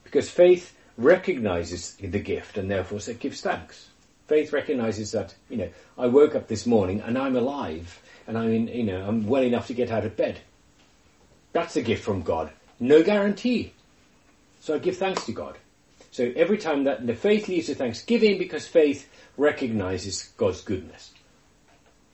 Because 0.04 0.30
faith 0.30 0.76
recognizes 0.98 1.96
the 1.96 2.20
gift 2.20 2.58
and 2.58 2.72
therefore 2.72 3.00
it 3.08 3.20
gives 3.20 3.42
thanks. 3.42 3.90
Faith 4.28 4.52
recognizes 4.52 5.12
that, 5.12 5.34
you 5.50 5.58
know, 5.58 5.70
I 5.98 6.08
woke 6.08 6.36
up 6.36 6.48
this 6.48 6.66
morning 6.66 7.02
and 7.02 7.18
I'm 7.18 7.36
alive 7.36 8.02
and 8.28 8.38
I'm 8.38 8.52
in, 8.52 8.68
you 8.68 8.84
know, 8.84 9.08
I'm 9.08 9.28
well 9.28 9.44
enough 9.44 9.68
to 9.68 9.74
get 9.74 9.92
out 9.92 10.06
of 10.06 10.18
bed. 10.18 10.40
That's 11.54 11.76
a 11.76 11.82
gift 11.82 12.04
from 12.04 12.24
God. 12.24 12.52
No 12.80 13.04
guarantee. 13.04 13.74
So 14.68 14.76
I 14.76 14.80
give 14.80 14.98
thanks 14.98 15.26
to 15.28 15.32
God. 15.32 15.58
So 16.12 16.30
every 16.36 16.58
time 16.58 16.84
that 16.84 17.08
the 17.08 17.16
faith 17.16 17.48
leads 17.48 17.68
to 17.68 17.76
thanksgiving 17.76 18.38
because 18.38 18.68
faith 18.68 19.10
recognizes 19.38 20.34
God's 20.36 20.60
goodness. 20.60 21.14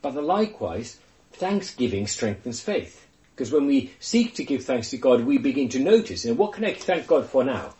But 0.03 0.13
likewise, 0.13 0.99
thanksgiving 1.31 2.05
strengthens 2.05 2.61
faith. 2.61 3.07
Because 3.33 3.51
when 3.51 3.65
we 3.65 3.93
seek 3.99 4.35
to 4.35 4.43
give 4.43 4.65
thanks 4.65 4.91
to 4.91 4.97
God, 4.97 5.25
we 5.25 5.39
begin 5.39 5.67
to 5.69 5.79
notice, 5.79 6.25
know, 6.25 6.35
what 6.35 6.53
can 6.53 6.63
I 6.63 6.75
thank 6.75 7.07
God 7.07 7.25
for 7.25 7.43
now? 7.43 7.73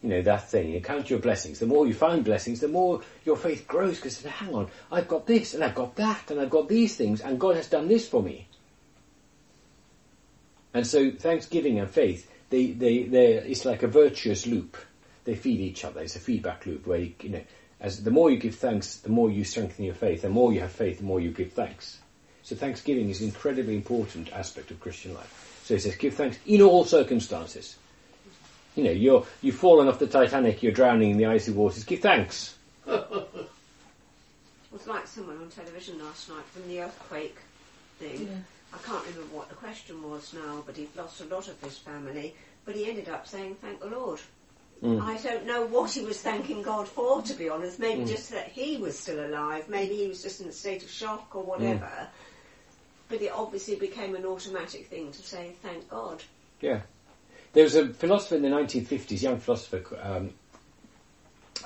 You 0.00 0.10
know, 0.10 0.22
that 0.22 0.48
thing, 0.48 0.70
you 0.70 0.80
count 0.80 1.10
your 1.10 1.18
blessings. 1.18 1.58
The 1.58 1.66
more 1.66 1.88
you 1.88 1.92
find 1.92 2.24
blessings, 2.24 2.60
the 2.60 2.68
more 2.68 3.00
your 3.24 3.36
faith 3.36 3.66
grows 3.66 3.96
because, 3.96 4.22
hang 4.22 4.54
on, 4.54 4.68
I've 4.92 5.08
got 5.08 5.26
this 5.26 5.54
and 5.54 5.64
I've 5.64 5.74
got 5.74 5.96
that 5.96 6.30
and 6.30 6.40
I've 6.40 6.50
got 6.50 6.68
these 6.68 6.94
things 6.94 7.20
and 7.20 7.40
God 7.40 7.56
has 7.56 7.68
done 7.68 7.88
this 7.88 8.08
for 8.08 8.22
me. 8.22 8.46
And 10.72 10.86
so 10.86 11.10
thanksgiving 11.10 11.80
and 11.80 11.90
faith, 11.90 12.30
they, 12.50 12.72
they, 12.72 13.04
they, 13.04 13.34
it's 13.34 13.64
like 13.64 13.82
a 13.82 13.88
virtuous 13.88 14.46
loop. 14.46 14.76
They 15.24 15.34
feed 15.34 15.60
each 15.60 15.84
other. 15.84 16.00
It's 16.00 16.16
a 16.16 16.20
feedback 16.20 16.66
loop 16.66 16.86
where, 16.86 16.98
you, 16.98 17.14
you 17.20 17.30
know, 17.30 17.42
as 17.80 18.02
the 18.02 18.10
more 18.10 18.30
you 18.30 18.36
give 18.36 18.56
thanks, 18.56 18.96
the 18.96 19.08
more 19.08 19.30
you 19.30 19.44
strengthen 19.44 19.84
your 19.84 19.94
faith. 19.94 20.22
The 20.22 20.28
more 20.28 20.52
you 20.52 20.60
have 20.60 20.72
faith, 20.72 20.98
the 20.98 21.04
more 21.04 21.20
you 21.20 21.30
give 21.30 21.52
thanks. 21.52 21.98
So 22.42 22.56
thanksgiving 22.56 23.08
is 23.08 23.20
an 23.20 23.28
incredibly 23.28 23.74
important 23.76 24.32
aspect 24.32 24.70
of 24.70 24.80
Christian 24.80 25.14
life. 25.14 25.62
So 25.64 25.74
he 25.74 25.80
says, 25.80 25.96
give 25.96 26.14
thanks 26.14 26.38
in 26.46 26.62
all 26.62 26.84
circumstances. 26.84 27.76
You 28.74 28.84
know, 28.84 28.90
you're, 28.90 29.26
you've 29.40 29.56
fallen 29.56 29.88
off 29.88 29.98
the 29.98 30.06
Titanic, 30.06 30.62
you're 30.62 30.72
drowning 30.72 31.12
in 31.12 31.16
the 31.16 31.26
icy 31.26 31.52
waters, 31.52 31.84
give 31.84 32.00
thanks. 32.00 32.56
It 34.72 34.78
was 34.78 34.86
like 34.86 35.06
someone 35.08 35.36
on 35.38 35.48
television 35.48 35.98
last 35.98 36.28
night 36.28 36.44
from 36.44 36.68
the 36.68 36.82
earthquake 36.82 37.36
thing. 37.98 38.28
Yeah. 38.28 38.36
I 38.72 38.78
can't 38.78 39.04
remember 39.06 39.34
what 39.34 39.48
the 39.48 39.54
question 39.54 40.02
was 40.08 40.32
now, 40.32 40.62
but 40.64 40.76
he'd 40.76 40.94
lost 40.96 41.20
a 41.20 41.24
lot 41.24 41.48
of 41.48 41.60
his 41.60 41.78
family. 41.78 42.34
But 42.64 42.76
he 42.76 42.88
ended 42.88 43.08
up 43.08 43.26
saying, 43.26 43.56
"Thank 43.56 43.80
the 43.80 43.86
Lord." 43.86 44.20
Mm. 44.82 45.02
I 45.02 45.18
don't 45.18 45.44
know 45.44 45.66
what 45.66 45.90
he 45.90 46.02
was 46.02 46.22
thanking 46.22 46.62
God 46.62 46.88
for, 46.88 47.20
to 47.20 47.34
be 47.34 47.48
honest. 47.50 47.78
Maybe 47.78 48.04
just 48.06 48.30
that 48.30 48.48
he 48.48 48.78
was 48.78 48.98
still 48.98 49.26
alive. 49.26 49.68
Maybe 49.68 49.96
he 49.96 50.08
was 50.08 50.22
just 50.22 50.40
in 50.40 50.48
a 50.48 50.52
state 50.52 50.82
of 50.82 50.90
shock 50.90 51.34
or 51.34 51.42
whatever. 51.42 52.08
But 53.08 53.20
it 53.20 53.32
obviously 53.32 53.74
became 53.74 54.14
an 54.14 54.24
automatic 54.24 54.86
thing 54.86 55.12
to 55.12 55.22
say, 55.22 55.52
"Thank 55.62 55.88
God." 55.88 56.22
Yeah. 56.60 56.80
There 57.52 57.64
was 57.64 57.74
a 57.74 57.88
philosopher 57.88 58.36
in 58.36 58.42
the 58.42 58.48
1950s, 58.48 59.22
young 59.22 59.40
philosopher, 59.40 59.82
um, 60.00 60.30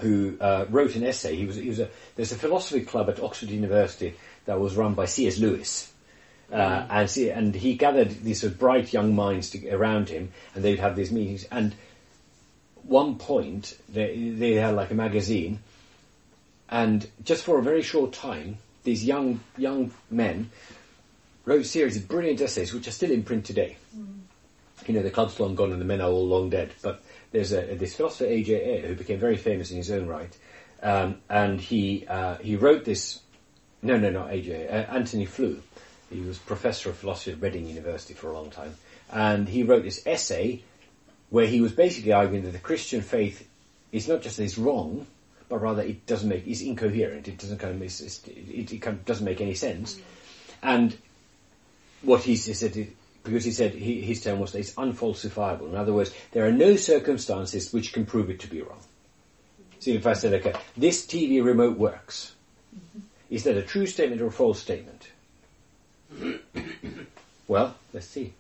who 0.01 0.37
uh, 0.41 0.65
wrote 0.71 0.97
an 0.97 1.05
essay. 1.05 1.37
He 1.37 1.45
was, 1.45 1.57
he 1.57 1.69
was 1.69 1.79
a, 1.79 1.91
there's 2.17 2.33
a 2.33 2.37
philosophy 2.37 2.81
club 2.81 3.11
at 3.11 3.21
Oxford 3.21 3.51
University 3.51 4.15
that 4.47 4.59
was 4.59 4.77
run 4.77 4.95
by 4.95 5.05
C.S. 5.05 5.39
Lewis. 5.39 5.93
Uh, 6.53 6.87
and, 6.91 7.11
see, 7.11 7.31
and 7.31 7.55
he 7.55 7.75
gathered 7.75 8.11
these 8.23 8.41
sort 8.41 8.53
of 8.53 8.59
bright 8.59 8.93
young 8.93 9.15
minds 9.15 9.51
to, 9.51 9.71
around 9.71 10.09
him, 10.09 10.31
and 10.55 10.63
they'd 10.63 10.79
have 10.79 10.95
these 10.95 11.11
meetings. 11.11 11.45
And 11.45 11.75
one 12.83 13.17
point, 13.17 13.77
they, 13.89 14.31
they 14.31 14.53
had 14.55 14.75
like 14.75 14.91
a 14.91 14.95
magazine, 14.95 15.61
and 16.69 17.09
just 17.25 17.45
for 17.45 17.59
a 17.59 17.63
very 17.63 17.83
short 17.83 18.13
time, 18.13 18.59
these 18.85 19.05
young 19.05 19.41
young 19.57 19.91
men 20.11 20.51
wrote 21.45 21.63
a 21.63 21.65
series 21.65 21.97
of 21.97 22.09
brilliant 22.09 22.41
essays, 22.41 22.73
which 22.73 22.87
are 22.87 22.93
still 22.93 23.11
in 23.11 23.23
print 23.23 23.45
today. 23.45 23.77
You 24.87 24.95
know, 24.95 25.03
the 25.03 25.11
club's 25.11 25.39
long 25.41 25.55
gone 25.55 25.73
and 25.73 25.81
the 25.81 25.87
men 25.87 26.01
are 26.01 26.11
all 26.11 26.27
long 26.27 26.51
dead. 26.51 26.73
But 26.83 27.03
there's 27.33 27.53
a, 27.53 27.75
this 27.75 27.97
philosopher 27.97 28.27
A.J. 28.27 28.55
Ayer 28.55 28.89
who 28.89 28.95
became 28.95 29.19
very 29.19 29.37
famous 29.37 29.71
in 29.71 29.79
his 29.79 29.91
own 29.91 30.07
right, 30.07 30.37
um, 30.83 31.19
and 31.29 31.61
he 31.61 32.07
uh, 32.07 32.37
he 32.37 32.57
wrote 32.57 32.85
this. 32.85 33.21
No, 33.83 33.99
no, 33.99 34.11
not 34.11 34.33
A.J. 34.33 34.69
Uh, 34.69 34.95
Antony 34.95 35.27
Flew. 35.27 35.63
He 36.11 36.21
was 36.21 36.39
professor 36.39 36.91
of 36.91 36.97
philosophy 36.97 37.33
at 37.33 37.41
Reading 37.41 37.67
University 37.67 38.15
for 38.15 38.31
a 38.31 38.35
long 38.35 38.51
time, 38.51 38.75
and 39.11 39.49
he 39.49 39.63
wrote 39.63 39.83
this 39.83 40.07
essay 40.07 40.63
where 41.31 41.47
he 41.47 41.61
was 41.61 41.73
basically 41.73 42.13
arguing 42.13 42.45
that 42.45 42.53
the 42.53 42.59
Christian 42.59 43.01
faith 43.01 43.49
is 43.91 44.07
not 44.09 44.23
just 44.23 44.37
that 44.37 44.45
it's 44.45 44.59
wrong, 44.59 45.07
but 45.49 45.59
rather 45.59 45.83
it 45.83 46.07
doesn't 46.07 46.29
make 46.29 46.47
it's 46.47 46.61
incoherent. 46.61 47.29
It 47.29 47.39
doesn't 47.39 47.59
kind 47.59 47.75
of 47.75 47.83
it's, 47.83 48.01
it, 48.27 48.73
it 48.73 48.79
kind 48.83 48.97
of 48.99 49.05
doesn't 49.05 49.25
make 49.25 49.41
any 49.41 49.55
sense. 49.55 49.99
And 50.63 50.97
what 52.03 52.23
he 52.23 52.37
said, 52.37 52.77
it- 52.77 52.97
because 53.23 53.45
he 53.45 53.53
said 53.53 53.73
he, 53.73 54.03
his 54.03 54.23
term 54.23 54.39
was 54.39 54.53
that 54.53 54.59
it's 54.59 54.75
unfalsifiable. 54.75 55.69
In 55.69 55.77
other 55.77 55.95
words, 55.95 56.15
there 56.33 56.47
are 56.47 56.53
no 56.53 56.77
circumstances 56.77 57.73
which 57.73 57.93
can 57.95 58.05
prove 58.05 58.29
it 58.29 58.41
to 58.41 58.47
be 58.47 58.61
wrong. 58.61 58.81
See, 59.81 59.95
if 59.95 60.07
I 60.07 60.13
said, 60.13 60.35
okay, 60.35 60.55
this 60.77 61.07
TV 61.07 61.43
remote 61.43 61.79
works, 61.79 62.35
is 63.31 63.45
that 63.45 63.57
a 63.57 63.63
true 63.63 63.87
statement 63.87 64.21
or 64.21 64.27
a 64.27 64.33
false 64.33 64.61
statement? 64.61 64.94
well, 67.49 67.75
let's 67.93 68.07
see. 68.07 68.33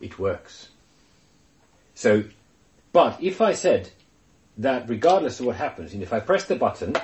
it 0.00 0.18
works. 0.18 0.68
So, 1.94 2.24
but 2.92 3.22
if 3.22 3.40
I 3.40 3.52
said 3.54 3.90
that 4.58 4.88
regardless 4.88 5.40
of 5.40 5.46
what 5.46 5.56
happens, 5.56 5.94
and 5.94 6.02
if 6.02 6.12
I 6.12 6.20
press 6.20 6.44
the 6.44 6.56
button 6.56 6.94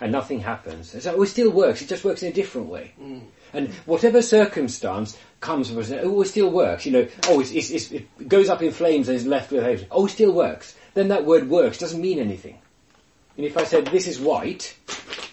and 0.00 0.12
nothing 0.12 0.40
happens, 0.40 0.94
it's 0.94 1.06
like, 1.06 1.16
oh, 1.16 1.22
it 1.22 1.28
still 1.28 1.50
works, 1.50 1.82
it 1.82 1.88
just 1.88 2.04
works 2.04 2.22
in 2.22 2.30
a 2.30 2.34
different 2.34 2.68
way. 2.68 2.92
Mm. 3.00 3.22
And 3.52 3.68
whatever 3.86 4.22
circumstance 4.22 5.18
comes 5.40 5.68
from 5.68 5.78
us, 5.78 5.90
oh, 5.90 6.22
it 6.22 6.28
still 6.28 6.50
works, 6.50 6.86
you 6.86 6.92
know, 6.92 7.08
oh, 7.28 7.40
it's, 7.40 7.52
it's, 7.52 7.70
it's, 7.70 7.92
it 7.92 8.28
goes 8.28 8.48
up 8.48 8.62
in 8.62 8.72
flames 8.72 9.08
and 9.08 9.16
is 9.16 9.26
left 9.26 9.52
with. 9.52 9.86
Oh, 9.90 10.06
it 10.06 10.10
still 10.10 10.32
works. 10.32 10.74
Then 10.94 11.08
that 11.08 11.24
word 11.24 11.48
works 11.48 11.78
doesn't 11.78 12.00
mean 12.00 12.18
anything. 12.18 12.58
And 13.36 13.46
if 13.46 13.56
I 13.56 13.64
said 13.64 13.86
this 13.86 14.06
is 14.06 14.20
white, 14.20 14.76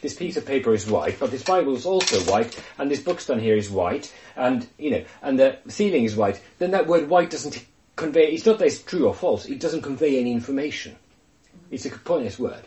this 0.02 0.16
piece 0.16 0.38
of 0.38 0.46
paper 0.46 0.74
is 0.74 0.88
white, 0.88 1.20
but 1.20 1.32
this 1.32 1.44
Bible 1.44 1.76
is 1.76 1.86
also 1.86 2.20
white, 2.32 2.58
and 2.78 2.90
this 2.90 3.02
book's 3.02 3.26
done 3.26 3.40
here 3.40 3.58
is 3.58 3.70
white, 3.70 4.14
and 4.36 4.66
you 4.78 4.92
know, 4.92 5.04
and 5.22 5.38
the 5.38 5.58
ceiling 5.68 6.06
is 6.06 6.16
white, 6.16 6.42
then 6.60 6.72
that 6.72 6.88
word 6.88 7.10
white 7.10 7.30
doesn't 7.30 7.66
convey. 7.96 8.32
It's 8.32 8.46
not 8.46 8.60
that 8.60 8.68
it's 8.68 8.82
true 8.82 9.08
or 9.08 9.14
false. 9.14 9.46
It 9.46 9.60
doesn't 9.60 9.82
convey 9.82 10.20
any 10.20 10.32
information. 10.32 10.96
It's 11.70 11.86
a 11.86 11.90
pointless 11.90 12.40
word. 12.40 12.66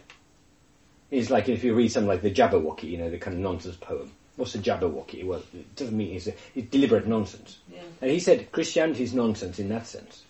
It's 1.10 1.30
like 1.30 1.48
if 1.48 1.64
you 1.64 1.74
read 1.74 1.92
something 1.92 2.08
like 2.08 2.22
the 2.22 2.30
Jabberwocky, 2.30 2.84
you 2.84 2.98
know, 2.98 3.10
the 3.10 3.18
kind 3.18 3.36
of 3.36 3.42
nonsense 3.42 3.76
poem. 3.76 4.10
What's 4.36 4.54
the 4.54 4.60
Jabberwocky? 4.60 5.24
Well, 5.26 5.42
it 5.52 5.76
doesn't 5.76 5.96
mean 5.96 6.16
it's, 6.16 6.26
a, 6.26 6.34
it's 6.54 6.70
deliberate 6.70 7.06
nonsense. 7.06 7.58
Yeah. 7.70 7.82
And 8.00 8.10
he 8.10 8.18
said 8.18 8.50
Christianity 8.50 9.02
is 9.02 9.12
nonsense 9.12 9.58
in 9.58 9.68
that 9.68 9.86
sense. 9.86 10.22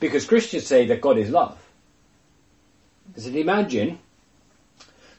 Because 0.00 0.26
Christians 0.26 0.66
say 0.66 0.86
that 0.86 1.00
God 1.00 1.18
is 1.18 1.30
love. 1.30 1.56
He 3.14 3.20
said, 3.20 3.36
imagine 3.36 3.98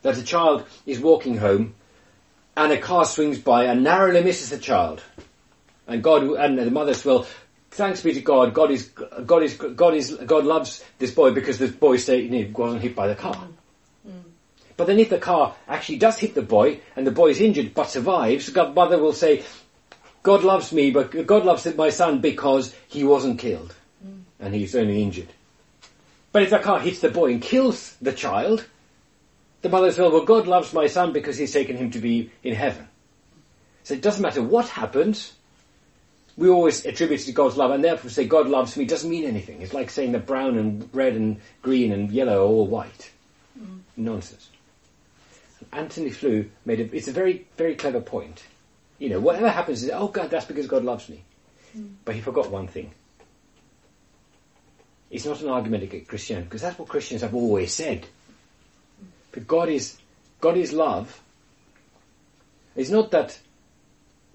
that 0.03 0.17
a 0.17 0.23
child 0.23 0.65
is 0.85 0.99
walking 0.99 1.37
home 1.37 1.75
and 2.55 2.71
a 2.71 2.77
car 2.77 3.05
swings 3.05 3.39
by 3.39 3.65
and 3.65 3.83
narrowly 3.83 4.23
misses 4.23 4.49
the 4.49 4.57
child. 4.57 5.01
And 5.87 6.03
God, 6.03 6.23
and 6.23 6.57
the 6.57 6.69
mother 6.69 6.93
says, 6.93 7.05
well, 7.05 7.27
thanks 7.71 8.01
be 8.01 8.13
to 8.13 8.21
God, 8.21 8.53
God 8.53 8.71
is, 8.71 8.89
God 9.25 9.43
is, 9.43 9.55
God 9.55 9.95
is, 9.95 10.13
God 10.13 10.45
loves 10.45 10.83
this 10.99 11.11
boy 11.11 11.31
because 11.31 11.57
this 11.57 11.71
boy 11.71 11.97
stay, 11.97 12.21
you 12.21 12.29
know, 12.29 12.51
wasn't 12.53 12.83
hit 12.83 12.95
by 12.95 13.07
the 13.07 13.15
car. 13.15 13.35
Mm. 14.07 14.21
But 14.77 14.87
then 14.87 14.99
if 14.99 15.09
the 15.09 15.17
car 15.17 15.55
actually 15.67 15.97
does 15.97 16.17
hit 16.17 16.35
the 16.35 16.41
boy 16.41 16.79
and 16.95 17.07
the 17.07 17.11
boy 17.11 17.29
is 17.29 17.41
injured 17.41 17.73
but 17.73 17.89
survives, 17.89 18.51
the 18.51 18.69
mother 18.69 18.99
will 18.99 19.13
say, 19.13 19.43
God 20.21 20.43
loves 20.43 20.71
me, 20.71 20.91
but 20.91 21.25
God 21.25 21.43
loves 21.43 21.65
my 21.75 21.89
son 21.89 22.19
because 22.19 22.73
he 22.87 23.03
wasn't 23.03 23.39
killed 23.39 23.73
mm. 24.05 24.21
and 24.39 24.53
he's 24.53 24.75
only 24.75 25.01
injured. 25.01 25.29
But 26.31 26.43
if 26.43 26.49
the 26.49 26.59
car 26.59 26.79
hits 26.79 26.99
the 26.99 27.09
boy 27.09 27.31
and 27.31 27.41
kills 27.41 27.95
the 28.01 28.13
child, 28.13 28.65
the 29.63 29.69
mother 29.69 29.89
says, 29.91 29.99
well, 29.99 30.25
God 30.25 30.45
loves 30.45 30.73
my 30.73 30.87
son 30.87 31.13
because 31.13 31.37
he's 31.37 31.53
taken 31.53 31.77
him 31.77 31.89
to 31.91 31.99
be 31.99 32.29
in 32.43 32.53
heaven. 32.53 32.87
So 33.83 33.93
it 33.93 34.01
doesn't 34.01 34.21
matter 34.21 34.43
what 34.43 34.67
happens, 34.67 35.33
we 36.35 36.49
always 36.49 36.85
attribute 36.85 37.21
it 37.21 37.25
to 37.25 37.31
God's 37.31 37.57
love, 37.57 37.71
and 37.71 37.83
therefore 37.83 38.09
say 38.09 38.25
God 38.25 38.47
loves 38.47 38.75
me 38.75 38.85
doesn't 38.85 39.09
mean 39.09 39.23
anything. 39.23 39.61
It's 39.61 39.73
like 39.73 39.89
saying 39.89 40.11
that 40.11 40.25
brown 40.25 40.57
and 40.57 40.89
red 40.93 41.13
and 41.15 41.39
green 41.61 41.91
and 41.93 42.11
yellow 42.11 42.45
are 42.45 42.47
all 42.47 42.67
white. 42.67 43.11
Mm. 43.57 43.79
Nonsense. 43.95 44.49
Antony 45.71 46.09
Flew 46.09 46.49
made 46.65 46.81
a, 46.81 46.95
it's 46.95 47.07
a 47.07 47.13
very, 47.13 47.47
very 47.55 47.75
clever 47.75 48.01
point. 48.01 48.43
You 48.99 49.09
know, 49.09 49.19
whatever 49.19 49.49
happens 49.49 49.83
is, 49.83 49.91
oh 49.93 50.09
God, 50.09 50.29
that's 50.29 50.45
because 50.45 50.67
God 50.67 50.83
loves 50.83 51.07
me. 51.07 51.23
Mm. 51.77 51.93
But 52.03 52.15
he 52.15 52.21
forgot 52.21 52.51
one 52.51 52.67
thing. 52.67 52.91
It's 55.09 55.25
not 55.25 55.41
an 55.41 55.49
argument 55.49 55.83
against 55.83 56.09
Christianity, 56.09 56.45
because 56.45 56.61
that's 56.61 56.77
what 56.77 56.89
Christians 56.89 57.21
have 57.21 57.33
always 57.33 57.73
said. 57.73 58.07
But 59.33 59.47
God 59.47 59.67
is, 59.67 59.97
God 60.39 60.55
is 60.55 60.71
love. 60.71 61.21
It's 62.75 62.89
not 62.89 63.11
that 63.11 63.37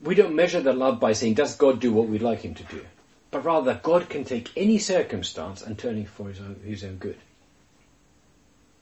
we 0.03 0.15
don't 0.15 0.35
measure 0.35 0.61
the 0.61 0.73
love 0.73 1.01
by 1.01 1.13
saying, 1.13 1.35
does 1.35 1.57
God 1.57 1.81
do 1.81 1.93
what 1.93 2.09
we'd 2.09 2.23
like 2.23 2.43
him 2.43 2.55
to 2.55 2.65
do? 2.65 2.85
But 3.31 3.45
rather, 3.45 3.81
God 3.83 4.09
can 4.09 4.25
take 4.25 4.51
any 4.57 4.79
circumstance 4.79 5.63
and 5.63 5.79
turn 5.79 5.99
it 5.99 6.09
for 6.09 6.29
his 6.29 6.41
own, 6.41 6.61
his 6.65 6.85
own 6.85 6.97
good. 6.97 7.17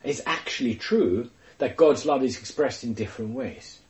It's 0.02 0.22
actually 0.26 0.74
true 0.74 1.30
that 1.58 1.76
God's 1.76 2.06
love 2.06 2.22
is 2.22 2.38
expressed 2.38 2.84
in 2.84 2.94
different 2.94 3.32
ways. 3.32 3.80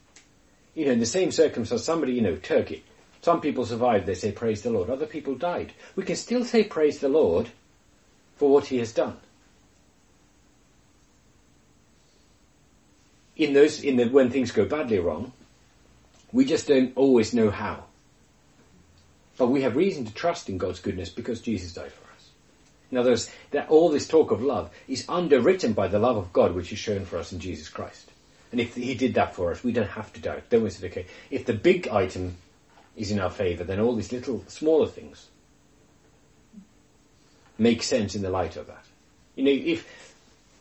You 0.74 0.86
know, 0.86 0.92
in 0.92 1.00
the 1.00 1.06
same 1.06 1.30
circumstance, 1.30 1.84
somebody, 1.84 2.12
you 2.14 2.22
know, 2.22 2.36
Turkey, 2.36 2.84
some 3.22 3.40
people 3.40 3.66
survived, 3.66 4.06
they 4.06 4.14
say 4.14 4.32
praise 4.32 4.62
the 4.62 4.70
Lord. 4.70 4.88
Other 4.88 5.06
people 5.06 5.34
died. 5.34 5.72
We 5.94 6.04
can 6.04 6.16
still 6.16 6.44
say 6.44 6.64
praise 6.64 7.00
the 7.00 7.08
Lord 7.08 7.50
for 8.36 8.50
what 8.50 8.66
he 8.66 8.78
has 8.78 8.92
done. 8.92 9.16
In 13.36 13.52
those, 13.52 13.82
in 13.82 13.96
the, 13.96 14.06
when 14.06 14.30
things 14.30 14.50
go 14.50 14.64
badly 14.64 14.98
wrong, 14.98 15.32
we 16.32 16.44
just 16.44 16.68
don't 16.68 16.96
always 16.96 17.34
know 17.34 17.50
how. 17.50 17.84
But 19.36 19.48
we 19.48 19.62
have 19.62 19.76
reason 19.76 20.04
to 20.06 20.14
trust 20.14 20.48
in 20.48 20.58
God's 20.58 20.80
goodness 20.80 21.10
because 21.10 21.40
Jesus 21.40 21.74
died 21.74 21.92
for 21.92 22.04
us. 22.14 22.30
In 22.90 22.96
other 22.96 23.10
words, 23.10 23.30
that 23.50 23.68
all 23.68 23.90
this 23.90 24.08
talk 24.08 24.30
of 24.30 24.42
love 24.42 24.70
is 24.88 25.04
underwritten 25.08 25.72
by 25.72 25.88
the 25.88 25.98
love 25.98 26.16
of 26.16 26.32
God 26.32 26.54
which 26.54 26.72
is 26.72 26.78
shown 26.78 27.04
for 27.04 27.18
us 27.18 27.32
in 27.32 27.40
Jesus 27.40 27.68
Christ. 27.68 28.10
And 28.52 28.60
if 28.60 28.74
He 28.74 28.94
did 28.94 29.14
that 29.14 29.34
for 29.34 29.50
us, 29.50 29.62
we 29.62 29.72
don't 29.72 29.90
have 29.90 30.12
to 30.14 30.20
doubt. 30.20 30.44
Then 30.48 30.62
we 30.62 30.70
say, 30.70 30.86
okay, 30.86 31.06
if 31.30 31.44
the 31.44 31.52
big 31.52 31.88
item 31.88 32.36
is 32.96 33.10
in 33.10 33.20
our 33.20 33.30
favour, 33.30 33.64
then 33.64 33.80
all 33.80 33.94
these 33.94 34.12
little, 34.12 34.44
smaller 34.48 34.86
things 34.86 35.26
make 37.58 37.82
sense 37.82 38.14
in 38.14 38.22
the 38.22 38.30
light 38.30 38.56
of 38.56 38.66
that. 38.66 38.84
You 39.34 39.44
know, 39.44 39.50
if, 39.50 40.05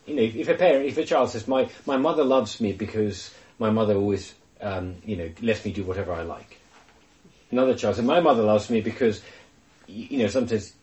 you 0.05 0.15
know, 0.15 0.21
if 0.21 0.47
a 0.47 0.53
parent, 0.53 0.85
if 0.85 0.97
a 0.97 1.05
child 1.05 1.29
says, 1.29 1.47
my, 1.47 1.69
my 1.85 1.97
mother 1.97 2.23
loves 2.23 2.61
me 2.61 2.73
because 2.73 3.33
my 3.59 3.69
mother 3.69 3.95
always, 3.95 4.33
um, 4.61 4.95
you 5.05 5.15
know, 5.15 5.29
lets 5.41 5.65
me 5.65 5.71
do 5.71 5.83
whatever 5.83 6.13
I 6.13 6.23
like. 6.23 6.59
Another 7.51 7.75
child 7.75 7.95
says, 7.95 8.05
my 8.05 8.19
mother 8.19 8.43
loves 8.43 8.69
me 8.69 8.81
because, 8.81 9.21
you 9.87 10.19
know, 10.19 10.27
sometimes, 10.27 10.73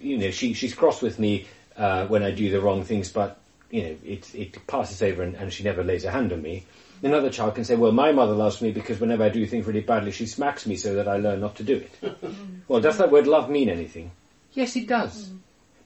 you 0.00 0.18
know, 0.18 0.30
she, 0.30 0.54
she's 0.54 0.74
cross 0.74 1.02
with 1.02 1.18
me, 1.18 1.46
uh, 1.76 2.06
when 2.06 2.22
I 2.22 2.30
do 2.30 2.50
the 2.50 2.60
wrong 2.60 2.84
things, 2.84 3.10
but, 3.10 3.38
you 3.70 3.82
know, 3.82 3.96
it, 4.04 4.34
it 4.34 4.66
passes 4.66 5.02
over 5.02 5.22
and, 5.22 5.34
and 5.34 5.52
she 5.52 5.64
never 5.64 5.82
lays 5.82 6.04
a 6.04 6.10
hand 6.10 6.32
on 6.32 6.40
me. 6.40 6.64
Another 7.02 7.28
child 7.28 7.56
can 7.56 7.64
say, 7.64 7.76
well, 7.76 7.92
my 7.92 8.12
mother 8.12 8.32
loves 8.32 8.62
me 8.62 8.70
because 8.70 8.98
whenever 8.98 9.24
I 9.24 9.28
do 9.28 9.44
things 9.46 9.66
really 9.66 9.80
badly, 9.80 10.10
she 10.10 10.26
smacks 10.26 10.66
me 10.66 10.76
so 10.76 10.94
that 10.94 11.08
I 11.08 11.18
learn 11.18 11.40
not 11.40 11.56
to 11.56 11.62
do 11.62 11.76
it. 11.76 12.16
well, 12.68 12.80
does 12.80 12.96
that 12.96 13.10
word 13.10 13.26
love 13.26 13.50
mean 13.50 13.68
anything? 13.68 14.10
Yes, 14.52 14.76
it 14.76 14.86
does. 14.86 15.30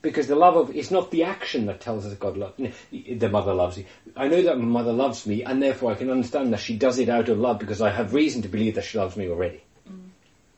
Because 0.01 0.29
the 0.29 0.37
love 0.37 0.57
of, 0.57 0.77
it's 0.77 0.93
not 0.93 1.11
the 1.11 1.25
action 1.25 1.67
that 1.67 1.81
tells 1.81 2.07
us 2.07 2.15
God 2.15 2.37
loves, 2.37 2.55
the 2.91 3.29
mother 3.29 3.53
loves 3.53 3.79
you. 3.79 3.85
I 4.17 4.29
know 4.29 4.43
that 4.43 4.59
my 4.59 4.65
mother 4.65 4.93
loves 4.93 5.27
me 5.27 5.43
and 5.43 5.61
therefore 5.61 5.91
I 5.91 5.97
can 5.97 6.11
understand 6.11 6.53
that 6.53 6.61
she 6.61 6.77
does 6.77 7.01
it 7.01 7.09
out 7.09 7.29
of 7.29 7.39
love 7.39 7.59
because 7.59 7.83
I 7.83 7.91
have 7.91 8.15
reason 8.15 8.43
to 8.43 8.49
believe 8.49 8.77
that 8.77 8.85
she 8.85 8.97
loves 8.99 9.17
me 9.17 9.29
already. 9.29 9.61
Mm. 9.91 10.11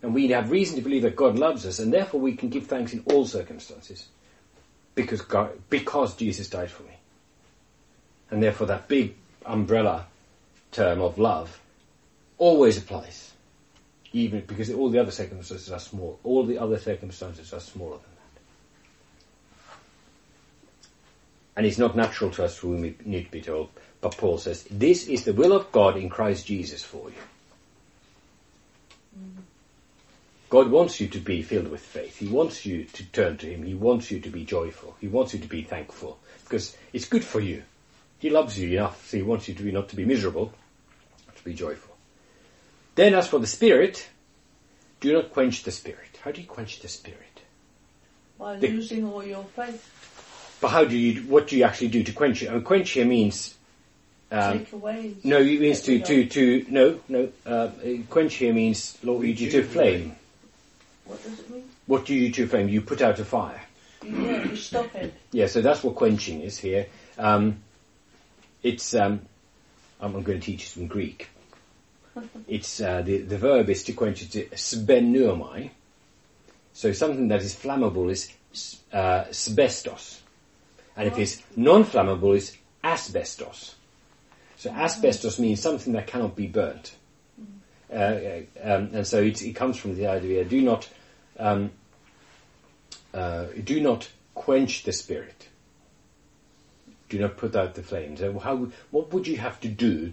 And 0.03 0.15
we 0.15 0.29
have 0.29 0.51
reason 0.51 0.77
to 0.77 0.83
believe 0.83 1.03
that 1.03 1.17
God 1.17 1.39
loves 1.39 1.65
us 1.65 1.79
and 1.79 1.91
therefore 1.91 2.21
we 2.21 2.35
can 2.37 2.51
give 2.51 2.67
thanks 2.67 2.93
in 2.93 3.03
all 3.07 3.25
circumstances. 3.25 4.09
Because 4.95 5.23
God, 5.23 5.59
because 5.71 6.17
Jesus 6.17 6.51
died 6.51 6.71
for 6.71 6.83
me. 6.83 6.99
And 8.31 8.43
therefore 8.43 8.67
that 8.67 8.89
big 8.89 9.15
umbrella 9.47 10.07
term 10.71 11.01
of 11.01 11.19
love 11.19 11.59
always 12.37 12.77
applies. 12.77 13.33
Even 14.13 14.41
because 14.41 14.71
all 14.71 14.91
the 14.91 14.99
other 14.99 15.13
circumstances 15.13 15.71
are 15.71 15.79
small. 15.79 16.19
All 16.25 16.45
the 16.45 16.59
other 16.59 16.79
circumstances 16.79 17.55
are 17.55 17.61
smaller 17.61 17.93
than 17.93 18.01
that. 18.01 18.11
And 21.61 21.67
it's 21.67 21.77
not 21.77 21.95
natural 21.95 22.31
to 22.31 22.45
us 22.47 22.57
who 22.57 22.71
we 22.71 22.95
need 23.05 23.27
to 23.27 23.31
be 23.31 23.43
told. 23.43 23.69
But 24.01 24.17
Paul 24.17 24.39
says, 24.39 24.65
this 24.71 25.07
is 25.09 25.25
the 25.25 25.35
will 25.35 25.53
of 25.53 25.71
God 25.71 25.99
in 25.99 26.09
Christ 26.09 26.47
Jesus 26.47 26.83
for 26.83 27.11
you. 27.11 27.17
God 30.49 30.71
wants 30.71 31.03
you 31.03 31.09
to 31.09 31.19
be 31.19 31.43
filled 31.43 31.69
with 31.69 31.83
faith. 31.83 32.17
He 32.17 32.29
wants 32.29 32.65
you 32.65 32.85
to 32.85 33.05
turn 33.05 33.37
to 33.37 33.47
Him. 33.47 33.65
He 33.65 33.75
wants 33.75 34.11
you 34.11 34.21
to 34.21 34.31
be 34.31 34.47
joyful. 34.47 34.97
He 35.03 35.09
wants 35.09 35.35
you 35.35 35.41
to 35.41 35.47
be 35.47 35.61
thankful. 35.61 36.19
Because 36.45 36.75
it's 36.95 37.05
good 37.07 37.25
for 37.25 37.41
you. 37.41 37.63
He 38.21 38.31
loves 38.31 38.59
you 38.59 38.71
enough, 38.79 39.07
so 39.11 39.19
He 39.19 39.23
wants 39.23 39.47
you 39.47 39.53
to 39.53 39.63
be 39.63 39.71
not 39.71 39.91
to 39.91 39.97
be 39.97 40.07
miserable, 40.07 40.55
to 41.37 41.45
be 41.45 41.53
joyful. 41.53 41.95
Then 42.95 43.13
as 43.13 43.29
for 43.29 43.39
the 43.39 43.47
Spirit, 43.47 44.09
do 45.01 45.13
not 45.13 45.31
quench 45.35 45.65
the 45.65 45.73
Spirit. 45.73 46.21
How 46.23 46.31
do 46.31 46.41
you 46.41 46.47
quench 46.47 46.81
the 46.81 46.89
Spirit? 46.89 47.43
By 48.39 48.57
The- 48.57 48.69
losing 48.69 49.05
all 49.05 49.23
your 49.23 49.45
faith, 49.45 50.20
But 50.61 50.69
how 50.69 50.85
do 50.85 50.97
you, 50.97 51.23
what 51.23 51.49
do 51.49 51.57
you 51.57 51.65
actually 51.65 51.89
do 51.89 52.03
to 52.03 52.13
quench 52.13 52.43
it? 52.43 52.51
I 52.51 52.55
mean, 52.55 52.63
quench 52.63 52.91
here 52.91 53.07
means, 53.07 53.55
um, 54.31 54.59
take 54.59 54.73
away. 54.73 55.15
no, 55.25 55.39
it 55.39 55.61
means 55.61 55.81
to, 55.83 56.01
to, 56.01 56.27
to, 56.27 56.67
no, 56.69 57.01
no, 57.09 57.29
uh, 57.47 57.71
quench 58.11 58.35
here 58.35 58.53
means, 58.53 58.99
Lord, 59.03 59.27
you 59.27 59.35
do 59.35 59.51
to 59.51 59.63
flame. 59.63 60.15
What 61.07 61.23
does 61.23 61.41
it 61.41 61.51
mean? 61.51 61.65
What 61.87 62.05
do 62.05 62.15
you 62.15 62.29
do 62.29 62.45
to 62.45 62.49
flame? 62.49 62.69
You 62.69 62.83
put 62.83 63.01
out 63.01 63.19
a 63.19 63.25
fire. 63.25 63.61
Yeah, 64.05 64.45
you 64.45 64.57
stop 64.57 64.95
it. 64.95 65.15
Yeah, 65.33 65.47
so 65.47 65.61
that's 65.63 65.83
what 65.83 65.95
quenching 65.95 66.43
is 66.43 66.59
here. 66.59 66.87
Um, 67.19 67.63
it's, 68.63 68.95
um, 68.95 69.21
I'm, 70.01 70.15
I'm 70.15 70.23
going 70.23 70.41
to 70.41 70.45
teach 70.47 70.61
you 70.61 70.67
some 70.67 70.87
Greek. 70.87 71.29
It's, 72.49 72.81
uh, 72.81 73.03
the, 73.03 73.19
the 73.19 73.39
verb 73.39 73.71
is 73.71 73.85
to 73.85 73.93
quench, 73.93 74.29
sbenuomai. 74.29 75.71
So 76.73 76.93
something 76.93 77.29
that 77.29 77.41
is 77.41 77.55
flammable 77.55 78.11
is 78.11 78.33
uh, 78.93 79.25
sbestos. 79.31 80.20
And 80.97 81.09
if 81.09 81.19
it's 81.19 81.43
non-flammable 81.57 82.37
it's 82.37 82.57
asbestos. 82.83 83.75
So 84.57 84.71
asbestos 84.71 85.39
means 85.39 85.61
something 85.61 85.93
that 85.95 86.07
cannot 86.07 86.37
be 86.37 86.47
burnt. 86.47 86.95
Uh, 87.91 87.95
uh, 87.95 88.41
um, 88.63 88.91
and 88.93 89.07
so 89.07 89.23
it, 89.23 89.43
it 89.43 89.55
comes 89.55 89.77
from 89.77 89.97
the 89.97 90.07
idea, 90.07 90.45
do 90.45 90.61
not, 90.61 90.89
um, 91.39 91.71
uh, 93.13 93.47
do 93.65 93.81
not 93.81 94.09
quench 94.35 94.85
the 94.85 94.93
spirit. 94.93 95.49
Do 97.09 97.19
not 97.19 97.37
put 97.37 97.57
out 97.57 97.75
the 97.75 97.83
flames. 97.83 98.21
So 98.21 98.39
how, 98.39 98.69
what 98.91 99.13
would 99.13 99.27
you 99.27 99.39
have 99.39 99.61
to 99.63 99.69
do 99.69 100.13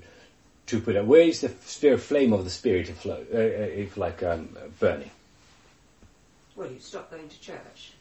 to 0.67 0.81
put 0.81 0.95
out, 0.95 1.05
where 1.05 1.21
is 1.21 1.41
the 1.41 1.49
spirit 1.65 1.99
flame 1.99 2.33
of 2.33 2.43
the 2.43 2.49
spirit 2.49 2.87
to 2.87 2.93
flow, 2.93 3.23
uh, 3.33 3.37
uh, 3.37 3.39
if 3.39 3.95
like 3.97 4.23
um, 4.23 4.57
burning? 4.79 5.11
Well, 6.55 6.71
you 6.71 6.79
stop 6.79 7.11
going 7.11 7.29
to 7.29 7.39
church. 7.39 7.91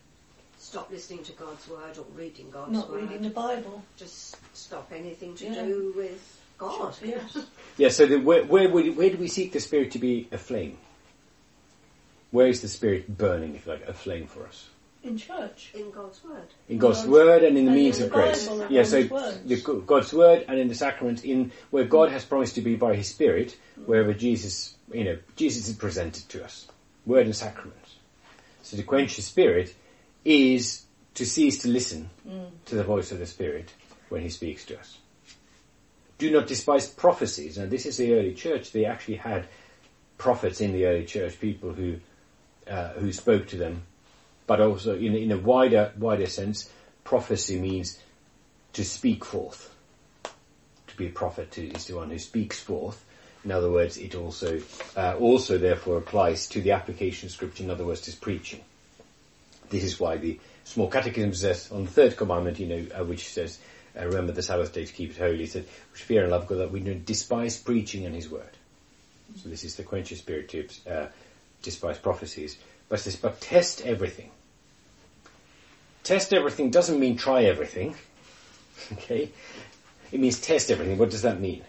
Stop 0.77 0.91
listening 0.91 1.23
to 1.25 1.33
God's 1.33 1.67
word 1.71 1.97
or 1.97 2.05
reading 2.15 2.51
God's 2.51 2.71
Not 2.73 2.91
word. 2.91 3.05
reading 3.05 3.23
the 3.23 3.31
Bible. 3.31 3.83
Just 3.97 4.37
stop 4.55 4.93
anything 4.95 5.35
to 5.37 5.47
Yeah. 5.47 5.63
do 5.65 5.95
with 5.97 6.39
God. 6.59 6.95
Yes. 7.03 7.47
Yeah, 7.79 7.89
so 7.89 8.05
the, 8.05 8.19
where, 8.19 8.45
where, 8.45 8.69
where 8.69 9.09
do 9.09 9.17
we 9.17 9.29
seek 9.29 9.53
the 9.53 9.61
spirit 9.61 9.93
to 9.93 9.99
be 9.99 10.29
a 10.33 10.37
flame? 10.37 10.77
Where 12.31 12.49
is 12.49 12.61
the 12.61 12.69
spirit 12.69 13.17
burning, 13.17 13.55
if 13.55 13.65
you 13.65 13.73
like, 13.73 13.89
a 13.89 13.95
flame 13.95 14.27
for 14.27 14.45
us? 14.47 14.69
In 15.03 15.17
church. 15.17 15.71
In 15.73 15.91
God's 15.91 16.23
word. 16.23 16.49
In 16.69 16.77
God's 16.77 16.99
God's- 16.99 17.09
word 17.09 17.45
and 17.45 17.57
in 17.57 17.65
the 17.65 17.71
and 17.71 17.81
means 17.81 17.97
in 17.99 18.05
of 18.05 18.11
the 18.11 18.15
grace. 18.15 18.47
Bible 18.47 18.61
and 18.61 18.71
Yeah, 18.71 18.83
so 18.83 19.01
God's 19.01 19.11
words. 19.47 19.65
the, 19.65 19.83
God's 19.87 20.13
word 20.13 20.45
and 20.47 20.59
in 20.59 20.69
the 20.69 20.75
sacraments, 20.75 21.23
in 21.23 21.53
where 21.71 21.85
God 21.85 22.11
has 22.11 22.27
promised 22.27 22.55
to 22.57 22.61
be 22.61 22.77
by 22.77 22.95
His 22.97 23.09
Spirit, 23.09 23.57
wherever 23.87 24.13
Jesus, 24.13 24.75
you 24.93 25.05
know, 25.05 25.19
Jesus 25.37 25.69
is 25.71 25.77
presented 25.77 26.29
to 26.29 26.45
us. 26.45 26.69
Word 27.07 27.25
and 27.25 27.35
sacraments. 27.35 27.95
So 28.63 28.77
to 28.77 28.83
quench 28.83 29.17
the 29.17 29.23
Spirit 29.23 29.75
is 30.27 30.85
to 31.15 31.25
cease 31.25 31.59
to 31.63 31.69
listen 31.69 32.11
to 32.67 32.75
the 32.75 32.85
voice 32.85 33.13
of 33.13 33.19
the 33.19 33.27
Spirit 33.27 33.73
when 34.09 34.23
He 34.23 34.29
speaks 34.29 34.65
to 34.67 34.79
us. 34.79 34.99
Do 36.19 36.31
not 36.31 36.47
despise 36.47 36.89
prophecies. 36.89 37.59
Now 37.59 37.67
this 37.67 37.87
is 37.87 37.97
the 37.97 38.15
early 38.15 38.35
church. 38.35 38.73
They 38.73 38.85
actually 38.85 39.17
had 39.17 39.47
prophets 40.19 40.61
in 40.61 40.73
the 40.73 40.87
early 40.87 41.05
church, 41.05 41.39
people 41.41 41.73
who 41.73 41.97
uh, 42.67 42.95
who 42.95 43.13
spoke 43.13 43.47
to 43.49 43.57
them 43.57 43.83
but 44.47 44.61
also 44.61 44.97
in, 44.97 45.15
in 45.15 45.33
a 45.33 45.39
wider 45.39 45.93
wider 45.99 46.27
sense, 46.27 46.71
prophecy 47.05 47.59
means 47.59 47.99
to 48.73 48.85
speak 48.85 49.25
forth. 49.25 49.75
To 50.25 50.97
be 50.97 51.07
a 51.07 51.11
prophet 51.11 51.59
is 51.59 51.87
the 51.87 51.97
one 51.97 52.11
who 52.11 52.19
speaks 52.19 52.61
forth. 52.61 53.05
In 53.45 53.53
other 53.53 53.71
words, 53.71 53.97
it 53.97 54.15
also 54.15 54.61
uh, 54.97 55.17
also 55.19 55.59
therefore 55.59 55.99
applies 55.99 56.49
to 56.49 56.61
the 56.61 56.73
application 56.73 57.27
of 57.27 57.33
scripture. 57.33 57.65
In 57.65 57.71
other 57.71 57.85
words, 57.85 58.03
to 58.03 58.17
preaching. 58.17 58.63
This 59.69 59.85
is 59.85 59.99
why 59.99 60.17
the 60.17 60.39
small 60.65 60.91
catechism 60.91 61.35
says 61.35 61.71
on 61.73 61.85
the 61.85 61.91
third 61.91 62.17
commandment, 62.17 62.59
you 62.59 62.67
know, 62.67 62.87
uh, 62.99 63.05
which 63.05 63.29
says, 63.29 63.59
uh, 63.99 64.05
"Remember 64.07 64.33
the 64.33 64.43
Sabbath 64.43 64.73
day 64.73 64.85
to 64.85 64.93
keep 64.93 65.11
it 65.11 65.19
holy." 65.19 65.47
Said, 65.47 65.67
"We 65.93 65.99
fear 65.99 66.23
and 66.23 66.31
love 66.31 66.47
God 66.47 66.59
that 66.59 66.71
we 66.71 66.81
don't 66.81 67.05
despise 67.05 67.59
preaching 67.59 68.07
and 68.07 68.15
His 68.15 68.29
word." 68.29 68.57
So 69.43 69.49
this 69.49 69.65
is 69.65 69.77
the 69.77 69.83
quench 69.83 70.11
your 70.11 70.19
spirit 70.19 70.49
to 70.51 70.69
uh, 70.89 71.07
despise 71.63 71.99
prophecies. 71.99 72.57
But 72.89 73.01
says, 73.01 73.17
but 73.17 73.41
test 73.41 73.83
everything. 73.83 74.31
Test 76.05 76.33
everything 76.33 76.71
doesn't 76.71 77.01
mean 77.01 77.17
try 77.17 77.45
everything. 77.45 77.97
okay? 78.93 79.31
It 80.13 80.21
means 80.21 80.41
test 80.41 80.71
everything. 80.71 80.99
What 80.99 81.11
does 81.11 81.23
that 81.23 81.41
mean? 81.41 81.65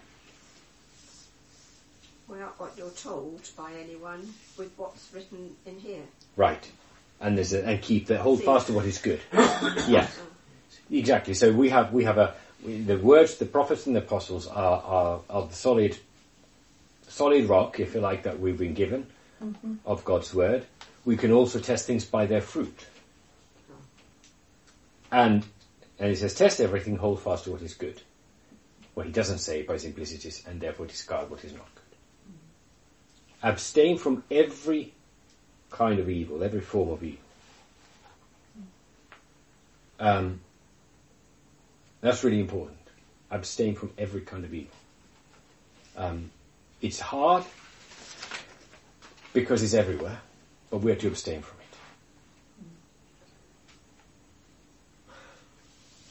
Well, 2.27 2.53
what 2.57 2.73
you're 2.77 2.89
told 2.91 3.49
by 3.57 3.71
anyone 3.73 4.33
with 4.57 4.71
what's 4.77 5.11
written 5.13 5.55
in 5.65 5.79
here. 5.79 6.03
Right. 6.35 6.69
And 7.19 7.37
there's 7.37 7.53
a, 7.53 7.65
and 7.65 7.81
keep 7.81 8.07
the 8.07 8.17
hold 8.17 8.43
fast 8.43 8.67
to 8.67 8.73
what 8.73 8.85
is 8.85 8.99
good. 8.99 9.19
yeah. 9.87 10.07
Exactly. 10.91 11.33
So 11.33 11.51
we 11.51 11.69
have 11.69 11.91
we 11.91 12.03
have 12.03 12.17
a 12.17 12.35
the 12.63 12.97
words 12.97 13.37
the 13.37 13.45
prophets 13.45 13.87
and 13.87 13.95
the 13.95 13.99
apostles 13.99 14.47
are, 14.47 14.81
are 14.81 15.19
are 15.29 15.47
the 15.47 15.53
solid 15.53 15.97
solid 17.07 17.45
rock, 17.45 17.79
if 17.79 17.95
you 17.95 18.01
like, 18.01 18.23
that 18.23 18.39
we've 18.39 18.57
been 18.57 18.73
given 18.73 19.07
mm-hmm. 19.43 19.75
of 19.85 20.03
God's 20.05 20.33
word. 20.33 20.65
We 21.05 21.17
can 21.17 21.31
also 21.31 21.59
test 21.59 21.87
things 21.87 22.05
by 22.05 22.25
their 22.25 22.41
fruit. 22.41 22.85
And 25.11 25.45
and 25.99 26.11
it 26.11 26.17
says 26.17 26.35
test 26.35 26.61
everything, 26.61 26.97
hold 26.97 27.21
fast 27.21 27.45
to 27.45 27.51
what 27.51 27.61
is 27.61 27.73
good. 27.73 28.01
Well, 28.93 29.05
he 29.05 29.11
doesn't 29.11 29.39
say 29.39 29.61
by 29.61 29.77
simplicity 29.77 30.31
and 30.47 30.59
therefore 30.59 30.87
discard 30.87 31.29
what 31.29 31.43
is 31.43 31.53
not 31.53 31.67
good. 31.75 31.83
Mm. 32.31 33.49
abstain 33.49 33.97
from 33.97 34.23
every 34.29 34.93
kind 35.69 35.99
of 35.99 36.09
evil, 36.09 36.43
every 36.43 36.61
form 36.61 36.89
of 36.89 37.03
evil. 37.03 37.19
Um, 39.99 40.41
that's 42.01 42.23
really 42.23 42.39
important. 42.39 42.77
Abstain 43.31 43.75
from 43.75 43.91
every 43.97 44.21
kind 44.21 44.45
of 44.45 44.53
evil. 44.53 44.71
Um, 45.97 46.29
it's 46.81 46.99
hard 46.99 47.43
because 49.33 49.63
it's 49.63 49.73
everywhere, 49.73 50.19
but 50.69 50.77
we're 50.77 50.95
to 50.95 51.07
abstain 51.07 51.41
from 51.41 51.57
it. 51.59 51.67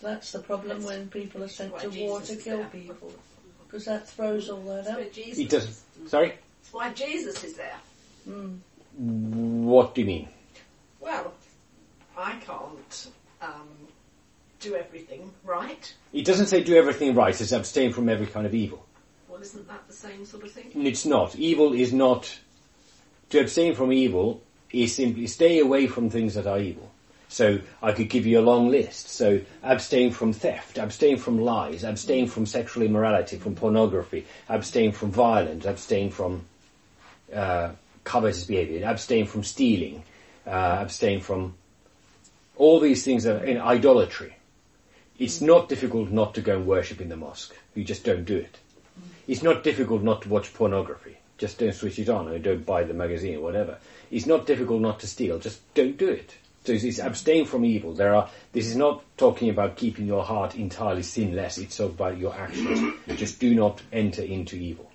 That's 0.03 0.33
the 0.33 0.41
problem 0.41 0.81
That's 0.81 0.85
when 0.91 1.09
people 1.09 1.43
are 1.43 1.49
sent 1.49 1.73
why 1.73 1.81
to 1.81 1.89
war 1.89 2.21
to 2.21 2.37
kill 2.37 2.59
there. 2.59 2.67
people. 2.67 3.13
Because 3.67 3.87
that 3.87 4.09
throws 4.09 4.49
all 4.49 4.61
that 4.63 4.85
That's 4.85 4.97
why 4.97 5.03
out. 5.03 5.39
It 5.39 5.49
doesn't. 5.49 6.09
Sorry. 6.09 6.29
That's 6.29 6.73
why 6.73 6.93
Jesus 6.93 7.43
is 7.43 7.55
there. 7.55 7.77
Mm. 8.29 8.59
What 8.97 9.95
do 9.95 10.01
you 10.01 10.07
mean? 10.07 10.29
Well, 11.01 11.33
I 12.17 12.33
can't 12.37 13.09
um, 13.43 13.69
do 14.61 14.75
everything 14.75 15.31
right. 15.45 15.95
It 16.13 16.25
doesn't 16.25 16.47
say 16.47 16.63
do 16.65 16.77
everything 16.77 17.15
right. 17.15 17.39
It's 17.39 17.53
abstain 17.53 17.93
from 17.93 18.09
every 18.09 18.27
kind 18.27 18.47
of 18.47 18.55
evil. 18.55 18.85
Well, 19.29 19.41
isn't 19.41 19.69
that 19.69 19.87
the 19.87 19.93
same 19.93 20.25
sort 20.25 20.45
of 20.45 20.53
thing? 20.53 20.87
It's 20.87 21.05
not. 21.05 21.37
Evil 21.37 21.75
is 21.75 21.93
not. 21.93 22.39
To 23.31 23.41
abstain 23.41 23.75
from 23.75 23.93
evil 23.93 24.41
is 24.73 24.95
simply 24.95 25.27
stay 25.27 25.59
away 25.59 25.89
from 25.89 26.11
things 26.11 26.35
that 26.35 26.47
are 26.47 26.59
evil. 26.59 26.91
So 27.29 27.59
I 27.83 27.93
could 27.93 28.09
give 28.09 28.25
you 28.25 28.39
a 28.39 28.41
long 28.41 28.71
list. 28.71 29.11
So 29.11 29.41
abstain 29.63 30.13
from 30.13 30.33
theft, 30.33 30.79
abstain 30.79 31.19
from 31.19 31.41
lies, 31.41 31.85
abstain 31.85 32.29
from 32.29 32.47
sexual 32.47 32.85
immorality, 32.85 33.37
from 33.37 33.57
pornography, 33.57 34.27
abstain 34.49 34.93
from 34.93 35.11
violence, 35.11 35.67
abstain 35.67 36.11
from 36.11 36.47
uh, 37.35 37.71
covetous 38.07 38.45
behavior, 38.45 38.87
abstain 38.87 39.27
from 39.27 39.43
stealing, 39.43 40.03
uh, 40.47 40.79
abstain 40.81 41.21
from 41.21 41.55
all 42.57 42.81
these 42.81 43.05
things 43.05 43.27
are 43.27 43.45
in 43.45 43.59
idolatry. 43.59 44.37
It's 45.19 45.41
not 45.41 45.69
difficult 45.69 46.11
not 46.11 46.35
to 46.35 46.41
go 46.41 46.57
and 46.57 46.67
worship 46.67 47.01
in 47.01 47.09
the 47.09 47.17
mosque. 47.17 47.55
You 47.75 47.85
just 47.85 48.05
don't 48.05 48.25
do 48.25 48.37
it. 48.37 48.59
It's 49.27 49.43
not 49.43 49.65
difficult 49.65 50.03
not 50.03 50.23
to 50.23 50.29
watch 50.29 50.55
pornography. 50.55 51.19
Just 51.37 51.59
don't 51.59 51.75
switch 51.75 51.99
it 51.99 52.09
on 52.09 52.29
or 52.29 52.39
don't 52.39 52.65
buy 52.65 52.85
the 52.85 52.95
magazine 52.95 53.37
or 53.37 53.41
whatever. 53.41 53.79
It's 54.11 54.27
not 54.27 54.47
difficult 54.47 54.81
not 54.81 55.01
to 55.01 55.07
steal. 55.07 55.39
Just 55.39 55.61
don't 55.75 55.99
do 55.99 56.09
it. 56.09 56.35
So 56.65 56.73
it's, 56.73 56.85
it's 56.85 56.99
abstain 56.99 57.45
from 57.45 57.65
evil. 57.65 57.93
There 57.93 58.15
are. 58.15 58.31
This 58.53 58.67
is 58.67 58.77
not 58.77 59.03
talking 59.17 59.51
about 59.51 59.77
keeping 59.77 60.07
your 60.07 60.25
heart 60.25 60.55
entirely 60.57 61.03
sinless. 61.03 61.59
It's 61.59 61.81
about 61.81 62.19
your 62.19 62.35
actions. 62.35 62.95
Just 63.17 63.41
do 63.41 63.55
not 63.55 63.83
enter 63.93 64.23
into 64.23 64.57
evil. 64.57 64.91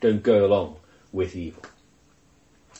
Don't 0.00 0.22
go 0.22 0.46
along 0.46 0.76
with 1.12 1.36
evil. 1.36 1.62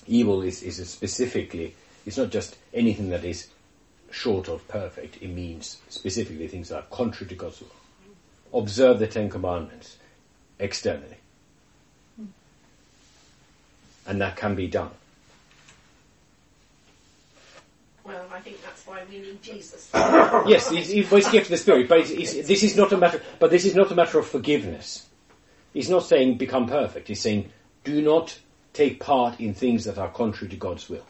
Evil 0.08 0.42
is, 0.42 0.62
is 0.62 0.78
a 0.78 0.84
specifically. 0.84 1.74
It's 2.06 2.16
not 2.16 2.30
just 2.30 2.56
anything 2.72 3.10
that 3.10 3.24
is 3.24 3.48
short 4.10 4.48
of 4.48 4.66
perfect. 4.68 5.22
It 5.22 5.28
means 5.28 5.78
specifically 5.88 6.48
things 6.48 6.70
that 6.70 6.76
are 6.76 6.86
contrary 6.90 7.28
to 7.28 7.34
God's 7.34 7.60
will. 7.60 8.60
Observe 8.60 8.98
the 8.98 9.06
Ten 9.06 9.28
Commandments 9.28 9.98
externally. 10.58 11.18
And 14.06 14.20
that 14.22 14.36
can 14.36 14.54
be 14.54 14.66
done. 14.66 14.90
Well, 18.02 18.26
I 18.32 18.40
think 18.40 18.62
that's 18.64 18.86
why 18.86 19.02
we 19.10 19.18
need 19.18 19.42
Jesus. 19.42 19.90
Yes, 19.94 20.72
it's, 20.72 20.88
it's 20.88 21.12
it's 21.12 21.30
gift 21.30 21.46
of 21.46 21.50
the 21.50 21.56
Spirit, 21.58 21.88
but 21.90 21.98
it's, 21.98 22.10
it's, 22.10 22.48
this 22.48 22.62
is 22.62 22.74
not 22.74 22.90
a 22.92 22.96
matter. 22.96 23.20
But 23.38 23.50
this 23.50 23.66
is 23.66 23.74
not 23.74 23.90
a 23.90 23.94
matter 23.94 24.18
of 24.18 24.26
forgiveness. 24.26 25.06
He's 25.74 25.90
not 25.90 26.04
saying 26.04 26.38
become 26.38 26.66
perfect. 26.66 27.08
He's 27.08 27.20
saying 27.20 27.50
do 27.84 28.00
not 28.00 28.38
take 28.78 29.00
part 29.00 29.40
in 29.40 29.52
things 29.54 29.84
that 29.84 29.98
are 29.98 30.08
contrary 30.10 30.48
to 30.48 30.56
God's 30.56 30.88
will. 30.88 31.04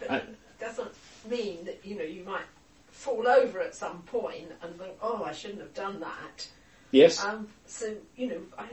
But 0.00 0.10
I- 0.10 0.16
it 0.16 0.36
doesn't 0.58 0.92
mean 1.30 1.64
that, 1.66 1.78
you 1.84 1.96
know, 1.96 2.02
you 2.16 2.24
might 2.24 2.48
fall 2.90 3.28
over 3.28 3.60
at 3.60 3.74
some 3.76 4.02
point 4.02 4.50
and 4.62 4.76
think, 4.76 4.94
oh, 5.00 5.22
I 5.24 5.32
shouldn't 5.32 5.60
have 5.60 5.72
done 5.74 6.00
that. 6.00 6.48
Yes, 6.90 7.24
Um, 7.24 7.46
so, 7.66 7.94
you 8.16 8.26
know, 8.30 8.40
I, 8.58 8.66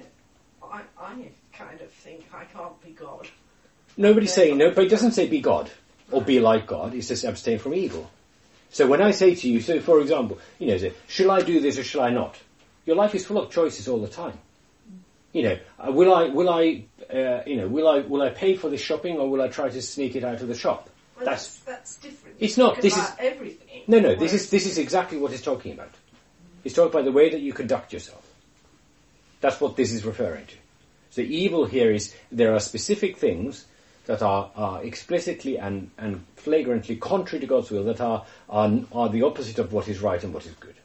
I, 0.64 0.82
I 1.00 1.30
kind 1.54 1.80
of 1.80 1.91
think 1.91 2.26
I 2.34 2.44
can't 2.46 2.82
be 2.84 2.90
God. 2.91 3.28
nobody's 3.98 4.34
saying 4.34 4.58
no, 4.58 4.72
but 4.72 4.84
it 4.86 4.90
doesn't 4.90 5.12
say 5.12 5.28
be 5.28 5.40
God 5.40 5.70
or 6.12 6.22
be 6.24 6.40
like 6.40 6.66
God. 6.66 6.96
It 6.96 7.04
says 7.04 7.24
abstain 7.24 7.60
from 7.60 7.74
evil. 7.76 8.10
So 8.72 8.88
when 8.88 9.02
I 9.02 9.12
say 9.12 9.36
to 9.36 9.48
you, 9.48 9.62
so 9.62 9.80
for 9.80 10.02
example, 10.02 10.40
you 10.58 10.68
know, 10.68 10.78
say, 10.78 10.94
shall 11.08 11.32
I 11.32 11.41
do 11.41 11.60
this 11.62 11.78
or 11.78 11.84
shall 11.84 12.02
I 12.02 12.10
not? 12.10 12.36
Your 12.86 12.96
life 12.96 13.14
is 13.16 13.26
full 13.28 13.38
of 13.38 13.52
choices 13.52 13.88
all 13.88 14.00
the 14.02 14.08
time. 14.24 14.38
You 15.31 15.43
know, 15.43 15.60
uh, 15.80 15.91
will 15.91 16.14
I, 16.14 16.26
will 16.26 16.49
I, 16.49 16.85
uh, 17.14 17.43
you 17.45 17.57
know, 17.57 17.68
will 17.68 17.88
I, 17.88 17.99
will 17.99 18.22
I 18.22 18.30
pay 18.30 18.56
for 18.56 18.69
this 18.69 18.81
shopping 18.81 19.18
or 19.18 19.30
will 19.30 19.41
I 19.41 19.47
try 19.47 19.69
to 19.69 19.81
sneak 19.81 20.15
it 20.15 20.23
out 20.23 20.41
of 20.41 20.47
the 20.47 20.56
shop? 20.56 20.89
Well, 21.15 21.26
That's 21.26 21.57
that's, 21.60 21.65
that's 21.65 21.97
different. 21.97 22.38
It's 22.39 22.57
not, 22.57 22.81
this 22.81 22.97
is- 22.97 23.11
everything. 23.19 23.84
No, 23.88 23.99
no, 23.99 24.15
this 24.15 24.34
is 24.34 24.49
this 24.49 24.65
is 24.65 24.77
exactly 24.77 25.18
what 25.18 25.31
he's 25.31 25.41
talking 25.41 25.73
about. 25.73 25.91
He's 26.64 26.73
talking 26.73 26.91
about 26.91 27.06
the 27.06 27.11
way 27.11 27.30
that 27.30 27.41
you 27.41 27.53
conduct 27.53 27.93
yourself. 27.93 28.26
That's 29.41 29.60
what 29.61 29.76
this 29.76 29.91
is 29.91 30.06
referring 30.06 30.45
to. 30.47 30.56
So 31.11 31.22
evil 31.22 31.65
here 31.65 31.91
is 31.91 32.15
there 32.31 32.53
are 32.53 32.60
specific 32.60 33.18
things 33.18 33.65
that 34.06 34.22
are, 34.22 34.51
are 34.56 34.84
explicitly 34.84 35.57
and, 35.57 35.91
and 35.97 36.26
flagrantly 36.35 36.95
contrary 36.97 37.39
to 37.41 37.47
God's 37.47 37.69
will 37.72 37.84
that 37.85 38.01
are, 38.01 38.26
are 38.49 38.72
are 38.91 39.10
the 39.10 39.23
opposite 39.23 39.60
of 39.60 39.72
what 39.73 39.88
is 39.88 39.99
right 39.99 40.23
and 40.23 40.34
what 40.34 40.45
is 40.45 40.53
good. 40.53 40.76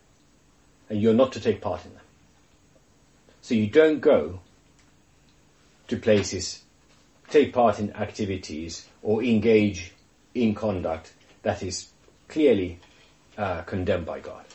And 0.88 1.00
you're 1.00 1.14
not 1.14 1.32
to 1.32 1.40
take 1.40 1.60
part 1.60 1.84
in 1.84 1.92
them. 1.92 2.03
So 3.44 3.52
you 3.52 3.66
don't 3.66 4.00
go 4.00 4.40
to 5.88 5.98
places, 5.98 6.62
take 7.28 7.52
part 7.52 7.78
in 7.78 7.94
activities 7.94 8.88
or 9.02 9.22
engage 9.22 9.92
in 10.34 10.54
conduct 10.54 11.12
that 11.42 11.62
is 11.62 11.90
clearly 12.26 12.78
uh, 13.36 13.60
condemned 13.60 14.06
by 14.06 14.20
God. 14.20 14.46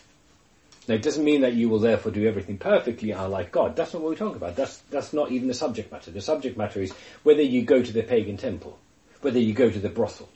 Now, 0.88 0.96
it 0.96 1.04
doesn't 1.04 1.24
mean 1.24 1.42
that 1.42 1.54
you 1.54 1.70
will 1.70 1.78
therefore 1.78 2.12
do 2.12 2.28
everything 2.28 2.58
perfectly 2.58 3.12
and 3.12 3.32
like 3.32 3.52
God. 3.52 3.76
That's 3.76 3.94
not 3.94 4.02
what 4.02 4.10
we're 4.10 4.16
talking 4.16 4.38
about. 4.38 4.56
That's, 4.56 4.78
that's 4.90 5.14
not 5.14 5.32
even 5.32 5.48
the 5.48 5.54
subject 5.54 5.92
matter. 5.92 6.10
The 6.10 6.20
subject 6.20 6.58
matter 6.58 6.82
is 6.82 6.92
whether 7.22 7.44
you 7.44 7.62
go 7.62 7.84
to 7.84 7.94
the 7.94 8.02
pagan 8.02 8.38
temple, 8.38 8.80
whether 9.22 9.38
you 9.38 9.54
go 9.54 9.70
to 9.70 9.80
the 9.80 9.90
brothel. 9.90 10.30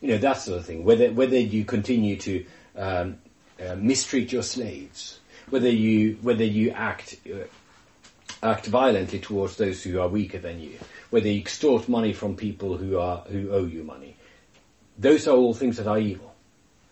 You 0.00 0.10
know, 0.12 0.18
that 0.18 0.34
sort 0.34 0.60
of 0.60 0.64
thing. 0.64 0.84
Whether, 0.84 1.10
whether 1.10 1.40
you 1.40 1.64
continue 1.64 2.18
to 2.18 2.46
um, 2.76 3.18
uh, 3.60 3.74
mistreat 3.74 4.30
your 4.30 4.44
slaves, 4.44 5.18
whether 5.50 5.68
you, 5.68 6.18
whether 6.22 6.44
you 6.44 6.70
act, 6.70 7.16
uh, 7.32 7.44
act 8.42 8.66
violently 8.66 9.18
towards 9.18 9.56
those 9.56 9.82
who 9.82 10.00
are 10.00 10.08
weaker 10.08 10.38
than 10.38 10.60
you, 10.60 10.78
whether 11.10 11.28
you 11.28 11.40
extort 11.40 11.88
money 11.88 12.12
from 12.12 12.36
people 12.36 12.76
who 12.76 12.98
are, 12.98 13.18
who 13.28 13.50
owe 13.52 13.64
you 13.64 13.84
money. 13.84 14.16
Those 14.98 15.26
are 15.26 15.36
all 15.36 15.54
things 15.54 15.76
that 15.76 15.86
are 15.86 15.98
evil. 15.98 16.34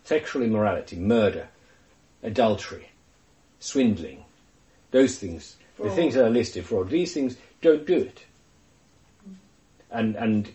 Sexual 0.04 0.42
immorality, 0.42 0.96
murder, 0.96 1.48
adultery, 2.22 2.88
swindling, 3.60 4.24
those 4.90 5.18
things, 5.18 5.56
the 5.80 5.90
things 5.90 6.14
that 6.14 6.24
are 6.24 6.30
listed, 6.30 6.66
fraud, 6.66 6.90
these 6.90 7.14
things, 7.14 7.36
don't 7.60 7.86
do 7.86 7.96
it. 7.96 8.24
And, 9.90 10.16
and 10.16 10.50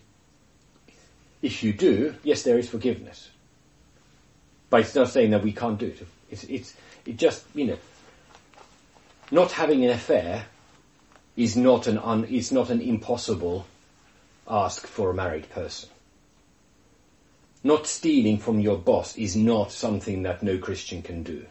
if 1.41 1.63
you 1.63 1.73
do, 1.73 2.15
yes, 2.23 2.43
there 2.43 2.57
is 2.57 2.69
forgiveness. 2.69 3.29
But 4.69 4.81
it's 4.81 4.95
not 4.95 5.09
saying 5.09 5.31
that 5.31 5.43
we 5.43 5.53
can't 5.53 5.77
do 5.77 5.87
it. 5.87 6.05
It's, 6.29 6.43
it's, 6.45 6.75
it 7.07 7.17
just, 7.17 7.45
you 7.55 7.65
know, 7.65 7.77
not 9.31 9.51
having 9.53 9.83
an 9.85 9.91
affair 9.91 10.45
is 11.35 11.55
not 11.55 11.87
an 11.87 11.97
un, 11.97 12.25
is 12.25 12.51
not 12.51 12.69
an 12.69 12.81
impossible 12.81 13.65
ask 14.47 14.85
for 14.85 15.09
a 15.09 15.13
married 15.13 15.49
person. 15.49 15.89
Not 17.63 17.87
stealing 17.87 18.37
from 18.37 18.59
your 18.59 18.77
boss 18.77 19.17
is 19.17 19.35
not 19.35 19.71
something 19.71 20.23
that 20.23 20.43
no 20.43 20.57
Christian 20.57 21.01
can 21.01 21.23
do. 21.23 21.45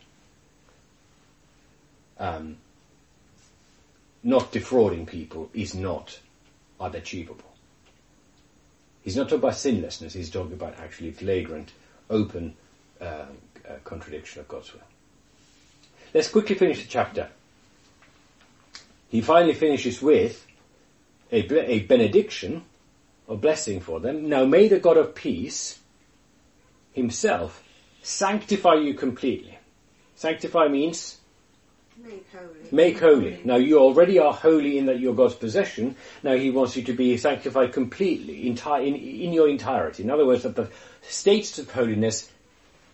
Um, 2.18 2.56
not 4.22 4.52
defrauding 4.52 5.06
people 5.06 5.50
is 5.52 5.74
not 5.74 6.18
unachievable. 6.80 7.44
He's 9.02 9.16
not 9.16 9.24
talking 9.24 9.38
about 9.38 9.52
sinlessness, 9.52 10.12
he's 10.12 10.30
talking 10.30 10.54
about 10.54 10.78
actually 10.80 11.12
flagrant, 11.12 11.72
open 12.10 12.54
uh, 13.00 13.04
uh, 13.04 13.26
contradiction 13.84 14.40
of 14.40 14.48
God's 14.48 14.72
will. 14.72 14.80
Let's 16.16 16.28
quickly 16.28 16.54
finish 16.54 16.80
the 16.80 16.88
chapter. 16.88 17.28
He 19.10 19.20
finally 19.20 19.52
finishes 19.52 20.00
with 20.00 20.46
a, 21.30 21.70
a 21.70 21.80
benediction, 21.80 22.62
a 23.28 23.36
blessing 23.36 23.80
for 23.80 24.00
them. 24.00 24.26
Now 24.26 24.46
may 24.46 24.66
the 24.66 24.78
God 24.78 24.96
of 24.96 25.14
peace 25.14 25.78
himself 26.94 27.62
sanctify 28.00 28.76
you 28.76 28.94
completely. 28.94 29.58
Sanctify 30.14 30.68
means 30.68 31.18
Make 32.02 32.26
holy. 32.32 32.68
make 32.72 32.98
holy. 32.98 33.40
Now 33.44 33.56
you 33.56 33.78
already 33.78 34.18
are 34.18 34.32
holy 34.32 34.78
in 34.78 34.86
that 34.86 34.98
you're 34.98 35.14
God's 35.14 35.34
possession. 35.34 35.96
Now 36.22 36.34
He 36.34 36.50
wants 36.50 36.78
you 36.78 36.82
to 36.84 36.94
be 36.94 37.18
sanctified 37.18 37.74
completely, 37.74 38.48
entire, 38.48 38.82
in, 38.82 38.94
in 38.94 39.34
your 39.34 39.50
entirety. 39.50 40.02
In 40.02 40.10
other 40.10 40.24
words, 40.24 40.44
that 40.44 40.56
the 40.56 40.70
states 41.02 41.58
of 41.58 41.70
holiness 41.70 42.30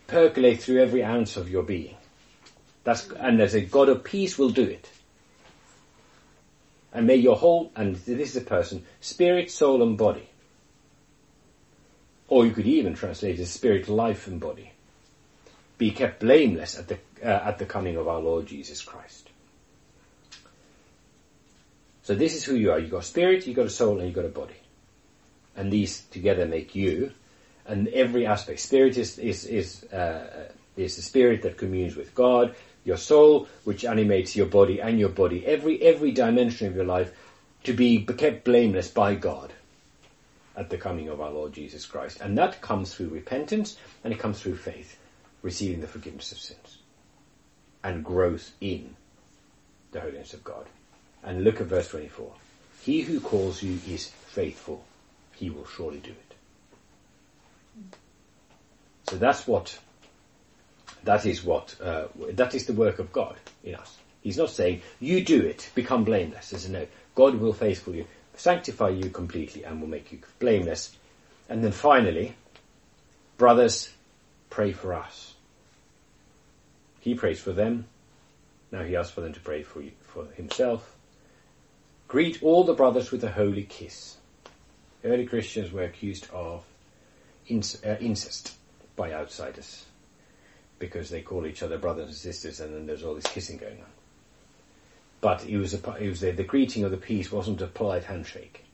percolate 0.08 0.60
through 0.60 0.82
every 0.82 1.04
ounce 1.04 1.36
of 1.36 1.48
your 1.48 1.62
being. 1.62 1.94
That's, 2.84 3.08
and 3.10 3.40
as 3.40 3.54
a 3.54 3.60
God 3.60 3.88
of 3.88 4.04
peace 4.04 4.38
will 4.38 4.50
do 4.50 4.64
it. 4.64 4.88
And 6.92 7.06
may 7.06 7.16
your 7.16 7.36
whole, 7.36 7.72
and 7.74 7.96
this 7.96 8.30
is 8.30 8.36
a 8.36 8.44
person, 8.44 8.84
spirit, 9.00 9.50
soul 9.50 9.82
and 9.82 9.96
body. 9.96 10.28
Or 12.28 12.46
you 12.46 12.52
could 12.52 12.66
even 12.66 12.94
translate 12.94 13.38
it 13.38 13.46
spirit, 13.46 13.88
life 13.88 14.26
and 14.26 14.40
body. 14.40 14.72
Be 15.78 15.90
kept 15.90 16.20
blameless 16.20 16.78
at 16.78 16.88
the, 16.88 16.98
uh, 17.22 17.48
at 17.48 17.58
the 17.58 17.66
coming 17.66 17.96
of 17.96 18.08
our 18.08 18.20
Lord 18.20 18.46
Jesus 18.46 18.82
Christ. 18.82 19.28
So 22.02 22.14
this 22.14 22.34
is 22.34 22.44
who 22.44 22.56
you 22.56 22.72
are. 22.72 22.78
You've 22.78 22.90
got 22.90 23.04
spirit, 23.04 23.46
you've 23.46 23.56
got 23.56 23.66
a 23.66 23.70
soul, 23.70 23.98
and 23.98 24.06
you've 24.06 24.14
got 24.14 24.24
a 24.24 24.28
body. 24.28 24.56
And 25.56 25.72
these 25.72 26.02
together 26.10 26.46
make 26.46 26.74
you. 26.74 27.12
And 27.64 27.88
every 27.88 28.26
aspect. 28.26 28.60
Spirit 28.60 28.98
is, 28.98 29.18
is, 29.18 29.44
is, 29.44 29.84
uh, 29.84 30.50
is 30.76 30.96
the 30.96 31.02
spirit 31.02 31.42
that 31.42 31.56
communes 31.56 31.94
with 31.94 32.14
God. 32.14 32.54
Your 32.84 32.96
soul, 32.96 33.48
which 33.64 33.84
animates 33.84 34.34
your 34.34 34.46
body 34.46 34.80
and 34.80 34.98
your 34.98 35.08
body. 35.08 35.46
Every, 35.46 35.80
every 35.82 36.10
dimension 36.12 36.66
of 36.66 36.74
your 36.74 36.84
life 36.84 37.12
to 37.64 37.72
be 37.72 38.04
kept 38.04 38.44
blameless 38.44 38.88
by 38.88 39.14
God 39.14 39.52
at 40.56 40.68
the 40.68 40.78
coming 40.78 41.08
of 41.08 41.20
our 41.20 41.30
Lord 41.30 41.52
Jesus 41.52 41.86
Christ. 41.86 42.20
And 42.20 42.36
that 42.38 42.60
comes 42.60 42.94
through 42.94 43.08
repentance 43.08 43.76
and 44.02 44.12
it 44.12 44.18
comes 44.18 44.40
through 44.40 44.56
faith, 44.56 44.98
receiving 45.42 45.80
the 45.80 45.86
forgiveness 45.86 46.32
of 46.32 46.38
sins 46.38 46.78
and 47.84 48.04
growth 48.04 48.52
in 48.60 48.96
the 49.92 50.00
holiness 50.00 50.34
of 50.34 50.44
God. 50.44 50.66
And 51.22 51.44
look 51.44 51.60
at 51.60 51.66
verse 51.68 51.88
24. 51.88 52.32
He 52.82 53.02
who 53.02 53.20
calls 53.20 53.62
you 53.62 53.78
is 53.88 54.08
faithful. 54.08 54.84
He 55.34 55.50
will 55.50 55.66
surely 55.66 55.98
do 55.98 56.10
it. 56.10 56.34
So 59.08 59.16
that's 59.16 59.46
what, 59.46 59.78
that 61.04 61.26
is 61.26 61.44
what, 61.44 61.74
uh, 61.80 62.06
that 62.32 62.54
is 62.54 62.66
the 62.66 62.72
work 62.72 62.98
of 62.98 63.12
God 63.12 63.36
in 63.64 63.74
us. 63.74 63.96
He's 64.22 64.38
not 64.38 64.50
saying, 64.50 64.82
you 65.00 65.24
do 65.24 65.40
it, 65.40 65.68
become 65.74 66.04
blameless. 66.04 66.50
There's 66.50 66.66
a 66.66 66.70
no. 66.70 66.86
God 67.14 67.34
will 67.34 67.52
faithful 67.52 67.94
you, 67.94 68.06
sanctify 68.36 68.90
you 68.90 69.10
completely 69.10 69.64
and 69.64 69.80
will 69.80 69.88
make 69.88 70.12
you 70.12 70.20
blameless. 70.38 70.96
And 71.48 71.62
then 71.62 71.72
finally, 71.72 72.36
brothers, 73.36 73.90
pray 74.48 74.72
for 74.72 74.94
us. 74.94 75.34
He 77.00 77.14
prays 77.14 77.40
for 77.40 77.52
them. 77.52 77.86
Now 78.70 78.84
he 78.84 78.96
asks 78.96 79.12
for 79.12 79.22
them 79.22 79.32
to 79.32 79.40
pray 79.40 79.64
for 79.64 79.82
you, 79.82 79.90
for 80.02 80.26
himself. 80.36 80.96
Greet 82.06 82.42
all 82.42 82.62
the 82.62 82.74
brothers 82.74 83.10
with 83.10 83.24
a 83.24 83.30
holy 83.30 83.64
kiss. 83.64 84.16
Early 85.04 85.26
Christians 85.26 85.72
were 85.72 85.82
accused 85.82 86.28
of 86.32 86.64
uh, 87.50 87.96
incest 88.00 88.54
by 88.94 89.12
outsiders 89.12 89.84
because 90.82 91.10
they 91.10 91.22
call 91.22 91.46
each 91.46 91.62
other 91.62 91.78
brothers 91.78 92.08
and 92.08 92.16
sisters, 92.16 92.58
and 92.58 92.74
then 92.74 92.86
there's 92.86 93.04
all 93.04 93.14
this 93.14 93.26
kissing 93.26 93.56
going 93.56 93.78
on. 93.78 93.92
But 95.20 95.46
it 95.46 95.56
was, 95.56 95.72
a, 95.72 95.94
it 95.94 96.08
was 96.08 96.24
a, 96.24 96.32
the 96.32 96.42
greeting 96.42 96.82
of 96.82 96.90
the 96.90 96.96
peace 96.96 97.30
wasn't 97.30 97.62
a 97.62 97.68
polite 97.68 98.02
handshake, 98.02 98.64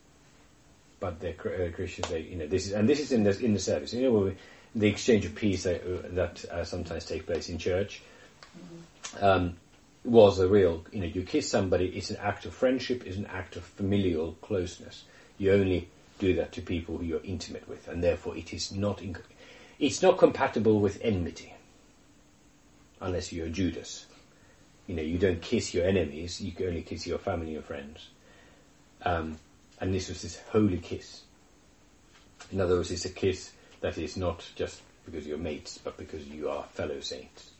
but 1.00 1.20
the 1.20 1.32
uh, 1.32 1.70
Christians, 1.70 2.08
they, 2.08 2.20
you 2.20 2.36
know, 2.36 2.46
this 2.46 2.66
is 2.66 2.72
and 2.72 2.88
this 2.88 2.98
is 2.98 3.12
in 3.12 3.24
the 3.24 3.38
in 3.38 3.52
the 3.52 3.60
service. 3.60 3.92
You 3.92 4.10
know, 4.10 4.32
the 4.74 4.88
exchange 4.88 5.26
of 5.26 5.34
peace 5.34 5.64
that, 5.64 5.82
uh, 5.82 6.08
that 6.12 6.44
uh, 6.46 6.64
sometimes 6.64 7.04
take 7.04 7.26
place 7.26 7.50
in 7.50 7.58
church. 7.58 8.00
Um, 9.20 9.56
was 10.04 10.38
a 10.38 10.48
real, 10.48 10.86
you 10.90 11.00
know, 11.00 11.06
you 11.06 11.22
kiss 11.22 11.50
somebody, 11.50 11.86
it's 11.86 12.08
an 12.08 12.16
act 12.16 12.46
of 12.46 12.54
friendship, 12.54 13.06
it's 13.06 13.18
an 13.18 13.26
act 13.26 13.56
of 13.56 13.64
familial 13.64 14.32
closeness. 14.40 15.04
You 15.36 15.52
only 15.52 15.88
do 16.18 16.34
that 16.36 16.52
to 16.52 16.62
people 16.62 16.96
who 16.96 17.04
you're 17.04 17.20
intimate 17.24 17.68
with, 17.68 17.88
and 17.88 18.02
therefore 18.02 18.34
it 18.36 18.54
is 18.54 18.72
not, 18.72 18.98
inc- 18.98 19.20
it's 19.78 20.00
not 20.00 20.16
compatible 20.16 20.80
with 20.80 20.98
enmity. 21.02 21.52
Unless 23.00 23.32
you're 23.32 23.48
Judas. 23.48 24.06
You 24.86 24.94
know, 24.94 25.02
you 25.02 25.18
don't 25.18 25.42
kiss 25.42 25.74
your 25.74 25.86
enemies, 25.86 26.40
you 26.40 26.52
only 26.66 26.82
kiss 26.82 27.06
your 27.06 27.18
family 27.18 27.54
and 27.54 27.64
friends. 27.64 28.08
Um, 29.02 29.38
and 29.80 29.94
this 29.94 30.08
was 30.08 30.22
this 30.22 30.40
holy 30.50 30.78
kiss. 30.78 31.22
In 32.50 32.60
other 32.60 32.76
words, 32.76 32.90
it's 32.90 33.04
a 33.04 33.10
kiss 33.10 33.52
that 33.80 33.98
is 33.98 34.16
not 34.16 34.48
just 34.56 34.80
because 35.04 35.26
you're 35.26 35.38
mates, 35.38 35.78
but 35.78 35.96
because 35.96 36.26
you 36.26 36.48
are 36.48 36.64
fellow 36.72 37.00
saints. 37.00 37.50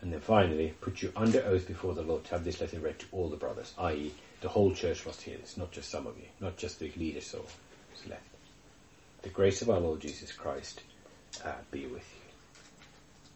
And 0.00 0.12
then 0.12 0.20
finally, 0.20 0.74
put 0.80 1.02
you 1.02 1.12
under 1.16 1.44
oath 1.44 1.66
before 1.66 1.94
the 1.94 2.02
Lord 2.02 2.24
to 2.24 2.30
have 2.30 2.44
this 2.44 2.60
letter 2.60 2.78
read 2.78 2.98
to 3.00 3.06
all 3.10 3.28
the 3.28 3.36
brothers, 3.36 3.74
i.e., 3.78 4.14
the 4.40 4.48
whole 4.48 4.72
church 4.72 5.04
must 5.04 5.22
hear 5.22 5.36
this, 5.36 5.56
not 5.56 5.72
just 5.72 5.90
some 5.90 6.06
of 6.06 6.16
you, 6.16 6.26
not 6.40 6.56
just 6.56 6.78
the 6.78 6.92
leaders 6.96 7.34
or 7.34 7.44
left. 8.08 8.22
The 9.22 9.28
grace 9.30 9.62
of 9.62 9.70
our 9.70 9.80
Lord 9.80 10.00
Jesus 10.00 10.30
Christ 10.30 10.82
uh, 11.44 11.54
be 11.72 11.86
with 11.86 12.04
you. 12.14 12.17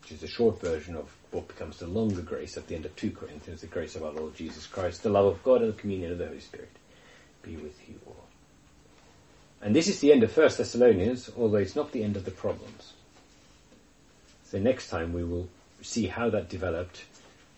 Which 0.02 0.12
is 0.12 0.22
a 0.22 0.28
short 0.28 0.60
version 0.60 0.96
of 0.96 1.10
what 1.30 1.48
becomes 1.48 1.78
the 1.78 1.86
longer 1.86 2.22
grace 2.22 2.56
at 2.56 2.66
the 2.66 2.74
end 2.74 2.84
of 2.84 2.94
2 2.96 3.12
Corinthians, 3.12 3.60
the 3.60 3.68
grace 3.68 3.96
of 3.96 4.02
our 4.02 4.12
Lord 4.12 4.34
Jesus 4.34 4.66
Christ, 4.66 5.02
the 5.02 5.08
love 5.08 5.26
of 5.26 5.42
God 5.42 5.62
and 5.62 5.72
the 5.72 5.80
communion 5.80 6.12
of 6.12 6.18
the 6.18 6.26
Holy 6.26 6.40
Spirit 6.40 6.70
be 7.42 7.56
with 7.56 7.76
you 7.88 7.98
all. 8.06 8.24
And 9.60 9.76
this 9.76 9.88
is 9.88 10.00
the 10.00 10.12
end 10.12 10.22
of 10.22 10.36
1 10.36 10.50
Thessalonians, 10.56 11.30
although 11.36 11.58
it's 11.58 11.76
not 11.76 11.92
the 11.92 12.02
end 12.02 12.16
of 12.16 12.24
the 12.24 12.30
problems. 12.30 12.92
So 14.44 14.58
next 14.58 14.90
time 14.90 15.12
we 15.12 15.24
will 15.24 15.48
see 15.82 16.08
how 16.08 16.30
that 16.30 16.48
developed 16.48 17.04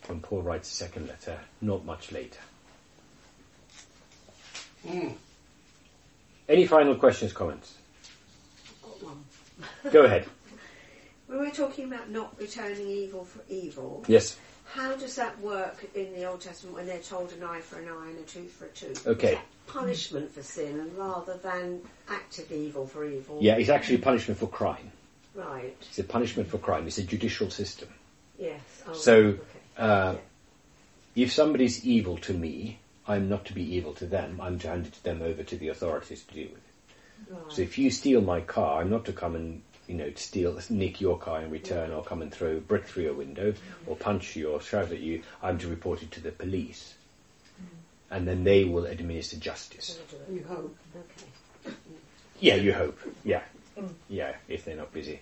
when 0.07 0.21
Paul 0.21 0.43
writes 0.43 0.71
a 0.71 0.75
second 0.75 1.09
letter, 1.09 1.39
not 1.61 1.85
much 1.85 2.12
later. 2.12 2.41
Mm. 4.87 5.15
Any 6.49 6.66
final 6.66 6.95
questions, 6.97 7.33
comments? 7.33 7.75
Go 9.91 10.05
ahead. 10.05 10.27
When 11.27 11.39
we're 11.39 11.51
talking 11.51 11.87
about 11.87 12.11
not 12.11 12.39
returning 12.39 12.87
evil 12.89 13.25
for 13.25 13.41
evil, 13.49 14.05
Yes. 14.09 14.37
how 14.65 14.95
does 14.95 15.17
that 15.17 15.39
work 15.41 15.85
in 15.95 16.13
the 16.15 16.25
Old 16.25 16.41
Testament 16.43 16.77
when 16.77 16.87
they're 16.87 16.99
told 16.99 17.33
an 17.33 17.43
eye 17.43 17.61
for 17.61 17.79
an 17.79 17.89
eye 17.89 18.11
and 18.11 18.19
a 18.19 18.23
tooth 18.23 18.53
for 18.53 18.67
a 18.67 18.69
tooth? 18.69 19.07
Okay. 19.07 19.39
Punishment 19.67 20.31
for 20.33 20.43
sin 20.43 20.93
rather 20.97 21.37
than 21.39 21.81
active 22.09 22.53
evil 22.53 22.87
for 22.87 23.05
evil? 23.07 23.39
Yeah, 23.41 23.57
it's 23.57 23.71
actually 23.71 23.99
punishment 23.99 24.39
for 24.39 24.47
crime. 24.47 24.93
Right. 25.35 25.75
It's 25.81 25.99
a 25.99 26.05
punishment 26.05 26.49
for 26.51 26.59
crime. 26.59 26.87
It's 26.87 26.99
a 26.99 27.03
judicial 27.03 27.51
system. 27.51 27.89
Yes. 28.39 28.61
Oh, 28.87 28.93
So, 28.93 29.17
okay. 29.17 29.41
uh, 29.79 30.15
if 31.17 31.33
somebody's 31.33 31.85
evil 31.87 32.19
to 32.19 32.35
me, 32.35 32.79
I'm 33.09 33.29
not 33.29 33.45
to 33.47 33.53
be 33.55 33.63
evil 33.77 33.93
to 33.95 34.07
them. 34.07 34.41
I'm 34.41 34.59
to 34.61 34.69
hand 34.69 34.87
it 34.87 34.93
to 34.95 35.05
them 35.05 35.23
over 35.23 35.43
to 35.43 35.57
the 35.57 35.69
authorities 35.69 36.23
to 36.25 36.35
deal 36.35 36.49
with 36.49 36.59
it. 36.59 37.33
Right. 37.35 37.53
So 37.53 37.63
if 37.63 37.79
you 37.79 37.91
steal 37.91 38.21
my 38.21 38.41
car, 38.41 38.81
I'm 38.81 38.91
not 38.91 39.05
to 39.07 39.13
come 39.13 39.35
and 39.35 39.63
you 39.89 39.94
know 39.94 40.11
steal, 40.16 40.59
nick 40.70 41.01
your 41.01 41.19
car 41.19 41.43
in 41.43 41.51
return, 41.51 41.90
or 41.93 42.02
come 42.05 42.23
and 42.23 42.32
throw 42.32 42.56
a 42.56 42.61
brick 42.61 42.86
through 42.86 43.05
your 43.05 43.15
window, 43.15 43.55
or 43.86 43.97
punch 43.97 44.36
you, 44.36 44.51
or 44.51 44.61
shout 44.61 44.90
at 44.93 45.01
you. 45.01 45.23
I'm 45.43 45.59
to 45.59 45.69
report 45.69 46.02
it 46.02 46.11
to 46.12 46.20
the 46.20 46.32
police, 46.32 46.94
and 48.11 48.27
then 48.27 48.44
they 48.44 48.65
will 48.65 48.86
administer 48.86 49.36
justice. 49.36 49.98
You 50.31 50.44
hope. 50.48 50.77
Okay. 51.66 51.74
Yeah, 52.40 52.56
you 52.56 52.73
hope. 52.73 52.98
Yeah, 53.24 53.43
yeah. 54.09 54.35
If 54.48 54.65
they're 54.65 54.77
not 54.77 54.93
busy 54.93 55.20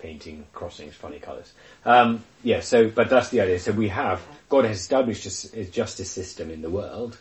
painting 0.00 0.44
crossings, 0.52 0.94
funny 0.94 1.18
colours. 1.18 1.52
Um, 1.86 2.22
yeah. 2.42 2.60
So, 2.60 2.88
but 2.90 3.08
that's 3.08 3.30
the 3.30 3.40
idea. 3.40 3.58
So 3.58 3.72
we 3.72 3.88
have 3.88 4.20
God 4.50 4.66
has 4.66 4.78
established 4.78 5.24
a 5.24 5.28
s- 5.30 5.52
a 5.54 5.64
justice 5.64 6.10
system 6.10 6.50
in 6.50 6.60
the 6.62 6.68
world, 6.70 7.16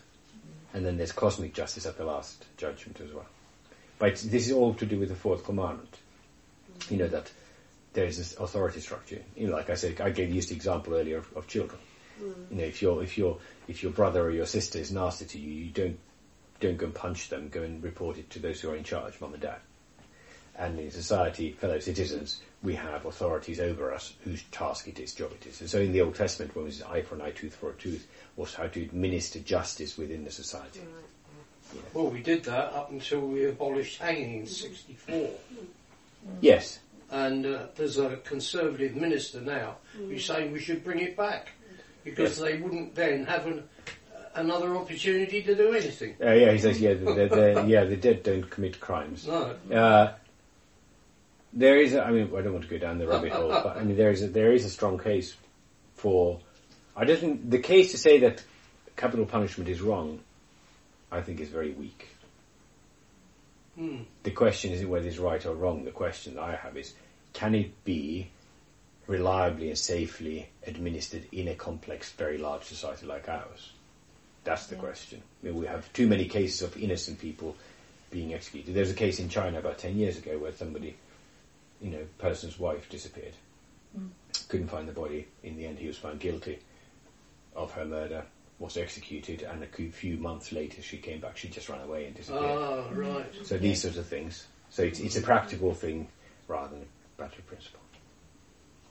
and 0.73 0.85
then 0.85 0.97
there's 0.97 1.11
cosmic 1.13 1.53
justice 1.53 1.85
at 1.85 1.97
the 1.97 2.03
last 2.05 2.43
judgment 2.57 2.99
as 2.99 3.13
well. 3.13 3.25
But 3.99 4.15
this 4.17 4.47
is 4.47 4.51
all 4.51 4.73
to 4.75 4.85
do 4.85 4.99
with 4.99 5.09
the 5.09 5.15
fourth 5.15 5.45
commandment. 5.45 5.97
You 6.89 6.97
know 6.97 7.07
that 7.07 7.31
there 7.93 8.05
is 8.05 8.17
this 8.17 8.37
authority 8.37 8.79
structure. 8.79 9.21
You 9.35 9.47
know, 9.47 9.53
like 9.53 9.69
I 9.69 9.75
said, 9.75 10.01
I 10.01 10.09
gave 10.09 10.33
used 10.33 10.49
the 10.49 10.55
example 10.55 10.93
earlier 10.93 11.17
of, 11.17 11.37
of 11.37 11.47
children. 11.47 11.79
Mm. 12.21 12.51
You 12.51 12.57
know, 12.57 12.63
if 12.63 12.81
your 12.81 13.03
if 13.03 13.17
your 13.17 13.37
if 13.67 13.83
your 13.83 13.91
brother 13.91 14.23
or 14.23 14.31
your 14.31 14.45
sister 14.45 14.79
is 14.79 14.91
nasty 14.91 15.25
to 15.25 15.39
you, 15.39 15.51
you 15.65 15.71
don't 15.71 15.99
don't 16.59 16.77
go 16.77 16.85
and 16.85 16.95
punch 16.95 17.29
them. 17.29 17.49
Go 17.49 17.63
and 17.63 17.83
report 17.83 18.17
it 18.17 18.29
to 18.31 18.39
those 18.39 18.61
who 18.61 18.69
are 18.71 18.75
in 18.75 18.83
charge, 18.83 19.19
mum 19.21 19.33
and 19.33 19.41
dad. 19.41 19.59
And 20.55 20.79
in 20.79 20.91
society, 20.91 21.51
fellow 21.53 21.79
citizens, 21.79 22.39
we 22.61 22.75
have 22.75 23.05
authorities 23.05 23.59
over 23.59 23.91
us 23.91 24.13
whose 24.23 24.43
task 24.51 24.87
it 24.87 24.99
is, 24.99 25.13
job 25.13 25.31
it 25.31 25.47
is. 25.47 25.61
And 25.61 25.69
so 25.69 25.79
in 25.79 25.91
the 25.91 26.01
Old 26.01 26.13
Testament, 26.13 26.55
when 26.55 26.65
it 26.65 26.67
was 26.67 26.83
eye 26.83 27.01
for 27.01 27.15
an 27.15 27.21
eye, 27.21 27.31
tooth 27.31 27.55
for 27.55 27.71
a 27.71 27.73
tooth, 27.73 28.07
was 28.35 28.53
how 28.53 28.67
to 28.67 28.81
administer 28.83 29.39
justice 29.39 29.97
within 29.97 30.23
the 30.23 30.31
society. 30.31 30.81
Well, 31.93 32.09
we 32.09 32.21
did 32.21 32.43
that 32.43 32.71
up 32.73 32.91
until 32.91 33.21
we 33.21 33.45
abolished 33.45 33.99
hanging 33.99 34.41
in 34.41 34.45
'64. 34.47 35.31
Yes. 36.41 36.79
And 37.11 37.45
uh, 37.45 37.67
there's 37.75 37.97
a 37.99 38.17
conservative 38.17 38.95
minister 38.95 39.41
now 39.41 39.77
who's 39.95 40.25
saying 40.25 40.51
we 40.51 40.59
should 40.59 40.83
bring 40.83 40.99
it 40.99 41.15
back 41.15 41.51
because 42.03 42.39
they 42.39 42.57
wouldn't 42.57 42.95
then 42.95 43.25
have 43.25 43.45
an, 43.45 43.63
another 44.35 44.75
opportunity 44.75 45.41
to 45.43 45.55
do 45.55 45.73
anything. 45.73 46.15
Uh, 46.21 46.31
yeah, 46.31 46.51
he 46.51 46.57
says, 46.57 46.81
yeah, 46.81 46.93
the, 46.95 47.05
the, 47.05 47.27
the, 47.27 47.65
yeah, 47.67 47.83
the 47.85 47.95
dead 47.95 48.23
don't 48.23 48.49
commit 48.49 48.79
crimes. 48.79 49.27
No. 49.27 49.55
Uh, 49.71 50.13
there 51.53 51.77
is, 51.77 51.93
a, 51.93 52.03
I 52.03 52.11
mean, 52.11 52.31
I 52.35 52.41
don't 52.41 52.53
want 52.53 52.63
to 52.63 52.69
go 52.69 52.79
down 52.79 52.97
the 52.97 53.07
rabbit 53.07 53.31
hole, 53.31 53.49
but 53.49 53.77
I 53.77 53.83
mean, 53.83 53.95
there 53.95 54.09
is 54.09 54.23
a, 54.23 54.27
there 54.27 54.51
is 54.51 54.65
a 54.65 54.69
strong 54.69 54.97
case 54.97 55.35
for. 55.95 56.39
I 56.95 57.05
don't 57.05 57.19
think 57.19 57.49
the 57.49 57.59
case 57.59 57.91
to 57.91 57.97
say 57.97 58.19
that 58.21 58.43
capital 58.95 59.25
punishment 59.25 59.69
is 59.69 59.81
wrong. 59.81 60.19
I 61.11 61.21
think 61.21 61.39
is 61.39 61.49
very 61.49 61.71
weak. 61.71 62.07
The 63.75 64.31
question 64.31 64.71
isn't 64.71 64.89
whether 64.89 65.07
it's 65.07 65.17
right 65.17 65.43
or 65.45 65.55
wrong. 65.55 65.83
The 65.83 65.91
question 65.91 66.37
I 66.37 66.55
have 66.55 66.77
is, 66.77 66.93
can 67.33 67.55
it 67.55 67.83
be 67.83 68.29
reliably 69.07 69.69
and 69.69 69.77
safely 69.77 70.49
administered 70.65 71.27
in 71.31 71.47
a 71.47 71.55
complex, 71.55 72.11
very 72.11 72.37
large 72.37 72.63
society 72.63 73.05
like 73.05 73.27
ours? 73.27 73.71
That's 74.43 74.67
the 74.67 74.75
question. 74.75 75.21
I 75.41 75.47
mean, 75.47 75.55
we 75.55 75.65
have 75.65 75.91
too 75.93 76.07
many 76.07 76.25
cases 76.25 76.61
of 76.61 76.77
innocent 76.77 77.19
people 77.19 77.55
being 78.11 78.33
executed. 78.33 78.75
There 78.75 78.81
was 78.81 78.91
a 78.91 78.95
case 78.95 79.19
in 79.19 79.29
China 79.29 79.59
about 79.59 79.79
10 79.79 79.97
years 79.97 80.17
ago 80.17 80.37
where 80.37 80.51
somebody, 80.51 80.95
you 81.81 81.89
know, 81.89 82.05
person's 82.19 82.59
wife 82.59 82.89
disappeared. 82.89 83.33
Mm. 83.97 84.09
Couldn't 84.49 84.67
find 84.67 84.87
the 84.87 84.93
body. 84.93 85.27
In 85.43 85.57
the 85.57 85.65
end, 85.65 85.79
he 85.79 85.87
was 85.87 85.97
found 85.97 86.19
guilty 86.19 86.59
of 87.55 87.71
her 87.71 87.85
murder, 87.85 88.25
was 88.64 88.77
executed, 88.77 89.41
and 89.41 89.61
a 89.61 89.91
few 89.91 90.15
months 90.18 90.53
later 90.53 90.81
she 90.81 90.98
came 90.98 91.19
back. 91.19 91.35
She 91.35 91.49
just 91.49 91.68
ran 91.68 91.81
away 91.81 92.06
and 92.06 92.15
disappeared. 92.15 92.44
Ah, 92.45 92.85
right. 92.94 93.26
so 93.44 93.57
these 93.57 93.81
sorts 93.81 93.98
of 93.98 94.06
things. 94.07 94.48
So 94.69 94.84
it's, 94.84 95.02
it's 95.02 95.18
a 95.18 95.22
practical 95.22 95.73
thing 95.73 96.07
rather 96.48 96.69
than 96.69 96.84
a 96.84 97.22
battery 97.22 97.44
principle. 97.45 97.81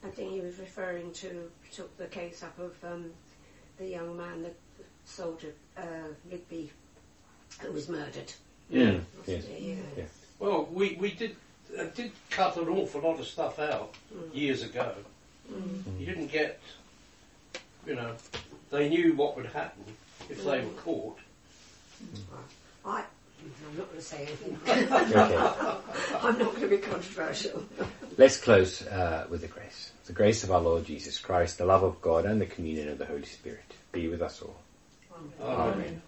I 0.05 0.11
think 0.11 0.33
he 0.33 0.41
was 0.41 0.59
referring 0.59 1.13
to 1.15 1.51
took 1.73 1.97
the 1.97 2.07
case 2.07 2.43
up 2.43 2.59
of 2.59 2.77
um, 2.85 3.13
the 3.79 3.87
young 3.87 4.15
man, 4.15 4.43
the 4.43 4.51
soldier 5.07 5.55
uh, 5.79 6.11
Rigby, 6.31 6.71
who 7.61 7.73
was 7.73 7.89
murdered. 7.89 8.33
Yeah. 8.69 8.99
Yes. 9.27 9.45
Yeah. 9.59 9.75
Yeah. 9.97 10.05
Well, 10.39 10.69
we, 10.71 10.97
we 11.01 11.13
did 11.13 11.37
uh, 11.79 11.85
did 11.95 12.13
cut 12.29 12.59
an 12.59 12.69
awful 12.69 13.01
lot 13.01 13.19
of 13.19 13.27
stuff 13.27 13.59
out 13.59 13.95
years 14.35 14.63
ago. 14.63 14.93
You 15.99 16.07
didn't 16.07 16.31
get, 16.31 16.61
you 17.87 17.95
know, 17.95 18.15
they 18.73 18.89
knew 18.89 19.15
what 19.15 19.37
would 19.37 19.47
happen 19.47 19.85
if 20.29 20.43
they 20.45 20.61
were 20.61 20.71
caught. 20.79 21.19
I, 22.85 23.05
I'm 23.71 23.79
not 23.79 23.87
going 23.89 24.01
to 24.01 24.05
say 24.05 24.23
anything. 24.23 24.59
Okay. 24.67 24.87
I'm 26.23 26.39
not 26.39 26.51
going 26.57 26.61
to 26.63 26.69
be 26.69 26.79
controversial. 26.79 27.65
Let's 28.17 28.39
close 28.39 28.85
uh, 28.87 29.27
with 29.29 29.43
the 29.43 29.49
grace. 29.49 29.93
The 30.07 30.13
grace 30.13 30.43
of 30.43 30.51
our 30.51 30.61
Lord 30.61 30.87
Jesus 30.87 31.19
Christ, 31.19 31.59
the 31.59 31.67
love 31.67 31.83
of 31.83 32.01
God, 32.01 32.25
and 32.25 32.41
the 32.41 32.47
communion 32.47 32.89
of 32.89 32.99
the 32.99 33.07
Holy 33.07 33.27
Spirit 33.27 33.75
be 33.93 34.09
with 34.09 34.23
us 34.23 34.43
all. 34.43 34.57
Amen. 35.41 35.75
Amen. 35.75 36.03